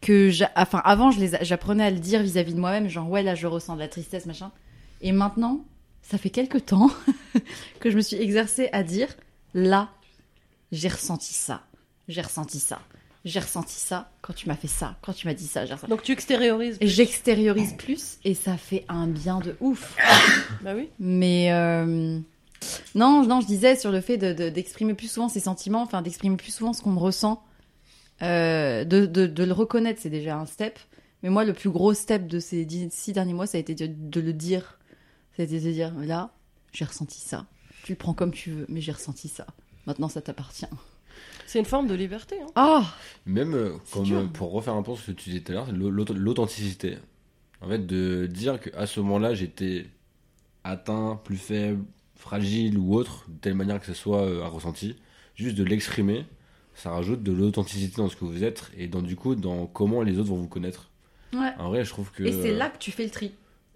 que... 0.00 0.30
Enfin, 0.56 0.82
avant, 0.84 1.10
je 1.10 1.20
les 1.20 1.30
j'apprenais 1.42 1.84
à 1.84 1.90
le 1.90 1.98
dire 1.98 2.22
vis-à-vis 2.22 2.54
de 2.54 2.60
moi-même, 2.60 2.88
genre 2.88 3.08
ouais, 3.08 3.22
là, 3.22 3.34
je 3.34 3.46
ressens 3.46 3.74
de 3.74 3.80
la 3.80 3.88
tristesse, 3.88 4.26
machin. 4.26 4.52
Et 5.00 5.12
maintenant, 5.12 5.64
ça 6.02 6.18
fait 6.18 6.30
quelques 6.30 6.66
temps 6.66 6.90
que 7.80 7.90
je 7.90 7.96
me 7.96 8.02
suis 8.02 8.16
exercée 8.16 8.68
à 8.72 8.82
dire, 8.82 9.08
là, 9.54 9.88
j'ai 10.72 10.88
ressenti 10.88 11.32
ça, 11.32 11.62
j'ai 12.08 12.20
ressenti 12.20 12.58
ça, 12.58 12.80
j'ai 13.28 13.40
ressenti 13.40 13.74
ça 13.74 14.10
quand 14.22 14.32
tu 14.32 14.48
m'as 14.48 14.56
fait 14.56 14.68
ça, 14.68 14.96
quand 15.02 15.12
tu 15.12 15.26
m'as 15.26 15.34
dit 15.34 15.46
ça, 15.46 15.62
ressenti... 15.62 15.86
Donc 15.86 16.02
tu 16.02 16.12
extériorises. 16.12 16.78
J'extériorise 16.80 17.74
plus 17.76 18.18
et 18.24 18.34
ça 18.34 18.56
fait 18.56 18.84
un 18.88 19.06
bien 19.06 19.38
de 19.40 19.56
ouf. 19.60 19.96
Bah 20.62 20.72
oui. 20.74 20.88
Mais 20.98 21.52
euh, 21.52 22.18
non, 22.94 23.24
non, 23.24 23.40
je 23.40 23.46
disais 23.46 23.76
sur 23.76 23.92
le 23.92 24.00
fait 24.00 24.16
de- 24.18 24.32
de- 24.32 24.48
d'exprimer 24.48 24.94
plus 24.94 25.10
souvent 25.10 25.28
ses 25.28 25.40
sentiments, 25.40 25.82
enfin 25.82 26.02
d'exprimer 26.02 26.36
plus 26.36 26.52
souvent 26.52 26.72
ce 26.72 26.82
qu'on 26.82 26.90
me 26.92 26.98
ressent, 26.98 27.42
euh, 28.22 28.84
de, 28.84 29.44
le 29.44 29.52
reconnaître, 29.52 30.00
c'est 30.02 30.10
déjà 30.10 30.36
un 30.38 30.46
step. 30.46 30.78
Mais 31.22 31.30
moi, 31.30 31.44
le 31.44 31.52
plus 31.52 31.70
gros 31.70 31.94
step 31.94 32.26
de 32.26 32.38
ces 32.38 32.64
dix- 32.64 32.90
six 32.92 33.12
derniers 33.12 33.34
mois, 33.34 33.46
ça 33.46 33.58
a 33.58 33.60
été 33.60 33.74
de, 33.74 33.86
de 33.88 34.20
le 34.20 34.32
dire. 34.32 34.78
Ça 35.36 35.42
a 35.42 35.44
été 35.44 35.60
de 35.60 35.70
dire, 35.70 35.92
là, 36.00 36.30
j'ai 36.72 36.84
ressenti 36.84 37.20
ça. 37.20 37.46
Tu 37.84 37.92
le 37.92 37.96
prends 37.98 38.14
comme 38.14 38.32
tu 38.32 38.50
veux, 38.50 38.66
mais 38.68 38.80
j'ai 38.80 38.92
ressenti 38.92 39.28
ça. 39.28 39.46
Maintenant, 39.86 40.08
ça 40.08 40.20
t'appartient. 40.20 40.66
C'est 41.48 41.58
une 41.58 41.64
forme 41.64 41.86
de 41.86 41.94
liberté. 41.94 42.36
hein. 42.42 42.46
Oh 42.56 42.82
Même 43.26 43.54
euh, 43.54 43.72
comme 43.92 44.12
euh, 44.12 44.26
pour 44.26 44.52
refaire 44.52 44.74
un 44.74 44.82
peu 44.82 44.94
ce 44.96 45.06
que 45.06 45.12
tu 45.12 45.30
disais 45.30 45.40
tout 45.42 45.52
à 45.52 45.54
l'heure, 45.54 45.72
l'au- 45.72 45.90
l'aut- 45.90 46.04
l'authenticité. 46.14 46.98
En 47.62 47.68
fait, 47.68 47.86
de 47.86 48.26
dire 48.26 48.60
qu'à 48.60 48.86
ce 48.86 49.00
moment-là, 49.00 49.34
j'étais 49.34 49.86
atteint, 50.64 51.20
plus 51.24 51.36
faible, 51.38 51.84
fragile 52.16 52.76
ou 52.78 52.94
autre, 52.94 53.24
de 53.28 53.38
telle 53.40 53.54
manière 53.54 53.80
que 53.80 53.86
ce 53.86 53.94
soit 53.94 54.22
euh, 54.22 54.44
un 54.44 54.48
ressenti, 54.48 54.96
juste 55.36 55.56
de 55.56 55.64
l'exprimer, 55.64 56.26
ça 56.74 56.90
rajoute 56.90 57.22
de 57.22 57.32
l'authenticité 57.32 57.96
dans 57.96 58.08
ce 58.08 58.16
que 58.16 58.24
vous 58.24 58.44
êtes 58.44 58.70
et 58.76 58.86
dans 58.86 59.02
du 59.02 59.16
coup 59.16 59.34
dans 59.34 59.66
comment 59.66 60.02
les 60.02 60.18
autres 60.18 60.28
vont 60.28 60.36
vous 60.36 60.48
connaître. 60.48 60.90
Ouais. 61.32 61.52
En 61.58 61.68
vrai, 61.70 61.84
je 61.84 61.90
trouve 61.90 62.10
que 62.12 62.24
Et 62.24 62.32
c'est 62.32 62.52
là 62.54 62.68
que 62.68 62.78
tu 62.78 62.90
fais 62.90 63.04
le 63.04 63.10
tri. 63.10 63.32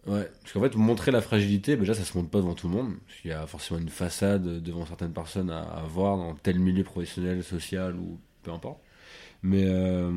Ouais, 0.07 0.29
parce 0.41 0.53
qu'en 0.53 0.61
fait, 0.61 0.75
montrer 0.75 1.13
la 1.13 1.21
fragilité, 1.21 1.77
ben 1.77 1.83
déjà, 1.83 1.95
ça 1.95 2.05
se 2.05 2.17
montre 2.17 2.31
pas 2.31 2.39
devant 2.39 2.55
tout 2.55 2.69
le 2.69 2.75
monde. 2.75 2.95
Parce 3.07 3.21
qu'il 3.21 3.31
y 3.31 3.35
a 3.35 3.47
forcément 3.47 3.79
une 3.81 3.89
façade 3.89 4.63
devant 4.63 4.85
certaines 4.85 5.13
personnes 5.13 5.51
à, 5.51 5.61
à 5.61 5.83
voir 5.83 6.17
dans 6.17 6.35
tel 6.35 6.59
milieu 6.59 6.83
professionnel, 6.83 7.45
social 7.45 7.95
ou 7.97 8.19
peu 8.43 8.51
importe. 8.51 8.81
Mais, 9.43 9.65
euh, 9.67 10.11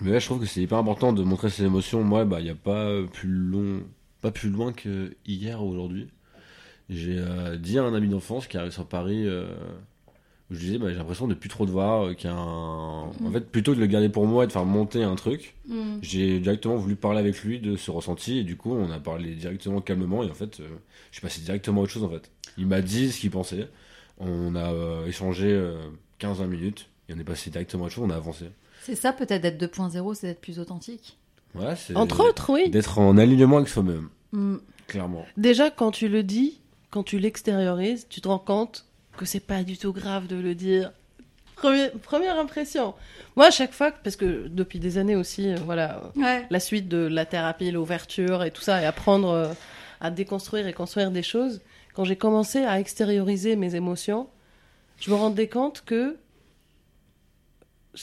mais 0.00 0.20
je 0.20 0.26
trouve 0.26 0.40
que 0.40 0.46
c'est 0.46 0.60
hyper 0.62 0.78
important 0.78 1.12
de 1.12 1.22
montrer 1.22 1.50
ses 1.50 1.64
émotions. 1.64 2.02
Moi, 2.04 2.24
bah, 2.24 2.40
il 2.40 2.44
n'y 2.44 2.50
a 2.50 2.54
pas 2.54 3.02
plus 3.12 3.28
long, 3.28 3.82
pas 4.20 4.30
plus 4.30 4.50
loin 4.50 4.72
que 4.72 5.16
hier 5.26 5.62
ou 5.62 5.68
aujourd'hui. 5.70 6.08
J'ai 6.90 7.18
euh, 7.18 7.56
dit 7.56 7.78
à 7.78 7.84
un 7.84 7.94
ami 7.94 8.08
d'enfance 8.08 8.46
qui 8.46 8.58
arrive 8.58 8.72
sur 8.72 8.86
Paris, 8.86 9.26
euh, 9.26 9.48
je 10.50 10.58
disais, 10.58 10.78
bah, 10.78 10.86
j'ai 10.90 10.94
l'impression 10.96 11.26
de 11.26 11.34
plus 11.34 11.48
trop 11.48 11.66
te 11.66 11.70
voir, 11.70 12.06
euh, 12.06 12.14
qu'il 12.14 12.30
y 12.30 12.32
a 12.32 12.36
un... 12.36 13.02
En 13.08 13.30
fait, 13.32 13.40
plutôt 13.50 13.72
que 13.72 13.76
de 13.76 13.80
le 13.80 13.86
garder 13.88 14.08
pour 14.08 14.26
moi 14.26 14.44
et 14.44 14.46
de 14.46 14.52
faire 14.52 14.64
monter 14.64 15.02
un 15.02 15.16
truc, 15.16 15.54
Mm. 15.68 15.98
j'ai 16.02 16.38
directement 16.38 16.76
voulu 16.76 16.94
parler 16.94 17.18
avec 17.18 17.42
lui 17.42 17.58
de 17.58 17.74
ce 17.76 17.90
ressenti 17.90 18.38
et 18.38 18.44
du 18.44 18.56
coup 18.56 18.72
on 18.72 18.88
a 18.92 19.00
parlé 19.00 19.34
directement 19.34 19.80
calmement 19.80 20.22
et 20.22 20.30
en 20.30 20.34
fait 20.34 20.60
euh, 20.60 20.68
je 21.10 21.16
suis 21.16 21.20
passé 21.22 21.40
directement 21.40 21.80
à 21.80 21.84
autre 21.84 21.92
chose 21.92 22.04
en 22.04 22.08
fait. 22.08 22.30
Il 22.56 22.66
m'a 22.68 22.80
dit 22.82 23.10
ce 23.10 23.18
qu'il 23.20 23.30
pensait, 23.32 23.68
on 24.18 24.54
a 24.54 24.72
euh, 24.72 25.06
échangé 25.06 25.60
15-20 26.20 26.46
minutes 26.46 26.88
et 27.08 27.14
on 27.14 27.18
est 27.18 27.24
passé 27.24 27.50
directement 27.50 27.82
à 27.84 27.86
autre 27.86 27.96
chose, 27.96 28.04
on 28.06 28.10
a 28.10 28.16
avancé. 28.16 28.44
C'est 28.82 28.94
ça 28.94 29.12
peut-être 29.12 29.42
d'être 29.42 29.60
2.0, 29.60 30.14
c'est 30.14 30.28
d'être 30.28 30.40
plus 30.40 30.60
authentique. 30.60 31.18
Ouais, 31.56 31.74
c'est 31.76 31.96
Entre 31.96 32.20
autres, 32.24 32.52
oui. 32.52 32.70
d'être 32.70 32.98
en 33.00 33.16
alignement 33.18 33.56
avec 33.56 33.68
soi-même, 33.68 34.08
Mm. 34.32 34.56
clairement. 34.86 35.26
Déjà, 35.36 35.70
quand 35.70 35.90
tu 35.90 36.08
le 36.08 36.22
dis, 36.22 36.60
quand 36.90 37.02
tu 37.02 37.18
l'extériorises, 37.18 38.06
tu 38.08 38.20
te 38.20 38.28
rends 38.28 38.38
compte 38.38 38.86
que 39.16 39.24
c'est 39.24 39.40
pas 39.40 39.62
du 39.62 39.76
tout 39.78 39.92
grave 39.92 40.26
de 40.26 40.36
le 40.36 40.54
dire. 40.54 40.92
Premier- 41.56 41.88
première 42.02 42.38
impression. 42.38 42.94
Moi, 43.34 43.46
à 43.46 43.50
chaque 43.50 43.72
fois, 43.72 43.90
parce 43.90 44.16
que 44.16 44.46
depuis 44.48 44.78
des 44.78 44.98
années 44.98 45.16
aussi, 45.16 45.48
euh, 45.48 45.56
voilà, 45.64 46.02
Ouais. 46.16 46.46
la 46.50 46.60
suite 46.60 46.86
de 46.88 46.98
la 46.98 47.24
thérapie, 47.24 47.70
l'ouverture 47.70 48.44
et 48.44 48.50
tout 48.50 48.60
ça, 48.62 48.82
et 48.82 48.84
apprendre 48.84 49.30
euh, 49.30 49.52
à 50.00 50.10
déconstruire 50.10 50.66
et 50.66 50.72
construire 50.74 51.10
des 51.10 51.22
choses, 51.22 51.60
quand 51.94 52.04
j'ai 52.04 52.16
commencé 52.16 52.58
à 52.64 52.78
extérioriser 52.78 53.56
mes 53.56 53.74
émotions, 53.74 54.28
je 55.00 55.10
me 55.10 55.16
rendais 55.16 55.48
compte 55.48 55.82
que. 55.86 56.16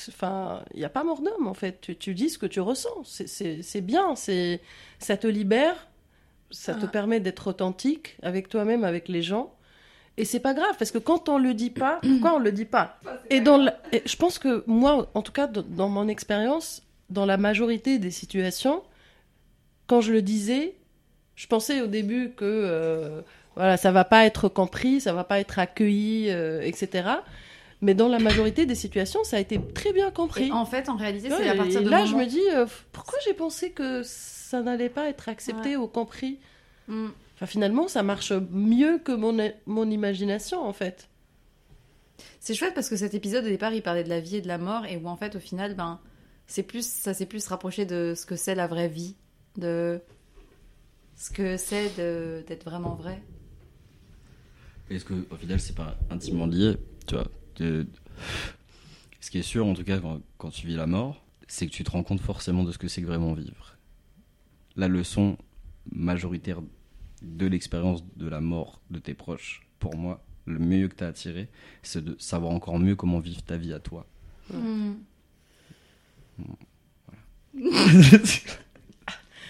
Enfin, 0.10 0.64
il 0.74 0.80
n'y 0.80 0.86
a 0.86 0.90
pas 0.90 1.04
mort 1.04 1.22
d'homme 1.22 1.48
en 1.48 1.54
fait. 1.54 1.80
Tu, 1.82 1.96
tu 1.96 2.16
dis 2.16 2.30
ce 2.32 2.40
que 2.40 2.48
tu 2.48 2.60
ressens. 2.60 3.04
C'est- 3.04 3.82
bien. 3.82 4.16
c'est 4.16 4.60
Ça 5.00 5.18
te 5.18 5.28
libère. 5.28 5.88
Ça 6.50 6.74
te 6.74 6.86
Ah. 6.86 6.88
permet 6.90 7.20
d'être 7.20 7.48
authentique 7.48 8.18
avec 8.24 8.48
toi-même, 8.50 8.84
avec 8.84 9.08
les 9.08 9.22
gens. 9.22 9.54
Et 10.18 10.26
c'est 10.26 10.40
pas 10.40 10.54
grave 10.54 10.76
parce 10.78 10.92
que 10.92 11.00
quand 11.00 11.28
on 11.30 11.38
le 11.38 11.54
dit 11.54 11.70
pas, 11.72 12.00
pourquoi 12.02 12.36
on 12.36 12.40
le 12.40 12.52
dit 12.52 12.66
pas 12.66 13.00
Et 13.30 13.42
dans 13.42 13.58
la- 13.58 13.78
et 13.92 14.04
je 14.06 14.16
pense 14.16 14.38
que 14.40 14.64
moi, 14.68 15.10
en 15.14 15.22
tout 15.22 15.32
cas, 15.32 15.48
dans- 15.48 15.64
dans 15.68 15.90
mon 15.90 16.08
expérience, 16.08 16.84
dans 17.10 17.26
la 17.26 17.38
majorité 17.38 17.98
des 18.00 18.12
situations, 18.12 18.84
quand 19.88 20.02
je 20.02 20.12
le 20.14 20.22
disais, 20.22 20.76
je 21.36 21.48
pensais 21.48 21.82
au 21.82 21.88
début 21.88 22.32
que 22.36 22.46
euh, 22.46 23.22
voilà, 23.56 23.78
ça 23.78 23.92
va 23.92 24.04
pas 24.04 24.26
être 24.26 24.50
compris, 24.50 25.02
ça 25.02 25.14
va 25.14 25.24
pas 25.24 25.40
être 25.40 25.60
accueilli, 25.60 26.30
euh, 26.30 26.62
etc. 26.62 27.10
Mais 27.82 27.94
dans 27.94 28.08
la 28.08 28.20
majorité 28.20 28.66
des 28.66 28.76
situations, 28.76 29.24
ça 29.26 29.38
a 29.38 29.40
été 29.40 29.60
très 29.74 29.92
bien 29.94 30.10
compris. 30.10 30.48
Et 30.48 30.52
en 30.52 30.66
fait, 30.66 30.88
en 30.90 30.96
réalité, 30.96 31.28
Ouais, 31.30 31.36
c'est 31.38 31.50
à 31.50 31.56
partir 31.56 31.82
et 31.82 31.84
de 31.84 31.90
là, 31.90 31.98
moment... 32.06 32.10
je 32.12 32.16
me 32.16 32.26
dis, 32.26 32.42
euh, 32.54 32.66
pourquoi 32.94 33.18
j'ai 33.26 33.34
pensé 33.34 33.72
que 33.72 34.02
ça 34.04 34.62
n'allait 34.62 34.90
pas 34.90 35.10
être 35.10 35.28
accepté 35.28 35.76
ou 35.76 35.88
compris? 35.88 36.40
Mm. 36.88 37.08
Enfin, 37.36 37.46
finalement, 37.46 37.88
ça 37.88 38.04
marche 38.04 38.32
mieux 38.52 39.00
que 39.00 39.12
mon, 39.12 39.36
mon 39.66 39.90
imagination, 39.90 40.64
en 40.66 40.74
fait. 40.74 41.10
C'est 42.40 42.54
chouette 42.54 42.74
parce 42.76 42.90
que 42.90 42.96
cet 42.96 43.14
épisode 43.16 43.44
au 43.46 43.50
départ 43.50 43.74
il 43.74 43.82
parlait 43.82 44.04
de 44.04 44.10
la 44.10 44.20
vie 44.20 44.36
et 44.38 44.42
de 44.42 44.48
la 44.48 44.58
mort 44.58 44.86
et 44.86 44.98
où 44.98 45.08
en 45.08 45.16
fait 45.18 45.36
au 45.36 45.40
final 45.40 45.76
ben 45.76 46.00
c'est 46.46 46.62
plus 46.64 46.86
ça 46.86 47.14
s'est 47.14 47.26
plus 47.26 47.46
rapproché 47.48 47.86
de 47.86 48.14
ce 48.16 48.26
que 48.26 48.36
c'est 48.36 48.54
la 48.54 48.68
vraie 48.68 48.88
vie, 48.88 49.16
de 49.58 50.00
ce 51.16 51.32
que 51.32 51.58
c'est 51.58 51.90
d'être 52.48 52.66
vraiment 52.66 52.94
vrai. 52.96 53.22
Est-ce 54.90 55.06
que 55.06 55.14
au 55.32 55.36
final 55.38 55.60
c'est 55.60 55.76
pas 55.76 55.98
intimement 56.12 56.46
lié, 56.46 56.76
tu 57.08 57.16
vois 57.16 57.28
de- 57.56 57.88
Ce 59.20 59.32
qui 59.32 59.40
est 59.40 59.44
sûr 59.44 59.66
en 59.66 59.74
tout 59.74 59.84
cas 59.84 60.00
quand, 60.00 60.22
quand 60.38 60.50
tu 60.52 60.68
vis 60.68 60.76
la 60.76 60.86
mort, 60.88 61.26
c'est 61.48 61.66
que 61.66 61.72
tu 61.72 61.84
te 61.84 61.92
rends 61.92 62.04
compte 62.04 62.22
forcément 62.22 62.64
de 62.64 62.72
ce 62.72 62.78
que 62.78 62.88
c'est 62.88 63.02
que 63.02 63.08
vraiment 63.08 63.34
vivre. 63.34 63.76
La 64.76 64.88
leçon 64.88 65.38
majoritaire 65.92 66.62
de 67.24 67.48
l'expérience 67.48 68.04
de 68.16 68.28
la 68.28 68.42
mort 68.42 68.82
de 68.90 69.00
tes 69.00 69.14
proches, 69.14 69.68
pour 69.80 69.96
moi, 69.96 70.24
le 70.46 70.60
mieux 70.60 70.88
que 70.88 70.96
tu 70.96 71.04
as 71.04 71.14
tirer, 71.14 71.50
c'est 71.82 72.04
de 72.04 72.16
savoir 72.20 72.52
encore 72.54 72.80
mieux 72.80 72.96
comment 72.96 73.20
vivre 73.20 73.42
ta 73.44 73.58
vie 73.58 73.74
à 73.74 73.80
toi. 73.80 74.06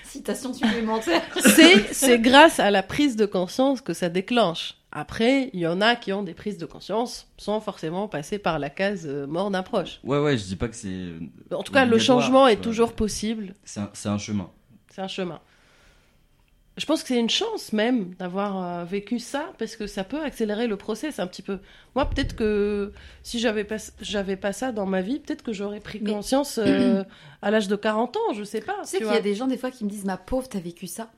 Citation 0.03 0.53
supplémentaire. 0.53 1.23
C'est 1.39 1.93
c'est 1.93 2.19
grâce 2.19 2.59
à 2.59 2.69
la 2.69 2.83
prise 2.83 3.15
de 3.15 3.25
conscience 3.25 3.81
que 3.81 3.93
ça 3.93 4.09
déclenche. 4.09 4.75
Après, 4.91 5.49
il 5.53 5.59
y 5.59 5.65
en 5.65 5.81
a 5.81 5.95
qui 5.95 6.13
ont 6.13 6.21
des 6.21 6.35
prises 6.35 6.59
de 6.59 6.67
conscience 6.67 7.27
sans 7.37 7.59
forcément 7.59 8.07
passer 8.07 8.37
par 8.37 8.59
la 8.59 8.69
case 8.69 9.07
euh, 9.07 9.25
mort 9.25 9.49
d'un 9.49 9.63
proche. 9.63 9.99
Ouais, 10.03 10.19
ouais, 10.19 10.37
je 10.37 10.43
dis 10.43 10.55
pas 10.55 10.67
que 10.67 10.75
c'est. 10.75 11.13
En 11.51 11.63
tout 11.63 11.73
cas, 11.73 11.85
le 11.85 11.97
changement 11.97 12.47
est 12.47 12.61
toujours 12.61 12.93
possible. 12.93 13.55
C'est 13.63 13.79
un, 13.79 13.89
c'est 13.93 14.09
un 14.09 14.19
chemin. 14.19 14.51
C'est 14.89 15.01
un 15.01 15.07
chemin. 15.07 15.39
Je 16.77 16.85
pense 16.87 17.03
que 17.03 17.09
c'est 17.09 17.19
une 17.19 17.29
chance 17.29 17.71
même 17.71 18.15
d'avoir 18.15 18.63
euh, 18.81 18.83
vécu 18.85 19.19
ça 19.19 19.53
parce 19.59 19.75
que 19.75 19.85
ça 19.85 20.03
peut 20.03 20.21
accélérer 20.21 20.65
le 20.65 20.75
process 20.75 21.19
un 21.19 21.27
petit 21.27 21.43
peu. 21.43 21.59
Moi, 21.95 22.09
peut-être 22.09 22.35
que 22.35 22.91
si 23.21 23.39
j'avais 23.39 23.63
pas 23.63 23.77
j'avais 24.01 24.37
pas 24.37 24.53
ça 24.53 24.71
dans 24.71 24.87
ma 24.87 25.01
vie, 25.01 25.19
peut-être 25.19 25.43
que 25.43 25.53
j'aurais 25.53 25.79
pris 25.81 25.99
conscience 26.03 26.57
euh, 26.57 27.03
à 27.43 27.51
l'âge 27.51 27.67
de 27.67 27.75
40 27.75 28.17
ans, 28.17 28.33
je 28.33 28.43
sais 28.43 28.61
pas. 28.61 28.77
Tu 28.83 28.87
sais 28.89 28.97
qu'il 28.97 29.05
y 29.05 29.09
a 29.11 29.21
des 29.21 29.35
gens 29.35 29.45
des 29.47 29.57
fois 29.57 29.69
qui 29.69 29.85
me 29.85 29.89
disent 29.89 30.05
ma 30.05 30.17
pauvre 30.17 30.49
t'as 30.49 30.59
vécu 30.59 30.87
ça. 30.87 31.11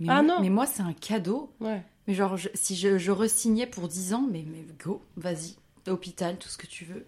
Mais 0.00 0.06
Ah 0.08 0.22
moi- 0.22 0.36
non. 0.36 0.40
Mais 0.40 0.48
moi 0.50 0.64
c'est 0.66 0.82
un 0.82 0.94
cadeau. 0.94 1.52
Ouais. 1.60 1.82
Mais 2.06 2.14
genre 2.14 2.36
je- 2.38 2.48
si 2.54 2.74
je, 2.74 2.96
je 2.96 3.10
resignais 3.10 3.66
pour 3.66 3.88
10 3.88 4.14
ans, 4.14 4.26
mais, 4.30 4.44
mais 4.46 4.64
go, 4.82 5.02
vas-y, 5.16 5.56
hôpital, 5.86 6.38
tout 6.38 6.48
ce 6.48 6.56
que 6.56 6.66
tu 6.66 6.86
veux. 6.86 7.04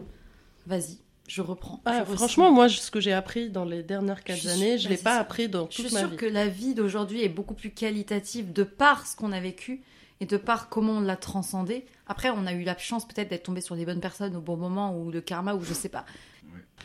Vas-y, 0.67 0.99
je 1.29 1.43
reprends. 1.43 1.81
Ah, 1.85 2.05
je 2.09 2.15
franchement, 2.17 2.51
moi, 2.53 2.69
ce 2.69 2.91
que 2.91 3.01
j'ai 3.01 3.13
appris 3.13 3.51
dans 3.51 3.65
les 3.65 3.83
dernières 3.83 4.19
Je 4.19 4.23
quatre 4.23 4.39
suis- 4.39 4.49
années, 4.49 4.79
je 4.79 4.85
bah, 4.85 4.91
l'ai 4.91 4.97
pas 4.97 5.15
ça. 5.15 5.21
appris 5.21 5.49
dans 5.49 5.69
Je 5.71 5.77
toute 5.77 5.87
suis 5.87 5.95
ma 5.95 6.01
sûre 6.01 6.11
vie. 6.11 6.17
que 6.17 6.27
la 6.27 6.47
vie 6.49 6.75
d'aujourd'hui 6.75 7.23
est 7.23 7.29
beaucoup 7.29 7.55
plus 7.55 7.71
qualitative 7.71 8.53
de 8.53 8.63
par 8.63 9.07
ce 9.07 9.17
qu'on 9.17 9.33
a 9.33 9.41
vécu 9.41 9.83
et 10.21 10.27
de 10.27 10.37
par 10.37 10.69
comment 10.69 10.93
on 10.95 11.01
l'a 11.01 11.17
transcendé. 11.17 11.85
Après, 12.07 12.31
on 12.31 12.47
a 12.47 12.53
eu 12.53 12.63
la 12.63 12.77
chance 12.79 13.07
peut-être 13.07 13.29
d'être 13.29 13.43
tombé 13.45 13.61
sur 13.61 13.75
les 13.75 13.85
bonnes 13.85 14.01
personnes 14.01 14.37
au 14.37 14.41
bon 14.41 14.57
moment 14.57 14.97
ou 14.97 15.11
le 15.11 15.21
karma 15.21 15.55
ou 15.55 15.63
je 15.65 15.75
sais 15.75 15.89
pas. 15.89 16.05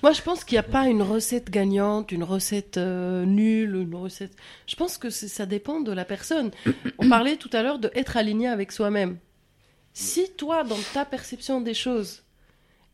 Moi, 0.03 0.13
je 0.13 0.21
pense 0.23 0.43
qu'il 0.43 0.55
n'y 0.55 0.59
a 0.59 0.63
pas 0.63 0.87
une 0.87 1.03
recette 1.03 1.51
gagnante, 1.51 2.11
une 2.11 2.23
recette 2.23 2.77
euh, 2.77 3.23
nulle, 3.25 3.75
une 3.75 3.93
recette. 3.95 4.33
Je 4.65 4.75
pense 4.75 4.97
que 4.97 5.09
ça 5.11 5.45
dépend 5.45 5.79
de 5.79 5.91
la 5.91 6.05
personne. 6.05 6.49
On 6.97 7.07
parlait 7.07 7.35
tout 7.37 7.49
à 7.53 7.61
l'heure 7.61 7.77
de 7.77 7.91
être 7.93 8.17
aligné 8.17 8.47
avec 8.47 8.71
soi-même. 8.71 9.17
Si 9.93 10.31
toi, 10.37 10.63
dans 10.63 10.77
ta 10.93 11.05
perception 11.05 11.61
des 11.61 11.73
choses, 11.75 12.23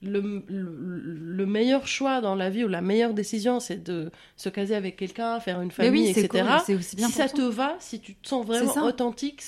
le, 0.04 0.44
le- 0.48 1.02
le 1.10 1.46
meilleur 1.46 1.88
choix 1.88 2.22
dans 2.22 2.36
la 2.36 2.50
vie 2.50 2.64
ou 2.64 2.68
la 2.68 2.82
meilleure 2.82 3.14
décision, 3.14 3.60
c'est 3.60 3.84
de 3.84 4.12
se 4.36 4.50
caser 4.50 4.76
avec 4.76 4.96
quelqu'un, 4.96 5.40
faire 5.40 5.60
une 5.62 5.72
famille, 5.72 6.04
oui, 6.04 6.10
etc. 6.10 6.28
cool, 6.30 6.62
c'est 6.66 6.76
aussi 6.76 6.96
bien 6.96 7.08
si 7.08 7.14
ça 7.14 7.28
toi. 7.30 7.38
te 7.40 7.42
va, 7.50 7.76
si 7.80 8.00
tu 8.00 8.14
te 8.16 8.28
sens 8.28 8.46
vraiment 8.46 8.74
ça. 8.74 8.84
authentique, 8.84 9.42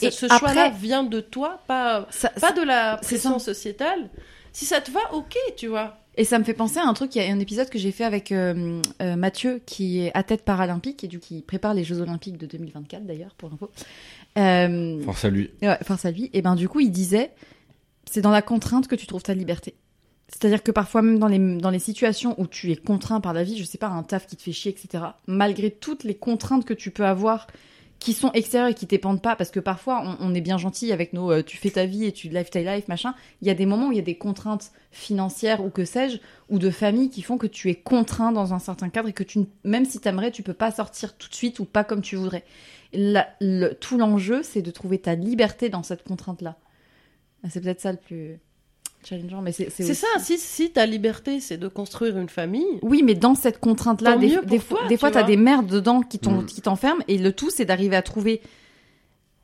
Et 0.00 0.10
ce 0.10 0.26
après- 0.26 0.38
choix-là 0.38 0.70
vient 0.70 1.02
de 1.04 1.20
toi, 1.20 1.60
pas, 1.66 2.06
Ça- 2.10 2.30
pas 2.30 2.40
ça- 2.48 2.52
de 2.52 2.62
la 2.62 2.96
pression 2.96 3.38
sociétale. 3.38 4.08
Si 4.52 4.64
ça 4.64 4.80
te 4.80 4.90
va, 4.90 5.00
ok, 5.12 5.36
tu 5.56 5.66
vois. 5.68 5.98
Et 6.16 6.24
ça 6.24 6.38
me 6.38 6.44
fait 6.44 6.52
penser 6.52 6.78
à 6.78 6.86
un 6.86 6.92
truc, 6.92 7.14
il 7.14 7.22
y 7.22 7.26
a 7.26 7.32
un 7.32 7.38
épisode 7.38 7.70
que 7.70 7.78
j'ai 7.78 7.90
fait 7.90 8.04
avec 8.04 8.32
euh, 8.32 8.82
euh, 9.00 9.16
Mathieu, 9.16 9.62
qui 9.64 10.00
est 10.00 10.10
à 10.14 10.22
tête 10.22 10.42
paralympique 10.44 11.04
et 11.04 11.08
du 11.08 11.18
qui 11.20 11.40
prépare 11.40 11.72
les 11.72 11.84
Jeux 11.84 12.00
Olympiques 12.02 12.36
de 12.36 12.44
2024 12.44 13.06
d'ailleurs, 13.06 13.34
pour 13.34 13.50
info. 13.52 13.70
Euh, 14.38 15.02
Force 15.04 15.24
à 15.24 15.30
lui. 15.30 15.50
ouais, 15.62 15.78
force 15.84 16.04
à 16.04 16.10
lui. 16.10 16.28
Et 16.34 16.42
ben 16.42 16.54
du 16.54 16.68
coup, 16.68 16.80
il 16.80 16.90
disait, 16.90 17.30
c'est 18.10 18.20
dans 18.20 18.30
la 18.30 18.42
contrainte 18.42 18.88
que 18.88 18.94
tu 18.94 19.06
trouves 19.06 19.22
ta 19.22 19.32
liberté. 19.32 19.74
C'est-à-dire 20.32 20.62
que 20.62 20.70
parfois 20.72 21.02
même 21.02 21.18
dans 21.18 21.28
les, 21.28 21.56
dans 21.58 21.70
les 21.70 21.78
situations 21.78 22.34
où 22.40 22.46
tu 22.46 22.72
es 22.72 22.76
contraint 22.76 23.20
par 23.20 23.32
la 23.32 23.44
vie, 23.44 23.58
je 23.58 23.64
sais 23.64 23.78
pas, 23.78 23.88
un 23.88 24.02
taf 24.02 24.26
qui 24.26 24.36
te 24.36 24.42
fait 24.42 24.52
chier, 24.52 24.72
etc., 24.72 25.04
malgré 25.26 25.70
toutes 25.70 26.04
les 26.04 26.14
contraintes 26.14 26.64
que 26.64 26.74
tu 26.74 26.90
peux 26.90 27.04
avoir 27.04 27.46
qui 27.98 28.14
sont 28.14 28.32
extérieures 28.32 28.70
et 28.70 28.74
qui 28.74 28.86
dépendent 28.86 29.22
pas, 29.22 29.36
parce 29.36 29.52
que 29.52 29.60
parfois 29.60 30.16
on, 30.18 30.34
est 30.34 30.40
bien 30.40 30.58
gentil 30.58 30.90
avec 30.90 31.12
nos 31.12 31.30
euh, 31.30 31.42
tu 31.44 31.56
fais 31.56 31.70
ta 31.70 31.86
vie 31.86 32.04
et 32.04 32.10
tu 32.10 32.28
live 32.28 32.50
ta 32.50 32.60
life, 32.60 32.88
machin. 32.88 33.14
Il 33.40 33.46
y 33.46 33.50
a 33.50 33.54
des 33.54 33.64
moments 33.64 33.88
où 33.88 33.92
il 33.92 33.96
y 33.96 34.00
a 34.00 34.02
des 34.02 34.16
contraintes 34.16 34.72
financières 34.90 35.64
ou 35.64 35.70
que 35.70 35.84
sais-je, 35.84 36.18
ou 36.48 36.58
de 36.58 36.70
famille 36.70 37.10
qui 37.10 37.22
font 37.22 37.38
que 37.38 37.46
tu 37.46 37.70
es 37.70 37.76
contraint 37.76 38.32
dans 38.32 38.54
un 38.54 38.58
certain 38.58 38.88
cadre 38.88 39.08
et 39.08 39.12
que 39.12 39.22
tu, 39.22 39.46
même 39.62 39.84
si 39.84 40.00
t'aimerais, 40.00 40.32
tu 40.32 40.42
peux 40.42 40.52
pas 40.52 40.72
sortir 40.72 41.16
tout 41.16 41.28
de 41.28 41.34
suite 41.34 41.60
ou 41.60 41.64
pas 41.64 41.84
comme 41.84 42.02
tu 42.02 42.16
voudrais. 42.16 42.44
Le- 42.92 43.72
tout 43.74 43.96
l'enjeu, 43.96 44.42
c'est 44.42 44.62
de 44.62 44.70
trouver 44.72 44.98
ta 44.98 45.14
liberté 45.14 45.68
dans 45.68 45.84
cette 45.84 46.02
contrainte-là. 46.02 46.56
Ah, 47.44 47.48
C'est 47.50 47.60
peut-être 47.60 47.80
ça 47.80 47.92
le 47.92 47.98
plus 47.98 48.40
challengeant, 49.04 49.42
mais 49.42 49.52
c'est 49.52 49.68
aussi- 49.68 49.94
ça, 49.94 50.06
si, 50.20 50.38
si 50.38 50.70
ta 50.70 50.86
liberté, 50.86 51.40
c'est 51.40 51.56
de 51.58 51.68
construire 51.68 52.16
une 52.18 52.28
famille, 52.28 52.78
Oui, 52.82 53.02
mais 53.02 53.14
dans 53.14 53.34
cette 53.34 53.58
contrainte-là, 53.60 54.16
des, 54.16 54.28
fois, 54.30 54.42
des 54.42 54.58
tu 54.58 54.98
fois, 54.98 55.10
t'as 55.10 55.20
vois. 55.20 55.22
des 55.28 55.36
merdes 55.36 55.66
dedans 55.66 56.00
qui 56.02 56.18
Mm. 56.18 56.46
qui 56.46 56.60
t'enferment, 56.62 57.02
et 57.08 57.18
le 57.18 57.32
tout, 57.32 57.50
c'est 57.50 57.64
d'arriver 57.64 57.96
à 57.96 58.02
trouver 58.02 58.40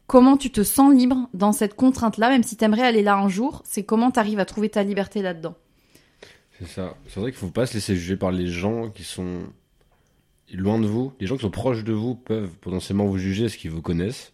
comment 0.07 0.37
tu 0.37 0.51
te 0.51 0.63
sens 0.63 0.95
libre 0.95 1.29
dans 1.35 1.53
cette 1.53 1.75
contrainte-là, 1.75 2.31
même 2.31 2.43
si 2.43 2.57
t'aimerais 2.57 2.83
aller 2.83 3.03
là 3.03 3.17
un 3.17 3.29
jour, 3.29 3.63
c'est 3.65 3.83
comment 3.83 4.11
t'arrives 4.11 4.39
à 4.39 4.45
trouver 4.47 4.69
ta 4.71 4.83
liberté 4.83 5.21
là-dedans. 5.23 5.55
C'est 6.59 6.67
ça. 6.69 6.97
C'est 7.09 7.21
vrai 7.21 7.31
qu'il 7.31 7.39
faut 7.39 7.49
pas 7.51 7.67
se 7.67 7.75
laisser 7.75 7.95
juger 7.95 8.17
par 8.17 8.33
les 8.33 8.47
gens 8.49 8.89
qui 8.91 9.05
sont 9.05 9.43
loin 10.53 10.79
de 10.81 10.87
vous. 10.87 11.13
Les 11.21 11.27
gens 11.27 11.37
qui 11.37 11.43
sont 11.43 11.51
proches 11.51 11.85
de 11.85 11.93
vous 11.93 12.15
peuvent 12.15 12.51
potentiellement 12.61 13.07
vous 13.07 13.19
juger 13.19 13.45
parce 13.45 13.57
qu'ils 13.57 13.71
vous 13.71 13.83
connaissent. 13.83 14.33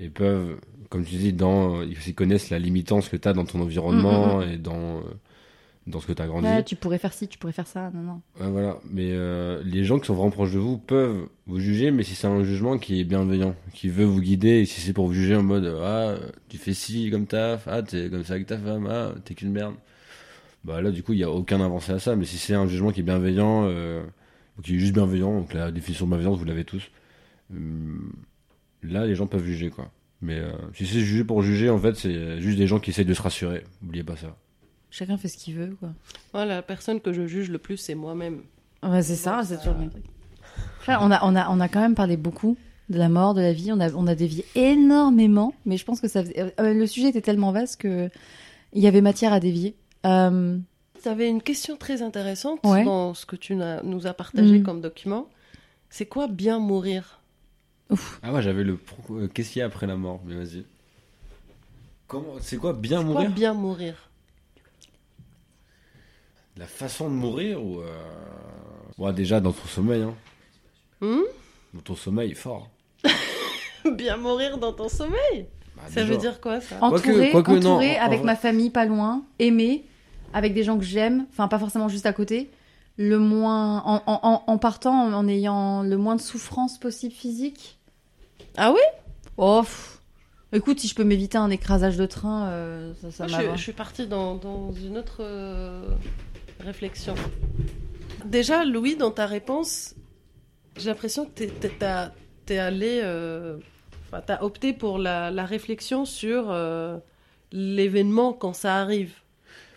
Et 0.00 0.08
peuvent, 0.08 0.58
comme 0.88 1.04
tu 1.04 1.16
dis, 1.16 1.32
dans, 1.32 1.82
ils 1.82 2.14
connaissent 2.14 2.50
la 2.50 2.58
limitance 2.58 3.08
que 3.08 3.16
tu 3.16 3.28
as 3.28 3.32
dans 3.32 3.44
ton 3.44 3.60
environnement 3.60 4.42
et 4.42 4.56
dans, 4.56 4.98
euh, 4.98 5.00
dans 5.86 6.00
ce 6.00 6.06
que 6.06 6.12
tu 6.12 6.22
as 6.22 6.26
grandi. 6.26 6.46
Ouais, 6.46 6.62
tu 6.62 6.76
pourrais 6.76 6.98
faire 6.98 7.12
ci, 7.12 7.28
tu 7.28 7.38
pourrais 7.38 7.52
faire 7.52 7.66
ça, 7.66 7.90
non, 7.94 8.02
non. 8.02 8.20
Ouais, 8.40 8.50
voilà. 8.50 8.78
Mais 8.90 9.10
euh, 9.10 9.62
les 9.64 9.84
gens 9.84 9.98
qui 9.98 10.06
sont 10.06 10.14
vraiment 10.14 10.30
proches 10.30 10.52
de 10.52 10.58
vous 10.58 10.78
peuvent 10.78 11.28
vous 11.46 11.60
juger, 11.60 11.90
mais 11.90 12.02
si 12.04 12.14
c'est 12.14 12.26
un 12.26 12.42
jugement 12.42 12.78
qui 12.78 13.00
est 13.00 13.04
bienveillant, 13.04 13.54
qui 13.74 13.88
veut 13.88 14.04
vous 14.04 14.20
guider, 14.20 14.60
et 14.60 14.64
si 14.64 14.80
c'est 14.80 14.92
pour 14.92 15.06
vous 15.06 15.14
juger 15.14 15.36
en 15.36 15.42
mode 15.42 15.66
ah 15.82 16.14
tu 16.48 16.58
fais 16.58 16.74
ci 16.74 17.10
comme 17.10 17.26
ta, 17.26 17.58
ah 17.66 17.82
t'es 17.82 18.08
comme 18.10 18.24
ça 18.24 18.34
avec 18.34 18.46
ta 18.46 18.58
femme, 18.58 18.86
ah 18.90 19.12
t'es 19.24 19.34
qu'une 19.34 19.52
merde. 19.52 19.74
Bah 20.64 20.82
là 20.82 20.90
du 20.90 21.02
coup 21.02 21.12
il 21.12 21.20
y 21.20 21.24
a 21.24 21.30
aucun 21.30 21.60
avancé 21.60 21.92
à 21.92 21.98
ça. 21.98 22.16
Mais 22.16 22.24
si 22.24 22.36
c'est 22.38 22.54
un 22.54 22.66
jugement 22.66 22.92
qui 22.92 23.00
est 23.00 23.04
bienveillant, 23.04 23.64
euh, 23.66 24.02
ou 24.58 24.62
qui 24.62 24.76
est 24.76 24.78
juste 24.78 24.92
bienveillant, 24.94 25.40
donc 25.40 25.54
la 25.54 25.70
définition 25.70 26.06
de 26.06 26.10
bienveillance 26.10 26.38
vous 26.38 26.44
l'avez 26.44 26.64
tous. 26.64 26.90
hum, 27.50 28.12
là 28.82 29.06
les 29.06 29.14
gens 29.14 29.26
peuvent 29.26 29.44
juger 29.44 29.70
quoi. 29.70 29.90
Mais 30.20 30.38
euh, 30.38 30.50
si 30.74 30.86
c'est 30.86 31.00
juger 31.00 31.24
pour 31.24 31.42
juger, 31.42 31.70
en 31.70 31.78
fait 31.78 31.94
c'est 31.94 32.40
juste 32.40 32.58
des 32.58 32.66
gens 32.66 32.80
qui 32.80 32.90
essayent 32.90 33.04
de 33.04 33.14
se 33.14 33.22
rassurer. 33.22 33.64
Oubliez 33.82 34.02
pas 34.04 34.16
ça. 34.16 34.36
Chacun 34.90 35.16
fait 35.18 35.28
ce 35.28 35.36
qu'il 35.36 35.54
veut, 35.54 35.76
quoi. 35.78 35.90
moi, 36.32 36.44
la 36.46 36.62
personne 36.62 37.00
que 37.00 37.12
je 37.12 37.26
juge 37.26 37.50
le 37.50 37.58
plus, 37.58 37.76
c'est 37.76 37.94
moi-même. 37.94 38.40
Ouais, 38.82 39.02
c'est 39.02 39.16
ça, 39.16 39.36
Bon, 39.38 39.42
c'est 39.44 39.54
ça- 39.54 39.60
toujours 39.60 39.74
le 39.74 39.80
même 39.80 39.90
truc. 39.90 40.04
On, 40.88 41.10
a, 41.10 41.20
on, 41.24 41.36
a, 41.36 41.48
on 41.50 41.60
a 41.60 41.68
quand 41.68 41.80
même 41.80 41.94
parlé 41.94 42.16
beaucoup 42.16 42.56
de 42.88 42.96
la 42.96 43.10
mort, 43.10 43.34
de 43.34 43.42
la 43.42 43.52
vie. 43.52 43.70
On 43.70 43.80
a, 43.80 43.92
on 43.92 44.06
a 44.06 44.14
dévié 44.14 44.46
énormément, 44.54 45.52
mais 45.66 45.76
je 45.76 45.84
pense 45.84 46.00
que 46.00 46.08
ça 46.08 46.22
faisait- 46.24 46.54
euh, 46.58 46.72
le 46.72 46.86
sujet 46.86 47.08
était 47.10 47.20
tellement 47.20 47.52
vaste 47.52 47.80
que 47.82 48.08
il 48.72 48.82
y 48.82 48.86
avait 48.86 49.02
matière 49.02 49.32
à 49.34 49.40
dévier. 49.40 49.76
Euh, 50.06 50.56
tu 51.02 51.08
avais 51.08 51.28
une 51.28 51.42
question 51.42 51.76
très 51.76 52.00
intéressante 52.02 52.60
Ouais. 52.64 52.84
dans 52.84 53.12
ce 53.14 53.26
que 53.26 53.36
tu 53.36 53.54
nous 53.56 54.06
as 54.06 54.14
partagé 54.14 54.58
Mhm. 54.58 54.62
comme 54.62 54.80
document. 54.80 55.28
C'est 55.90 56.06
quoi 56.06 56.28
bien 56.28 56.58
mourir? 56.58 57.17
Ah 58.22 58.32
ouais, 58.32 58.42
j'avais 58.42 58.64
le. 58.64 58.76
pro- 58.76 59.16
euh, 59.16 59.28
Qu'est-ce 59.28 59.50
qu'il 59.52 59.60
y 59.60 59.62
a 59.62 59.66
après 59.66 59.86
la 59.86 59.96
mort? 59.96 60.20
Mais 60.26 60.34
vas-y. 60.34 60.64
Comment 62.06 62.34
C'est 62.40 62.56
quoi 62.58 62.72
bien 62.72 63.02
mourir? 63.02 63.30
bien 63.30 63.54
mourir? 63.54 63.94
La 66.56 66.66
façon 66.66 67.08
de 67.08 67.14
mourir 67.14 67.62
ou. 67.64 67.80
Euh... 67.80 67.86
Ouais, 68.98 69.12
déjà 69.12 69.40
dans 69.40 69.52
ton 69.52 69.66
sommeil, 69.68 70.02
hein. 70.02 70.14
Hmm? 71.00 71.20
Dans 71.74 71.80
ton 71.80 71.94
sommeil, 71.94 72.34
fort. 72.34 72.68
Bien 73.96 74.16
mourir 74.16 74.58
dans 74.58 74.72
ton 74.72 74.88
sommeil? 74.88 75.46
Bah, 75.76 75.82
Ça 75.88 76.00
déjà. 76.02 76.12
veut 76.12 76.16
dire 76.18 76.40
quoi 76.40 76.60
ça? 76.60 76.76
Quoique- 76.76 77.08
Entouré, 77.10 77.30
quoique 77.30 77.50
non, 77.52 77.58
entouré 77.74 77.96
en- 77.98 78.02
en 78.02 78.06
avec 78.06 78.18
vrai. 78.20 78.26
ma 78.26 78.36
famille 78.36 78.70
pas 78.70 78.84
loin, 78.86 79.22
aimé, 79.38 79.84
avec 80.32 80.52
des 80.54 80.64
gens 80.64 80.76
que 80.76 80.84
j'aime, 80.84 81.26
enfin 81.30 81.46
pas 81.46 81.58
forcément 81.60 81.88
juste 81.88 82.04
à 82.06 82.12
côté, 82.12 82.50
le 82.96 83.18
moins 83.20 83.78
en, 83.84 84.02
en- 84.06 84.20
en- 84.24 84.42
en 84.46 84.58
partant 84.58 84.92
en, 84.92 85.12
en 85.12 85.28
ayant 85.28 85.82
le 85.84 85.96
moins 85.96 86.16
de 86.16 86.20
souffrance 86.20 86.78
possible 86.78 87.14
physique. 87.14 87.77
Ah 88.56 88.72
oui 88.72 88.80
Oh, 89.36 89.60
pff. 89.62 90.00
écoute, 90.52 90.80
si 90.80 90.88
je 90.88 90.94
peux 90.94 91.04
m'éviter 91.04 91.38
un 91.38 91.50
écrasage 91.50 91.96
de 91.96 92.06
train, 92.06 92.48
euh, 92.48 92.92
ça, 93.00 93.10
ça 93.10 93.26
Moi, 93.28 93.52
je, 93.52 93.56
je 93.56 93.62
suis 93.62 93.72
partie 93.72 94.06
dans, 94.06 94.34
dans 94.34 94.72
une 94.72 94.98
autre 94.98 95.18
euh, 95.20 95.82
réflexion. 96.60 97.14
Déjà, 98.24 98.64
Louis, 98.64 98.96
dans 98.96 99.10
ta 99.12 99.26
réponse, 99.26 99.94
j'ai 100.76 100.88
l'impression 100.90 101.24
que 101.26 101.30
t'es- 101.44 101.52
t'es 102.46 102.58
allé. 102.58 103.00
euh, 103.02 103.58
Enfin, 104.10 104.22
t'as 104.26 104.40
opté 104.42 104.72
pour 104.72 104.96
la, 104.98 105.30
la 105.30 105.44
réflexion 105.44 106.06
sur 106.06 106.46
euh, 106.50 106.96
l'événement 107.52 108.32
quand 108.32 108.54
ça 108.54 108.76
arrive. 108.76 109.12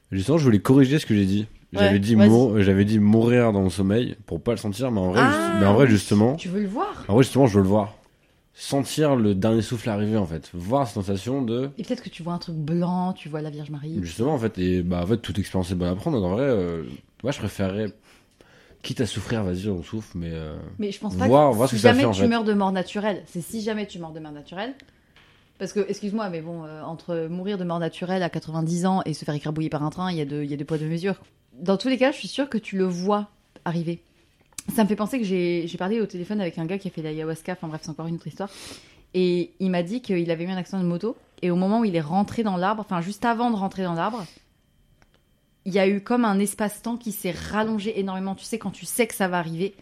Justement, 0.10 0.38
je 0.38 0.46
voulais 0.46 0.60
corriger 0.62 1.00
ce 1.00 1.06
que 1.06 1.14
j'ai 1.14 1.26
dit. 1.26 1.48
Ouais, 1.74 1.80
J'avais 1.80 2.00
dit, 2.00 2.16
j'avais 2.60 2.86
mourir 2.98 3.52
dans 3.52 3.62
mon 3.62 3.70
sommeil 3.70 4.16
pour 4.26 4.42
pas 4.42 4.52
le 4.52 4.58
sentir, 4.58 4.90
mais 4.90 5.02
en 5.02 5.10
vrai, 5.12 5.20
Ah. 5.22 5.52
mais 5.60 5.66
en 5.66 5.74
vrai 5.74 5.86
justement, 5.88 6.36
Tu 6.38 6.48
veux 6.48 6.62
le 6.62 6.68
voir 6.68 7.04
en 7.10 7.14
vrai 7.16 7.24
justement, 7.24 7.46
je 7.48 7.56
veux 7.56 7.62
le 7.64 7.68
voir, 7.68 7.94
sentir 8.54 9.16
le 9.16 9.34
dernier 9.34 9.62
souffle 9.62 9.90
arriver 9.90 10.18
en 10.18 10.26
fait, 10.26 10.50
voir 10.54 10.82
la 10.82 10.88
sensation 10.88 11.42
de 11.42 11.70
Et 11.78 11.84
peut-être 11.84 12.04
que 12.04 12.10
tu 12.10 12.22
vois 12.24 12.34
un 12.34 12.38
truc 12.38 12.56
blanc, 12.56 13.14
tu 13.14 13.30
vois 13.30 13.42
la 13.42 13.50
Vierge 13.50 13.70
Marie. 13.70 13.98
justement 14.02 14.34
en 14.34 14.38
fait 14.40 14.58
et 14.60 14.84
bah 14.84 15.02
en 15.04 15.08
fait 15.08 15.18
toute 15.18 15.40
expérience 15.40 15.72
est 15.72 15.76
bonne 15.76 15.88
à 15.90 15.96
prendre. 15.96 16.22
En 16.24 16.30
vrai, 16.32 16.44
euh, 16.44 16.84
moi 17.24 17.32
je 17.32 17.40
préférerais 17.40 17.88
quitte 18.84 19.00
à 19.02 19.06
souffrir, 19.06 19.44
vas-y 19.44 19.70
on 19.70 19.84
souffre, 19.84 20.10
mais 20.16 20.32
euh, 20.32 20.56
Mais 20.80 20.92
je 20.92 21.00
pense 21.00 21.16
pas 21.16 21.28
Voir- 21.28 21.52
que 21.52 21.56
voir 21.58 21.70
ce 21.70 21.76
si 21.76 21.82
ça 21.82 21.90
jamais 21.90 22.04
en 22.06 22.12
tu 22.12 22.22
fait. 22.22 22.28
meurs 22.28 22.44
de 22.44 22.54
mort 22.54 22.72
naturelle, 22.72 23.24
c'est 23.28 23.42
si 23.42 23.62
jamais 23.62 23.88
tu 23.88 24.00
meurs 24.00 24.12
de 24.12 24.20
mort 24.20 24.32
naturelle. 24.32 24.74
Parce 25.60 25.74
que, 25.74 25.80
excuse-moi, 25.88 26.30
mais 26.32 26.42
bon, 26.42 26.64
euh, 26.66 26.82
entre 26.82 27.28
mourir 27.30 27.60
de 27.60 27.64
mort 27.64 27.78
naturelle 27.78 28.24
à 28.24 28.32
90 28.32 28.88
ans 28.88 29.02
et 29.06 29.14
se 29.14 29.24
faire 29.26 29.36
écrabouiller 29.36 29.70
par 29.70 29.84
un 29.84 29.92
train, 29.92 30.12
il 30.12 30.18
y, 30.18 30.22
a 30.22 30.26
deux- 30.26 30.44
il 30.44 30.50
y 30.50 30.54
a 30.56 30.58
deux 30.58 30.66
poids, 30.66 30.80
deux 30.80 30.88
mesures. 30.90 31.22
Dans 31.54 31.78
tous 31.78 31.88
les 31.88 32.00
cas, 32.00 32.12
je 32.12 32.18
suis 32.18 32.28
sûre 32.28 32.50
que 32.50 32.58
tu 32.58 32.78
le 32.80 32.86
vois 32.86 33.30
arriver. 33.64 34.02
Ça 34.76 34.84
me 34.84 34.88
fait 34.88 34.96
penser 34.96 35.20
que 35.20 35.26
j'ai 35.26 35.78
parlé 35.78 36.00
au 36.02 36.06
téléphone 36.06 36.40
avec 36.40 36.58
un 36.58 36.66
gars 36.66 36.78
qui 36.78 36.88
a 36.88 36.92
fait 36.92 37.02
l'ayahuasca, 37.02 37.54
enfin 37.54 37.68
bref, 37.68 37.82
c'est 37.84 37.90
encore 37.90 38.08
une 38.08 38.16
autre 38.16 38.28
histoire. 38.28 38.50
Et 39.14 39.52
il 39.60 39.70
m'a 39.70 39.84
dit 39.84 40.02
qu'il 40.02 40.32
avait 40.32 40.44
eu 40.46 40.50
un 40.50 40.58
accident 40.58 40.82
de 40.82 40.88
moto, 40.88 41.18
et 41.42 41.52
au 41.52 41.56
moment 41.56 41.82
où 41.82 41.86
il 41.86 41.96
est 41.96 42.02
rentré 42.02 42.44
dans 42.44 42.58
l'arbre, 42.58 42.82
enfin 42.82 43.02
juste 43.02 43.26
avant 43.26 43.52
de 43.52 43.56
rentrer 43.56 43.84
dans 43.84 43.94
l'arbre, 43.94 44.26
il 45.66 45.74
y 45.74 45.80
a 45.80 45.88
eu 45.88 46.02
comme 46.02 46.26
un 46.26 46.40
espace-temps 46.40 46.98
qui 46.98 47.12
s'est 47.12 47.32
rallongé 47.32 48.00
énormément. 48.00 48.34
Tu 48.36 48.46
sais, 48.46 48.58
quand 48.58 48.72
tu 48.72 48.86
sais 48.86 49.08
que 49.08 49.14
ça 49.14 49.28
va 49.28 49.38
arriver, 49.38 49.76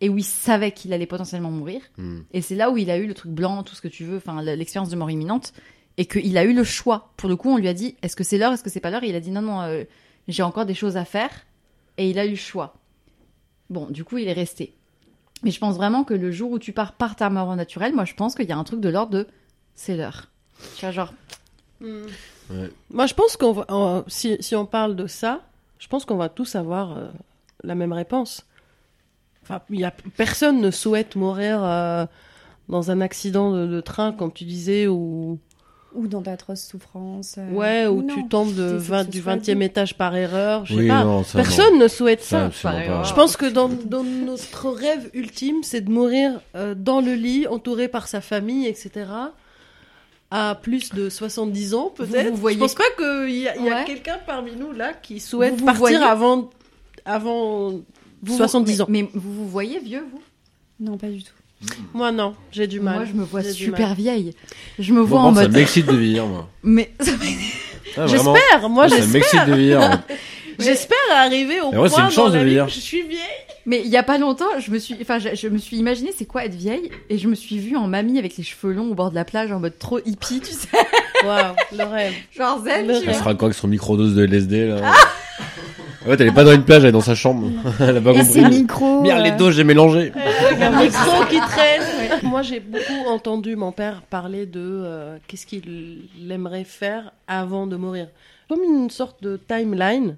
et 0.00 0.08
où 0.08 0.18
il 0.18 0.24
savait 0.24 0.72
qu'il 0.72 0.92
allait 0.92 1.06
potentiellement 1.06 1.50
mourir. 1.50 1.80
hmm. 1.96 2.20
Et 2.32 2.42
c'est 2.42 2.54
là 2.54 2.70
où 2.70 2.76
il 2.76 2.90
a 2.90 2.98
eu 2.98 3.06
le 3.06 3.14
truc 3.14 3.32
blanc, 3.32 3.62
tout 3.62 3.74
ce 3.74 3.80
que 3.80 3.88
tu 3.88 4.04
veux, 4.04 4.18
enfin 4.18 4.42
l'expérience 4.42 4.90
de 4.90 4.96
mort 4.96 5.10
imminente, 5.10 5.52
et 5.96 6.06
qu'il 6.06 6.36
a 6.38 6.44
eu 6.44 6.52
le 6.52 6.64
choix. 6.64 7.12
Pour 7.16 7.28
le 7.28 7.36
coup, 7.36 7.50
on 7.50 7.56
lui 7.56 7.68
a 7.68 7.74
dit 7.74 7.96
est-ce 8.02 8.14
que 8.14 8.24
c'est 8.24 8.38
l'heure, 8.38 8.52
est-ce 8.52 8.62
que 8.62 8.70
c'est 8.70 8.80
pas 8.80 8.90
l'heure? 8.90 9.04
Et 9.04 9.08
il 9.08 9.16
a 9.16 9.20
dit 9.20 9.30
non, 9.30 9.42
non, 9.42 9.62
euh, 9.62 9.84
j'ai 10.28 10.42
encore 10.42 10.66
des 10.66 10.74
choses 10.74 10.96
à 10.96 11.04
faire, 11.04 11.30
et 11.98 12.08
il 12.08 12.18
a 12.18 12.26
eu 12.26 12.30
le 12.30 12.36
choix. 12.36 12.74
Bon, 13.70 13.86
du 13.90 14.04
coup, 14.04 14.18
il 14.18 14.28
est 14.28 14.32
resté. 14.32 14.72
Mais 15.42 15.50
je 15.50 15.58
pense 15.60 15.76
vraiment 15.76 16.04
que 16.04 16.14
le 16.14 16.30
jour 16.30 16.50
où 16.52 16.58
tu 16.58 16.72
pars 16.72 16.92
par 16.92 17.14
ta 17.16 17.28
mort 17.30 17.54
naturelle, 17.56 17.94
moi 17.94 18.04
je 18.06 18.14
pense 18.14 18.34
qu'il 18.34 18.48
y 18.48 18.52
a 18.52 18.56
un 18.56 18.64
truc 18.64 18.80
de 18.80 18.88
l'ordre 18.88 19.12
de 19.12 19.26
c'est 19.74 19.96
l'heure. 19.96 20.28
Tu 20.76 20.80
vois, 20.82 20.90
genre, 20.92 21.12
Ouais. 21.80 22.70
Moi, 22.90 23.06
je 23.06 23.12
pense 23.14 23.36
qu'on 23.36 23.52
va. 23.52 23.66
on- 23.68 24.04
si, 24.06 24.36
si 24.40 24.54
on 24.56 24.64
parle 24.66 24.96
de 24.96 25.06
ça, 25.06 25.42
je 25.78 25.88
pense 25.88 26.04
qu'on 26.06 26.16
va 26.16 26.28
tous 26.30 26.54
avoir 26.54 26.96
euh, 26.96 27.08
la 27.64 27.74
même 27.74 27.92
réponse. 27.92 28.46
Enfin, 29.42 29.60
il 29.70 29.80
y 29.80 29.84
a, 29.84 29.92
personne 30.16 30.60
ne 30.60 30.70
souhaite 30.70 31.16
mourir 31.16 31.62
euh, 31.62 32.06
dans 32.68 32.90
un 32.90 33.00
accident 33.00 33.52
de, 33.52 33.66
de 33.66 33.80
train, 33.80 34.12
comme 34.12 34.32
tu 34.32 34.44
disais, 34.44 34.86
ou. 34.86 35.38
Ou 35.96 36.06
dans 36.08 36.20
d'atroces 36.20 36.62
souffrances. 36.64 37.36
euh, 37.38 37.50
Ouais, 37.52 37.86
où 37.86 38.02
non. 38.02 38.14
tu 38.14 38.28
tombes 38.28 38.54
de 38.54 38.78
C'est- 38.78 38.84
c'est 38.84 38.90
20 38.90 38.98
que 39.00 39.06
ce 39.06 39.10
du 39.10 39.22
soit 39.22 39.32
20e 39.36 39.54
doux. 39.58 39.62
étage 39.64 39.96
par 39.96 40.14
erreur. 40.14 40.66
Je 40.66 40.74
sais 40.74 40.80
Oui, 40.80 40.88
pas. 40.88 41.04
non, 41.04 41.24
ça, 41.24 41.38
non. 41.38 41.44
Personne 41.44 41.78
ne 41.78 41.88
souhaite 41.88 42.22
Ça. 42.22 42.50
Je 42.50 43.14
pense 43.14 43.36
que 43.36 43.46
dans, 43.46 43.68
dans 43.68 44.02
notre 44.04 44.68
rêve 44.70 45.10
ultime, 45.14 45.62
c'est 45.62 45.80
de 45.80 45.90
mourir 45.90 46.40
euh, 46.54 46.74
dans 46.76 47.00
le 47.00 47.14
lit, 47.14 47.46
entouré 47.46 47.88
par 47.88 48.08
sa 48.08 48.20
famille, 48.20 48.66
etc. 48.66 49.06
À 50.30 50.56
plus 50.60 50.92
de 50.92 51.08
70 51.08 51.74
ans, 51.74 51.92
peut-être. 51.94 52.26
Vous- 52.30 52.34
vous 52.34 52.40
voyez- 52.40 52.56
Je 52.56 52.60
pense 52.60 52.74
pas 52.74 52.84
qu'il 52.98 53.30
y 53.38 53.48
a, 53.48 53.84
quelqu'un 53.84 54.18
parmi 54.26 54.52
nous 54.56 54.72
là 54.72 54.92
qui 54.92 55.20
souhaite 55.20 55.52
Vous 55.52 55.58
vous 55.60 55.64
partir 55.64 55.80
voyez- 55.80 55.96
avant, 55.98 56.50
avant 57.04 57.70
vous- 58.22 58.36
70 58.36 58.76
mais- 58.78 58.80
ans. 58.82 58.86
Mais 58.88 59.08
vous 59.14 59.32
vous 59.32 59.48
voyez 59.48 59.78
vieux, 59.78 60.04
vous? 60.12 60.20
Non, 60.80 60.98
pas 60.98 61.06
du 61.08 61.22
tout. 61.22 61.32
Moi, 61.94 62.12
non, 62.12 62.34
j'ai 62.52 62.66
du 62.66 62.80
mal. 62.80 62.96
Moi, 62.96 63.04
je 63.04 63.12
me 63.18 63.24
vois 63.24 63.42
super 63.42 63.94
vieille. 63.94 64.34
Je 64.78 64.92
me 64.92 65.00
vois 65.00 65.20
en 65.20 65.24
contre, 65.28 65.36
ça 65.36 65.42
mode. 65.42 65.52
m'excite 65.56 65.86
de 65.86 65.96
vieillir, 65.96 66.26
moi. 66.26 66.48
Mais 66.62 66.90
Ah. 67.98 68.06
J'espère, 68.06 68.68
moi, 68.68 68.84
Ah, 68.84 68.88
ça 68.90 68.96
j'espère. 68.96 69.12
m'excite 69.14 69.46
de 69.46 69.54
vieillir. 69.54 70.02
J'espère 70.58 70.96
arriver 71.14 71.60
au 71.60 71.72
Et 71.72 71.76
ouais, 71.76 71.88
c'est 71.88 71.94
point 71.96 72.04
une 72.06 72.10
chance 72.10 72.28
dans 72.32 72.38
la 72.38 72.44
de 72.44 72.48
vie 72.48 72.60
je 72.68 72.80
suis 72.80 73.02
vieille. 73.02 73.20
Mais 73.66 73.82
il 73.84 73.90
y 73.90 73.96
a 73.96 74.02
pas 74.02 74.16
longtemps, 74.16 74.58
je 74.58 74.70
me 74.70 74.78
suis, 74.78 74.96
enfin, 75.02 75.18
je, 75.18 75.28
je 75.34 75.48
me 75.48 75.58
suis 75.58 75.76
imaginé 75.76 76.12
c'est 76.16 76.24
quoi 76.24 76.44
être 76.46 76.54
vieille 76.54 76.90
et 77.10 77.18
je 77.18 77.26
me 77.28 77.34
suis 77.34 77.58
vue 77.58 77.76
en 77.76 77.86
mamie 77.88 78.18
avec 78.18 78.36
les 78.36 78.44
cheveux 78.44 78.72
longs 78.72 78.90
au 78.90 78.94
bord 78.94 79.10
de 79.10 79.14
la 79.16 79.24
plage 79.24 79.50
en 79.52 79.60
mode 79.60 79.78
trop 79.78 79.98
hippie, 80.06 80.40
tu 80.40 80.52
sais, 80.52 80.68
Waouh, 81.24 81.54
le 81.76 81.84
rêve. 81.84 82.12
genre 82.36 82.62
zen. 82.64 82.88
Elle 82.88 83.14
sera 83.14 83.34
quoi 83.34 83.46
avec 83.48 83.58
son 83.58 83.68
microdose 83.68 84.14
de 84.14 84.24
LSD 84.24 84.66
là 84.68 84.92
fait, 86.06 86.20
elle 86.20 86.28
est 86.28 86.32
pas 86.34 86.44
dans 86.44 86.52
une 86.52 86.64
plage, 86.64 86.82
elle 86.82 86.88
est 86.90 86.92
dans 86.92 87.00
sa 87.00 87.14
chambre. 87.14 87.48
elle 87.80 87.96
a 87.96 88.00
pas 88.00 88.12
Et 88.12 88.18
compris. 88.20 88.32
ces 88.32 88.44
micros. 88.44 89.02
Merde, 89.02 89.22
les 89.24 89.30
euh, 89.32 89.36
doses, 89.36 89.54
j'ai 89.56 89.64
mélangé. 89.64 90.12
Avec 90.14 90.60
un 90.62 90.82
micro 90.82 91.24
qui 91.28 91.38
traîne. 91.38 91.82
Moi, 92.22 92.42
j'ai 92.42 92.60
beaucoup 92.60 93.08
entendu 93.08 93.56
mon 93.56 93.72
père 93.72 94.02
parler 94.02 94.46
de 94.46 94.60
euh, 94.62 95.18
qu'est-ce 95.26 95.46
qu'il 95.46 96.08
aimerait 96.30 96.64
faire 96.64 97.12
avant 97.28 97.66
de 97.66 97.76
mourir. 97.76 98.08
Comme 98.48 98.62
une 98.62 98.90
sorte 98.90 99.22
de 99.22 99.36
timeline. 99.48 100.16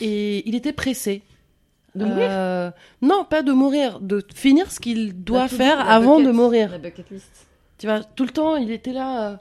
Et 0.00 0.46
il 0.48 0.54
était 0.54 0.72
pressé. 0.72 1.22
De 1.94 2.04
mourir 2.04 2.28
Euh, 2.30 2.70
Non, 3.00 3.24
pas 3.24 3.42
de 3.42 3.52
mourir, 3.52 4.00
de 4.00 4.22
finir 4.34 4.70
ce 4.70 4.80
qu'il 4.80 5.24
doit 5.24 5.48
faire 5.48 5.78
la 5.78 5.84
avant 5.94 6.18
bucket- 6.18 6.26
de 6.26 6.32
mourir. 6.32 6.68
La 6.72 6.78
bucket 6.78 7.06
list. 7.10 7.46
Tu 7.78 7.86
vois, 7.86 8.00
tout 8.00 8.24
le 8.24 8.30
temps, 8.30 8.56
il 8.56 8.70
était 8.70 8.92
là. 8.92 9.28
euh, 9.30 9.36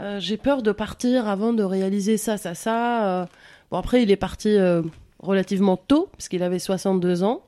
euh, 0.00 0.20
j'ai 0.20 0.36
peur 0.36 0.62
de 0.62 0.72
partir 0.72 1.28
avant 1.28 1.52
de 1.52 1.62
réaliser 1.62 2.16
ça, 2.16 2.36
ça, 2.38 2.54
ça. 2.54 3.22
euh. 3.22 3.26
Bon, 3.70 3.78
après, 3.78 4.02
il 4.02 4.10
est 4.10 4.16
parti 4.16 4.48
euh, 4.56 4.82
relativement 5.18 5.76
tôt, 5.76 6.08
parce 6.12 6.28
qu'il 6.28 6.42
avait 6.42 6.58
62 6.58 7.22
ans. 7.22 7.42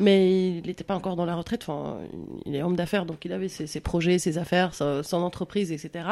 Mais 0.00 0.48
il 0.58 0.66
n'était 0.66 0.82
pas 0.82 0.96
encore 0.96 1.14
dans 1.14 1.24
la 1.26 1.36
retraite. 1.36 1.62
Enfin, 1.62 1.98
il 2.44 2.56
est 2.56 2.62
homme 2.62 2.74
d'affaires, 2.74 3.06
donc 3.06 3.24
il 3.24 3.32
avait 3.32 3.46
ses, 3.48 3.68
ses 3.68 3.78
projets, 3.80 4.18
ses 4.18 4.36
affaires, 4.36 4.74
son 4.74 5.16
entreprise, 5.22 5.70
etc. 5.70 6.06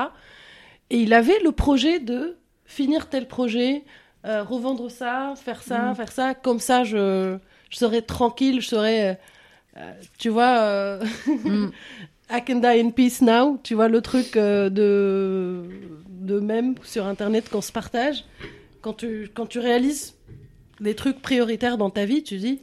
Et 0.90 0.99
il 0.99 1.12
avait 1.12 1.40
le 1.42 1.51
projet 1.51 1.99
de 1.99 2.36
finir 2.66 3.09
tel 3.09 3.26
projet, 3.26 3.82
euh, 4.26 4.44
revendre 4.44 4.88
ça, 4.92 5.34
faire 5.36 5.61
ça, 5.62 5.88
Mhm. 5.88 5.94
faire 5.96 6.12
ça. 6.12 6.34
Comme 6.34 6.61
ça, 6.61 6.84
je, 6.84 7.36
je 7.68 7.76
serais 7.76 8.03
tranquille, 8.03 8.61
je 8.61 8.68
serais. 8.68 9.18
euh, 9.76 9.92
tu 10.18 10.28
vois. 10.28 10.59
euh, 10.61 11.05
Mm. 11.44 11.70
I 12.30 12.44
can 12.46 12.57
die 12.61 12.78
in 12.80 12.90
peace 12.90 13.22
now, 13.22 13.59
tu 13.64 13.74
vois 13.74 13.88
le 13.88 14.01
truc 14.03 14.34
de 14.34 15.64
de 16.09 16.40
même 16.40 16.74
sur 16.84 17.07
internet 17.07 17.49
qu'on 17.49 17.62
se 17.62 17.72
partage. 17.72 18.24
Quand 18.80 18.94
tu 18.94 19.30
quand 19.34 19.46
tu 19.46 19.58
réalises 19.58 20.14
les 20.80 20.94
trucs 20.94 21.20
prioritaires 21.20 21.78
dans 21.78 21.90
ta 21.90 22.04
vie, 22.04 22.22
tu 22.22 22.38
dis 22.38 22.60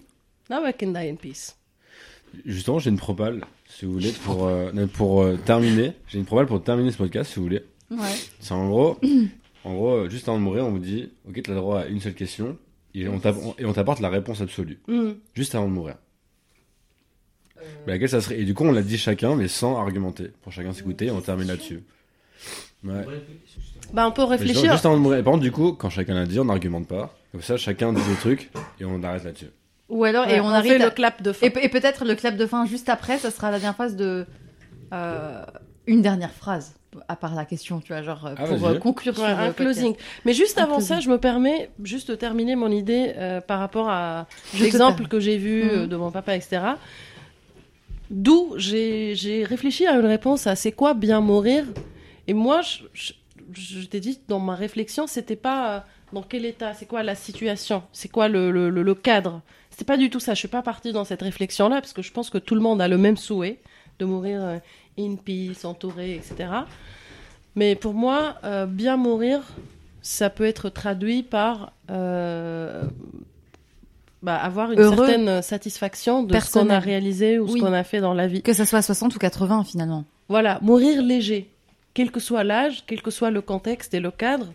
now 0.49 0.65
I 0.65 0.73
can 0.77 0.91
die 0.91 1.09
in 1.09 1.15
peace. 1.15 1.55
Justement, 2.45 2.79
j'ai 2.79 2.89
une 2.89 2.97
propale, 2.97 3.45
si 3.69 3.85
vous 3.85 3.93
voulez, 3.93 4.11
pour, 4.11 4.45
euh, 4.47 4.71
pour 4.93 5.21
euh, 5.23 5.37
terminer. 5.37 5.93
J'ai 6.07 6.17
une 6.19 6.25
propale 6.25 6.47
pour 6.47 6.61
terminer 6.61 6.91
ce 6.91 6.97
podcast, 6.97 7.31
si 7.31 7.37
vous 7.37 7.43
voulez. 7.43 7.63
Ouais. 7.89 7.97
C'est 8.41 8.53
en 8.53 8.67
gros, 8.67 8.99
en 9.63 9.73
gros, 9.73 9.91
euh, 9.93 10.09
juste 10.09 10.27
avant 10.27 10.37
de 10.37 10.43
mourir, 10.43 10.65
on 10.65 10.71
vous 10.71 10.79
dit, 10.79 11.09
ok, 11.29 11.41
tu 11.41 11.49
as 11.49 11.53
le 11.53 11.59
droit 11.61 11.81
à 11.81 11.85
une 11.85 12.01
seule 12.01 12.13
question, 12.13 12.57
et 12.93 13.07
on 13.07 13.19
t'apporte 13.73 14.01
la 14.01 14.09
réponse 14.09 14.41
absolue, 14.41 14.79
Hmm. 14.87 15.11
juste 15.33 15.55
avant 15.55 15.67
de 15.67 15.71
mourir. 15.73 15.95
Mais 17.87 17.93
laquelle 17.93 18.09
ça 18.09 18.19
serait? 18.21 18.39
Et 18.39 18.43
du 18.43 18.53
coup, 18.53 18.65
on 18.65 18.71
l'a 18.73 18.81
dit 18.81 18.97
chacun, 18.97 19.35
mais 19.35 19.47
sans 19.47 19.77
argumenter, 19.77 20.31
pour 20.41 20.51
chacun 20.51 20.73
s'écouter, 20.73 21.05
et 21.05 21.11
on 21.11 21.21
termine 21.21 21.47
là-dessus. 21.47 21.83
Ouais. 22.83 23.05
Bah 23.93 24.07
on 24.07 24.11
peut 24.11 24.23
réfléchir. 24.23 24.71
Juste 24.71 24.85
avant 24.85 24.99
de 24.99 25.21
par 25.21 25.31
contre, 25.33 25.43
du 25.43 25.51
coup, 25.51 25.73
quand 25.73 25.89
chacun 25.89 26.13
l'a 26.13 26.25
dit, 26.25 26.39
on 26.39 26.45
n'argumente 26.45 26.87
pas. 26.87 27.13
Comme 27.31 27.41
ça, 27.41 27.57
chacun 27.57 27.93
dit 27.93 28.01
le 28.09 28.15
truc, 28.15 28.49
et 28.79 28.85
on 28.85 29.01
arrête 29.03 29.23
là-dessus. 29.25 29.49
Ou 29.89 30.03
alors, 30.03 30.25
Ouais, 30.25 30.37
et 30.37 30.39
on, 30.41 30.47
arrive. 30.49 30.73
fait 30.77 30.81
à- 30.81 30.85
le 30.85 30.91
clap 30.91 31.21
de 31.21 31.31
fin. 31.31 31.45
Et, 31.45 31.49
pe- 31.49 31.59
et 31.63 31.69
peut-être 31.69 32.05
le 32.05 32.15
clap 32.15 32.35
de 32.37 32.45
fin 32.47 32.65
juste 32.65 32.89
après, 32.89 33.17
ça 33.17 33.29
sera 33.31 33.51
la 33.51 33.59
dernière 33.59 33.75
phrase 33.75 33.95
de 33.95 34.25
euh, 34.93 35.43
une 35.87 36.01
dernière 36.01 36.31
phrase. 36.31 36.75
à 37.09 37.15
part 37.17 37.35
la 37.35 37.43
question, 37.43 37.81
tu 37.81 37.91
vois, 37.91 38.01
genre 38.03 38.29
Ah, 38.37 38.45
pour 38.45 38.65
euh, 38.67 38.75
conclure 38.79 39.13
Ouais, 39.19 39.27
sur 39.29 39.37
un 39.39 39.47
le 39.47 39.51
podcast. 39.53 39.79
closing. 39.79 39.95
Mais 40.23 40.31
juste 40.33 40.57
Un 40.57 40.63
avant 40.63 40.77
closing. 40.77 40.95
ça, 40.95 40.99
je 41.01 41.09
me 41.09 41.17
permets 41.17 41.69
juste 41.83 42.09
de 42.09 42.15
terminer 42.15 42.55
mon 42.55 42.71
idée 42.71 43.11
euh, 43.17 43.41
par 43.41 43.59
rapport 43.59 43.89
à 43.89 44.27
l'exemple 44.59 45.07
que 45.07 45.19
j'ai 45.19 45.37
vu 45.37 45.63
euh, 45.69 45.87
de 45.87 45.95
mon 45.97 46.09
papa, 46.09 46.35
etc. 46.37 46.61
D'où 48.09 48.53
j'ai 48.57 49.13
j'ai 49.15 49.43
réfléchi 49.43 49.85
à 49.87 49.93
une 49.99 50.05
réponse 50.05 50.47
à 50.47 50.55
c'est 50.55 50.71
quoi 50.71 50.93
bien 50.93 51.21
mourir. 51.21 51.65
Et 52.27 52.33
moi, 52.33 52.61
je, 52.61 52.83
je, 52.93 53.13
je 53.55 53.85
t'ai 53.85 53.99
dit 53.99 54.19
dans 54.27 54.39
ma 54.39 54.55
réflexion, 54.55 55.07
c'était 55.07 55.35
pas 55.35 55.75
euh, 55.75 55.79
dans 56.13 56.21
quel 56.23 56.45
état, 56.45 56.73
c'est 56.73 56.85
quoi 56.85 57.03
la 57.03 57.15
situation, 57.15 57.83
c'est 57.91 58.07
quoi 58.09 58.27
le, 58.27 58.51
le, 58.51 58.95
cadre. 58.95 59.41
C'était 59.69 59.85
pas 59.85 59.97
du 59.97 60.09
tout 60.09 60.19
ça. 60.19 60.33
Je 60.33 60.39
suis 60.39 60.47
pas 60.47 60.61
partie 60.61 60.91
dans 60.93 61.03
cette 61.03 61.21
réflexion-là 61.21 61.81
parce 61.81 61.93
que 61.93 62.01
je 62.01 62.11
pense 62.11 62.29
que 62.29 62.37
tout 62.37 62.55
le 62.55 62.61
monde 62.61 62.81
a 62.81 62.87
le 62.87 62.97
même 62.97 63.17
souhait 63.17 63.59
de 63.99 64.05
mourir 64.05 64.39
euh, 64.43 64.57
in 64.99 65.15
peace, 65.15 65.65
entouré, 65.65 66.15
etc. 66.15 66.49
Mais 67.55 67.75
pour 67.75 67.93
moi, 67.93 68.35
euh, 68.43 68.65
bien 68.65 68.97
mourir, 68.97 69.41
ça 70.01 70.29
peut 70.29 70.45
être 70.45 70.69
traduit 70.69 71.23
par 71.23 71.71
euh, 71.89 72.83
bah, 74.21 74.35
avoir 74.37 74.71
une 74.71 74.79
Heureux. 74.79 74.95
certaine 75.07 75.41
satisfaction 75.41 76.23
de 76.23 76.27
ce 76.27 76.27
qu'on 76.27 76.33
Personnel. 76.33 76.77
a 76.77 76.79
réalisé 76.79 77.39
ou 77.39 77.45
Oui. 77.45 77.59
ce 77.59 77.65
qu'on 77.65 77.73
a 77.73 77.83
fait 77.83 78.01
dans 78.01 78.13
la 78.13 78.27
vie. 78.27 78.41
Que 78.41 78.53
ça 78.53 78.65
soit 78.65 78.81
60 78.81 79.15
ou 79.15 79.19
80 79.19 79.63
finalement. 79.63 80.05
Voilà, 80.29 80.59
mourir 80.61 81.01
léger, 81.03 81.49
quel 81.95 82.11
que 82.11 82.19
soit 82.19 82.43
l'âge, 82.43 82.83
quel 82.85 83.01
que 83.01 83.09
soit 83.09 83.31
le 83.31 83.41
contexte 83.41 83.93
et 83.95 83.99
le 83.99 84.11
cadre. 84.11 84.53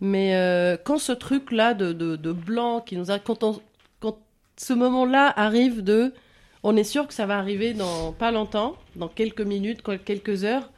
Mais 0.00 0.34
euh, 0.36 0.76
quand 0.82 0.98
ce 0.98 1.12
truc-là 1.12 1.74
de, 1.74 1.92
de, 1.92 2.16
de 2.16 2.32
blanc 2.32 2.80
qui 2.80 2.96
nous 2.96 3.10
a, 3.10 3.18
quand, 3.18 3.42
on- 3.44 3.60
quand 4.00 4.18
ce 4.56 4.72
moment-là 4.72 5.32
arrive 5.36 5.82
de, 5.82 6.14
on 6.62 6.76
est 6.76 6.84
sûr 6.84 7.06
que 7.06 7.12
ça 7.14 7.26
va 7.26 7.38
arriver 7.38 7.74
dans 7.74 8.12
pas 8.12 8.30
longtemps, 8.32 8.76
dans 8.96 9.08
quelques 9.08 9.42
minutes, 9.42 9.82
quelques 10.04 10.44
heures, 10.44 10.70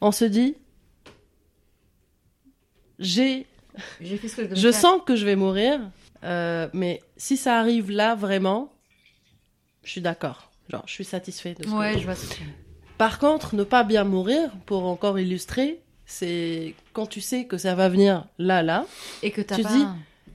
on 0.00 0.10
se 0.12 0.24
dit, 0.24 0.56
j'ai 2.98 3.46
je 4.54 4.68
sens 4.80 5.00
que 5.04 5.16
je 5.16 5.24
vais 5.26 5.36
mourir, 5.36 5.80
euh, 6.22 6.68
mais 6.72 7.00
si 7.16 7.36
ça 7.36 7.58
arrive 7.58 7.90
là 7.90 8.14
vraiment, 8.14 8.72
je 9.82 9.90
suis 9.90 10.00
d'accord. 10.00 10.50
Genre, 10.70 10.82
je 10.86 10.92
suis 10.92 11.04
satisfait 11.04 11.54
de 11.54 11.64
ce 11.64 11.70
que- 11.92 11.98
je 11.98 12.04
vois 12.04 12.14
Par 12.98 13.18
contre, 13.18 13.54
ne 13.56 13.64
pas 13.64 13.82
bien 13.84 14.04
mourir, 14.04 14.50
pour 14.66 14.84
encore 14.84 15.18
illustrer, 15.18 15.80
c'est 16.06 16.74
quand 16.92 17.06
tu 17.06 17.20
sais 17.20 17.46
que 17.46 17.58
ça 17.58 17.74
va 17.74 17.88
venir 17.88 18.26
là, 18.38 18.62
là. 18.62 18.86
Et 19.22 19.30
que 19.30 19.40
t'as 19.42 19.56
Tu 19.56 19.62
pas... 19.62 19.74
dis, 19.76 19.84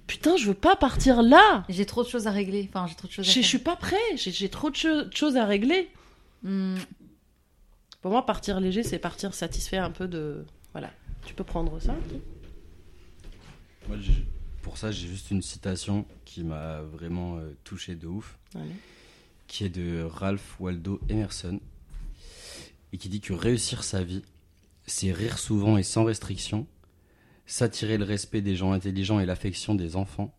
Putain, 0.08 0.36
je 0.38 0.48
veux 0.48 0.54
pas 0.56 0.76
partir 0.76 1.22
là. 1.22 1.64
J'ai 1.70 1.86
trop 1.86 2.04
de 2.04 2.10
choses 2.10 2.26
à 2.26 2.32
régler. 2.32 2.68
Enfin, 2.74 2.88
j'ai 2.88 2.96
trop 2.96 3.08
de 3.08 3.14
choses 3.14 3.26
Je, 3.26 3.30
à 3.30 3.34
je 3.34 3.40
faire. 3.42 3.48
suis 3.48 3.60
pas 3.60 3.76
prêt. 3.76 3.96
J'ai 4.16 4.50
trop 4.50 4.72
de 4.72 4.76
cho- 4.76 5.04
de 5.04 5.16
choses 5.16 5.38
à 5.38 5.46
régler. 5.46 5.88
Hmm. 6.42 6.76
Pour 8.02 8.12
moi, 8.12 8.26
partir 8.26 8.60
léger, 8.60 8.82
c'est 8.82 8.98
partir 8.98 9.34
satisfait 9.36 9.78
un 9.78 9.92
peu 9.92 10.08
de. 10.08 10.46
Voilà. 10.74 10.90
Tu 11.28 11.36
peux 11.36 11.44
prendre 11.44 11.80
ça. 11.80 11.96
Moi, 13.88 13.98
pour 14.64 14.78
ça, 14.80 14.92
j'ai 14.92 15.08
juste 15.08 15.30
une 15.32 15.42
citation 15.44 16.06
qui 16.26 16.44
m'a 16.44 16.82
vraiment 16.82 17.38
euh, 17.38 17.56
touché 17.64 17.94
de 17.96 18.08
ouf, 18.08 18.38
Allez. 18.56 18.72
qui 19.48 19.64
est 19.66 19.70
de 19.70 20.02
Ralph 20.04 20.56
Waldo 20.60 21.00
Emerson, 21.10 21.60
et 22.94 22.98
qui 22.98 23.10
dit 23.10 23.22
que 23.22 23.34
réussir 23.34 23.84
sa 23.84 24.04
vie, 24.04 24.24
c'est 24.88 25.12
rire 25.12 25.38
souvent 25.38 25.78
et 25.78 25.84
sans 25.84 26.04
restriction, 26.04 26.68
s'attirer 27.46 27.98
le 27.98 28.06
respect 28.06 28.42
des 28.42 28.56
gens 28.56 28.72
intelligents 28.72 29.20
et 29.20 29.26
l'affection 29.26 29.76
des 29.76 29.96
enfants, 29.96 30.36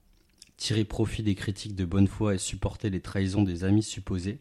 tirer 0.57 0.85
profit 0.85 1.23
des 1.23 1.35
critiques 1.35 1.75
de 1.75 1.85
bonne 1.85 2.09
foi 2.09 2.35
et 2.35 2.39
supporter 2.39 2.91
les 2.91 3.01
trahisons 3.01 3.43
des 3.43 3.65
amis 3.65 3.83
supposés, 3.83 4.39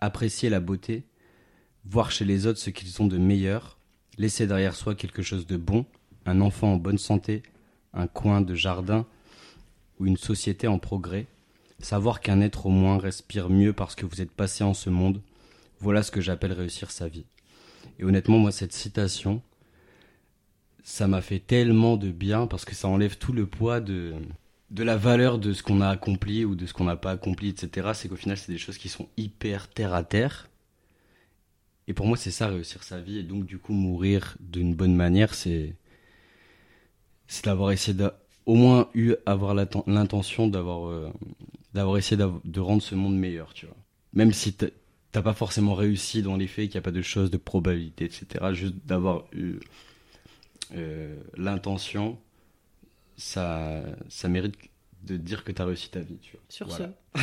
apprécier 0.00 0.50
la 0.50 0.60
beauté, 0.60 1.04
voir 1.84 2.10
chez 2.10 2.24
les 2.24 2.46
autres 2.46 2.58
ce 2.58 2.70
qu'ils 2.70 3.02
ont 3.02 3.06
de 3.06 3.18
meilleur, 3.18 3.78
laisser 4.18 4.46
derrière 4.46 4.74
soi 4.74 4.94
quelque 4.94 5.22
chose 5.22 5.46
de 5.46 5.56
bon, 5.56 5.86
un 6.26 6.40
enfant 6.40 6.74
en 6.74 6.76
bonne 6.76 6.98
santé, 6.98 7.42
un 7.92 8.06
coin 8.06 8.40
de 8.40 8.54
jardin 8.54 9.06
ou 9.98 10.06
une 10.06 10.16
société 10.16 10.66
en 10.66 10.78
progrès, 10.78 11.26
savoir 11.80 12.20
qu'un 12.20 12.40
être 12.40 12.66
au 12.66 12.70
moins 12.70 12.98
respire 12.98 13.50
mieux 13.50 13.72
parce 13.72 13.94
que 13.94 14.06
vous 14.06 14.20
êtes 14.20 14.30
passé 14.30 14.64
en 14.64 14.74
ce 14.74 14.90
monde, 14.90 15.20
voilà 15.82 16.02
ce 16.02 16.10
que 16.10 16.22
j'appelle 16.22 16.52
réussir 16.52 16.90
sa 16.90 17.08
vie. 17.08 17.26
Et 17.98 18.04
honnêtement, 18.04 18.38
moi, 18.38 18.52
cette 18.52 18.72
citation, 18.74 19.42
ça 20.84 21.06
m'a 21.08 21.20
fait 21.20 21.38
tellement 21.40 21.96
de 21.96 22.10
bien 22.10 22.46
parce 22.46 22.64
que 22.64 22.74
ça 22.74 22.88
enlève 22.88 23.16
tout 23.18 23.32
le 23.32 23.46
poids 23.46 23.80
de, 23.80 24.14
de 24.70 24.82
la 24.84 24.96
valeur 24.96 25.38
de 25.38 25.52
ce 25.52 25.62
qu'on 25.62 25.80
a 25.80 25.88
accompli 25.88 26.44
ou 26.44 26.54
de 26.54 26.66
ce 26.66 26.72
qu'on 26.74 26.84
n'a 26.84 26.96
pas 26.96 27.12
accompli, 27.12 27.48
etc. 27.50 27.94
C'est 27.94 28.08
qu'au 28.08 28.16
final, 28.16 28.36
c'est 28.36 28.52
des 28.52 28.58
choses 28.58 28.78
qui 28.78 28.88
sont 28.88 29.08
hyper 29.16 29.68
terre 29.68 29.94
à 29.94 30.02
terre. 30.04 30.48
Et 31.86 31.94
pour 31.94 32.06
moi, 32.06 32.16
c'est 32.16 32.30
ça, 32.32 32.48
réussir 32.48 32.82
sa 32.82 33.00
vie. 33.00 33.18
Et 33.18 33.22
donc, 33.22 33.44
du 33.46 33.58
coup, 33.58 33.72
mourir 33.72 34.36
d'une 34.40 34.74
bonne 34.74 34.94
manière, 34.96 35.32
c'est 35.34 35.76
d'avoir 37.44 37.72
essayé 37.72 37.96
d'a- 37.96 38.18
au 38.46 38.54
moins 38.54 38.88
eu 38.94 39.14
avoir 39.26 39.54
l'intention 39.54 40.46
d'avoir 40.48 40.88
euh, 40.88 41.10
d'avoir 41.74 41.98
essayé 41.98 42.22
de 42.44 42.60
rendre 42.60 42.82
ce 42.82 42.94
monde 42.94 43.16
meilleur, 43.16 43.54
tu 43.54 43.66
vois. 43.66 43.76
Même 44.12 44.32
si 44.32 44.56
t'as 45.12 45.20
t'as 45.20 45.22
pas 45.22 45.34
forcément 45.34 45.74
réussi 45.74 46.22
dans 46.22 46.36
les 46.36 46.46
faits, 46.46 46.70
qu'il 46.70 46.78
n'y 46.78 46.82
a 46.82 46.82
pas 46.82 46.90
de 46.90 47.02
choses 47.02 47.30
de 47.30 47.36
probabilité, 47.36 48.04
etc. 48.06 48.26
Juste 48.52 48.74
d'avoir 48.84 49.24
eu 49.32 49.60
euh, 50.74 51.14
l'intention, 51.36 52.18
ça 53.16 53.82
ça 54.08 54.28
mérite 54.28 54.56
de 55.04 55.16
dire 55.16 55.44
que 55.44 55.52
tu 55.52 55.60
as 55.60 55.64
réussi 55.64 55.90
ta 55.90 56.00
vie, 56.00 56.18
tu 56.22 56.32
vois. 56.32 56.42
Sur 56.48 56.68
Voilà. 56.68 56.90
ce. 57.14 57.22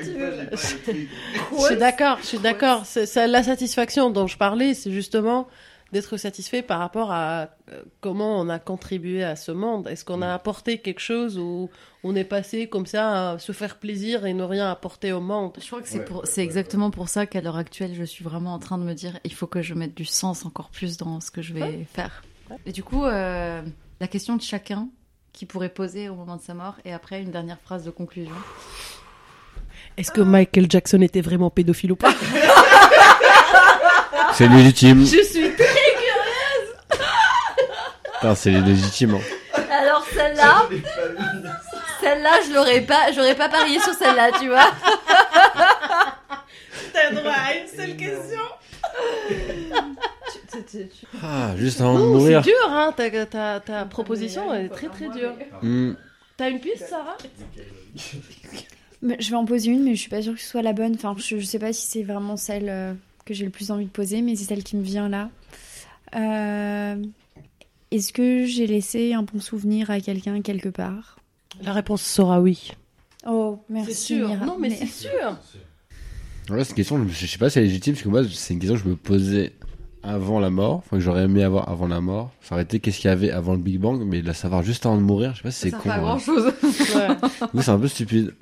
Je 0.00 1.64
suis 1.66 1.76
d'accord, 1.76 2.18
je 2.20 2.26
suis 2.26 2.38
d'accord. 2.38 2.84
La 3.16 3.42
satisfaction 3.42 4.10
dont 4.10 4.26
je 4.26 4.36
parlais, 4.36 4.74
c'est 4.74 4.92
justement 4.92 5.48
d'être 5.92 6.16
satisfait 6.16 6.62
par 6.62 6.78
rapport 6.78 7.10
à 7.10 7.48
euh, 7.72 7.82
comment 8.00 8.38
on 8.40 8.48
a 8.48 8.58
contribué 8.58 9.24
à 9.24 9.36
ce 9.36 9.52
monde. 9.52 9.88
Est-ce 9.88 10.04
qu'on 10.04 10.20
a 10.20 10.34
apporté 10.34 10.78
quelque 10.78 11.00
chose 11.00 11.38
ou 11.38 11.70
on 12.04 12.14
est 12.14 12.24
passé 12.24 12.68
comme 12.68 12.86
ça 12.86 13.32
à 13.32 13.38
se 13.38 13.52
faire 13.52 13.78
plaisir 13.78 14.26
et 14.26 14.34
ne 14.34 14.42
rien 14.42 14.70
apporter 14.70 15.12
au 15.12 15.20
monde? 15.20 15.56
Je 15.60 15.66
crois 15.66 15.80
que 15.80 15.88
c'est 16.24 16.42
exactement 16.44 16.90
pour 16.90 17.08
ça 17.08 17.26
qu'à 17.26 17.40
l'heure 17.40 17.56
actuelle, 17.56 17.94
je 17.94 18.04
suis 18.04 18.24
vraiment 18.24 18.52
en 18.54 18.58
train 18.58 18.78
de 18.78 18.84
me 18.84 18.94
dire, 18.94 19.18
il 19.24 19.32
faut 19.32 19.46
que 19.46 19.62
je 19.62 19.74
mette 19.74 19.94
du 19.94 20.04
sens 20.04 20.44
encore 20.44 20.70
plus 20.70 20.96
dans 20.98 21.20
ce 21.20 21.30
que 21.30 21.42
je 21.42 21.54
vais 21.54 21.86
faire. 21.92 22.22
Et 22.66 22.72
du 22.72 22.82
coup, 22.82 23.04
euh, 23.04 23.62
la 24.00 24.08
question 24.08 24.36
de 24.36 24.42
chacun 24.42 24.88
qui 25.32 25.46
pourrait 25.46 25.68
poser 25.68 26.08
au 26.08 26.14
moment 26.14 26.36
de 26.36 26.42
sa 26.42 26.54
mort, 26.54 26.74
et 26.84 26.92
après 26.92 27.22
une 27.22 27.30
dernière 27.30 27.60
phrase 27.60 27.84
de 27.84 27.90
conclusion. 27.90 28.34
Est-ce 29.96 30.10
que 30.10 30.20
Michael 30.20 30.66
Jackson 30.68 31.00
était 31.00 31.20
vraiment 31.20 31.50
pédophile 31.50 31.92
ou 31.92 31.96
pas? 31.96 32.12
C'est 34.32 34.48
légitime. 34.48 35.04
Je 35.04 35.22
suis 35.22 35.50
c'est 38.36 38.50
légitime. 38.50 39.14
hein. 39.16 39.60
Alors 39.70 40.04
celle-là, 40.12 40.68
celle-là, 42.00 42.30
je 42.48 42.54
l'aurais 42.54 42.80
pas, 42.82 43.12
j'aurais 43.12 43.34
pas 43.34 43.48
parié 43.48 43.78
sur 43.80 43.92
celle-là, 43.94 44.30
tu 44.40 44.48
vois. 44.48 44.70
T'as 46.92 47.10
droit 47.12 47.32
à 47.32 47.54
une 47.54 47.66
seule 47.68 47.96
question 47.96 48.40
Ah, 51.22 51.52
juste 51.56 51.80
avant 51.80 51.94
de 51.94 51.98
Non, 52.04 52.14
c'est 52.18 52.24
mourir. 52.24 52.42
dur, 52.42 52.54
hein. 52.68 52.92
Ta, 52.96 53.26
ta, 53.26 53.60
ta 53.60 53.84
proposition 53.84 54.52
elle 54.52 54.66
est 54.66 54.68
très 54.68 54.88
très 54.88 55.08
dure. 55.08 55.34
Hmm. 55.62 55.92
T'as 56.36 56.50
une 56.50 56.60
piste, 56.60 56.86
Sarah? 56.88 57.16
Mais 59.02 59.16
Je 59.20 59.30
vais 59.30 59.36
en 59.36 59.44
poser 59.44 59.70
une, 59.70 59.84
mais 59.84 59.94
je 59.94 60.00
suis 60.00 60.10
pas 60.10 60.22
sûre 60.22 60.34
que 60.34 60.40
ce 60.40 60.48
soit 60.48 60.62
la 60.62 60.72
bonne. 60.72 60.94
Enfin, 60.94 61.14
je, 61.18 61.38
je 61.38 61.44
sais 61.44 61.58
pas 61.58 61.72
si 61.72 61.86
c'est 61.86 62.02
vraiment 62.02 62.36
celle 62.36 62.68
euh, 62.68 62.92
que 63.24 63.34
j'ai 63.34 63.44
le 63.44 63.50
plus 63.50 63.70
envie 63.70 63.84
de 63.86 63.90
poser, 63.90 64.22
mais 64.22 64.34
c'est 64.36 64.44
celle 64.44 64.62
qui 64.64 64.76
me 64.76 64.82
vient 64.82 65.08
là. 65.08 65.28
Euh, 66.16 66.96
Est-ce 67.90 68.12
que 68.12 68.44
j'ai 68.46 68.66
laissé 68.66 69.14
un 69.14 69.22
bon 69.22 69.40
souvenir 69.40 69.90
à 69.90 70.00
quelqu'un 70.00 70.42
quelque 70.42 70.68
part? 70.68 71.18
La 71.62 71.72
réponse 71.72 72.02
sera 72.02 72.40
oui. 72.40 72.72
Oh, 73.26 73.58
merci. 73.68 73.94
C'est 73.94 74.00
sûr. 74.14 74.28
Mira. 74.28 74.44
Non, 74.46 74.56
mais, 74.58 74.70
c'est 74.70 74.86
sûr. 74.86 75.36
Ouais, 76.50 76.64
cette 76.64 76.76
question, 76.76 77.02
je 77.06 77.12
je 77.12 77.26
sais 77.26 77.38
pas 77.38 77.50
si 77.50 77.58
elle 77.58 77.64
est 77.64 77.68
légitime, 77.68 77.94
parce 77.94 78.02
que 78.04 78.08
moi, 78.08 78.22
c'est 78.30 78.54
une 78.54 78.60
question 78.60 78.76
que 78.76 78.84
je 78.84 78.88
me 78.88 78.96
posais 78.96 79.52
avant 80.02 80.38
la 80.40 80.48
mort, 80.50 80.76
enfin 80.76 80.96
que 80.96 81.02
j'aurais 81.02 81.24
aimé 81.24 81.42
avoir 81.42 81.68
avant 81.68 81.88
la 81.88 82.00
mort. 82.00 82.30
Ça 82.40 82.54
aurait 82.54 82.62
été 82.64 82.78
qu'est-ce 82.80 82.98
qu'il 82.98 83.08
y 83.08 83.12
avait 83.12 83.30
avant 83.30 83.52
le 83.52 83.58
Big 83.58 83.78
Bang, 83.78 84.02
mais 84.04 84.22
de 84.22 84.26
la 84.26 84.34
savoir 84.34 84.62
juste 84.62 84.86
avant 84.86 84.96
de 84.96 85.02
mourir, 85.02 85.32
je 85.32 85.38
sais 85.38 85.42
pas 85.42 85.50
si 85.50 85.60
c'est 85.60 85.70
Ça 85.70 85.76
con. 85.78 85.82
sert 85.84 85.94
pas 85.94 86.00
grand 86.00 86.18
chose. 86.18 86.52
Oui, 87.54 87.62
c'est 87.62 87.70
un 87.70 87.78
peu 87.78 87.88
stupide. 87.88 88.34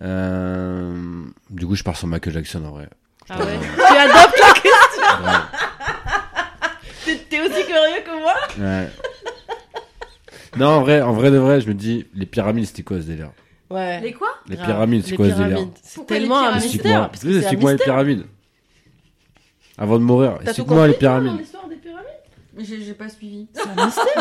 Euh... 0.00 1.24
Du 1.50 1.66
coup, 1.66 1.74
je 1.74 1.82
pars 1.84 1.96
sur 1.96 2.06
Michael 2.08 2.32
Jackson 2.34 2.64
en 2.64 2.70
vrai. 2.72 2.88
Ah 3.30 3.38
ouais. 3.38 3.58
tu 3.58 3.96
adoptes 3.96 4.40
la 4.40 4.52
question. 4.52 4.74
Ouais. 5.24 5.32
Aussi 7.50 7.64
curieux 7.66 8.02
que 8.04 8.20
moi 8.20 8.34
Ouais. 8.58 8.88
Non, 10.56 10.66
en 10.68 10.80
vrai, 10.80 11.00
en 11.02 11.12
vrai 11.12 11.30
de 11.30 11.36
vrai, 11.36 11.60
je 11.60 11.68
me 11.68 11.74
dis, 11.74 12.06
les 12.14 12.26
pyramides, 12.26 12.66
c'était 12.66 12.82
quoi 12.82 12.96
ce 12.98 13.06
délire? 13.06 13.30
Ouais. 13.70 14.00
Les 14.00 14.12
quoi? 14.12 14.28
Les 14.48 14.56
pyramides, 14.56 15.04
c'est 15.06 15.16
quoi 15.16 15.28
ce 15.30 15.34
délire? 15.34 15.68
C'est 15.82 16.06
tellement 16.06 16.38
un 16.38 16.54
mystère. 16.54 16.64
Explique-moi. 16.64 17.08
Parce 17.08 17.22
que 17.22 17.28
c'est 17.30 17.36
un 17.36 17.40
explique-moi 17.40 17.70
les 17.72 17.76
mystère. 17.76 17.94
pyramides. 17.94 18.24
Avant 19.76 19.98
de 19.98 20.04
mourir, 20.04 20.32
T'as 20.38 20.38
tout 20.38 20.48
explique-moi 20.48 20.86
les 20.88 20.94
pyramides. 20.94 21.38
l'histoire 21.38 21.68
des 21.68 21.76
pyramides? 21.76 22.04
J'ai 22.60 22.82
j'ai 22.82 22.94
pas 22.94 23.08
suivi. 23.08 23.46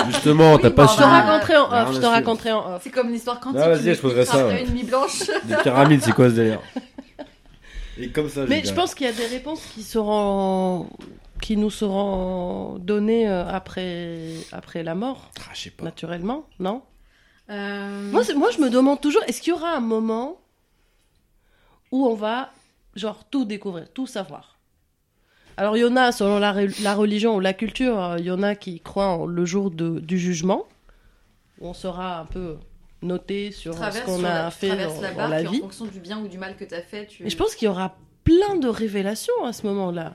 Justement, 0.08 0.58
t'as 0.60 0.68
Oui, 0.68 0.74
pas 0.76 0.86
bah, 0.86 0.92
Je 0.92 0.98
te 0.98 1.02
bah, 1.02 1.08
suivi. 1.08 1.28
raconterai 1.28 1.56
en 1.58 1.68
Rien 1.70 1.88
off. 1.88 1.96
Je 1.96 2.00
te 2.02 2.06
raconterai 2.06 2.52
en 2.52 2.76
off. 2.76 2.82
C'est 2.84 2.90
comme 2.92 3.10
l'histoire 3.10 3.40
quantique. 3.40 3.62
Ah, 3.64 3.70
vas-y, 3.70 3.96
je 3.96 4.00
poserai 4.02 4.26
ça, 4.26 4.60
une 4.60 4.74
nuit 4.74 4.84
blanche. 4.84 5.24
Les 5.50 5.56
pyramides, 5.64 6.02
c'est 6.04 6.12
quoi 6.12 6.30
ce 6.30 6.36
délire? 6.36 6.60
Et 8.00 8.10
comme 8.10 8.30
ça, 8.30 8.42
Mais 8.48 8.62
je 8.64 8.72
pense 8.74 8.94
qu'il 8.94 9.08
y 9.08 9.10
a 9.10 9.14
des 9.14 9.26
réponses 9.26 9.62
qui 9.74 9.82
seront 9.82 10.88
qui 11.42 11.58
nous 11.58 11.70
seront 11.70 12.78
donnés 12.80 13.28
euh, 13.30 13.48
après, 13.48 14.34
après 14.52 14.84
la 14.84 14.96
mort, 14.96 15.32
Ah, 15.40 15.52
je 15.54 15.62
sais 15.64 15.70
pas. 15.72 15.84
naturellement, 15.86 16.46
non? 16.60 16.82
Euh, 17.50 18.12
moi, 18.12 18.24
moi, 18.36 18.50
je 18.52 18.60
me 18.60 18.70
demande 18.70 19.00
toujours, 19.00 19.22
est-ce 19.28 19.42
qu'il 19.42 19.52
y 19.52 19.54
aura 19.56 19.72
un 19.76 19.80
moment 19.80 20.40
où 21.92 22.06
on 22.06 22.16
va, 22.16 22.52
genre, 22.96 23.24
tout 23.30 23.46
découvrir, 23.46 23.88
tout 23.94 24.08
savoir? 24.08 24.58
Alors, 25.56 25.76
il 25.78 25.82
y 25.82 25.86
en 25.86 25.96
a, 25.96 26.12
selon 26.12 26.40
la, 26.40 26.54
re- 26.54 26.84
la 26.84 26.94
religion 26.94 27.36
ou 27.36 27.40
la 27.40 27.54
culture, 27.54 28.00
euh, 28.04 28.20
il 28.20 28.26
y 28.26 28.32
en 28.32 28.44
a 28.44 28.56
qui 28.56 28.80
croient 28.80 29.08
en 29.08 29.26
le 29.26 29.46
jour 29.46 29.72
de- 29.72 30.00
du 30.00 30.20
jugement, 30.20 30.66
où 31.60 31.68
on 31.68 31.74
sera 31.74 32.20
un 32.20 32.26
peu 32.26 32.58
noté 33.02 33.52
sur 33.52 33.74
ce 33.74 34.04
qu'on 34.06 34.24
a 34.24 34.44
la- 34.44 34.52
fait 34.52 34.70
dans, 34.70 35.02
la 35.02 35.12
dans 35.12 35.18
barque 35.18 35.30
la 35.32 35.44
vie. 35.44 35.58
En 35.58 35.62
fonction 35.62 35.86
du 35.86 36.00
bien 36.00 36.20
ou 36.20 36.28
du 36.28 36.38
mal 36.38 36.56
que 36.58 36.66
tu 36.66 36.74
as 36.76 36.82
fait, 36.82 37.08
tu. 37.08 37.26
Et 37.26 37.30
je 37.30 37.38
pense 37.38 37.56
qu'il 37.56 37.66
y 37.68 37.70
aura 37.70 37.96
plein 38.24 38.56
de 38.58 38.68
révélations 38.68 39.46
à 39.46 39.54
ce 39.54 39.66
moment-là. 39.68 40.14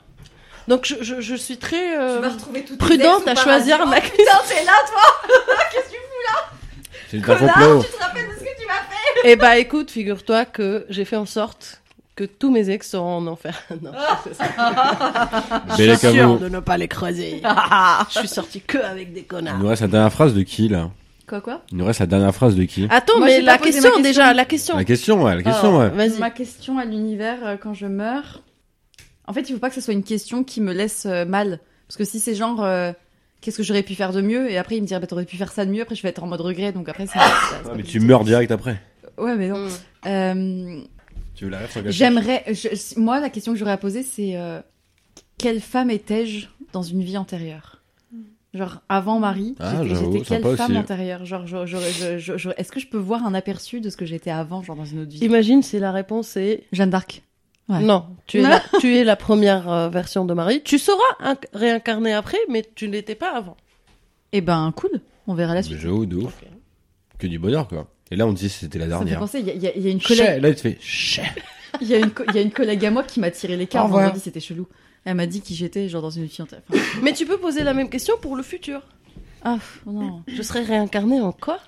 Donc, 0.68 0.84
je, 0.86 0.94
je- 1.02 1.20
je 1.20 1.34
suis 1.34 1.56
très... 1.58 1.98
euh, 1.98 2.20
prudente 2.78 3.26
à 3.28 3.34
choisir 3.34 3.78
Oh, 3.82 3.86
ma 3.86 4.00
Putain, 4.00 4.14
t'es 4.48 4.64
là, 4.64 4.72
toi 4.88 5.02
Qu'est-ce 5.72 5.84
que 5.86 5.90
tu 5.90 5.96
C'est 7.10 7.16
du 7.18 7.22
Connard, 7.24 7.54
complot. 7.54 7.82
tu 7.84 7.90
te 7.92 8.02
rappelles 8.02 8.28
de 8.28 8.32
ce 8.34 8.38
que 8.40 8.60
tu 8.60 8.66
m'as 8.66 8.74
fait 8.74 9.20
Eh 9.30 9.36
bah 9.36 9.58
écoute, 9.58 9.90
figure-toi 9.90 10.44
que 10.44 10.86
j'ai 10.88 11.04
fait 11.04 11.16
en 11.16 11.26
sorte 11.26 11.80
que 12.14 12.24
tous 12.24 12.50
mes 12.52 12.68
ex 12.70 12.90
seront 12.90 13.16
en 13.16 13.26
enfer. 13.26 13.60
non, 13.82 13.90
c'est 14.24 14.34
ça. 14.34 14.44
Je 15.78 15.94
suis 15.96 16.10
sûre 16.12 16.38
de 16.38 16.48
ne 16.48 16.60
pas 16.60 16.76
les 16.76 16.88
croiser. 16.88 17.42
je 18.10 18.18
suis 18.18 18.28
sortie 18.28 18.60
que 18.60 18.78
avec 18.78 19.12
des 19.12 19.20
Il 19.20 19.26
connards. 19.26 19.58
nous 19.58 19.68
reste 19.68 19.82
la 19.82 19.88
dernière 19.88 20.12
phrase 20.12 20.34
de 20.34 20.42
qui 20.42 20.68
là 20.68 20.90
Quoi, 21.28 21.40
quoi 21.40 21.62
Il 21.70 21.78
nous 21.78 21.84
reste 21.86 22.00
la 22.00 22.06
dernière 22.06 22.34
phrase 22.34 22.54
de 22.56 22.64
qui 22.64 22.86
Attends, 22.90 23.18
Moi, 23.18 23.26
mais 23.28 23.40
la 23.40 23.56
question. 23.56 24.00
déjà, 24.00 24.34
la 24.34 24.44
question. 24.44 24.76
La 24.76 24.84
question, 24.84 25.22
ouais, 25.22 25.36
la 25.36 25.42
question, 25.42 25.76
Oh, 25.76 25.80
ouais. 25.80 25.88
Vas-y. 25.88 26.18
Ma 26.18 26.30
question 26.30 26.78
à 26.78 26.84
l'univers 26.84 27.38
euh, 27.44 27.56
quand 27.60 27.72
je 27.74 27.86
meurs. 27.86 28.42
En 29.26 29.32
fait, 29.32 29.48
il 29.48 29.52
faut 29.52 29.58
pas 29.58 29.68
que 29.68 29.74
ce 29.74 29.80
soit 29.80 29.94
une 29.94 30.02
question 30.04 30.44
qui 30.44 30.60
me 30.60 30.72
laisse 30.72 31.06
euh, 31.06 31.24
mal. 31.24 31.60
Parce 31.88 31.96
que 31.96 32.04
si 32.04 32.20
c'est 32.20 32.34
genre. 32.34 32.62
euh, 32.62 32.92
Qu'est-ce 33.40 33.56
que 33.56 33.64
j'aurais 33.64 33.82
pu 33.82 33.96
faire 33.96 34.12
de 34.12 34.20
mieux? 34.20 34.48
Et 34.52 34.56
après, 34.56 34.76
il 34.76 34.82
me 34.82 34.86
dirait, 34.86 35.00
bah, 35.00 35.08
t'aurais 35.08 35.24
pu 35.24 35.36
faire 35.36 35.50
ça 35.50 35.66
de 35.66 35.70
mieux. 35.72 35.82
Après, 35.82 35.96
je 35.96 36.02
vais 36.04 36.10
être 36.10 36.22
en 36.22 36.28
mode 36.28 36.40
regret. 36.42 36.70
Donc 36.70 36.88
après, 36.88 37.06
c'est. 37.08 37.18
c'est- 37.18 37.56
c'est 37.64 37.68
Ouais, 37.70 37.76
mais 37.76 37.82
tu 37.82 37.98
meurs 37.98 38.22
direct 38.22 38.52
après. 38.52 38.80
Ouais, 39.18 39.34
mais 39.34 39.48
non. 39.48 39.66
Mm. 39.66 39.70
Euh, 40.06 40.80
Tu 41.34 41.44
veux 41.46 41.50
la 41.50 41.58
gâchis 41.66 41.80
J'aimerais. 41.90 42.44
je- 42.46 43.00
Moi, 43.00 43.18
la 43.18 43.30
question 43.30 43.52
que 43.52 43.58
j'aurais 43.58 43.72
à 43.72 43.76
poser, 43.78 44.04
c'est 44.04 44.36
euh, 44.36 44.60
quelle 45.38 45.60
femme 45.60 45.90
étais-je 45.90 46.46
dans 46.72 46.82
une 46.84 47.02
vie 47.02 47.16
antérieure? 47.18 47.82
Genre 48.54 48.80
avant 48.88 49.18
Marie, 49.18 49.56
Ah, 49.58 49.76
j'étais- 49.82 49.94
j'avoue, 49.94 50.12
j'étais 50.12 50.24
quelle 50.26 50.56
femme 50.56 50.70
aussi. 50.72 50.78
antérieure? 50.78 51.24
Genre, 51.24 51.46
je- 51.46 51.64
je- 51.66 51.78
je- 51.78 52.18
je- 52.18 52.36
je- 52.36 52.50
est-ce 52.58 52.70
que 52.70 52.78
je 52.80 52.86
peux 52.86 52.98
voir 52.98 53.24
un 53.26 53.32
aperçu 53.34 53.80
de 53.80 53.88
ce 53.90 53.96
que 53.96 54.04
j'étais 54.04 54.30
avant, 54.30 54.62
genre 54.62 54.76
dans 54.76 54.84
une 54.84 55.00
autre 55.00 55.10
vie? 55.10 55.18
Imagine 55.24 55.62
si 55.62 55.78
la 55.80 55.90
réponse 55.90 56.36
est 56.36 56.64
Jeanne 56.70 56.90
d'Arc. 56.90 57.22
Ouais. 57.68 57.80
non. 57.80 58.06
Tu 58.26 58.38
es, 58.38 58.42
la, 58.42 58.60
tu 58.80 58.96
es 58.96 59.04
la 59.04 59.16
première 59.16 59.70
euh, 59.70 59.88
version 59.88 60.24
de 60.24 60.34
Marie. 60.34 60.62
Tu 60.62 60.78
seras 60.78 60.98
inc- 61.22 61.46
réincarné 61.52 62.12
après, 62.12 62.38
mais 62.48 62.64
tu 62.74 62.88
ne 62.88 62.92
l'étais 62.92 63.14
pas 63.14 63.34
avant. 63.36 63.56
Eh 64.32 64.40
ben, 64.40 64.72
cool. 64.76 65.00
On 65.26 65.34
verra 65.34 65.54
la 65.54 65.62
suite. 65.62 65.78
J'avoue, 65.78 66.06
de 66.06 66.16
ouf. 66.16 66.42
Que 67.18 67.26
du 67.26 67.38
bonheur, 67.38 67.68
quoi. 67.68 67.88
Et 68.10 68.16
là, 68.16 68.26
on 68.26 68.32
dit 68.32 68.46
que 68.46 68.52
c'était 68.52 68.78
la 68.78 68.86
Ça 68.88 68.94
me 68.94 68.98
fait 68.98 69.04
dernière. 69.04 69.20
penser, 69.20 69.38
il 69.40 69.46
y, 69.46 69.66
a- 69.66 69.76
y 69.76 69.80
y 69.80 69.90
une 69.90 70.00
collègue, 70.02 70.42
Là, 70.42 70.48
il 70.48 70.54
te 70.54 70.60
fait 70.60 70.76
chais. 70.80 71.22
il 71.80 71.86
y 71.88 71.94
a 71.94 71.98
une, 71.98 72.10
co- 72.10 72.24
il 72.28 72.34
y 72.34 72.38
a 72.38 72.42
une 72.42 72.50
collègue 72.50 72.84
à 72.84 72.90
moi 72.90 73.04
qui 73.04 73.20
m'a 73.20 73.30
tiré 73.30 73.56
les 73.56 73.66
cartes 73.66 73.90
vendredi, 73.90 74.20
c'était 74.20 74.40
chelou. 74.40 74.66
Elle 75.04 75.14
m'a 75.14 75.26
dit 75.26 75.40
qui 75.40 75.54
j'étais, 75.54 75.88
genre 75.88 76.02
dans 76.02 76.10
une. 76.10 76.28
Enfin, 76.40 76.56
Mais 77.02 77.12
tu 77.12 77.26
peux 77.26 77.38
poser 77.38 77.62
la 77.64 77.74
même 77.74 77.88
question 77.88 78.14
pour 78.20 78.36
le 78.36 78.42
futur. 78.42 78.82
ah, 79.44 79.58
non. 79.86 80.22
Je 80.26 80.42
serai 80.42 80.62
réincarné 80.62 81.20
en 81.20 81.32
quoi? 81.32 81.58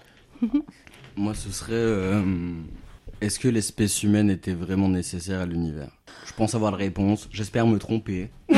Moi, 1.16 1.34
ce 1.34 1.50
serait. 1.50 1.72
euh, 1.74 2.22
Est-ce 3.24 3.38
que 3.38 3.48
l'espèce 3.48 4.02
humaine 4.02 4.28
était 4.28 4.52
vraiment 4.52 4.90
nécessaire 4.90 5.40
à 5.40 5.46
l'univers? 5.46 5.88
Je 6.26 6.32
pense 6.34 6.54
avoir 6.54 6.72
la 6.72 6.76
réponse. 6.76 7.26
J'espère 7.32 7.66
me 7.66 7.78
tromper. 7.78 8.28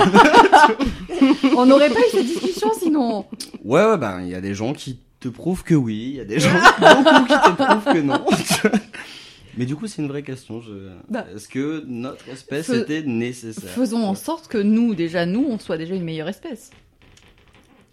On 1.56 1.66
n'aurait 1.66 1.88
pas 1.88 2.00
eu 2.00 2.10
cette 2.10 2.26
discussion 2.26 2.72
sinon. 2.76 3.26
Ouais, 3.64 3.84
ouais, 3.86 3.96
ben, 3.96 4.22
il 4.22 4.28
y 4.28 4.34
a 4.34 4.40
des 4.40 4.54
gens 4.54 4.72
qui 4.72 4.98
te 5.20 5.28
prouvent 5.28 5.62
que 5.62 5.76
oui. 5.76 6.08
Il 6.10 6.14
y 6.16 6.20
a 6.20 6.24
des 6.24 6.40
gens 6.40 6.50
beaucoup 6.80 7.26
qui 7.26 7.32
te 7.34 7.62
prouvent 7.64 7.94
que 7.94 8.00
non. 8.00 8.26
Mais 9.56 9.66
du 9.66 9.76
coup, 9.76 9.86
c'est 9.86 10.02
une 10.02 10.08
vraie 10.08 10.24
question. 10.24 10.60
Je... 10.60 10.90
Bah. 11.08 11.26
Est-ce 11.32 11.46
que 11.48 11.84
notre 11.86 12.28
espèce 12.28 12.66
Fais- 12.66 12.80
était 12.80 13.02
nécessaire? 13.02 13.70
Faisons 13.70 14.02
en 14.04 14.16
sorte 14.16 14.48
que 14.48 14.58
nous, 14.58 14.96
déjà 14.96 15.26
nous, 15.26 15.46
on 15.48 15.60
soit 15.60 15.78
déjà 15.78 15.94
une 15.94 16.02
meilleure 16.02 16.28
espèce. 16.28 16.70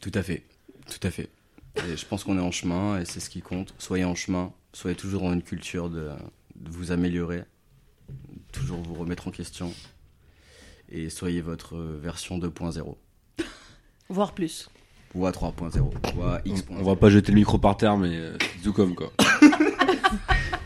Tout 0.01 0.11
à 0.15 0.23
fait. 0.23 0.41
Tout 0.89 1.07
à 1.07 1.11
fait. 1.11 1.29
Et 1.77 1.95
je 1.95 2.05
pense 2.07 2.23
qu'on 2.23 2.39
est 2.39 2.41
en 2.41 2.51
chemin 2.51 2.99
et 2.99 3.05
c'est 3.05 3.19
ce 3.19 3.29
qui 3.29 3.41
compte. 3.41 3.75
Soyez 3.77 4.05
en 4.05 4.15
chemin. 4.15 4.51
Soyez 4.73 4.95
toujours 4.97 5.21
dans 5.21 5.33
une 5.33 5.43
culture 5.43 5.87
de, 5.89 5.99
de 5.99 6.09
vous 6.69 6.91
améliorer. 6.91 7.43
Toujours 8.51 8.81
vous 8.81 8.95
remettre 8.95 9.27
en 9.27 9.31
question. 9.31 9.71
Et 10.89 11.09
soyez 11.09 11.41
votre 11.41 11.77
version 11.77 12.37
2.0. 12.37 12.95
Voire 14.09 14.33
plus. 14.33 14.69
Ou 15.15 15.25
à 15.25 15.31
3.0. 15.31 15.91
Ou 16.15 16.23
à 16.23 16.41
X.0. 16.45 16.65
On 16.71 16.83
va 16.83 16.95
pas 16.95 17.09
jeter 17.09 17.31
le 17.31 17.37
micro 17.37 17.57
par 17.57 17.77
terre, 17.77 17.97
mais 17.97 18.15
euh, 18.15 18.37
c'est 18.39 18.63
tout 18.63 18.73
comme 18.73 18.95
quoi. 18.95 19.11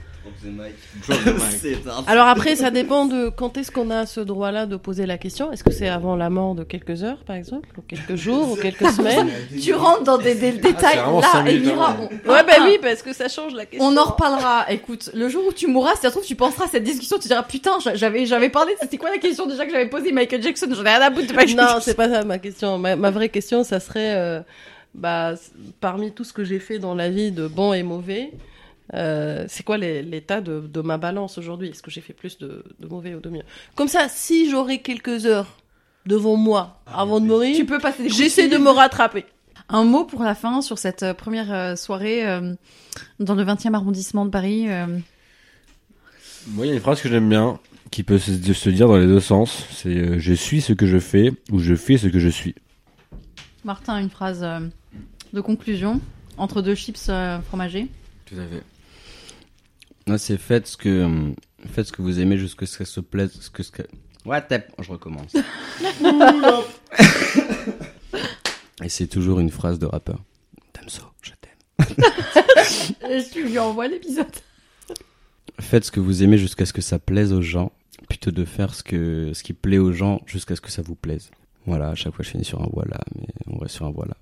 Alors 2.07 2.27
après, 2.27 2.55
ça 2.55 2.71
dépend 2.71 3.05
de 3.05 3.29
quand 3.29 3.57
est-ce 3.57 3.71
qu'on 3.71 3.89
a 3.89 4.05
ce 4.05 4.19
droit-là 4.19 4.65
de 4.65 4.75
poser 4.75 5.05
la 5.05 5.17
question. 5.17 5.51
Est-ce 5.51 5.63
que 5.63 5.71
c'est 5.71 5.87
avant 5.87 6.15
la 6.15 6.29
mort 6.29 6.55
de 6.55 6.63
quelques 6.63 7.03
heures, 7.03 7.19
par 7.25 7.35
exemple, 7.35 7.67
ou 7.77 7.81
quelques 7.81 8.15
jours, 8.15 8.51
ou 8.51 8.55
quelques 8.55 8.89
semaines 8.91 9.29
Tu 9.61 9.73
rentres 9.73 10.03
dans 10.03 10.17
des, 10.17 10.35
des 10.35 10.51
détails 10.53 10.97
là, 10.97 11.41
minutes 11.43 11.67
Emira. 11.67 11.89
avant. 11.91 12.09
on- 12.11 12.29
Ouais, 12.31 12.43
bah 12.43 12.53
oui, 12.63 12.77
parce 12.81 13.01
que 13.01 13.13
ça 13.13 13.27
change 13.27 13.53
la 13.53 13.65
question. 13.65 13.87
On 13.87 13.97
en 13.97 14.03
reparlera. 14.03 14.65
Écoute, 14.71 15.09
le 15.13 15.29
jour 15.29 15.43
où 15.47 15.53
tu 15.53 15.67
mourras, 15.67 15.95
si 15.95 16.01
ça 16.01 16.07
se 16.09 16.13
trouve, 16.13 16.25
tu 16.25 16.35
penseras 16.35 16.65
à 16.65 16.67
cette 16.67 16.83
discussion, 16.83 17.17
tu 17.19 17.27
diras 17.27 17.43
putain, 17.43 17.79
j'a- 17.83 17.95
j'avais, 17.95 18.25
j'avais 18.25 18.49
parlé, 18.49 18.73
c'était 18.81 18.97
quoi 18.97 19.09
la 19.09 19.17
question 19.17 19.45
déjà 19.45 19.65
que 19.65 19.71
j'avais 19.71 19.89
posée 19.89 20.11
Michael 20.11 20.41
Jackson? 20.43 20.67
J'en 20.71 20.83
ai 20.85 20.89
rien 20.89 21.01
à 21.01 21.11
foutre 21.11 21.27
de 21.27 21.33
Michael 21.33 21.55
Non, 21.55 21.79
c'est 21.81 21.95
pas 21.95 22.09
ça 22.09 22.23
ma 22.23 22.37
question. 22.39 22.77
Ma, 22.77 22.95
ma 22.95 23.11
vraie 23.11 23.29
question, 23.29 23.63
ça 23.63 23.79
serait, 23.79 24.15
euh, 24.15 24.39
bah, 24.93 25.33
parmi 25.79 26.11
tout 26.11 26.23
ce 26.23 26.33
que 26.33 26.43
j'ai 26.43 26.59
fait 26.59 26.79
dans 26.79 26.95
la 26.95 27.09
vie 27.09 27.31
de 27.31 27.47
bon 27.47 27.73
et 27.73 27.83
mauvais, 27.83 28.31
euh, 28.93 29.45
c'est 29.47 29.63
quoi 29.63 29.77
l'état 29.77 30.41
de, 30.41 30.59
de 30.61 30.81
ma 30.81 30.97
balance 30.97 31.37
aujourd'hui? 31.37 31.69
Est-ce 31.69 31.81
que 31.83 31.91
j'ai 31.91 32.01
fait 32.01 32.13
plus 32.13 32.37
de, 32.37 32.63
de 32.79 32.87
mauvais 32.87 33.15
ou 33.15 33.19
de 33.19 33.29
mieux? 33.29 33.43
Comme 33.75 33.87
ça, 33.87 34.07
si 34.09 34.49
j'aurais 34.49 34.79
quelques 34.79 35.25
heures 35.25 35.57
devant 36.05 36.35
moi 36.37 36.81
avant 36.85 37.19
de 37.19 37.25
mourir, 37.25 37.55
Tu 37.55 37.65
peux 37.65 37.79
passer 37.79 38.09
j'essaie 38.09 38.47
de 38.47 38.57
me 38.57 38.69
rattraper. 38.69 39.25
Un 39.69 39.83
mot 39.83 40.05
pour 40.05 40.23
la 40.23 40.35
fin 40.35 40.61
sur 40.61 40.77
cette 40.77 41.03
euh, 41.03 41.13
première 41.13 41.51
euh, 41.53 41.75
soirée 41.75 42.25
euh, 42.25 42.53
dans 43.19 43.35
le 43.35 43.43
20e 43.43 43.73
arrondissement 43.73 44.23
de 44.25 44.29
Paris. 44.29 44.69
euh, 44.69 44.99
Moi, 46.47 46.65
il 46.65 46.69
y 46.69 46.71
a 46.71 46.75
une 46.75 46.79
phrase 46.81 47.01
que 47.01 47.09
j'aime 47.09 47.27
bien, 47.27 47.59
qui 47.91 48.03
peut 48.03 48.17
se, 48.19 48.31
se 48.53 48.69
dire 48.69 48.87
dans 48.87 48.95
les 48.97 49.07
deux 49.07 49.19
sens. 49.19 49.65
C'est 49.71 49.89
euh, 49.89 50.19
je 50.19 50.31
suis 50.33 50.61
ce 50.61 50.71
que 50.71 50.85
je 50.87 50.99
fais, 50.99 51.33
ou 51.51 51.59
je 51.59 51.75
fais 51.75 51.97
ce 51.97 52.07
que 52.07 52.19
je 52.19 52.29
suis. 52.29 52.55
Martin, 53.65 53.99
une 53.99 54.09
phrase 54.09 54.39
euh, 54.43 54.59
de 55.33 55.41
conclusion 55.41 55.99
entre 56.37 56.61
deux 56.61 56.75
chips 56.75 57.07
euh, 57.09 57.39
fromagés. 57.41 57.87
Tout 58.25 58.35
à 58.35 58.45
fait. 58.47 58.63
Non, 60.07 60.17
c'est 60.17 60.37
faites 60.37 60.67
ce 60.67 60.77
que, 60.77 60.87
euh, 60.87 61.33
faites 61.73 61.87
ce 61.87 61.91
que 61.91 62.01
vous 62.01 62.19
aimez 62.21 62.37
jusqu'à 62.37 62.65
ce 62.65 62.77
que 62.77 62.85
ça 62.85 62.91
se 62.93 63.01
plaise. 63.01 63.31
Ce 63.41 63.49
que, 63.49 63.61
ce 63.61 63.71
que... 63.71 63.83
What 64.25 64.43
the... 64.43 64.63
Je 64.79 64.91
recommence. 64.91 65.33
Et 68.83 68.89
c'est 68.89 69.07
toujours 69.07 69.39
une 69.39 69.49
phrase 69.49 69.79
de 69.79 69.85
rappeur. 69.85 70.23
Damso, 70.73 71.03
je 71.21 71.31
t'aime. 71.41 71.51
Et 73.11 73.23
tu 73.31 73.43
lui 73.43 73.59
envoies 73.59 73.89
l'épisode. 73.89 74.27
Faites 75.59 75.83
ce 75.85 75.91
que 75.91 75.99
vous 75.99 76.23
aimez 76.23 76.37
jusqu'à 76.37 76.65
ce 76.65 76.71
que 76.71 76.81
ça 76.81 76.99
plaise 76.99 77.33
aux 77.33 77.41
gens, 77.41 77.73
plutôt 78.07 78.31
de 78.31 78.45
faire 78.45 78.73
ce, 78.75 78.83
que, 78.83 79.31
ce 79.33 79.43
qui 79.43 79.53
plaît 79.53 79.79
aux 79.79 79.91
gens 79.91 80.21
jusqu'à 80.25 80.55
ce 80.55 80.61
que 80.61 80.71
ça 80.71 80.83
vous 80.83 80.95
plaise. 80.95 81.31
Voilà, 81.65 81.89
à 81.89 81.95
chaque 81.95 82.13
fois 82.13 82.23
je 82.23 82.29
finis 82.29 82.45
sur 82.45 82.61
un 82.61 82.69
voilà, 82.71 82.99
mais 83.15 83.27
on 83.47 83.57
reste 83.57 83.75
sur 83.75 83.85
un 83.85 83.91
voilà. 83.91 84.15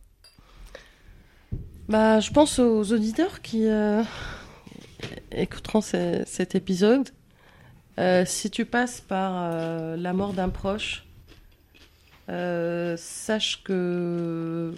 Bah, 1.90 2.20
je 2.20 2.32
pense 2.32 2.57
aux 2.57 2.91
auditeurs 2.94 3.41
qui 3.41 3.68
euh, 3.68 4.02
écouteront 5.36 5.82
ce- 5.82 6.24
cet 6.26 6.56
épisode. 6.56 7.10
Euh, 7.99 8.26
si 8.26 8.49
tu 8.52 8.66
passes 8.66 8.99
par 9.02 9.32
euh, 9.53 9.95
la 9.98 10.14
mort 10.14 10.34
d'un 10.34 10.49
proche, 10.49 11.06
euh, 12.30 12.95
sache 12.98 13.64
que 13.64 14.74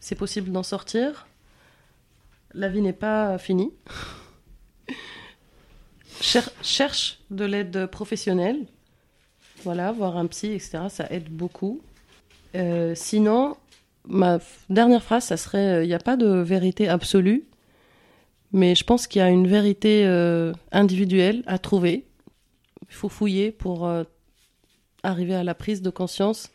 c'est 0.00 0.14
possible 0.14 0.50
d'en 0.52 0.62
sortir. 0.62 1.26
La 2.54 2.68
vie 2.68 2.80
n'est 2.82 2.92
pas 2.92 3.36
finie. 3.38 3.72
Cher- 6.20 6.50
cherche 6.62 7.18
de 7.30 7.44
l'aide 7.44 7.86
professionnelle. 7.86 8.66
Voilà, 9.64 9.92
voir 9.92 10.16
un 10.16 10.26
psy, 10.26 10.48
etc. 10.52 10.78
Ça 10.88 11.06
aide 11.10 11.28
beaucoup. 11.28 11.80
Sinon, 12.94 13.56
ma 14.06 14.38
dernière 14.70 15.02
phrase, 15.02 15.24
ça 15.24 15.36
serait 15.36 15.84
il 15.84 15.88
n'y 15.88 15.94
a 15.94 15.98
pas 15.98 16.16
de 16.16 16.26
vérité 16.28 16.88
absolue, 16.88 17.44
mais 18.54 18.74
je 18.74 18.84
pense 18.84 19.06
qu'il 19.06 19.18
y 19.18 19.22
a 19.22 19.28
une 19.28 19.46
vérité 19.46 20.06
euh, 20.06 20.52
individuelle 20.72 21.42
à 21.46 21.58
trouver. 21.58 22.04
Il 22.88 22.94
faut 22.94 23.08
fouiller 23.10 23.50
pour 23.50 23.86
euh, 23.86 24.04
arriver 25.02 25.34
à 25.34 25.44
la 25.44 25.54
prise 25.54 25.82
de 25.82 25.90
conscience 25.90 26.50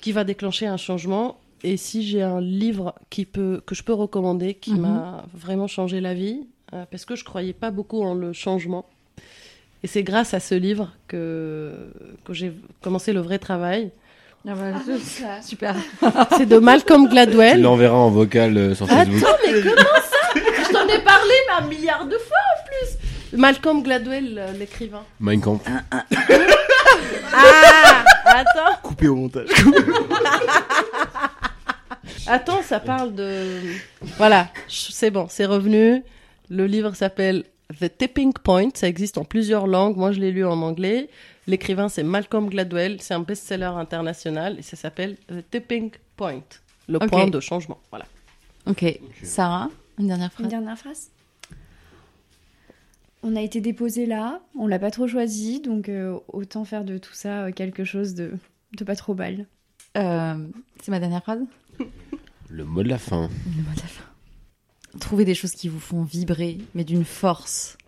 qui 0.00 0.12
va 0.12 0.22
déclencher 0.22 0.66
un 0.66 0.76
changement. 0.76 1.38
Et 1.62 1.76
si 1.78 2.06
j'ai 2.06 2.22
un 2.22 2.40
livre 2.42 2.94
qui 3.08 3.24
peut, 3.24 3.62
que 3.64 3.74
je 3.74 3.82
peux 3.82 3.94
recommander, 3.94 4.52
qui 4.54 4.74
Mhm. 4.74 4.80
m'a 4.82 5.24
vraiment 5.34 5.66
changé 5.66 6.00
la 6.00 6.12
vie, 6.14 6.46
euh, 6.74 6.84
parce 6.90 7.04
que 7.06 7.16
je 7.16 7.24
croyais 7.24 7.54
pas 7.54 7.70
beaucoup 7.70 8.02
en 8.02 8.12
le 8.14 8.32
changement. 8.34 8.84
Et 9.82 9.86
c'est 9.86 10.02
grâce 10.02 10.34
à 10.34 10.40
ce 10.40 10.54
livre 10.54 10.92
que, 11.08 11.72
que 12.24 12.32
j'ai 12.34 12.52
commencé 12.82 13.12
le 13.14 13.20
vrai 13.20 13.38
travail. 13.38 13.90
Ah 14.46 14.52
bah, 14.54 14.78
ça. 15.02 15.40
super. 15.40 15.74
C'est 16.36 16.44
de 16.46 16.58
Malcolm 16.58 17.04
Tu 17.08 17.12
Gladwell. 17.12 17.62
l'enverras 17.62 17.96
en 17.96 18.10
vocal 18.10 18.56
euh, 18.58 18.74
sur 18.74 18.86
Facebook. 18.86 19.22
Attends, 19.22 19.36
mais 19.46 19.62
comment 19.62 19.74
ça? 20.02 20.40
Je 20.74 20.78
t'en 20.80 20.88
ai 20.88 20.98
parlé 21.02 21.32
mais 21.48 21.64
un 21.64 21.68
milliard 21.68 22.04
de 22.04 22.18
fois 22.18 22.36
en 22.36 22.66
plus. 22.66 23.38
Malcolm 23.38 23.82
Gladwell, 23.82 24.36
euh, 24.38 24.52
l'écrivain. 24.52 25.04
Mein 25.20 25.40
Kampf. 25.40 25.62
Ah 25.90 26.04
Attends, 28.26 28.76
Coupé 28.82 29.06
au 29.06 29.14
montage. 29.14 29.48
attends, 32.26 32.62
ça 32.62 32.80
parle 32.80 33.14
de. 33.14 33.60
Voilà, 34.16 34.48
c'est 34.68 35.10
bon, 35.12 35.26
c'est 35.28 35.46
revenu. 35.46 36.02
Le 36.50 36.66
livre 36.66 36.94
s'appelle 36.94 37.44
The 37.80 37.96
Tipping 37.96 38.32
Point. 38.32 38.70
Ça 38.74 38.88
existe 38.88 39.16
en 39.18 39.24
plusieurs 39.24 39.68
langues. 39.68 39.96
Moi, 39.96 40.10
je 40.12 40.18
l'ai 40.20 40.32
lu 40.32 40.44
en 40.44 40.60
anglais. 40.62 41.08
L'écrivain, 41.46 41.88
c'est 41.88 42.02
Malcolm 42.02 42.48
Gladwell. 42.48 43.00
C'est 43.00 43.14
un 43.14 43.20
best-seller 43.20 43.66
international 43.76 44.56
et 44.58 44.62
ça 44.62 44.76
s'appelle 44.76 45.16
The 45.28 45.44
Tipping 45.50 45.92
Point. 46.16 46.42
Le 46.88 46.98
point 46.98 47.28
de 47.28 47.38
changement. 47.40 47.78
Voilà. 47.90 48.06
Ok. 48.66 48.84
Sarah, 49.22 49.68
une 49.98 50.06
dernière 50.08 50.26
Une 50.26 50.30
phrase. 50.32 50.48
dernière 50.48 50.78
phrase. 50.78 51.10
On 53.22 53.36
a 53.36 53.40
été 53.40 53.60
déposé 53.60 54.04
là, 54.06 54.42
on 54.58 54.66
l'a 54.66 54.78
pas 54.78 54.90
trop 54.90 55.08
choisi, 55.08 55.60
donc 55.60 55.88
euh, 55.88 56.18
autant 56.28 56.64
faire 56.64 56.84
de 56.84 56.98
tout 56.98 57.14
ça 57.14 57.44
euh, 57.44 57.52
quelque 57.52 57.84
chose 57.84 58.14
de, 58.14 58.32
de 58.76 58.84
pas 58.84 58.96
trop 58.96 59.14
bal. 59.14 59.46
Euh, 59.96 60.46
c'est 60.82 60.90
ma 60.90 61.00
dernière 61.00 61.22
phrase? 61.22 61.40
Le 62.50 62.64
mot 62.64 62.82
de 62.82 62.88
la 62.88 62.98
fin. 62.98 63.30
Le 63.56 63.62
mot 63.62 63.74
de 63.74 63.80
la 63.80 63.86
fin. 63.86 64.04
Trouvez 65.00 65.24
des 65.24 65.34
choses 65.34 65.52
qui 65.52 65.68
vous 65.68 65.80
font 65.80 66.02
vibrer, 66.02 66.58
mais 66.74 66.84
d'une 66.84 67.04
force. 67.04 67.78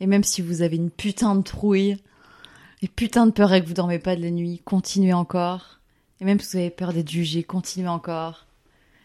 Et 0.00 0.06
même 0.06 0.24
si 0.24 0.40
vous 0.40 0.62
avez 0.62 0.76
une 0.76 0.90
putain 0.90 1.36
de 1.36 1.42
trouille, 1.42 1.96
et 2.80 2.88
putain 2.88 3.26
de 3.26 3.30
peur 3.32 3.52
et 3.52 3.62
que 3.62 3.68
vous 3.68 3.74
dormez 3.74 3.98
pas 4.00 4.16
de 4.16 4.22
la 4.22 4.30
nuit, 4.30 4.60
continuez 4.64 5.12
encore. 5.12 5.78
Et 6.20 6.24
même 6.24 6.40
si 6.40 6.52
vous 6.52 6.56
avez 6.56 6.70
peur 6.70 6.92
d'être 6.92 7.10
jugé, 7.10 7.44
continuez 7.44 7.88
encore. 7.88 8.46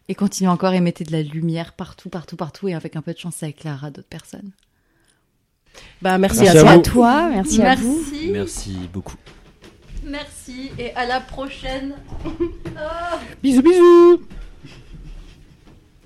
Et 0.09 0.15
continuez 0.15 0.49
encore 0.49 0.73
et 0.73 0.79
mettez 0.79 1.03
de 1.03 1.11
la 1.11 1.21
lumière 1.21 1.73
partout, 1.73 2.09
partout, 2.09 2.35
partout. 2.37 2.67
Et 2.67 2.73
avec 2.73 2.95
un 2.95 3.01
peu 3.01 3.13
de 3.13 3.17
chance, 3.17 3.35
ça 3.35 3.47
éclairera 3.47 3.91
d'autres 3.91 4.07
personnes. 4.07 4.51
Bah, 6.01 6.17
merci, 6.17 6.41
Merci 6.41 6.57
à 6.57 6.61
à 6.61 6.63
toi. 6.63 6.73
vous. 6.73 6.79
À 6.79 6.81
toi, 6.81 7.29
merci, 7.29 7.61
à 7.61 7.75
vous. 7.75 8.01
Merci 8.31 8.77
beaucoup. 8.91 9.17
Merci 10.03 10.71
et 10.79 10.93
à 10.95 11.05
la 11.05 11.19
prochaine. 11.19 11.95
Bisous, 13.43 13.61
bisous. 13.61 14.21